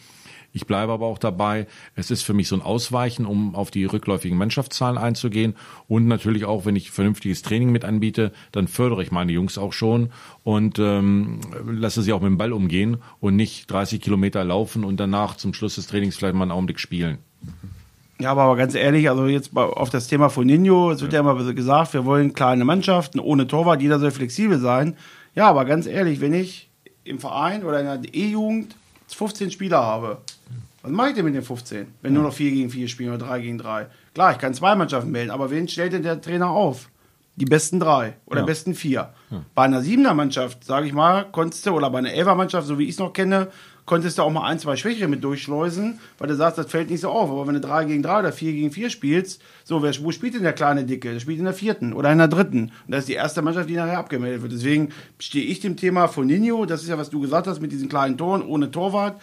Ich 0.53 0.67
bleibe 0.67 0.93
aber 0.93 1.07
auch 1.07 1.17
dabei, 1.17 1.65
es 1.95 2.11
ist 2.11 2.21
für 2.21 2.33
mich 2.33 2.47
so 2.47 2.55
ein 2.55 2.61
Ausweichen, 2.61 3.25
um 3.25 3.55
auf 3.55 3.71
die 3.71 3.85
rückläufigen 3.85 4.37
Mannschaftszahlen 4.37 4.99
einzugehen. 4.99 5.55
Und 5.87 6.07
natürlich 6.07 6.45
auch, 6.45 6.65
wenn 6.65 6.75
ich 6.75 6.91
vernünftiges 6.91 7.41
Training 7.41 7.71
mit 7.71 7.83
anbiete, 7.83 8.31
dann 8.51 8.67
fördere 8.67 9.01
ich 9.01 9.11
meine 9.11 9.31
Jungs 9.31 9.57
auch 9.57 9.73
schon 9.73 10.11
und 10.43 10.77
ähm, 10.77 11.41
lasse 11.65 12.03
sie 12.03 12.13
auch 12.13 12.21
mit 12.21 12.29
dem 12.29 12.37
Ball 12.37 12.53
umgehen 12.53 12.97
und 13.19 13.35
nicht 13.35 13.69
30 13.71 13.99
Kilometer 13.99 14.43
laufen 14.43 14.83
und 14.83 14.99
danach 14.99 15.37
zum 15.37 15.55
Schluss 15.55 15.75
des 15.75 15.87
Trainings 15.87 16.15
vielleicht 16.15 16.35
mal 16.35 16.43
einen 16.43 16.51
Augenblick 16.51 16.79
spielen. 16.79 17.17
Ja, 18.19 18.31
aber 18.31 18.55
ganz 18.55 18.75
ehrlich, 18.75 19.09
also 19.09 19.25
jetzt 19.25 19.57
auf 19.57 19.89
das 19.89 20.07
Thema 20.07 20.29
von 20.29 20.45
Nino, 20.45 20.91
es 20.91 21.01
wird 21.01 21.13
ja. 21.13 21.23
ja 21.23 21.31
immer 21.31 21.53
gesagt, 21.53 21.93
wir 21.93 22.05
wollen 22.05 22.33
kleine 22.33 22.63
Mannschaften 22.63 23.19
ohne 23.19 23.47
Torwart, 23.47 23.81
jeder 23.81 23.99
soll 23.99 24.11
flexibel 24.11 24.59
sein. 24.59 24.95
Ja, 25.35 25.49
aber 25.49 25.65
ganz 25.65 25.87
ehrlich, 25.87 26.21
wenn 26.21 26.33
ich 26.33 26.69
im 27.03 27.19
Verein 27.19 27.63
oder 27.63 27.79
in 27.79 28.03
der 28.03 28.13
E-Jugend 28.13 28.75
15 29.07 29.51
Spieler 29.51 29.81
habe, 29.81 30.21
was 30.83 30.91
mache 30.91 31.09
ich 31.09 31.15
denn 31.15 31.25
mit 31.25 31.33
den 31.33 31.43
15, 31.43 31.87
wenn 32.01 32.13
nur 32.13 32.23
noch 32.23 32.33
4 32.33 32.51
gegen 32.51 32.69
4 32.69 32.87
spielen 32.89 33.13
oder 33.13 33.25
3 33.25 33.39
gegen 33.39 33.57
3? 33.57 33.87
Klar, 34.13 34.33
ich 34.33 34.37
kann 34.37 34.53
zwei 34.53 34.75
Mannschaften 34.75 35.11
melden, 35.11 35.31
aber 35.31 35.49
wen 35.49 35.67
stellt 35.67 35.93
denn 35.93 36.03
der 36.03 36.21
Trainer 36.21 36.49
auf? 36.49 36.89
Die 37.35 37.45
besten 37.45 37.79
drei 37.79 38.13
oder 38.27 38.41
ja. 38.41 38.45
besten 38.45 38.75
vier. 38.75 39.11
Ja. 39.31 39.43
Bei 39.55 39.63
einer 39.63 39.81
siebener 39.81 40.13
Mannschaft, 40.13 40.63
sage 40.63 40.85
ich 40.85 40.93
mal, 40.93 41.25
konntest 41.31 41.65
du, 41.65 41.71
oder 41.71 41.89
bei 41.89 41.97
einer 41.97 42.13
elfer 42.13 42.35
Mannschaft, 42.35 42.67
so 42.67 42.77
wie 42.77 42.83
ich 42.83 42.91
es 42.91 42.99
noch 42.99 43.11
kenne, 43.11 43.47
konntest 43.85 44.17
du 44.17 44.21
auch 44.21 44.29
mal 44.29 44.45
ein, 44.47 44.59
zwei 44.59 44.75
Schwächere 44.75 45.07
mit 45.07 45.23
durchschleusen, 45.23 45.99
weil 46.19 46.27
du 46.27 46.35
sagst, 46.35 46.59
das 46.59 46.67
fällt 46.67 46.91
nicht 46.91 47.01
so 47.01 47.09
auf. 47.09 47.31
Aber 47.31 47.47
wenn 47.47 47.55
du 47.55 47.59
drei 47.59 47.85
gegen 47.85 48.03
drei 48.03 48.19
oder 48.19 48.31
vier 48.31 48.53
gegen 48.53 48.71
vier 48.71 48.91
spielst, 48.91 49.41
so, 49.63 49.81
wer, 49.81 49.93
wo 50.03 50.11
spielt 50.11 50.35
denn 50.35 50.43
der 50.43 50.53
kleine 50.53 50.83
Dicke? 50.85 51.11
Der 51.11 51.19
spielt 51.19 51.39
in 51.39 51.45
der 51.45 51.55
vierten 51.55 51.93
oder 51.93 52.11
in 52.11 52.19
der 52.19 52.27
dritten. 52.27 52.71
Und 52.85 52.91
das 52.91 52.99
ist 52.99 53.09
die 53.09 53.13
erste 53.13 53.41
Mannschaft, 53.41 53.67
die 53.67 53.75
nachher 53.75 53.97
abgemeldet 53.97 54.43
wird. 54.43 54.51
Deswegen 54.51 54.89
stehe 55.17 55.45
ich 55.45 55.59
dem 55.59 55.75
Thema 55.75 56.07
von 56.07 56.27
Nino, 56.27 56.65
das 56.65 56.83
ist 56.83 56.89
ja, 56.89 56.97
was 56.97 57.09
du 57.09 57.19
gesagt 57.19 57.47
hast, 57.47 57.61
mit 57.61 57.71
diesen 57.71 57.89
kleinen 57.89 58.17
Toren 58.17 58.43
ohne 58.43 58.69
Torwart. 58.69 59.19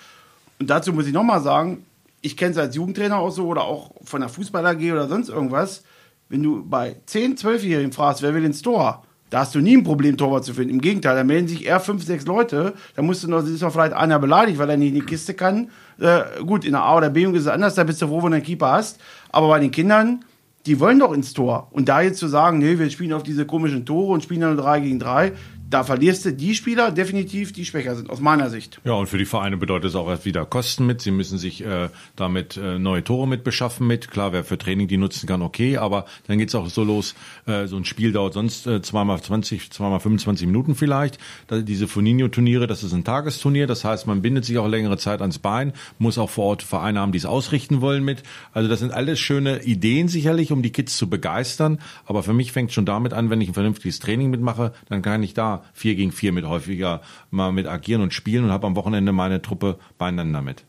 Und 0.61 0.69
dazu 0.69 0.93
muss 0.93 1.07
ich 1.07 1.13
nochmal 1.13 1.41
sagen, 1.41 1.85
ich 2.21 2.37
kenne 2.37 2.53
es 2.53 2.59
als 2.59 2.77
Jugendtrainer 2.77 3.17
auch 3.17 3.31
so 3.31 3.47
oder 3.47 3.65
auch 3.65 3.93
von 4.05 4.21
der 4.21 4.29
Fußball 4.29 4.65
AG 4.67 4.93
oder 4.93 5.09
sonst 5.09 5.31
irgendwas. 5.31 5.83
Wenn 6.29 6.43
du 6.43 6.65
bei 6.65 6.97
10, 7.07 7.37
12-Jährigen 7.37 7.93
fragst, 7.93 8.23
wer 8.23 8.35
will 8.35 8.45
ins 8.45 8.61
Tor, 8.61 9.03
da 9.31 9.41
hast 9.41 9.55
du 9.55 9.61
nie 9.61 9.77
ein 9.77 9.85
Problem, 9.85 10.17
Torwart 10.17 10.45
zu 10.45 10.53
finden. 10.53 10.71
Im 10.71 10.81
Gegenteil, 10.81 11.17
da 11.17 11.25
melden 11.25 11.49
sich 11.49 11.65
eher 11.65 11.81
fünf, 11.81 12.05
sechs 12.05 12.27
Leute. 12.27 12.75
Da 12.95 13.03
musst 13.03 13.23
du 13.23 13.29
noch, 13.29 13.45
ist 13.45 13.63
noch 13.63 13.73
vielleicht 13.73 13.95
einer 13.95 14.19
beleidigt, 14.19 14.59
weil 14.59 14.69
er 14.69 14.77
nicht 14.77 14.89
in 14.89 14.97
die 14.97 15.07
Kiste 15.07 15.35
kann. 15.35 15.71
Äh, 15.99 16.23
gut, 16.45 16.65
in 16.65 16.73
der 16.73 16.83
A 16.83 16.97
oder 16.97 17.11
B 17.11 17.25
ist 17.25 17.43
es 17.43 17.47
anders, 17.47 17.75
da 17.77 17.85
bist 17.85 18.03
du 18.03 18.09
froh, 18.09 18.23
wenn 18.23 18.33
du 18.33 18.37
einen 18.37 18.45
Keeper 18.45 18.73
hast. 18.73 19.01
Aber 19.31 19.49
bei 19.49 19.61
den 19.61 19.71
Kindern, 19.71 20.25
die 20.67 20.79
wollen 20.79 20.99
doch 20.99 21.13
ins 21.13 21.33
Tor. 21.33 21.69
Und 21.71 21.89
da 21.89 22.03
jetzt 22.03 22.19
zu 22.19 22.29
sagen, 22.29 22.59
nee, 22.59 22.79
wir 22.79 22.91
spielen 22.91 23.13
auf 23.13 23.23
diese 23.23 23.47
komischen 23.47 23.87
Tore 23.87 24.13
und 24.13 24.23
spielen 24.23 24.41
dann 24.41 24.57
nur 24.57 24.63
drei 24.63 24.81
gegen 24.81 24.99
drei, 24.99 25.33
da 25.71 25.85
verlierst 25.85 26.25
du 26.25 26.33
die 26.33 26.55
Spieler 26.57 26.91
definitiv, 26.91 27.53
die 27.53 27.65
schwächer 27.65 27.95
sind, 27.95 28.11
aus 28.11 28.21
meiner 28.21 28.51
Sicht. 28.51 28.81
Ja, 28.85 28.95
und 28.95 29.07
für 29.07 29.19
die 29.19 29.25
Vereine 29.25 29.57
bedeutet 29.57 29.91
es 29.91 29.95
auch 29.95 30.09
erst 30.09 30.25
wieder 30.25 30.45
Kosten 30.45 30.85
mit. 30.85 31.01
Sie 31.01 31.13
müssen 31.13 31.39
sich 31.39 31.65
äh, 31.65 31.89
damit 32.17 32.57
äh, 32.57 32.79
neue 32.79 33.05
Tore 33.05 33.29
mit 33.29 33.45
beschaffen 33.45 33.87
mit. 33.87 34.11
Klar, 34.11 34.33
wer 34.33 34.43
für 34.43 34.59
Training 34.59 34.89
die 34.89 34.97
nutzen 34.97 35.29
kann, 35.29 35.43
okay, 35.43 35.77
aber 35.77 36.07
dann 36.27 36.39
geht's 36.39 36.57
auch 36.57 36.69
so 36.69 36.83
los, 36.83 37.15
äh, 37.47 37.67
so 37.67 37.77
ein 37.77 37.85
Spiel 37.85 38.11
dauert 38.11 38.35
sonst 38.35 38.67
äh, 38.67 38.83
zweimal 38.83 39.23
20, 39.23 39.71
zweimal 39.71 40.01
25 40.01 40.47
Minuten 40.49 40.75
vielleicht. 40.75 41.19
Da, 41.47 41.61
diese 41.61 41.87
Foninho-Turniere, 41.87 42.67
das 42.67 42.83
ist 42.83 42.93
ein 42.93 43.05
Tagesturnier, 43.05 43.69
das 43.69 43.85
heißt, 43.85 44.09
man 44.09 44.23
bindet 44.23 44.45
sich 44.45 44.59
auch 44.59 44.67
längere 44.67 44.99
Zeit 44.99 45.21
ans 45.21 45.39
Bein, 45.39 45.73
muss 45.99 46.19
auch 46.19 46.31
vor 46.31 46.47
Ort 46.47 46.65
Vereine 46.65 46.99
haben, 46.99 47.13
die 47.13 47.19
es 47.19 47.27
ausrichten 47.27 47.81
wollen 47.81 48.05
mit. 48.05 48.25
Also 48.53 48.69
das 48.69 48.81
sind 48.81 48.93
alles 48.93 49.21
schöne 49.21 49.63
Ideen 49.63 50.09
sicherlich, 50.09 50.51
um 50.51 50.63
die 50.63 50.73
Kids 50.73 50.97
zu 50.97 51.09
begeistern, 51.09 51.79
aber 52.07 52.25
für 52.25 52.35
mich 52.35 52.51
fängt 52.51 52.73
schon 52.73 52.87
damit 52.87 53.13
an, 53.13 53.31
wenn 53.31 53.41
ich 53.41 53.49
ein 53.51 53.55
vernünftiges 53.55 54.01
Training 54.01 54.31
mitmache, 54.31 54.73
dann 54.89 55.03
kann 55.03 55.23
ich 55.23 55.33
da 55.33 55.60
vier 55.73 55.95
gegen 55.95 56.13
vier 56.13 56.33
mit 56.33 56.47
häufiger 56.47 57.03
mal 57.31 57.53
mit 57.53 57.67
agieren 57.67 58.03
und 58.03 58.15
spielen 58.15 58.45
und 58.45 58.51
habe 58.51 58.67
am 58.67 58.77
Wochenende 58.77 59.13
meine 59.13 59.43
Truppe 59.43 59.79
beieinander 59.99 60.43
mit. 60.43 60.65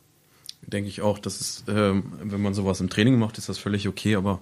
Denke 0.68 0.90
ich 0.90 1.02
auch, 1.02 1.18
dass 1.18 1.42
es, 1.42 1.64
ähm, 1.68 2.04
wenn 2.22 2.42
man 2.42 2.54
sowas 2.54 2.82
im 2.82 2.90
Training 2.90 3.18
macht, 3.18 3.38
ist 3.38 3.50
das 3.50 3.58
völlig 3.58 3.88
okay, 3.88 4.16
aber 4.16 4.42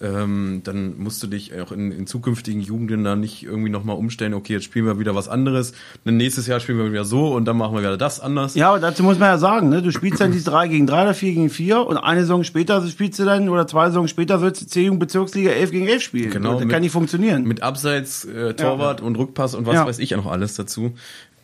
ähm, 0.00 0.60
dann 0.64 0.98
musst 0.98 1.22
du 1.22 1.26
dich 1.26 1.58
auch 1.58 1.72
in, 1.72 1.92
in 1.92 2.06
zukünftigen 2.06 2.60
Jugenden 2.60 3.04
da 3.04 3.16
nicht 3.16 3.44
irgendwie 3.44 3.70
nochmal 3.70 3.96
umstellen, 3.96 4.34
okay, 4.34 4.54
jetzt 4.54 4.64
spielen 4.64 4.86
wir 4.86 4.98
wieder 4.98 5.14
was 5.14 5.28
anderes, 5.28 5.72
dann 6.04 6.16
nächstes 6.16 6.46
Jahr 6.46 6.60
spielen 6.60 6.78
wir 6.78 6.90
wieder 6.90 7.04
so 7.04 7.34
und 7.34 7.44
dann 7.44 7.56
machen 7.56 7.74
wir 7.74 7.80
wieder 7.80 7.96
das 7.96 8.20
anders. 8.20 8.54
Ja, 8.54 8.70
aber 8.70 8.80
dazu 8.80 9.02
muss 9.02 9.18
man 9.18 9.28
ja 9.28 9.38
sagen, 9.38 9.68
ne? 9.68 9.82
du 9.82 9.90
spielst 9.90 10.20
dann 10.20 10.32
diese 10.32 10.50
3 10.50 10.68
gegen 10.68 10.86
3 10.86 11.02
oder 11.02 11.14
4 11.14 11.32
gegen 11.32 11.50
4 11.50 11.86
und 11.86 11.96
eine 11.96 12.20
Saison 12.20 12.44
später 12.44 12.86
spielst 12.86 13.18
du 13.18 13.24
dann, 13.24 13.48
oder 13.48 13.66
zwei 13.66 13.86
Saison 13.86 14.08
später 14.08 14.40
wird 14.40 14.60
du 14.60 14.66
C-Jugend 14.66 15.00
Bezirksliga 15.00 15.50
11 15.50 15.70
gegen 15.70 15.86
11 15.86 16.02
spielen. 16.02 16.30
Genau. 16.30 16.52
Das 16.52 16.60
mit, 16.60 16.70
kann 16.70 16.82
nicht 16.82 16.92
funktionieren. 16.92 17.44
Mit 17.44 17.62
Abseits, 17.62 18.24
äh, 18.24 18.54
Torwart 18.54 19.00
ja. 19.00 19.06
und 19.06 19.16
Rückpass 19.16 19.54
und 19.54 19.66
was 19.66 19.74
ja. 19.74 19.86
weiß 19.86 19.98
ich 19.98 20.10
ja 20.10 20.16
noch 20.16 20.26
alles 20.26 20.54
dazu. 20.54 20.92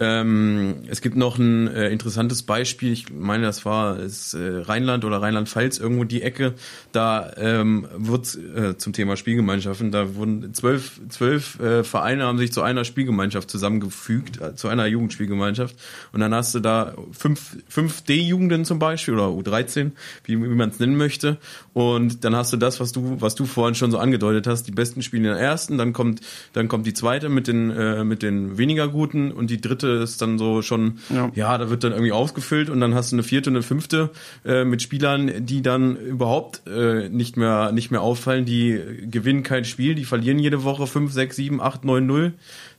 Ähm, 0.03 0.83
es 0.89 1.01
gibt 1.01 1.17
noch 1.17 1.39
ein 1.39 1.69
äh, 1.69 1.91
interessantes 1.91 2.43
Beispiel. 2.43 2.93
Ich 2.93 3.13
meine, 3.13 3.45
das 3.45 3.65
war 3.65 4.01
ist, 4.01 4.35
äh, 4.35 4.63
Rheinland 4.63 5.05
oder 5.05 5.23
Rheinland-Pfalz 5.23 5.79
irgendwo 5.79 6.03
die 6.03 6.23
Ecke. 6.23 6.55
Da 6.91 7.31
ähm, 7.37 7.87
wird 7.97 8.37
äh, 8.57 8.77
zum 8.77 8.93
Thema 8.93 9.17
Spielgemeinschaften. 9.17 9.93
Da 9.93 10.17
wurden 10.17 10.55
zwölf, 10.55 11.01
zwölf 11.09 11.61
äh, 11.61 11.85
Vereine 11.85 12.25
haben 12.25 12.39
sich 12.39 12.53
zu 12.53 12.63
einer 12.63 12.85
Spielgemeinschaft 12.85 13.49
zusammengefügt, 13.49 14.41
äh, 14.41 14.57
zu 14.57 14.67
einer 14.67 14.87
Jugendspielgemeinschaft. 14.87 15.77
Und 16.13 16.19
dann 16.19 16.35
hast 16.35 16.53
du 16.57 16.59
da 16.59 16.97
fünf, 17.13 17.59
fünf 17.69 18.03
D-Jugenden 18.03 18.65
zum 18.65 18.81
Beispiel 18.81 19.15
oder 19.15 19.27
U13, 19.27 19.93
wie, 20.25 20.35
wie 20.43 20.49
man 20.49 20.71
es 20.71 20.81
nennen 20.81 20.97
möchte. 20.97 21.37
Und 21.75 22.25
dann 22.25 22.35
hast 22.35 22.53
du 22.53 22.57
das, 22.57 22.81
was 22.81 22.91
du, 22.91 23.21
was 23.21 23.37
du 23.37 23.45
vorhin 23.45 23.77
schon 23.77 23.93
so 23.93 23.99
angedeutet 23.99 24.49
hast. 24.49 24.65
Die 24.65 24.73
besten 24.73 25.01
spielen 25.03 25.27
in 25.27 25.31
der 25.31 25.41
ersten, 25.41 25.79
dann 25.79 25.93
kommt, 25.93 26.23
dann 26.55 26.67
kommt 26.67 26.89
die 26.89 26.95
zweite 26.95 27.29
mit 27.29 27.47
den, 27.47 27.71
äh, 27.71 28.03
mit 28.03 28.25
den 28.25 28.59
weniger 28.59 28.89
guten 28.89 29.31
und 29.31 29.49
die 29.49 29.61
dritte 29.61 29.92
ist 30.01 30.23
dann 30.23 30.39
so 30.39 30.63
schon, 30.63 30.99
ja. 31.11 31.31
ja, 31.35 31.59
da 31.59 31.71
wird 31.71 31.85
dann 31.85 31.93
irgendwie 31.93 32.13
ausgefüllt 32.13 32.71
und 32.71 32.81
dann 32.81 32.95
hast 32.95 33.13
du 33.13 33.17
eine 33.17 33.23
vierte 33.23 33.51
und 33.51 33.57
eine 33.57 33.63
fünfte 33.63 34.11
äh, 34.45 34.65
mit 34.65 34.83
Spielern, 34.83 35.47
die 35.47 35.63
dann 35.63 35.97
überhaupt 35.97 36.63
äh, 36.67 37.09
nicht 37.09 37.37
mehr 37.37 37.73
nicht 37.73 37.91
mehr 37.91 38.03
auffallen, 38.03 38.45
die 38.45 38.81
gewinnen 39.11 39.43
kein 39.43 39.65
Spiel, 39.65 39.95
die 39.95 40.05
verlieren 40.05 40.39
jede 40.39 40.65
Woche 40.65 40.87
5, 40.87 41.13
6, 41.13 41.37
7, 41.37 41.61
8, 41.61 41.85
9, 41.85 42.07
0. 42.07 42.35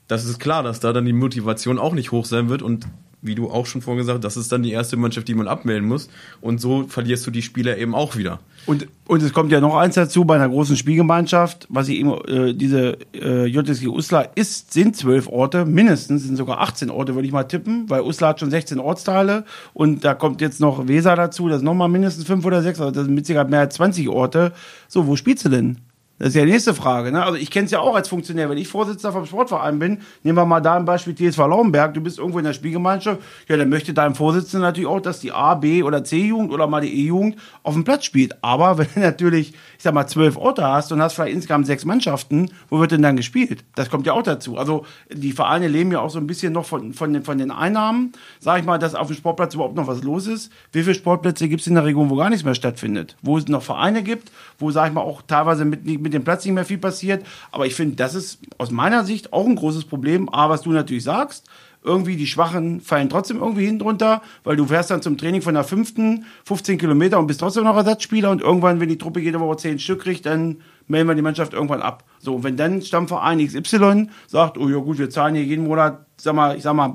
Das 0.08 0.26
ist 0.26 0.40
klar, 0.40 0.64
dass 0.64 0.80
da 0.80 0.94
dann 0.94 1.06
die 1.06 1.14
Motivation 1.14 1.80
auch 1.80 1.94
nicht 1.94 2.12
hoch 2.12 2.26
sein 2.26 2.50
wird 2.50 2.62
und 2.62 2.88
wie 3.24 3.36
du 3.36 3.50
auch 3.50 3.66
schon 3.66 3.82
vorhin 3.82 4.00
gesagt 4.00 4.18
hast, 4.18 4.36
das 4.36 4.38
ist 4.38 4.52
dann 4.52 4.64
die 4.64 4.72
erste 4.72 4.98
Mannschaft, 4.98 5.28
die 5.28 5.34
man 5.34 5.48
abmelden 5.48 5.88
muss. 5.88 6.10
Und 6.42 6.62
so 6.62 6.86
verlierst 6.88 7.26
du 7.26 7.32
die 7.32 7.42
Spieler 7.42 7.78
eben 7.78 7.96
auch 7.96 8.16
wieder. 8.16 8.40
Und, 8.66 8.88
und 9.08 9.24
es 9.24 9.34
kommt 9.34 9.52
ja 9.52 9.60
noch 9.60 9.76
eins 9.76 9.96
dazu, 9.96 10.26
bei 10.26 10.36
einer 10.36 10.48
großen 10.48 10.78
Spielgemeinschaft, 10.78 11.68
was 11.70 11.90
ich 11.90 12.00
eben, 12.00 12.14
äh, 12.28 12.54
diese 12.54 12.98
äh, 13.14 13.46
JSG 13.46 13.88
Uslar 13.88 14.30
ist, 14.36 14.74
sind 14.74 14.96
zwölf 14.96 15.28
Orte, 15.28 15.66
mindestens, 15.66 16.24
sind 16.24 16.36
sogar 16.36 16.62
18 16.62 16.90
Orte, 16.90 17.16
würde 17.16 17.28
ich 17.28 17.34
mal 17.34 17.44
tippen, 17.44 17.90
weil 17.90 18.02
Uslar 18.02 18.32
hat 18.32 18.40
schon 18.40 18.52
16 18.52 18.80
Ortsteile 18.80 19.46
und 19.74 20.06
da 20.06 20.14
kommt 20.14 20.40
jetzt 20.42 20.60
noch 20.60 20.88
Weser 20.88 21.16
dazu, 21.16 21.50
das 21.50 21.58
ist 21.58 21.64
nochmal 21.64 21.90
mindestens 21.90 22.26
fünf 22.26 22.46
oder 22.46 22.62
sechs, 22.62 22.80
also 22.80 22.92
das 22.92 23.06
sind 23.06 23.16
mit 23.16 23.26
Sicherheit 23.26 23.50
mehr 23.50 23.62
als 23.62 23.76
20 23.76 24.08
Orte. 24.10 24.54
So, 24.88 25.08
wo 25.08 25.16
spielst 25.16 25.46
du 25.46 25.50
denn? 25.50 25.78
Das 26.24 26.30
ist 26.30 26.36
ja 26.36 26.46
die 26.46 26.54
nächste 26.54 26.74
Frage. 26.74 27.12
Ne? 27.12 27.22
Also 27.22 27.38
ich 27.38 27.52
kenne 27.52 27.66
es 27.66 27.72
ja 27.72 27.82
auch 27.82 27.96
als 27.96 28.08
Funktionär. 28.08 28.50
Wenn 28.50 28.58
ich 28.58 28.70
Vorsitzender 28.70 29.12
vom 29.12 29.26
Sportverein 29.26 29.78
bin, 29.78 29.98
nehmen 30.24 30.38
wir 30.38 30.46
mal 30.46 30.62
da 30.62 30.78
ein 30.78 30.86
Beispiel 30.86 31.14
TSV 31.14 31.40
Lauenberg, 31.40 31.94
du 31.94 32.00
bist 32.00 32.18
irgendwo 32.18 32.40
in 32.40 32.46
der 32.46 32.54
Spielgemeinschaft, 32.54 33.20
ja, 33.50 33.58
dann 33.58 33.68
möchte 33.68 33.94
dein 33.94 34.16
Vorsitzender 34.16 34.68
natürlich 34.68 34.88
auch, 34.88 35.02
dass 35.02 35.20
die 35.20 35.34
A, 35.34 35.56
B 35.56 35.84
oder 35.84 36.06
C-Jugend 36.06 36.54
oder 36.54 36.66
mal 36.68 36.80
die 36.80 36.98
E-Jugend 36.98 37.36
auf 37.64 37.74
dem 37.74 37.84
Platz 37.84 38.06
spielt. 38.06 38.42
Aber 38.42 38.78
wenn 38.78 38.88
du 38.94 39.02
natürlich, 39.02 39.50
ich 39.50 39.84
sag 39.84 39.94
mal, 39.94 40.08
zwölf 40.08 40.38
Orte 40.38 40.66
hast 40.66 40.94
und 40.94 41.02
hast 41.02 41.16
vielleicht 41.16 41.34
insgesamt 41.34 41.66
sechs 41.66 41.84
Mannschaften, 41.84 42.50
wo 42.70 42.80
wird 42.80 42.92
denn 42.94 43.02
dann 43.02 43.18
gespielt? 43.18 43.66
Das 43.76 43.90
kommt 43.90 44.08
ja 44.08 44.14
auch 44.14 44.24
dazu. 44.24 44.58
Also 44.58 44.86
die 45.12 45.34
Vereine 45.34 45.68
leben 45.68 45.92
ja 45.92 46.00
auch 46.00 46.10
so 46.10 46.20
ein 46.20 46.28
bisschen 46.28 46.54
noch 46.54 46.64
von, 46.64 46.94
von, 46.94 47.12
den, 47.12 47.26
von 47.26 47.38
den 47.38 47.52
Einnahmen. 47.52 48.14
Sag 48.40 48.60
ich 48.60 48.66
mal, 48.66 48.78
dass 48.78 48.96
auf 48.96 49.08
dem 49.08 49.18
Sportplatz 49.18 49.56
überhaupt 49.56 49.76
noch 49.76 49.88
was 49.88 50.04
los 50.04 50.28
ist. 50.28 50.54
Wie 50.72 50.84
viele 50.84 50.96
Sportplätze 50.96 51.50
gibt 51.50 51.60
es 51.60 51.68
in 51.68 51.76
der 51.76 51.84
Region, 51.84 52.10
wo 52.10 52.16
gar 52.16 52.30
nichts 52.30 52.46
mehr 52.46 52.56
stattfindet? 52.56 53.18
Wo 53.22 53.38
es 53.38 53.50
noch 53.50 53.62
Vereine 53.62 54.04
gibt, 54.04 54.32
wo, 54.58 54.72
sag 54.72 54.88
ich 54.88 54.94
mal, 54.94 55.02
auch 55.02 55.22
teilweise 55.22 55.66
mit, 55.66 55.84
mit 55.84 56.13
dem 56.14 56.24
Platz 56.24 56.46
nicht 56.46 56.54
mehr 56.54 56.66
viel 56.66 56.78
passiert. 56.78 57.26
Aber 57.52 57.66
ich 57.66 57.76
finde, 57.76 57.96
das 57.96 58.16
ist 58.16 58.40
aus 58.58 58.72
meiner 58.72 59.04
Sicht 59.04 59.34
auch 59.34 59.46
ein 59.46 59.56
großes 59.56 59.86
Problem. 59.86 60.34
A, 60.34 60.50
was 60.50 60.62
du 60.62 60.72
natürlich 60.72 61.04
sagst, 61.04 61.46
irgendwie 61.84 62.16
die 62.16 62.28
Schwachen 62.28 62.82
fallen 62.82 63.10
trotzdem 63.10 63.38
irgendwie 63.38 63.66
hin 63.66 63.80
drunter, 63.80 64.22
weil 64.44 64.56
du 64.56 64.66
fährst 64.66 64.92
dann 64.92 65.02
zum 65.02 65.18
Training 65.18 65.42
von 65.42 65.54
der 65.54 65.64
fünften 65.64 66.26
15 66.46 66.78
Kilometer 66.78 67.20
und 67.20 67.28
bist 67.28 67.40
trotzdem 67.40 67.66
noch 67.66 67.76
Ersatzspieler 67.76 68.32
und 68.32 68.42
irgendwann, 68.42 68.80
wenn 68.80 68.90
die 68.90 68.98
Truppe 68.98 69.20
jede 69.20 69.40
Woche 69.40 69.58
zehn 69.58 69.80
Stück 69.80 70.02
kriegt, 70.02 70.26
dann 70.26 70.62
melden 70.88 71.08
wir 71.08 71.16
die 71.16 71.22
Mannschaft 71.22 71.54
irgendwann 71.54 71.82
ab. 71.82 72.04
So, 72.20 72.36
und 72.36 72.44
wenn 72.44 72.58
dann 72.58 72.82
Stammverein 72.82 73.46
XY 73.46 74.10
sagt, 74.28 74.58
oh 74.58 74.70
ja 74.70 74.78
gut, 74.78 74.98
wir 74.98 75.10
zahlen 75.10 75.36
hier 75.36 75.44
jeden 75.44 75.66
Monat, 75.66 76.06
sag 76.18 76.36
mal, 76.36 76.56
ich 76.56 76.64
sag 76.64 76.74
mal, 76.74 76.94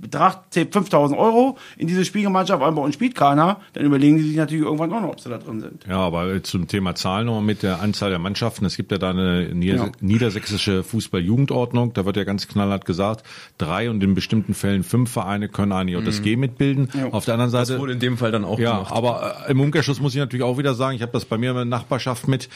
Betrag 0.00 0.44
5000 0.50 1.18
Euro 1.18 1.58
in 1.76 1.86
diese 1.86 2.04
Spielgemeinschaft, 2.04 2.60
bei 2.60 2.68
uns 2.68 2.94
spielt 2.94 3.14
keiner, 3.14 3.60
dann 3.74 3.84
überlegen 3.84 4.16
die 4.16 4.22
sich 4.22 4.36
natürlich 4.36 4.64
irgendwann 4.64 4.92
auch 4.92 5.00
noch, 5.00 5.10
ob 5.10 5.20
sie 5.20 5.28
da 5.28 5.38
drin 5.38 5.60
sind. 5.60 5.84
Ja, 5.86 5.98
aber 5.98 6.42
zum 6.42 6.68
Thema 6.68 6.94
Zahlen 6.94 7.26
nochmal 7.26 7.42
mit 7.42 7.62
der 7.62 7.80
Anzahl 7.80 8.10
der 8.10 8.18
Mannschaften. 8.18 8.64
Es 8.64 8.76
gibt 8.76 8.92
ja 8.92 8.98
da 8.98 9.10
eine 9.10 9.54
nieder 9.54 9.76
ja. 9.76 9.92
niedersächsische 10.00 10.82
Fußball-Jugendordnung, 10.82 11.92
da 11.92 12.04
wird 12.06 12.16
ja 12.16 12.24
ganz 12.24 12.48
knallhart 12.48 12.84
gesagt, 12.84 13.24
drei 13.58 13.90
und 13.90 14.02
in 14.02 14.14
bestimmten 14.14 14.54
Fällen 14.54 14.84
fünf 14.84 15.10
Vereine 15.10 15.48
können 15.48 15.72
eine 15.72 15.90
JSG 15.90 16.36
mhm. 16.36 16.40
mitbilden. 16.40 16.88
Ja. 16.94 17.08
Auf 17.08 17.24
der 17.24 17.34
anderen 17.34 17.50
Seite. 17.50 17.72
Das 17.72 17.80
wurde 17.80 17.92
in 17.92 18.00
dem 18.00 18.16
Fall 18.16 18.32
dann 18.32 18.44
auch 18.44 18.58
Ja, 18.58 18.76
gemacht. 18.76 18.92
aber 18.92 19.44
äh, 19.46 19.50
im 19.50 19.60
Umkehrschluss 19.60 20.00
muss 20.00 20.14
ich 20.14 20.20
natürlich 20.20 20.44
auch 20.44 20.58
wieder 20.58 20.74
sagen, 20.74 20.96
ich 20.96 21.02
habe 21.02 21.12
das 21.12 21.24
bei 21.24 21.38
mir 21.38 21.50
in 21.50 21.56
der 21.56 21.64
Nachbarschaft 21.64 22.28
mit, 22.28 22.48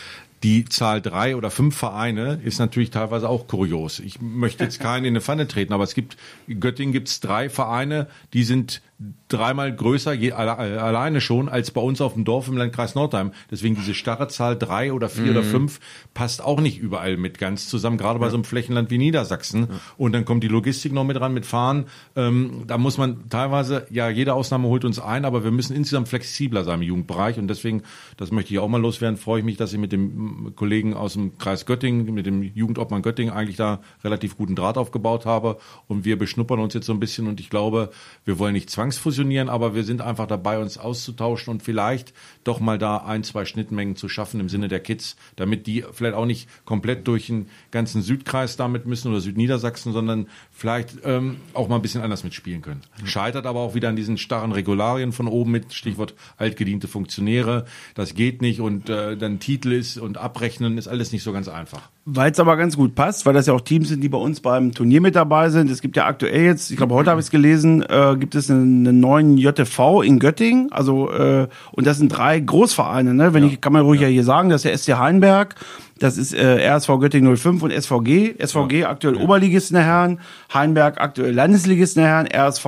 die 0.45 0.67
Zahl 0.67 1.01
drei 1.01 1.37
oder 1.37 1.51
fünf 1.51 1.75
Vereine 1.75 2.39
ist 2.45 2.59
natürlich 2.59 2.91
teilweise 2.91 3.31
auch 3.31 3.49
kurios. 3.49 3.99
Ich 3.99 4.21
möchte 4.21 4.63
jetzt 4.63 4.79
keinen 4.81 5.07
in 5.07 5.13
eine 5.13 5.23
Pfanne 5.23 5.49
treten, 5.49 5.73
aber 5.73 5.85
es 5.85 5.95
gibt, 5.95 6.19
in 6.47 6.61
Göttingen 6.61 6.93
gibt 6.93 7.09
es 7.09 7.21
drei 7.21 7.49
Vereine, 7.49 8.09
die 8.35 8.45
sind 8.45 8.83
dreimal 9.29 9.75
größer 9.75 10.13
je, 10.13 10.33
alleine 10.33 11.21
schon 11.21 11.49
als 11.49 11.73
bei 11.73 11.81
uns 11.81 12.01
auf 12.01 12.15
dem 12.15 12.25
Dorf 12.25 12.47
im 12.47 12.57
Landkreis 12.57 12.95
Nordheim. 12.95 13.33
Deswegen 13.51 13.75
diese 13.75 13.93
starre 13.93 14.29
Zahl 14.29 14.57
drei 14.57 14.93
oder 14.93 15.09
vier 15.09 15.25
mhm. 15.25 15.31
oder 15.31 15.43
fünf 15.43 15.81
passt 16.15 16.43
auch 16.43 16.61
nicht 16.61 16.79
überall 16.79 17.17
mit 17.17 17.39
ganz 17.39 17.69
zusammen, 17.69 17.99
gerade 17.99 18.21
bei 18.21 18.27
ja. 18.27 18.31
so 18.31 18.37
einem 18.37 18.45
Flächenland 18.45 18.91
wie 18.91 18.99
Niedersachsen. 18.99 19.63
Ja. 19.63 19.69
Und 19.97 20.13
dann 20.13 20.25
kommt 20.25 20.45
die 20.45 20.49
Logistik 20.49 20.93
noch 20.93 21.05
mit 21.05 21.17
dran, 21.17 21.35
mit 21.35 21.45
Fahren. 21.45 21.87
Ähm, 22.15 22.65
da 22.67 22.79
muss 22.79 22.97
man 22.97 23.29
teilweise, 23.29 23.87
ja, 23.91 24.09
jede 24.09 24.35
Ausnahme 24.35 24.69
holt 24.69 24.85
uns 24.85 25.01
ein, 25.01 25.25
aber 25.25 25.43
wir 25.43 25.51
müssen 25.51 25.75
insgesamt 25.75 26.09
flexibler 26.09 26.63
sein 26.63 26.81
im 26.81 26.83
Jugendbereich. 26.83 27.39
Und 27.39 27.49
deswegen, 27.49 27.83
das 28.17 28.31
möchte 28.31 28.55
ich 28.55 28.61
auch 28.61 28.69
mal 28.69 28.81
loswerden, 28.81 29.17
freue 29.17 29.41
ich 29.41 29.45
mich, 29.45 29.57
dass 29.57 29.73
ich 29.73 29.79
mit 29.79 29.91
dem 29.91 30.53
Kollegen 30.55 30.95
aus 30.95 31.15
dem 31.15 31.37
Kreis 31.39 31.67
Göttingen, 31.67 32.15
mit 32.15 32.27
dem 32.27 32.43
Jugendobmann 32.43 33.03
Göttingen 33.03 33.35
eigentlich 33.35 33.57
da 33.57 33.81
relativ 34.05 34.37
guten 34.37 34.55
Draht 34.55 34.79
aufgebaut 34.79 35.27
habe. 35.27 35.59
Und 35.89 36.05
wir 36.05 36.17
beschnuppern 36.17 36.61
uns 36.61 36.75
jetzt 36.75 36.87
so 36.87 36.93
ein 36.93 37.01
bisschen 37.01 37.27
und 37.27 37.41
ich 37.41 37.51
glaube, 37.51 37.91
wir 38.25 38.39
wollen 38.39 38.53
nicht 38.53 38.71
zwangsläufig 38.71 38.84
zwangsfusionieren, 38.85 39.49
aber 39.49 39.75
wir 39.75 39.83
sind 39.83 40.03
einfach 40.03 40.27
dabei, 40.27 40.59
uns 40.59 40.77
auszutauschen 40.77 41.51
und 41.51 41.63
vielleicht 41.63 42.13
doch 42.45 42.61
mal 42.61 42.79
da 42.79 42.99
ein, 42.99 43.25
zwei 43.25 43.47
Schnittmengen 43.47 43.97
zu 43.97 44.09
schaffen 44.11 44.41
im 44.41 44.51
Sinne 44.51 44.69
der 44.69 44.81
Kids, 44.81 45.17
damit 45.37 45.67
die 45.67 45.85
vielleicht 45.93 46.15
auch 46.15 46.27
nicht 46.27 46.49
komplett 46.67 47.09
durch 47.09 47.29
den 47.29 47.47
ganzen 47.71 48.03
Südkreis 48.03 48.57
damit 48.57 48.85
müssen 48.85 49.11
oder 49.11 49.21
Südniedersachsen, 49.21 49.93
sondern 49.93 50.29
vielleicht 50.51 50.99
ähm, 51.05 51.37
auch 51.55 51.69
mal 51.69 51.77
ein 51.77 51.83
bisschen 51.83 52.03
anders 52.03 52.25
mitspielen 52.25 52.61
können. 52.61 52.83
Scheitert 53.05 53.47
aber 53.47 53.61
auch 53.61 53.75
wieder 53.75 53.89
an 53.89 53.97
diesen 53.97 54.19
starren 54.19 54.53
Regularien 54.53 55.13
von 55.13 55.29
oben 55.29 55.51
mit, 55.51 55.73
Stichwort 55.73 56.15
altgediente 56.37 56.87
Funktionäre. 56.87 57.65
Das 57.95 58.15
geht 58.15 58.43
nicht 58.43 58.61
und 58.61 58.91
äh, 58.91 59.17
dann 59.17 59.39
Titel 59.39 59.73
ist 59.73 59.97
und 59.97 60.19
Abrechnen 60.19 60.77
ist 60.77 60.89
alles 60.89 61.13
nicht 61.13 61.23
so 61.23 61.33
ganz 61.33 61.49
einfach. 61.49 61.89
Weil 62.07 62.33
es 62.33 62.39
aber 62.39 62.59
ganz 62.59 62.77
gut 62.77 62.95
passt, 62.95 63.25
weil 63.25 63.33
das 63.33 63.47
ja 63.47 63.55
auch 63.55 63.63
Teams 63.63 63.89
sind, 63.89 64.03
die 64.03 64.11
bei 64.11 64.19
uns 64.19 64.41
beim 64.41 64.73
Turnier 64.73 65.01
mit 65.01 65.17
dabei 65.17 65.49
sind. 65.49 65.71
Es 65.71 65.81
gibt 65.81 65.97
ja 65.97 66.05
aktuell 66.05 66.43
jetzt, 66.43 66.71
ich 66.71 66.77
glaube 66.77 66.95
heute 66.95 67.09
habe 67.09 67.19
ich 67.19 67.27
es 67.27 67.31
gelesen, 67.31 67.83
äh, 67.83 68.15
gibt 68.19 68.35
es 68.35 68.51
einen, 68.51 68.87
einen 68.87 69.01
neuen 69.01 69.39
JTV 69.39 70.03
in 70.03 70.19
Göttingen. 70.19 70.71
Also 70.71 71.11
äh, 71.11 71.49
und 71.73 71.87
das 71.87 71.97
sind 71.97 72.11
drei 72.11 72.39
Großvereine, 72.41 73.15
ne? 73.15 73.33
Wenn 73.33 73.45
ja. 73.45 73.51
ich 73.51 73.61
kann 73.63 73.73
man 73.73 73.83
ruhig 73.83 74.03
ja. 74.03 74.09
ja 74.09 74.13
hier 74.13 74.25
sagen, 74.25 74.51
das 74.51 74.67
ist 74.67 74.87
der 74.89 74.97
SC 74.97 75.01
Heinberg, 75.01 75.55
das 75.99 76.19
ist 76.19 76.35
äh, 76.35 76.69
RSV 76.69 76.89
Göttingen 77.01 77.35
05 77.35 77.63
und 77.63 77.73
SVG. 77.73 78.35
SVG 78.45 78.81
ja. 78.81 78.91
aktuell. 78.91 79.17
Oberligist 79.17 79.71
in 79.71 79.77
der 79.77 79.85
Herren, 79.85 80.21
Heinberg 80.53 81.01
aktuell 81.01 81.33
Landesligist 81.33 81.97
in 81.97 82.03
der 82.03 82.11
Herren, 82.11 82.29
RSV 82.31 82.67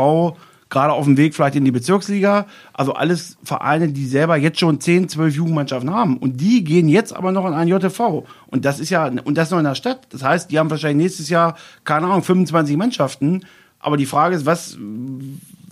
gerade 0.68 0.92
auf 0.92 1.04
dem 1.04 1.16
Weg 1.16 1.34
vielleicht 1.34 1.56
in 1.56 1.64
die 1.64 1.70
Bezirksliga. 1.70 2.46
Also 2.72 2.94
alles 2.94 3.36
Vereine, 3.44 3.88
die 3.88 4.06
selber 4.06 4.36
jetzt 4.36 4.58
schon 4.58 4.80
10, 4.80 5.08
12 5.08 5.36
Jugendmannschaften 5.36 5.90
haben. 5.90 6.16
Und 6.16 6.40
die 6.40 6.64
gehen 6.64 6.88
jetzt 6.88 7.14
aber 7.14 7.32
noch 7.32 7.46
in 7.46 7.54
ein 7.54 7.68
JTV. 7.68 8.26
Und 8.48 8.64
das 8.64 8.80
ist 8.80 8.90
ja, 8.90 9.06
und 9.06 9.36
das 9.36 9.50
noch 9.50 9.58
in 9.58 9.64
der 9.64 9.74
Stadt. 9.74 10.06
Das 10.10 10.22
heißt, 10.22 10.50
die 10.50 10.58
haben 10.58 10.70
wahrscheinlich 10.70 11.04
nächstes 11.04 11.28
Jahr, 11.28 11.56
keine 11.84 12.06
Ahnung, 12.06 12.22
25 12.22 12.76
Mannschaften. 12.76 13.44
Aber 13.78 13.96
die 13.96 14.06
Frage 14.06 14.34
ist, 14.34 14.46
was, 14.46 14.76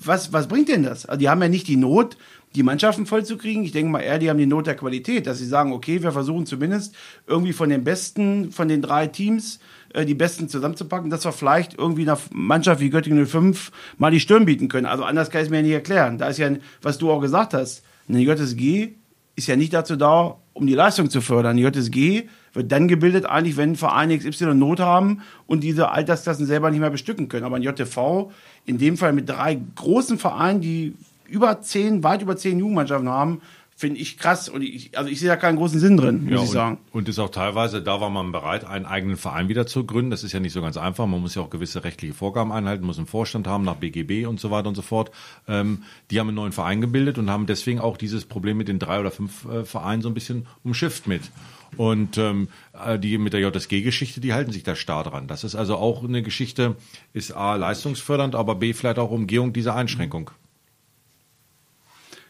was, 0.03 0.33
was 0.33 0.47
bringt 0.47 0.69
denn 0.69 0.85
das? 0.85 1.07
Also 1.07 1.19
die 1.19 1.29
haben 1.29 1.43
ja 1.43 1.49
nicht 1.49 1.67
die 1.67 1.77
Not, 1.77 2.17
die 2.55 2.63
Mannschaften 2.63 3.07
vollzukriegen. 3.07 3.65
Ich 3.65 3.73
denke 3.73 3.91
mal 3.91 4.01
eher, 4.01 4.19
die 4.19 4.31
haben 4.31 4.39
die 4.39 4.47
Not 4.47 4.67
der 4.67 4.77
Qualität, 4.77 5.27
dass 5.27 5.39
sie 5.39 5.47
sagen, 5.47 5.73
okay, 5.73 6.03
wir 6.03 6.13
versuchen 6.13 6.47
zumindest 6.47 6.95
irgendwie 7.27 7.53
von 7.53 7.69
den 7.69 7.83
besten, 7.83 8.53
von 8.53 8.69
den 8.69 8.81
drei 8.81 9.09
Teams, 9.09 9.59
äh, 9.95 10.05
die 10.05 10.15
Besten 10.15 10.49
zusammenzupacken, 10.49 11.09
dass 11.09 11.25
wir 11.25 11.33
vielleicht 11.33 11.79
irgendwie 11.79 12.03
einer 12.03 12.19
Mannschaft 12.33 12.81
wie 12.81 12.91
Göttingen 12.91 13.27
05 13.27 13.73
mal 13.97 14.11
die 14.11 14.21
Stirn 14.21 14.45
bieten 14.45 14.69
können. 14.69 14.87
Also 14.87 15.05
anders 15.05 15.31
kann 15.31 15.41
ich 15.41 15.47
es 15.47 15.51
mir 15.51 15.63
nicht 15.63 15.73
erklären. 15.73 16.19
Da 16.19 16.29
ist 16.29 16.39
ja, 16.39 16.51
was 16.83 16.99
du 16.99 17.11
auch 17.11 17.21
gesagt 17.21 17.55
hast, 17.55 17.83
eine 18.09 18.21
JSG 18.21 18.91
ist 19.37 19.47
ja 19.47 19.57
nicht 19.57 19.73
dazu 19.73 19.97
da, 19.97 20.37
um 20.53 20.67
die 20.67 20.75
Leistung 20.75 21.11
zu 21.11 21.21
fördern. 21.21 21.57
Die 21.57 21.63
JSG 21.63 22.25
wird 22.53 22.71
dann 22.71 22.89
gebildet, 22.89 23.27
eigentlich, 23.27 23.57
wenn 23.57 23.77
Vereine 23.77 24.19
XY 24.19 24.55
Not 24.55 24.81
haben 24.81 25.23
und 25.47 25.63
diese 25.63 25.91
Altersklassen 25.91 26.47
selber 26.47 26.71
nicht 26.71 26.81
mehr 26.81 26.91
bestücken 26.91 27.29
können. 27.29 27.45
Aber 27.45 27.57
ein 27.57 27.63
JTV, 27.63 28.31
in 28.67 28.79
dem 28.79 28.97
Fall 28.97 29.13
mit 29.13 29.29
drei 29.29 29.61
großen 29.75 30.19
Vereinen, 30.19 30.61
die 30.61 30.95
über 31.29 31.61
zehn, 31.63 32.05
weit 32.05 32.23
über 32.23 32.37
zehn 32.37 32.59
Jugendmannschaften 32.59 33.09
haben, 33.09 33.41
finde 33.77 34.01
ich 34.01 34.19
krass. 34.19 34.49
Und 34.49 34.63
ich, 34.63 34.97
also 34.97 35.11
ich 35.11 35.19
sehe 35.19 35.29
da 35.29 35.37
keinen 35.37 35.57
großen 35.57 35.81
Sinn 35.81 35.97
drin, 35.97 36.25
muss 36.25 36.33
ja, 36.33 36.43
ich 36.43 36.51
sagen. 36.51 36.79
Und 36.93 37.09
ist 37.09 37.19
auch 37.19 37.31
teilweise, 37.31 37.83
da 37.83 38.01
war 38.01 38.11
man 38.11 38.33
bereit, 38.33 38.65
einen 38.65 38.87
eigenen 38.87 39.17
Verein 39.17 39.49
wieder 39.49 39.67
zu 39.67 39.85
gründen. 39.85 40.11
Das 40.11 40.23
ist 40.23 40.33
ja 40.33 40.41
nicht 40.41 40.53
so 40.53 40.63
ganz 40.63 40.77
einfach. 40.77 41.07
Man 41.07 41.21
muss 41.21 41.35
ja 41.35 41.43
auch 41.43 41.51
gewisse 41.51 41.85
rechtliche 41.85 42.15
Vorgaben 42.15 42.53
einhalten, 42.53 42.85
muss 42.85 42.99
einen 42.99 43.07
Vorstand 43.07 43.47
haben 43.47 43.65
nach 43.65 43.77
BGB 43.77 44.27
und 44.27 44.39
so 44.39 44.51
weiter 44.51 44.69
und 44.69 44.75
so 44.75 44.83
fort. 44.83 45.11
Ähm, 45.49 45.83
die 46.11 46.21
haben 46.21 46.29
einen 46.29 46.37
neuen 46.37 46.53
Verein 46.53 46.81
gebildet 46.81 47.19
und 47.19 47.31
haben 47.31 47.47
deswegen 47.47 47.81
auch 47.81 47.97
dieses 47.97 48.25
Problem 48.25 48.57
mit 48.57 48.69
den 48.69 48.79
drei 48.79 49.01
oder 49.01 49.11
fünf 49.11 49.45
äh, 49.47 49.65
Vereinen 49.65 50.03
so 50.03 50.09
ein 50.09 50.15
bisschen 50.15 50.47
umschifft 50.63 51.07
mit. 51.07 51.23
Und 51.77 52.19
ähm, 52.19 52.49
äh, 52.85 52.99
die 52.99 53.19
mit 53.19 53.33
der 53.33 53.41
JSG-Geschichte, 53.41 54.21
die 54.21 54.33
halten 54.33 54.53
sich 54.53 54.63
da 54.63 54.77
starr 54.77 55.03
dran. 55.03 55.27
Das 55.27 55.43
ist 55.43 55.57
also 55.57 55.77
auch 55.77 56.05
eine 56.05 56.23
Geschichte, 56.23 56.77
ist 57.13 57.33
A 57.33 57.57
leistungsfördernd, 57.57 58.37
aber 58.37 58.55
B 58.55 58.73
vielleicht 58.73 59.01
auch 59.01 59.11
Umgehung 59.11 59.53
dieser 59.53 59.75
Einschränkung. 59.75 60.31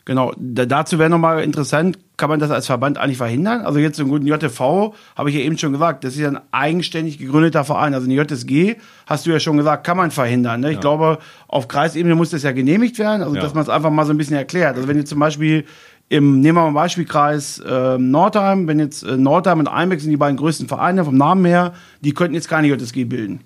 Genau, 0.07 0.33
da, 0.37 0.67
dazu 0.67 0.99
wäre 0.99 1.09
nochmal 1.09 1.43
interessant, 1.43 1.99
kann 2.19 2.29
man 2.29 2.39
das 2.39 2.51
als 2.51 2.67
Verband 2.67 2.99
eigentlich 2.99 3.17
verhindern? 3.17 3.63
Also 3.63 3.79
jetzt 3.79 3.99
im 3.99 4.09
guten 4.09 4.27
JTV, 4.27 4.95
habe 5.17 5.31
ich 5.31 5.37
ja 5.37 5.43
eben 5.43 5.57
schon 5.57 5.73
gesagt, 5.73 6.05
das 6.05 6.15
ist 6.15 6.21
ja 6.21 6.29
ein 6.29 6.41
eigenständig 6.53 7.19
gegründeter 7.19 7.65
Verein. 7.65 7.95
Also 7.95 8.09
eine 8.09 8.15
JSG, 8.15 8.77
hast 9.07 9.25
du 9.25 9.31
ja 9.31 9.41
schon 9.41 9.57
gesagt, 9.57 9.85
kann 9.85 9.97
man 9.97 10.11
verhindern. 10.11 10.61
Ne? 10.61 10.69
Ich 10.69 10.75
ja. 10.75 10.81
glaube, 10.81 11.19
auf 11.49 11.69
Kreisebene 11.69 12.15
muss 12.15 12.31
das 12.31 12.43
ja 12.43 12.53
genehmigt 12.53 12.99
werden, 12.99 13.23
also 13.23 13.35
ja. 13.35 13.41
dass 13.41 13.55
man 13.55 13.63
es 13.63 13.71
einfach 13.71 13.91
mal 13.91 14.05
so 14.05 14.13
ein 14.13 14.19
bisschen 14.19 14.37
erklärt. 14.37 14.77
Also 14.77 14.89
wenn 14.89 14.99
jetzt 14.99 15.09
zum 15.09 15.19
Beispiel 15.19 15.65
im, 16.11 16.41
nehmen 16.41 16.59
wir 16.59 16.71
mal 16.71 16.83
Beispielkreis 16.83 17.61
äh, 17.61 17.97
Nordheim, 17.97 18.69
wenn 18.69 18.79
jetzt 18.79 19.05
äh, 19.05 19.17
Nordheim 19.17 19.59
und 19.59 19.69
Einbeck 19.69 20.01
sind 20.01 20.11
die 20.11 20.19
beiden 20.19 20.37
größten 20.37 20.69
Vereine 20.69 21.05
vom 21.05 21.17
Namen 21.17 21.47
her, 21.47 21.73
die 22.03 22.13
könnten 22.13 22.35
jetzt 22.35 22.49
keine 22.49 22.69
JSG 22.69 23.05
bilden. 23.05 23.41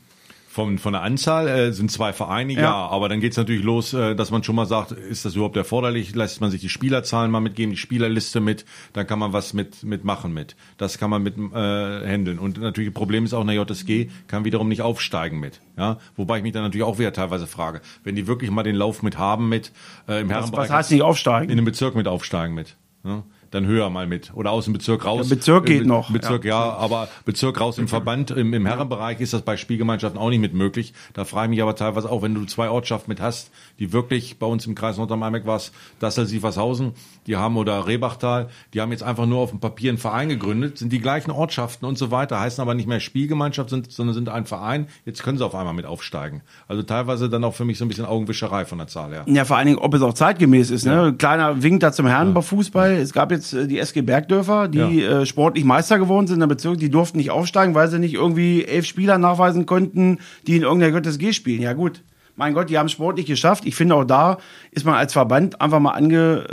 Von, 0.59 0.79
von 0.79 0.93
der 0.93 1.03
Anzahl 1.03 1.47
äh, 1.47 1.73
sind 1.73 1.89
zwei 1.89 2.13
Vereine, 2.13 2.55
ja, 2.55 2.63
ja 2.63 2.75
aber 2.89 3.09
dann 3.09 3.21
geht's 3.21 3.37
natürlich 3.37 3.63
los, 3.63 3.95
äh, 3.95 4.17
dass 4.17 4.33
man 4.33 4.43
schon 4.43 4.57
mal 4.57 4.67
sagt, 4.67 4.91
ist 4.91 5.25
das 5.25 5.37
überhaupt 5.37 5.57
erforderlich? 5.57 6.17
Lässt 6.17 6.41
man 6.41 6.51
sich 6.51 6.61
die 6.61 6.69
Spielerzahlen 6.69 7.31
mal 7.31 7.39
mitgeben, 7.39 7.71
die 7.71 7.77
Spielerliste 7.77 8.41
mit, 8.41 8.65
dann 8.93 9.07
kann 9.07 9.21
man 9.21 9.33
was 9.33 9.53
mit, 9.53 9.85
mit 9.85 10.03
machen 10.03 10.35
mit. 10.35 10.57
Das 10.77 10.99
kann 10.99 11.11
man 11.11 11.23
mit 11.23 11.37
äh, 11.39 12.13
handeln. 12.13 12.41
Und 12.41 12.59
natürlich 12.59 12.93
Problem 12.93 13.25
ist 13.25 13.35
auch, 13.35 13.43
eine 13.43 13.55
JSG 13.55 14.09
kann 14.27 14.45
wiederum 14.45 14.67
nicht 14.67 14.83
aufsteigen 14.83 15.39
mit. 15.39 15.61
Ja? 15.77 15.99
Wobei 16.17 16.39
ich 16.39 16.43
mich 16.43 16.55
dann 16.55 16.65
natürlich 16.65 16.85
auch 16.85 16.99
wieder 16.99 17.13
teilweise 17.13 17.47
frage, 17.47 17.81
wenn 18.03 18.17
die 18.17 18.27
wirklich 18.27 18.51
mal 18.51 18.65
den 18.65 18.75
Lauf 18.75 19.05
mit 19.05 19.17
haben 19.17 19.49
mit 19.49 19.71
äh, 20.09 20.23
im 20.23 20.29
Herrenbereich. 20.29 20.71
Was 20.71 20.75
heißt 20.75 20.91
nicht 20.91 21.03
aufsteigen? 21.03 21.51
In 21.51 21.59
den 21.59 21.67
Bezirk 21.67 21.95
mit 21.95 22.09
aufsteigen 22.09 22.57
mit. 22.57 22.75
Ja? 23.05 23.23
Dann 23.51 23.67
höher 23.67 23.91
mal 23.91 24.07
mit. 24.07 24.33
Oder 24.35 24.51
aus 24.51 24.65
dem 24.65 24.73
Bezirk 24.73 25.05
raus. 25.05 25.29
Der 25.29 25.37
Bezirk 25.37 25.67
geht 25.67 25.83
Be 25.83 25.89
noch. 25.89 26.11
Bezirk, 26.11 26.45
ja. 26.45 26.67
ja. 26.67 26.75
aber 26.75 27.09
Bezirk 27.25 27.61
raus 27.61 27.79
im 27.79 27.89
Verband, 27.89 28.31
im, 28.31 28.53
im 28.53 28.67
Herrenbereich 28.67 29.21
ist 29.21 29.33
das 29.33 29.43
bei 29.43 29.57
Spielgemeinschaften 29.57 30.21
auch 30.21 30.31
nicht 30.31 30.41
mit 30.41 30.55
möglich. 30.55 30.93
Da 31.15 31.25
frage 31.25 31.47
ich 31.47 31.51
mich 31.51 31.63
aber 31.63 31.75
teilweise 31.75 32.11
auch, 32.11 32.23
wenn 32.23 32.35
du 32.35 32.45
zwei 32.45 32.69
Ortschaften 32.71 33.11
mit 33.11 33.21
hast, 33.21 33.51
die 33.79 33.93
wirklich 33.93 34.39
bei 34.39 34.47
uns 34.47 34.67
im 34.67 34.75
Kreis 34.75 34.97
Nordrhein-Westfalen 34.97 35.47
war 35.47 35.61
Dassel, 35.99 36.27
Sievershausen, 36.27 36.93
die 37.29 37.37
haben 37.37 37.57
oder 37.57 37.87
Rebachtal, 37.87 38.49
die 38.74 38.81
haben 38.81 38.91
jetzt 38.91 39.03
einfach 39.03 39.26
nur 39.26 39.39
auf 39.39 39.51
dem 39.51 39.61
Papier 39.61 39.91
einen 39.91 39.99
Verein 39.99 40.29
gegründet, 40.29 40.79
sind 40.79 40.93
die 40.93 40.99
gleichen 40.99 41.31
Ortschaften 41.31 41.87
und 41.87 41.99
so 41.99 42.11
weiter, 42.11 42.41
heißen 42.41 42.61
aber 42.61 42.74
nicht 42.74 42.89
mehr 42.89 43.01
Spielgemeinschaft, 43.01 43.70
sind, 43.70 43.93
sondern 43.93 44.14
sind 44.14 44.29
ein 44.29 44.47
Verein. 44.47 44.89
Jetzt 45.05 45.22
können 45.22 45.39
sie 45.39 45.45
auf 45.45 45.55
einmal 45.55 45.74
mit 45.74 45.85
aufsteigen. 45.85 46.41
Also 46.66 46.83
teilweise 46.83 47.29
dann 47.29 47.45
auch 47.45 47.55
für 47.55 47.64
mich 47.64 47.79
so 47.79 47.85
ein 47.85 47.89
bisschen 47.89 48.07
Augenwischerei 48.07 48.64
von 48.64 48.79
der 48.79 48.89
Zahl 48.89 49.12
her. 49.12 49.24
Ja, 49.26 49.45
vor 49.45 49.59
allen 49.59 49.66
Dingen, 49.66 49.79
ob 49.79 49.95
es 49.95 50.03
auch 50.03 50.14
zeitgemäß 50.14 50.70
ist. 50.70 50.87
Ne? 50.87 50.93
Ja. 50.93 51.12
Kleiner 51.12 51.62
Wink 51.62 51.81
da 51.81 51.93
zum 51.93 52.07
Herrenfußball. 52.07 52.95
Ja. 52.95 52.99
Es 52.99 53.12
gab 53.12 53.31
jetzt 53.31 53.53
äh, 53.53 53.66
die 53.66 53.79
SG 53.79 54.01
Bergdörfer, 54.01 54.68
die 54.68 54.79
ja. 54.79 55.20
äh, 55.20 55.26
sportlich 55.26 55.64
Meister 55.64 55.99
geworden 55.99 56.26
sind 56.26 56.37
in 56.37 56.41
der 56.41 56.47
Bezirk, 56.47 56.79
die 56.79 56.91
durften 56.91 57.18
nicht 57.18 57.31
aufsteigen, 57.31 57.74
weil 57.74 57.89
sie 57.89 57.99
nicht 57.99 58.14
irgendwie 58.14 58.64
elf 58.64 58.87
Spieler 58.87 59.18
nachweisen 59.18 59.66
konnten, 59.66 60.18
die 60.47 60.57
in 60.57 60.62
irgendeiner 60.62 60.93
Gottes 60.93 61.18
G 61.18 61.33
spielen. 61.33 61.61
Ja 61.61 61.74
gut, 61.74 62.03
mein 62.39 62.55
Gott, 62.55 62.70
die 62.70 62.78
haben 62.78 62.89
sportlich 62.89 63.26
geschafft. 63.26 63.66
Ich 63.66 63.74
finde 63.74 63.97
auch 63.97 64.05
da 64.05 64.39
ist 64.70 64.86
man 64.86 64.95
als 64.95 65.12
Verband 65.12 65.61
einfach 65.61 65.80
mal 65.80 65.91
ange, 65.91 66.45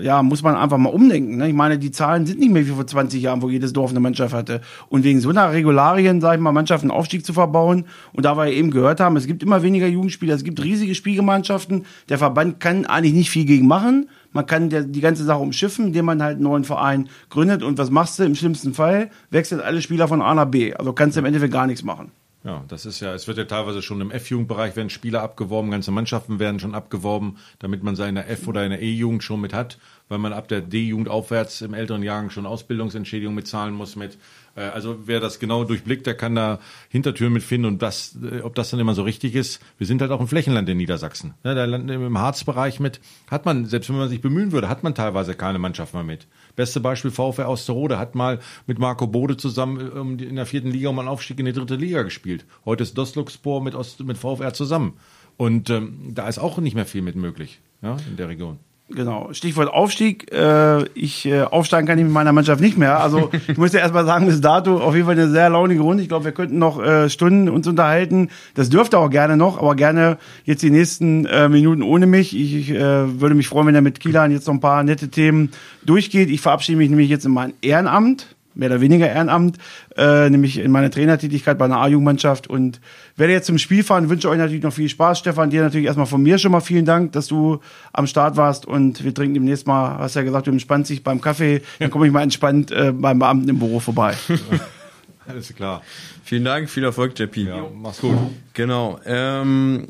äh, 0.00 0.04
ja, 0.04 0.22
muss 0.22 0.40
man 0.42 0.54
einfach 0.54 0.78
mal 0.78 0.90
umdenken. 0.90 1.36
Ne? 1.36 1.48
Ich 1.48 1.54
meine, 1.54 1.80
die 1.80 1.90
Zahlen 1.90 2.26
sind 2.26 2.38
nicht 2.38 2.52
mehr 2.52 2.64
wie 2.64 2.70
vor 2.70 2.86
20 2.86 3.20
Jahren, 3.20 3.42
wo 3.42 3.50
jedes 3.50 3.72
Dorf 3.72 3.90
eine 3.90 3.98
Mannschaft 3.98 4.34
hatte. 4.34 4.60
Und 4.88 5.02
wegen 5.02 5.20
so 5.20 5.30
einer 5.30 5.50
Regularien, 5.52 6.20
sage 6.20 6.36
ich 6.36 6.40
mal, 6.40 6.52
Mannschaften 6.52 6.92
Aufstieg 6.92 7.26
zu 7.26 7.32
verbauen. 7.32 7.86
Und 8.12 8.24
da 8.24 8.36
wir 8.36 8.52
eben 8.52 8.70
gehört 8.70 9.00
haben, 9.00 9.16
es 9.16 9.26
gibt 9.26 9.42
immer 9.42 9.64
weniger 9.64 9.88
Jugendspieler, 9.88 10.36
es 10.36 10.44
gibt 10.44 10.62
riesige 10.62 10.94
Spielgemeinschaften. 10.94 11.86
Der 12.08 12.18
Verband 12.18 12.60
kann 12.60 12.86
eigentlich 12.86 13.14
nicht 13.14 13.30
viel 13.30 13.44
gegen 13.44 13.66
machen. 13.66 14.08
Man 14.30 14.46
kann 14.46 14.70
der, 14.70 14.84
die 14.84 15.00
ganze 15.00 15.24
Sache 15.24 15.40
umschiffen, 15.40 15.88
indem 15.88 16.04
man 16.04 16.22
halt 16.22 16.36
einen 16.36 16.44
neuen 16.44 16.62
Verein 16.62 17.08
gründet. 17.30 17.64
Und 17.64 17.78
was 17.78 17.90
machst 17.90 18.16
du 18.20 18.22
im 18.22 18.36
schlimmsten 18.36 18.74
Fall? 18.74 19.10
Wechselt 19.30 19.60
alle 19.60 19.82
Spieler 19.82 20.06
von 20.06 20.22
A 20.22 20.34
nach 20.34 20.46
B. 20.46 20.72
Also 20.72 20.92
kannst 20.92 21.16
du 21.16 21.20
im 21.20 21.26
Endeffekt 21.26 21.52
gar 21.52 21.66
nichts 21.66 21.82
machen. 21.82 22.12
Ja, 22.44 22.64
das 22.66 22.86
ist 22.86 22.98
ja, 22.98 23.14
es 23.14 23.28
wird 23.28 23.38
ja 23.38 23.44
teilweise 23.44 23.82
schon 23.82 24.00
im 24.00 24.10
F-Jugendbereich 24.10 24.74
werden 24.74 24.90
Spieler 24.90 25.22
abgeworben, 25.22 25.70
ganze 25.70 25.92
Mannschaften 25.92 26.40
werden 26.40 26.58
schon 26.58 26.74
abgeworben, 26.74 27.38
damit 27.60 27.84
man 27.84 27.94
seine 27.94 28.26
F- 28.26 28.48
oder 28.48 28.62
eine 28.62 28.80
E-Jugend 28.80 29.22
schon 29.22 29.40
mit 29.40 29.54
hat, 29.54 29.78
weil 30.08 30.18
man 30.18 30.32
ab 30.32 30.48
der 30.48 30.60
D-Jugend 30.60 31.08
aufwärts 31.08 31.60
im 31.60 31.72
älteren 31.72 32.02
Jahren 32.02 32.30
schon 32.30 32.44
Ausbildungsentschädigung 32.44 33.32
mitzahlen 33.32 33.74
muss 33.74 33.94
mit. 33.94 34.18
Äh, 34.56 34.62
also 34.62 35.06
wer 35.06 35.20
das 35.20 35.38
genau 35.38 35.62
durchblickt, 35.62 36.04
der 36.04 36.14
kann 36.14 36.34
da 36.34 36.58
Hintertüren 36.88 37.32
mitfinden 37.32 37.70
und 37.70 37.82
das, 37.82 38.16
äh, 38.20 38.40
ob 38.40 38.56
das 38.56 38.70
dann 38.70 38.80
immer 38.80 38.94
so 38.94 39.04
richtig 39.04 39.36
ist. 39.36 39.60
Wir 39.78 39.86
sind 39.86 40.00
halt 40.00 40.10
auch 40.10 40.20
ein 40.20 40.26
Flächenland 40.26 40.68
in 40.68 40.78
Niedersachsen. 40.78 41.34
Ja, 41.44 41.54
da 41.54 41.64
im 41.64 42.18
Harzbereich 42.18 42.80
mit 42.80 43.00
hat 43.30 43.44
man, 43.44 43.66
selbst 43.66 43.88
wenn 43.88 43.96
man 43.96 44.08
sich 44.08 44.20
bemühen 44.20 44.50
würde, 44.50 44.68
hat 44.68 44.82
man 44.82 44.96
teilweise 44.96 45.34
keine 45.34 45.60
Mannschaft 45.60 45.94
mehr 45.94 46.02
mit. 46.02 46.26
Beste 46.56 46.80
Beispiel 46.80 47.10
VfR 47.10 47.48
Osterode 47.48 47.98
hat 47.98 48.14
mal 48.14 48.40
mit 48.66 48.78
Marco 48.78 49.06
Bode 49.06 49.36
zusammen 49.36 50.18
in 50.18 50.36
der 50.36 50.46
vierten 50.46 50.70
Liga 50.70 50.88
um 50.88 50.98
einen 50.98 51.08
Aufstieg 51.08 51.38
in 51.38 51.46
die 51.46 51.52
dritte 51.52 51.76
Liga 51.76 52.02
gespielt. 52.02 52.44
Heute 52.64 52.82
ist 52.82 52.96
Dostluxpor 52.96 53.62
mit, 53.62 53.74
mit 54.00 54.18
VfR 54.18 54.52
zusammen. 54.52 54.94
Und 55.36 55.70
ähm, 55.70 56.12
da 56.14 56.28
ist 56.28 56.38
auch 56.38 56.58
nicht 56.58 56.74
mehr 56.74 56.86
viel 56.86 57.02
mit 57.02 57.16
möglich 57.16 57.60
ja, 57.80 57.96
in 58.08 58.16
der 58.16 58.28
Region. 58.28 58.58
Genau, 58.94 59.30
Stichwort 59.32 59.68
Aufstieg. 59.68 60.32
Äh, 60.32 60.84
ich 60.94 61.26
äh, 61.26 61.42
aufsteigen 61.42 61.86
kann 61.86 61.98
ich 61.98 62.04
mit 62.04 62.12
meiner 62.12 62.32
Mannschaft 62.32 62.60
nicht 62.60 62.76
mehr. 62.76 63.00
Also 63.00 63.30
ich 63.48 63.56
muss 63.56 63.72
ja 63.72 63.80
erstmal 63.80 64.04
sagen, 64.04 64.26
bis 64.26 64.40
dato 64.40 64.78
auf 64.78 64.94
jeden 64.94 65.06
Fall 65.06 65.18
eine 65.18 65.28
sehr 65.28 65.48
launige 65.50 65.82
Runde. 65.82 66.02
Ich 66.02 66.08
glaube, 66.08 66.26
wir 66.26 66.32
könnten 66.32 66.58
noch 66.58 66.82
äh, 66.82 67.08
Stunden 67.08 67.48
uns 67.48 67.66
unterhalten. 67.66 68.28
Das 68.54 68.68
dürfte 68.68 68.98
auch 68.98 69.10
gerne 69.10 69.36
noch, 69.36 69.58
aber 69.58 69.74
gerne 69.74 70.18
jetzt 70.44 70.62
die 70.62 70.70
nächsten 70.70 71.26
äh, 71.26 71.48
Minuten 71.48 71.82
ohne 71.82 72.06
mich. 72.06 72.36
Ich, 72.36 72.54
ich 72.54 72.70
äh, 72.70 73.20
würde 73.20 73.34
mich 73.34 73.48
freuen, 73.48 73.68
wenn 73.68 73.74
er 73.74 73.82
mit 73.82 74.00
Kielan 74.00 74.30
jetzt 74.30 74.46
noch 74.46 74.54
ein 74.54 74.60
paar 74.60 74.82
nette 74.82 75.08
Themen 75.08 75.50
durchgeht. 75.84 76.30
Ich 76.30 76.40
verabschiede 76.40 76.78
mich 76.78 76.90
nämlich 76.90 77.08
jetzt 77.08 77.24
in 77.24 77.32
mein 77.32 77.54
Ehrenamt 77.62 78.34
mehr 78.54 78.70
oder 78.70 78.80
weniger 78.80 79.08
Ehrenamt, 79.08 79.58
äh, 79.96 80.30
nämlich 80.30 80.58
in 80.58 80.70
meiner 80.70 80.90
Trainertätigkeit 80.90 81.58
bei 81.58 81.64
einer 81.64 81.78
A-Jugendmannschaft 81.78 82.48
und 82.48 82.80
werde 83.16 83.32
jetzt 83.32 83.46
zum 83.46 83.58
Spiel 83.58 83.84
fahren, 83.84 84.08
wünsche 84.08 84.28
euch 84.28 84.38
natürlich 84.38 84.62
noch 84.62 84.72
viel 84.72 84.88
Spaß. 84.88 85.18
Stefan, 85.18 85.50
dir 85.50 85.62
natürlich 85.62 85.86
erstmal 85.86 86.06
von 86.06 86.22
mir 86.22 86.38
schon 86.38 86.52
mal 86.52 86.60
vielen 86.60 86.84
Dank, 86.84 87.12
dass 87.12 87.26
du 87.26 87.60
am 87.92 88.06
Start 88.06 88.36
warst 88.36 88.66
und 88.66 89.04
wir 89.04 89.14
trinken 89.14 89.34
demnächst 89.34 89.66
mal, 89.66 89.98
hast 89.98 90.16
ja 90.16 90.22
gesagt, 90.22 90.46
du 90.46 90.50
entspannst 90.50 90.90
dich 90.90 91.02
beim 91.02 91.20
Kaffee, 91.20 91.62
dann 91.78 91.90
komme 91.90 92.06
ich 92.06 92.12
mal 92.12 92.22
entspannt 92.22 92.70
äh, 92.70 92.92
beim 92.92 93.18
Beamten 93.18 93.48
im 93.48 93.58
Büro 93.58 93.80
vorbei. 93.80 94.14
Alles 95.26 95.54
klar. 95.54 95.82
Vielen 96.24 96.44
Dank, 96.44 96.68
viel 96.68 96.84
Erfolg, 96.84 97.18
JP. 97.18 97.42
Ja, 97.42 97.66
mach's 97.74 98.00
gut. 98.00 98.16
Genau. 98.54 98.98
Ähm, 99.04 99.86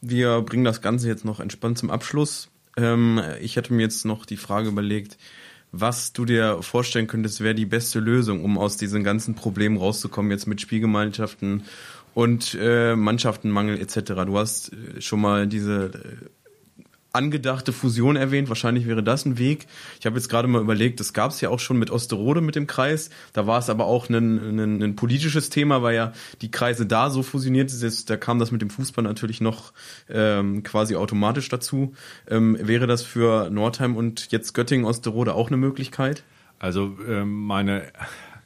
wir 0.00 0.40
bringen 0.42 0.64
das 0.64 0.82
Ganze 0.82 1.08
jetzt 1.08 1.24
noch 1.24 1.40
entspannt 1.40 1.78
zum 1.78 1.90
Abschluss. 1.90 2.48
Ähm, 2.76 3.20
ich 3.40 3.56
hatte 3.56 3.72
mir 3.72 3.82
jetzt 3.82 4.04
noch 4.04 4.24
die 4.24 4.36
Frage 4.36 4.68
überlegt, 4.68 5.16
was 5.72 6.12
du 6.12 6.24
dir 6.24 6.62
vorstellen 6.62 7.06
könntest, 7.06 7.40
wäre 7.40 7.54
die 7.54 7.66
beste 7.66 8.00
Lösung, 8.00 8.44
um 8.44 8.58
aus 8.58 8.76
diesen 8.76 9.04
ganzen 9.04 9.34
Problemen 9.34 9.76
rauszukommen, 9.76 10.30
jetzt 10.30 10.46
mit 10.46 10.60
Spielgemeinschaften 10.60 11.64
und 12.14 12.56
äh, 12.60 12.96
Mannschaftenmangel 12.96 13.80
etc. 13.80 14.24
Du 14.26 14.38
hast 14.38 14.72
äh, 14.72 15.00
schon 15.00 15.20
mal 15.20 15.46
diese 15.46 15.86
äh, 15.86 16.26
angedachte 17.12 17.72
Fusion 17.72 18.16
erwähnt. 18.16 18.48
Wahrscheinlich 18.48 18.86
wäre 18.86 19.02
das 19.02 19.24
ein 19.24 19.38
Weg. 19.38 19.66
Ich 19.98 20.06
habe 20.06 20.16
jetzt 20.16 20.28
gerade 20.28 20.48
mal 20.48 20.60
überlegt, 20.60 21.00
das 21.00 21.12
gab 21.12 21.30
es 21.30 21.40
ja 21.40 21.48
auch 21.48 21.58
schon 21.58 21.78
mit 21.78 21.90
Osterode 21.90 22.40
mit 22.40 22.54
dem 22.54 22.66
Kreis. 22.66 23.10
Da 23.32 23.46
war 23.46 23.58
es 23.58 23.70
aber 23.70 23.86
auch 23.86 24.08
ein, 24.08 24.58
ein, 24.58 24.82
ein, 24.82 24.96
politisches 24.96 25.50
Thema, 25.50 25.82
weil 25.82 25.96
ja 25.96 26.12
die 26.42 26.50
Kreise 26.50 26.86
da 26.86 27.10
so 27.10 27.22
fusioniert 27.22 27.70
sind. 27.70 28.10
Da 28.10 28.16
kam 28.16 28.38
das 28.38 28.50
mit 28.50 28.62
dem 28.62 28.70
Fußball 28.70 29.02
natürlich 29.02 29.40
noch 29.40 29.72
ähm, 30.10 30.62
quasi 30.62 30.96
automatisch 30.96 31.48
dazu. 31.48 31.94
Ähm, 32.28 32.58
wäre 32.60 32.86
das 32.86 33.02
für 33.02 33.50
Nordheim 33.50 33.96
und 33.96 34.30
jetzt 34.30 34.52
Göttingen 34.52 34.84
Osterode 34.84 35.34
auch 35.34 35.48
eine 35.48 35.56
Möglichkeit? 35.56 36.24
Also 36.58 36.96
ähm, 37.06 37.46
meine 37.46 37.84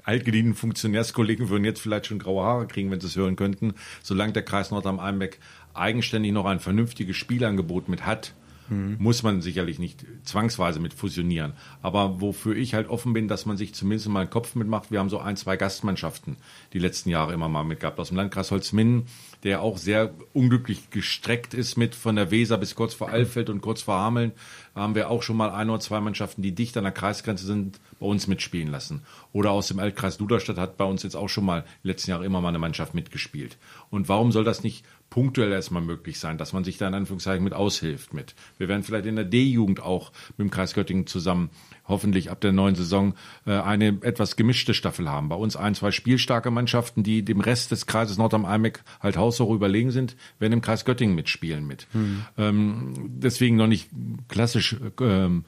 altgedienten 0.04 0.54
Funktionärskollegen 0.54 1.48
würden 1.48 1.64
jetzt 1.64 1.80
vielleicht 1.80 2.06
schon 2.06 2.18
graue 2.18 2.44
Haare 2.44 2.66
kriegen, 2.66 2.90
wenn 2.90 3.00
sie 3.00 3.06
es 3.06 3.16
hören 3.16 3.36
könnten. 3.36 3.74
Solange 4.02 4.32
der 4.32 4.42
Kreis 4.42 4.70
Nordheim-Einbeck 4.70 5.38
eigenständig 5.74 6.32
noch 6.32 6.44
ein 6.44 6.60
vernünftiges 6.60 7.16
Spielangebot 7.16 7.88
mit 7.88 8.04
hat, 8.04 8.34
Mhm. 8.72 8.96
Muss 8.98 9.22
man 9.22 9.42
sicherlich 9.42 9.78
nicht 9.78 10.04
zwangsweise 10.24 10.80
mit 10.80 10.94
fusionieren. 10.94 11.52
Aber 11.82 12.20
wofür 12.20 12.56
ich 12.56 12.74
halt 12.74 12.88
offen 12.88 13.12
bin, 13.12 13.28
dass 13.28 13.46
man 13.46 13.56
sich 13.56 13.74
zumindest 13.74 14.08
mal 14.08 14.20
einen 14.20 14.30
Kopf 14.30 14.54
mitmacht. 14.54 14.90
Wir 14.90 14.98
haben 14.98 15.10
so 15.10 15.18
ein, 15.18 15.36
zwei 15.36 15.56
Gastmannschaften 15.56 16.36
die 16.72 16.78
letzten 16.78 17.10
Jahre 17.10 17.34
immer 17.34 17.48
mal 17.48 17.64
mitgehabt. 17.64 17.98
Aus 17.98 18.08
dem 18.08 18.16
Landkreis 18.16 18.50
Holzminden, 18.50 19.06
der 19.42 19.62
auch 19.62 19.76
sehr 19.76 20.14
unglücklich 20.32 20.90
gestreckt 20.90 21.54
ist 21.54 21.76
mit 21.76 21.94
von 21.94 22.16
der 22.16 22.30
Weser 22.30 22.56
bis 22.58 22.74
kurz 22.74 22.94
vor 22.94 23.10
Alfeld 23.10 23.50
und 23.50 23.60
kurz 23.60 23.82
vor 23.82 23.96
Hameln, 23.96 24.32
haben 24.74 24.94
wir 24.94 25.10
auch 25.10 25.22
schon 25.22 25.36
mal 25.36 25.50
ein 25.50 25.68
oder 25.68 25.80
zwei 25.80 26.00
Mannschaften, 26.00 26.42
die 26.42 26.54
dicht 26.54 26.76
an 26.76 26.84
der 26.84 26.92
Kreisgrenze 26.92 27.44
sind, 27.44 27.78
bei 28.00 28.06
uns 28.06 28.26
mitspielen 28.26 28.70
lassen. 28.70 29.02
Oder 29.32 29.50
aus 29.50 29.68
dem 29.68 29.78
Altkreis 29.78 30.16
Duderstadt 30.16 30.56
hat 30.56 30.76
bei 30.76 30.84
uns 30.84 31.02
jetzt 31.02 31.16
auch 31.16 31.28
schon 31.28 31.44
mal 31.44 31.64
die 31.82 31.88
letzten 31.88 32.10
Jahre 32.10 32.24
immer 32.24 32.40
mal 32.40 32.48
eine 32.48 32.58
Mannschaft 32.58 32.94
mitgespielt. 32.94 33.58
Und 33.90 34.08
warum 34.08 34.32
soll 34.32 34.44
das 34.44 34.62
nicht 34.62 34.84
punktuell 35.12 35.52
erstmal 35.52 35.82
möglich 35.82 36.18
sein, 36.18 36.38
dass 36.38 36.54
man 36.54 36.64
sich 36.64 36.78
da 36.78 36.88
in 36.88 36.94
Anführungszeichen 36.94 37.44
mit 37.44 37.52
aushilft 37.52 38.14
mit. 38.14 38.34
Wir 38.56 38.68
werden 38.68 38.82
vielleicht 38.82 39.04
in 39.04 39.14
der 39.14 39.26
D-Jugend 39.26 39.82
auch 39.82 40.10
mit 40.38 40.46
dem 40.46 40.50
Kreis 40.50 40.72
Göttingen 40.72 41.06
zusammen 41.06 41.50
hoffentlich 41.86 42.30
ab 42.30 42.40
der 42.40 42.52
neuen 42.52 42.76
Saison 42.76 43.12
äh, 43.44 43.52
eine 43.52 43.98
etwas 44.00 44.36
gemischte 44.36 44.72
Staffel 44.72 45.10
haben. 45.10 45.28
Bei 45.28 45.36
uns 45.36 45.54
ein, 45.54 45.74
zwei 45.74 45.90
spielstarke 45.90 46.50
Mannschaften, 46.50 47.02
die 47.02 47.22
dem 47.26 47.40
Rest 47.40 47.72
des 47.72 47.84
Kreises 47.84 48.16
Nordrhein-Almeck 48.16 48.84
halt 49.00 49.18
haushoch 49.18 49.50
überlegen 49.50 49.90
sind, 49.90 50.16
werden 50.38 50.54
im 50.54 50.62
Kreis 50.62 50.86
Göttingen 50.86 51.14
mitspielen 51.14 51.66
mit. 51.66 51.88
Hm. 51.92 52.22
Ähm, 52.38 52.94
deswegen 53.18 53.56
noch 53.56 53.66
nicht 53.66 53.90
klassisch 54.28 54.76
ähm, 54.98 55.44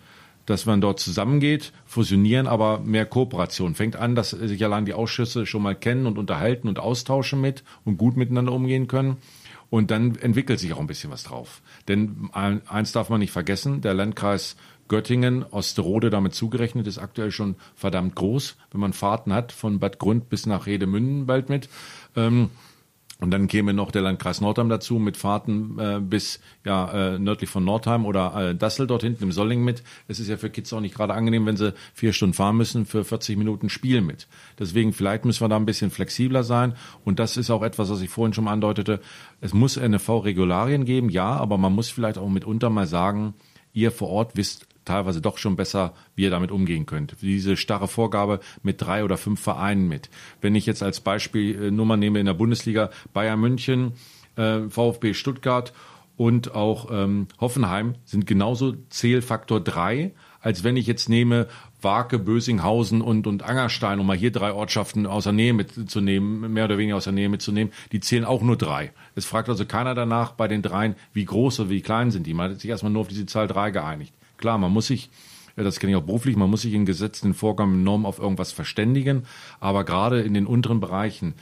dass 0.46 0.66
man 0.66 0.82
dort 0.82 1.00
zusammengeht, 1.00 1.72
fusionieren, 1.86 2.46
aber 2.46 2.80
mehr 2.80 3.06
Kooperation. 3.06 3.74
Fängt 3.74 3.96
an, 3.96 4.14
dass 4.14 4.30
sich 4.30 4.62
allein 4.62 4.84
die 4.84 4.92
Ausschüsse 4.92 5.46
schon 5.46 5.62
mal 5.62 5.74
kennen 5.74 6.06
und 6.06 6.18
unterhalten 6.18 6.68
und 6.68 6.78
austauschen 6.78 7.40
mit 7.40 7.64
und 7.86 7.96
gut 7.96 8.18
miteinander 8.18 8.52
umgehen 8.52 8.86
können. 8.86 9.16
Und 9.74 9.90
dann 9.90 10.14
entwickelt 10.14 10.60
sich 10.60 10.72
auch 10.72 10.78
ein 10.78 10.86
bisschen 10.86 11.10
was 11.10 11.24
drauf. 11.24 11.60
Denn 11.88 12.30
eins 12.32 12.92
darf 12.92 13.08
man 13.08 13.18
nicht 13.18 13.32
vergessen, 13.32 13.80
der 13.80 13.92
Landkreis 13.92 14.54
Göttingen, 14.86 15.42
Osterode 15.42 16.10
damit 16.10 16.32
zugerechnet, 16.32 16.86
ist 16.86 16.98
aktuell 16.98 17.32
schon 17.32 17.56
verdammt 17.74 18.14
groß, 18.14 18.54
wenn 18.70 18.80
man 18.80 18.92
Fahrten 18.92 19.32
hat 19.32 19.50
von 19.50 19.80
Bad 19.80 19.98
Grund 19.98 20.28
bis 20.28 20.46
nach 20.46 20.66
Redemünden 20.66 21.26
bald 21.26 21.48
mit. 21.48 21.68
Ähm, 22.14 22.50
und 23.20 23.30
dann 23.30 23.46
käme 23.46 23.72
noch 23.72 23.92
der 23.92 24.02
Landkreis 24.02 24.40
Nordheim 24.40 24.68
dazu 24.68 24.98
mit 24.98 25.16
Fahrten 25.16 25.78
äh, 25.78 26.00
bis 26.00 26.40
ja 26.64 27.14
äh, 27.14 27.18
nördlich 27.18 27.48
von 27.48 27.64
Nordheim 27.64 28.06
oder 28.06 28.50
äh, 28.50 28.54
Dassel 28.56 28.88
dort 28.88 29.02
hinten 29.02 29.22
im 29.22 29.32
Solling 29.32 29.62
mit. 29.62 29.84
Es 30.08 30.18
ist 30.18 30.28
ja 30.28 30.36
für 30.36 30.50
Kids 30.50 30.72
auch 30.72 30.80
nicht 30.80 30.96
gerade 30.96 31.14
angenehm, 31.14 31.46
wenn 31.46 31.56
sie 31.56 31.74
vier 31.94 32.12
Stunden 32.12 32.34
fahren 32.34 32.56
müssen 32.56 32.86
für 32.86 33.04
40 33.04 33.38
Minuten 33.38 33.68
Spiel 33.68 34.00
mit. 34.00 34.26
Deswegen 34.58 34.92
vielleicht 34.92 35.24
müssen 35.24 35.42
wir 35.42 35.48
da 35.48 35.56
ein 35.56 35.64
bisschen 35.64 35.92
flexibler 35.92 36.42
sein. 36.42 36.74
Und 37.04 37.20
das 37.20 37.36
ist 37.36 37.50
auch 37.50 37.62
etwas, 37.62 37.88
was 37.88 38.00
ich 38.00 38.10
vorhin 38.10 38.34
schon 38.34 38.44
mal 38.44 38.52
andeutete. 38.52 39.00
Es 39.40 39.54
muss 39.54 39.76
NFV-Regularien 39.76 40.84
geben, 40.84 41.08
ja, 41.08 41.36
aber 41.36 41.56
man 41.56 41.72
muss 41.72 41.90
vielleicht 41.90 42.18
auch 42.18 42.28
mitunter 42.28 42.68
mal 42.68 42.88
sagen, 42.88 43.34
ihr 43.72 43.92
vor 43.92 44.08
Ort 44.08 44.36
wisst 44.36 44.66
teilweise 44.84 45.20
doch 45.20 45.38
schon 45.38 45.56
besser, 45.56 45.94
wie 46.14 46.22
ihr 46.22 46.30
damit 46.30 46.50
umgehen 46.50 46.86
könnt. 46.86 47.16
Diese 47.20 47.56
starre 47.56 47.88
Vorgabe 47.88 48.40
mit 48.62 48.80
drei 48.80 49.04
oder 49.04 49.16
fünf 49.16 49.40
Vereinen 49.40 49.88
mit. 49.88 50.10
Wenn 50.40 50.54
ich 50.54 50.66
jetzt 50.66 50.82
als 50.82 51.00
Beispiel 51.00 51.64
äh, 51.64 51.70
Nummer 51.70 51.96
nehme 51.96 52.20
in 52.20 52.26
der 52.26 52.34
Bundesliga 52.34 52.90
Bayern 53.12 53.40
München, 53.40 53.92
äh, 54.36 54.68
VfB 54.68 55.14
Stuttgart 55.14 55.72
und 56.16 56.54
auch 56.54 56.90
ähm, 56.92 57.26
Hoffenheim 57.40 57.96
sind 58.04 58.26
genauso 58.26 58.74
Zählfaktor 58.88 59.60
drei, 59.60 60.12
als 60.40 60.62
wenn 60.62 60.76
ich 60.76 60.86
jetzt 60.86 61.08
nehme 61.08 61.48
Wake, 61.80 62.18
Bösinghausen 62.18 63.00
und, 63.00 63.26
und 63.26 63.42
Angerstein, 63.42 63.98
um 63.98 64.06
mal 64.06 64.16
hier 64.16 64.30
drei 64.30 64.52
Ortschaften 64.52 65.06
aus 65.06 65.24
der 65.24 65.32
Nähe 65.32 65.52
mitzunehmen, 65.52 66.52
mehr 66.52 66.66
oder 66.66 66.78
weniger 66.78 66.96
aus 66.96 67.04
der 67.04 67.12
Nähe 67.12 67.28
mitzunehmen, 67.28 67.72
die 67.92 68.00
zählen 68.00 68.24
auch 68.24 68.42
nur 68.42 68.56
drei. 68.56 68.92
Es 69.14 69.24
fragt 69.24 69.48
also 69.48 69.64
keiner 69.66 69.94
danach 69.94 70.32
bei 70.32 70.48
den 70.48 70.62
dreien, 70.62 70.94
wie 71.12 71.24
groß 71.24 71.60
oder 71.60 71.70
wie 71.70 71.82
klein 71.82 72.10
sind 72.10 72.26
die. 72.26 72.34
Man 72.34 72.50
hat 72.50 72.60
sich 72.60 72.70
erstmal 72.70 72.92
nur 72.92 73.02
auf 73.02 73.08
diese 73.08 73.26
Zahl 73.26 73.48
drei 73.48 73.70
geeinigt. 73.70 74.14
Klar, 74.44 74.58
man 74.58 74.72
muss 74.72 74.88
sich, 74.88 75.08
das 75.56 75.80
kenne 75.80 75.92
ich 75.92 75.96
auch 75.96 76.02
beruflich, 76.02 76.36
man 76.36 76.50
muss 76.50 76.60
sich 76.60 76.74
in 76.74 76.84
gesetzten 76.84 77.32
Vorgaben, 77.32 77.82
Normen 77.82 78.04
auf 78.04 78.18
irgendwas 78.18 78.52
verständigen, 78.52 79.22
aber 79.58 79.84
gerade 79.84 80.20
in 80.20 80.34
den 80.34 80.44
unteren 80.44 80.80
Bereichen, 80.80 81.32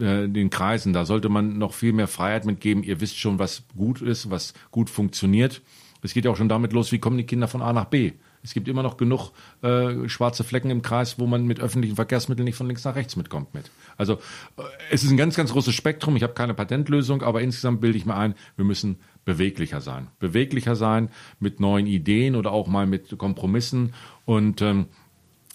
äh, 0.00 0.26
den 0.26 0.50
Kreisen, 0.50 0.92
da 0.92 1.04
sollte 1.04 1.28
man 1.28 1.56
noch 1.58 1.72
viel 1.72 1.92
mehr 1.92 2.08
Freiheit 2.08 2.46
mitgeben. 2.46 2.82
Ihr 2.82 3.00
wisst 3.00 3.16
schon, 3.16 3.38
was 3.38 3.62
gut 3.76 4.02
ist, 4.02 4.32
was 4.32 4.54
gut 4.72 4.90
funktioniert. 4.90 5.62
Es 6.02 6.14
geht 6.14 6.24
ja 6.24 6.32
auch 6.32 6.36
schon 6.36 6.48
damit 6.48 6.72
los, 6.72 6.90
wie 6.90 6.98
kommen 6.98 7.16
die 7.16 7.26
Kinder 7.26 7.46
von 7.46 7.62
A 7.62 7.72
nach 7.72 7.84
B. 7.84 8.14
Es 8.42 8.54
gibt 8.54 8.66
immer 8.66 8.82
noch 8.82 8.96
genug 8.96 9.30
äh, 9.62 10.08
schwarze 10.08 10.42
Flecken 10.42 10.70
im 10.70 10.82
Kreis, 10.82 11.20
wo 11.20 11.26
man 11.28 11.46
mit 11.46 11.60
öffentlichen 11.60 11.94
Verkehrsmitteln 11.94 12.44
nicht 12.44 12.56
von 12.56 12.66
links 12.66 12.84
nach 12.84 12.96
rechts 12.96 13.14
mitkommt 13.14 13.54
mit. 13.54 13.70
Also 13.96 14.14
äh, 14.14 14.62
es 14.90 15.04
ist 15.04 15.12
ein 15.12 15.16
ganz, 15.16 15.36
ganz 15.36 15.52
großes 15.52 15.74
Spektrum. 15.74 16.16
Ich 16.16 16.24
habe 16.24 16.34
keine 16.34 16.54
Patentlösung, 16.54 17.22
aber 17.22 17.40
insgesamt 17.40 17.80
bilde 17.80 17.98
ich 17.98 18.06
mir 18.06 18.16
ein, 18.16 18.34
wir 18.56 18.64
müssen 18.64 18.98
beweglicher 19.28 19.82
sein. 19.82 20.08
Beweglicher 20.20 20.74
sein 20.74 21.10
mit 21.38 21.60
neuen 21.60 21.86
Ideen 21.86 22.34
oder 22.34 22.50
auch 22.50 22.66
mal 22.66 22.86
mit 22.86 23.18
Kompromissen. 23.18 23.92
Und 24.24 24.62
ähm, 24.62 24.86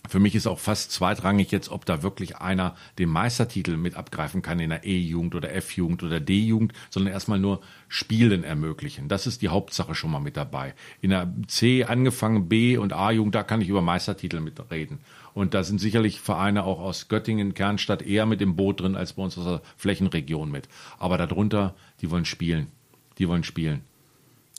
für 0.08 0.20
mich 0.20 0.36
ist 0.36 0.46
auch 0.46 0.60
fast 0.60 0.92
zweitrangig 0.92 1.50
jetzt, 1.50 1.72
ob 1.72 1.84
da 1.84 2.04
wirklich 2.04 2.38
einer 2.38 2.76
den 3.00 3.10
Meistertitel 3.10 3.76
mit 3.78 3.96
abgreifen 3.96 4.44
kann 4.44 4.60
in 4.60 4.70
der 4.70 4.86
E-Jugend 4.86 5.34
oder 5.34 5.56
F-Jugend 5.56 6.04
oder 6.04 6.20
D-Jugend, 6.20 6.74
sondern 6.92 7.14
erstmal 7.14 7.40
nur 7.40 7.62
Spielen 7.88 8.44
ermöglichen. 8.44 9.08
Das 9.08 9.26
ist 9.26 9.42
die 9.42 9.50
Hauptsache 9.50 9.96
schon 9.96 10.12
mal 10.12 10.20
mit 10.20 10.38
dabei. 10.38 10.76
In 11.02 11.10
der 11.10 11.34
C 11.48 11.84
angefangen, 11.84 12.48
B 12.50 12.78
und 12.78 12.94
A-Jugend, 12.94 13.34
da 13.34 13.42
kann 13.42 13.62
ich 13.62 13.70
über 13.70 13.82
Meistertitel 13.82 14.40
mitreden. 14.40 15.00
Und 15.34 15.56
da 15.56 15.64
sind 15.64 15.80
sicherlich 15.80 16.20
Vereine 16.20 16.64
auch 16.64 16.80
aus 16.80 17.08
Göttingen, 17.08 17.56
Kernstadt 17.56 18.04
eher 18.04 18.28
mit 18.28 18.40
im 18.40 18.56
Boot 18.56 18.82
drin 18.82 18.96
als 18.96 19.14
bei 19.14 19.24
uns 19.24 19.36
aus 19.40 19.46
der 19.46 19.62
Flächenregion 19.78 20.52
mit. 20.52 20.70
Aber 21.00 21.18
darunter, 21.18 21.74
die 22.02 22.12
wollen 22.12 22.26
spielen 22.26 22.68
die 23.18 23.28
wollen 23.28 23.44
spielen. 23.44 23.82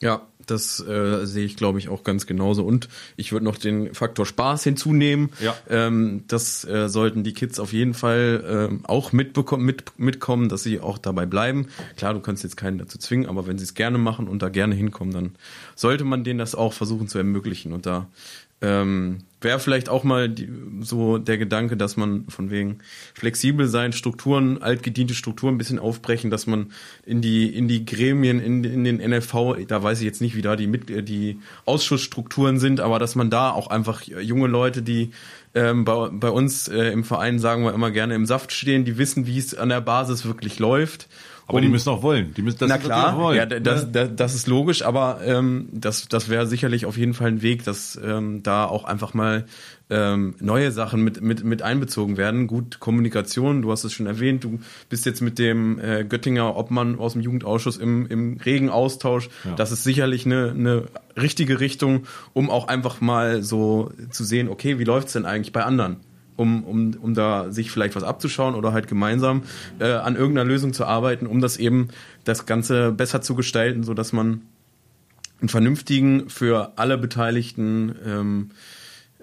Ja, 0.01 0.27
das 0.47 0.81
äh, 0.81 1.25
sehe 1.25 1.47
ich, 1.47 1.57
glaube 1.57 1.79
ich, 1.79 1.89
auch 1.89 2.05
ganz 2.05 2.27
genauso. 2.27 2.65
Und 2.65 2.89
ich 3.17 3.33
würde 3.33 3.45
noch 3.45 3.57
den 3.57 3.95
Faktor 3.95 4.27
Spaß 4.27 4.65
hinzunehmen. 4.65 5.31
Ja. 5.41 5.57
Ähm, 5.71 6.25
das 6.29 6.65
äh, 6.65 6.89
sollten 6.89 7.25
die 7.25 7.33
Kids 7.33 7.59
auf 7.59 7.73
jeden 7.73 7.95
Fall 7.95 8.71
äh, 8.71 8.87
auch 8.87 9.13
mitbekommen, 9.13 9.65
mit, 9.65 9.99
mitkommen, 9.99 10.49
dass 10.49 10.63
sie 10.63 10.81
auch 10.81 10.99
dabei 10.99 11.27
bleiben. 11.27 11.69
Klar, 11.97 12.15
du 12.15 12.21
kannst 12.21 12.43
jetzt 12.43 12.57
keinen 12.57 12.79
dazu 12.79 12.99
zwingen, 12.99 13.27
aber 13.29 13.47
wenn 13.47 13.57
sie 13.57 13.65
es 13.65 13.75
gerne 13.75 13.99
machen 13.99 14.29
und 14.29 14.43
da 14.43 14.49
gerne 14.49 14.75
hinkommen, 14.75 15.15
dann 15.15 15.37
sollte 15.75 16.05
man 16.05 16.25
denen 16.25 16.39
das 16.39 16.55
auch 16.55 16.73
versuchen 16.73 17.09
zu 17.09 17.19
ermöglichen. 17.19 17.73
Und 17.73 17.87
da 17.87 18.09
ähm, 18.65 19.25
Wäre 19.45 19.61
vielleicht 19.61 19.91
auch 19.91 20.05
mal 20.05 20.31
die, 20.31 20.49
so 20.81 21.19
der 21.19 21.37
Gedanke, 21.37 21.77
dass 21.77 21.99
man 21.99 22.25
von 22.31 22.51
wegen 22.51 22.79
flexibel 23.13 23.69
sein, 23.69 23.93
Strukturen, 23.93 24.63
altgediente 24.63 25.13
Strukturen 25.13 25.57
ein 25.57 25.59
bisschen 25.59 25.79
aufbrechen, 25.79 26.31
dass 26.31 26.47
man 26.47 26.73
in 27.05 27.21
die, 27.21 27.55
in 27.55 27.69
die 27.69 27.85
Gremien, 27.85 28.41
in, 28.41 28.65
in 28.65 28.85
den 28.85 28.97
NFV, 28.97 29.67
da 29.69 29.83
weiß 29.83 29.99
ich 29.99 30.07
jetzt 30.07 30.23
nicht, 30.23 30.35
wie 30.35 30.41
da 30.41 30.57
die, 30.57 30.67
Mit 30.67 30.89
die 31.11 31.41
Ausschussstrukturen 31.67 32.59
sind, 32.59 32.81
aber 32.81 32.99
dass 32.99 33.17
man 33.17 33.29
da 33.29 33.51
auch 33.51 33.67
einfach 33.67 34.01
junge 34.05 34.47
Leute, 34.47 34.81
die 34.81 35.11
ähm, 35.55 35.85
bei, 35.85 36.09
bei 36.09 36.31
uns 36.31 36.69
äh, 36.69 36.91
im 36.91 37.05
Verein 37.05 37.39
sagen 37.39 37.65
wir 37.65 37.75
immer 37.75 37.91
gerne 37.91 38.15
im 38.15 38.25
Saft 38.25 38.51
stehen, 38.51 38.87
die 38.87 38.97
wissen, 38.97 39.27
wie 39.27 39.39
es 39.39 39.55
an 39.55 39.69
der 39.69 39.83
Basis 39.83 40.25
wirklich 40.25 40.59
läuft 40.59 41.07
aber 41.47 41.59
um, 41.59 41.63
die 41.63 41.69
müssen 41.69 41.91
auch 41.91 42.03
wollen. 42.03 42.33
Die 42.35 42.43
müssen 42.43 42.59
das 42.59 42.69
na 42.69 42.79
klar, 42.79 43.19
wollen. 43.19 43.37
Ja, 43.37 43.47
das, 43.47 43.91
das, 43.93 44.11
das 44.17 44.35
ist 44.35 44.47
logisch, 44.47 44.83
aber 44.83 45.21
ähm, 45.25 45.69
das, 45.73 46.09
das 46.09 46.29
wäre 46.29 46.47
sicherlich 46.47 46.87
auf 46.87 46.97
jeden 46.97 47.13
Fall 47.13 47.29
ein 47.29 47.43
Weg, 47.43 47.65
dass 47.65 48.01
ähm, 48.03 48.43
da 48.43 48.65
auch 48.65 48.85
einfach 48.85 49.13
mal 49.13 49.45
ähm, 49.91 50.35
neue 50.41 50.73
Sachen 50.73 51.05
mit, 51.05 51.21
mit, 51.21 51.45
mit 51.45 51.61
einbezogen 51.61 52.17
werden. 52.17 52.47
Gut, 52.47 52.81
Kommunikation, 52.81 53.61
du 53.61 53.71
hast 53.71 53.85
es 53.85 53.93
schon 53.93 54.07
erwähnt, 54.07 54.45
du 54.45 54.61
bist 54.89 55.05
jetzt 55.05 55.21
mit 55.21 55.39
dem 55.39 55.79
äh, 55.79 56.05
Göttinger 56.05 56.57
Obmann 56.57 56.99
aus 56.99 57.13
dem 57.13 57.21
Jugendausschuss 57.21 57.77
im, 57.77 58.07
im 58.07 58.39
regen 58.39 58.71
Austausch. 58.71 59.29
Ja. 59.45 59.55
Das 59.55 59.71
ist 59.71 59.85
sicherlich 59.85 60.25
eine, 60.25 60.51
eine 60.51 60.85
richtige 61.21 61.61
Richtung, 61.61 62.07
um 62.33 62.49
auch 62.49 62.69
einfach 62.69 63.03
mal 63.03 63.43
so 63.43 63.93
zu 64.11 64.25
sehen, 64.25 64.49
okay, 64.49 64.79
wie 64.79 64.85
läuft's 64.85 65.13
denn 65.13 65.27
eigentlich 65.27 65.53
bei 65.53 65.63
anderen? 65.63 65.97
Um, 66.37 66.65
um, 66.65 66.95
um 67.01 67.15
da 67.15 67.51
sich 67.51 67.71
vielleicht 67.71 67.97
was 67.97 68.03
abzuschauen 68.03 68.55
oder 68.55 68.73
halt 68.73 68.89
gemeinsam 68.89 69.43
äh, 69.79 69.93
an 69.93 70.17
irgendeiner 70.17 70.49
Lösung 70.49 70.73
zu 70.73 70.85
arbeiten, 70.85 71.27
um 71.27 71.41
das 71.41 71.57
eben 71.57 71.89
das 72.25 72.47
Ganze 72.47 72.93
besser 72.93 73.21
zu 73.21 73.35
gestalten, 73.35 73.83
so 73.83 73.95
dass 73.95 74.13
man 74.13 74.43
einen 75.41 75.49
vernünftigen, 75.49 76.29
für 76.31 76.73
alle 76.77 76.97
Beteiligten 76.97 77.95
ähm, 78.05 78.51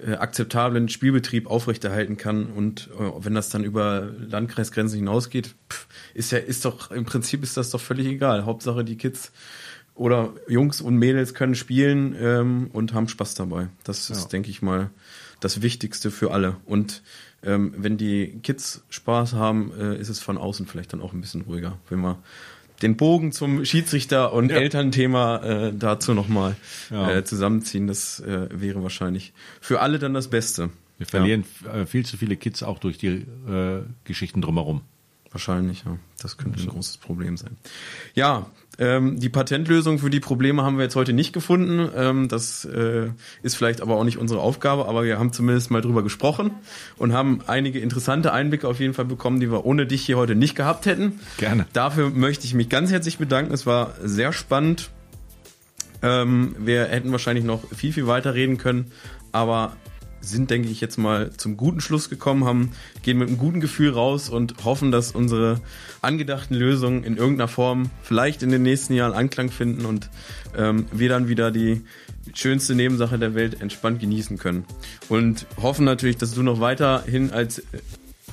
äh, 0.05 0.13
akzeptablen 0.13 0.89
Spielbetrieb 0.89 1.47
aufrechterhalten 1.47 2.17
kann. 2.17 2.47
Und 2.47 2.89
äh, 2.99 3.11
wenn 3.19 3.33
das 3.33 3.49
dann 3.49 3.63
über 3.63 4.09
Landkreisgrenzen 4.19 4.97
hinausgeht, 4.99 5.55
pff, 5.69 5.87
ist 6.13 6.31
ja, 6.31 6.39
ist 6.39 6.65
doch, 6.65 6.91
im 6.91 7.05
Prinzip 7.05 7.43
ist 7.43 7.57
das 7.57 7.69
doch 7.69 7.81
völlig 7.81 8.07
egal. 8.07 8.45
Hauptsache 8.45 8.83
die 8.83 8.97
Kids 8.97 9.31
oder 9.93 10.33
Jungs 10.47 10.81
und 10.81 10.95
Mädels 10.95 11.33
können 11.33 11.55
spielen 11.55 12.15
ähm, 12.19 12.69
und 12.73 12.93
haben 12.93 13.07
Spaß 13.07 13.35
dabei. 13.35 13.69
Das 13.83 14.09
ja. 14.09 14.15
ist, 14.15 14.29
denke 14.29 14.49
ich 14.49 14.61
mal, 14.61 14.89
das 15.41 15.61
Wichtigste 15.61 16.11
für 16.11 16.31
alle. 16.31 16.55
Und 16.65 17.03
ähm, 17.43 17.73
wenn 17.75 17.97
die 17.97 18.39
Kids 18.43 18.83
Spaß 18.89 19.33
haben, 19.33 19.73
äh, 19.77 19.97
ist 19.97 20.07
es 20.07 20.19
von 20.19 20.37
außen 20.37 20.67
vielleicht 20.67 20.93
dann 20.93 21.01
auch 21.01 21.11
ein 21.11 21.19
bisschen 21.19 21.41
ruhiger, 21.41 21.77
wenn 21.89 21.99
wir 21.99 22.19
den 22.81 22.97
Bogen 22.97 23.31
zum 23.31 23.65
Schiedsrichter 23.65 24.33
und 24.33 24.49
ja. 24.49 24.57
Elternthema 24.57 25.37
äh, 25.37 25.73
dazu 25.73 26.13
nochmal 26.13 26.55
ja. 26.89 27.17
äh, 27.17 27.23
zusammenziehen. 27.23 27.87
Das 27.87 28.19
äh, 28.21 28.47
wäre 28.51 28.81
wahrscheinlich 28.81 29.33
für 29.59 29.81
alle 29.81 29.99
dann 29.99 30.13
das 30.13 30.29
Beste. 30.29 30.69
Wir 30.97 31.05
verlieren 31.07 31.45
ja. 31.63 31.81
Äh, 31.81 31.85
viel 31.85 32.05
zu 32.05 32.17
viele 32.17 32.37
Kids 32.37 32.63
auch 32.63 32.79
durch 32.79 32.97
die 32.97 33.07
äh, 33.07 33.81
Geschichten 34.03 34.41
drumherum. 34.41 34.81
Wahrscheinlich, 35.31 35.83
ja. 35.85 35.97
Das 36.21 36.37
könnte 36.37 36.59
ein 36.59 36.67
großes 36.67 36.97
Problem 36.97 37.37
sein. 37.37 37.57
Ja, 38.13 38.47
ähm, 38.81 39.19
die 39.19 39.29
Patentlösung 39.29 39.99
für 39.99 40.09
die 40.09 40.19
Probleme 40.19 40.63
haben 40.63 40.77
wir 40.77 40.85
jetzt 40.85 40.95
heute 40.95 41.13
nicht 41.13 41.33
gefunden. 41.33 41.87
Ähm, 41.95 42.27
das 42.27 42.65
äh, 42.65 43.09
ist 43.43 43.55
vielleicht 43.55 43.79
aber 43.79 43.95
auch 43.95 44.03
nicht 44.03 44.17
unsere 44.17 44.39
Aufgabe, 44.39 44.87
aber 44.87 45.03
wir 45.03 45.19
haben 45.19 45.31
zumindest 45.31 45.69
mal 45.69 45.81
drüber 45.81 46.01
gesprochen 46.01 46.49
und 46.97 47.13
haben 47.13 47.41
einige 47.45 47.77
interessante 47.77 48.33
Einblicke 48.33 48.67
auf 48.67 48.79
jeden 48.79 48.95
Fall 48.95 49.05
bekommen, 49.05 49.39
die 49.39 49.51
wir 49.51 49.67
ohne 49.67 49.85
dich 49.85 50.01
hier 50.01 50.17
heute 50.17 50.33
nicht 50.33 50.55
gehabt 50.55 50.87
hätten. 50.87 51.19
Gerne. 51.37 51.67
Dafür 51.73 52.09
möchte 52.09 52.47
ich 52.47 52.55
mich 52.55 52.69
ganz 52.69 52.89
herzlich 52.91 53.19
bedanken. 53.19 53.53
Es 53.53 53.67
war 53.67 53.93
sehr 54.03 54.33
spannend. 54.33 54.89
Ähm, 56.01 56.55
wir 56.57 56.85
hätten 56.85 57.11
wahrscheinlich 57.11 57.45
noch 57.45 57.61
viel, 57.71 57.93
viel 57.93 58.07
weiter 58.07 58.33
reden 58.33 58.57
können, 58.57 58.91
aber 59.31 59.73
sind, 60.21 60.49
denke 60.49 60.69
ich, 60.69 60.81
jetzt 60.81 60.97
mal 60.97 61.31
zum 61.35 61.57
guten 61.57 61.81
Schluss 61.81 62.09
gekommen, 62.09 62.45
haben, 62.45 62.71
gehen 63.01 63.17
mit 63.17 63.27
einem 63.27 63.37
guten 63.37 63.59
Gefühl 63.59 63.91
raus 63.91 64.29
und 64.29 64.63
hoffen, 64.63 64.91
dass 64.91 65.11
unsere 65.11 65.59
angedachten 66.01 66.55
Lösungen 66.55 67.03
in 67.03 67.17
irgendeiner 67.17 67.47
Form 67.47 67.89
vielleicht 68.03 68.43
in 68.43 68.49
den 68.49 68.61
nächsten 68.61 68.93
Jahren 68.93 69.13
Anklang 69.13 69.49
finden 69.49 69.85
und 69.85 70.09
ähm, 70.57 70.85
wir 70.91 71.09
dann 71.09 71.27
wieder 71.27 71.51
die 71.51 71.81
schönste 72.33 72.75
Nebensache 72.75 73.17
der 73.17 73.35
Welt 73.35 73.61
entspannt 73.61 73.99
genießen 73.99 74.37
können. 74.37 74.65
Und 75.09 75.47
hoffen 75.61 75.85
natürlich, 75.85 76.17
dass 76.17 76.33
du 76.33 76.43
noch 76.43 76.59
weiterhin 76.59 77.31
als 77.31 77.63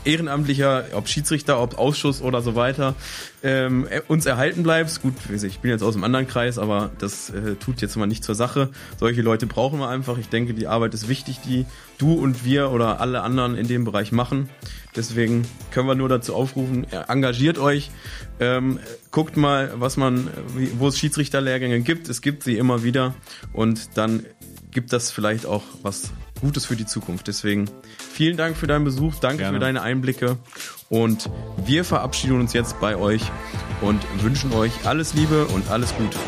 Ehrenamtlicher, 0.05 0.87
ob 0.93 1.09
Schiedsrichter, 1.09 1.61
ob 1.61 1.79
Ausschuss 1.79 2.23
oder 2.23 2.43
so 2.43 2.55
weiter, 2.55 2.95
ähm, 3.43 3.87
uns 4.09 4.27
erhalten 4.27 4.63
bleibst. 4.63 5.03
Gut, 5.03 5.15
ich 5.31 5.59
bin 5.61 5.71
jetzt 5.71 5.83
aus 5.83 5.95
einem 5.95 6.05
anderen 6.05 6.27
Kreis, 6.27 6.59
aber 6.59 6.91
das 6.99 7.31
äh, 7.31 7.55
tut 7.57 7.81
jetzt 7.81 7.97
mal 7.97 8.07
nicht 8.07 8.25
zur 8.25 8.35
Sache. 8.35 8.71
Solche 8.99 9.23
Leute 9.23 9.47
brauchen 9.47 9.79
wir 9.79 9.89
einfach. 9.89 10.19
Ich 10.19 10.29
denke, 10.29 10.55
die 10.55 10.67
Arbeit 10.67 10.95
ist 10.95 11.09
wichtig, 11.09 11.41
die 11.45 11.67
du 11.99 12.15
und 12.15 12.45
wir 12.45 12.71
oder 12.71 13.01
alle 13.01 13.23
anderen 13.23 13.57
in 13.57 13.69
dem 13.69 13.85
Bereich 13.85 14.13
machen. 14.13 14.49
Deswegen 14.97 15.47
können 15.71 15.87
wir 15.87 15.95
nur 15.95 16.09
dazu 16.09 16.35
aufrufen, 16.35 16.87
engagiert 17.09 17.59
euch, 17.59 17.91
ähm, 18.41 18.81
guckt 19.11 19.37
mal, 19.37 19.73
was 19.77 19.97
man, 19.97 20.29
wo 20.79 20.89
es 20.89 20.99
Schiedsrichterlehrgänge 20.99 21.81
gibt. 21.81 22.09
Es 22.09 22.21
gibt 22.21 22.43
sie 22.43 22.57
immer 22.57 22.83
wieder 22.83 23.15
und 23.53 23.97
dann 23.97 24.25
gibt 24.71 24.93
das 24.93 25.11
vielleicht 25.11 25.47
auch 25.47 25.63
was 25.83 26.11
Gutes 26.41 26.67
für 26.67 26.77
die 26.77 26.87
Zukunft. 26.87 27.27
Deswegen 27.29 27.71
vielen 27.99 28.37
Dank 28.37 28.57
für 28.57 28.67
deinen 28.67 28.85
Besuch, 28.85 29.15
danke 29.17 29.39
Gerne. 29.39 29.57
für 29.57 29.61
deine 29.61 29.83
Einblicke 29.83 30.37
und 30.89 31.31
wir 31.65 31.85
verabschieden 31.85 32.41
uns 32.41 32.53
jetzt 32.53 32.81
bei 32.81 32.97
euch 32.97 33.23
und 33.81 34.01
wünschen 34.23 34.53
euch 34.53 34.73
alles 34.85 35.15
Liebe 35.15 35.47
und 35.47 35.71
alles 35.71 35.95
Gute. 35.97 36.19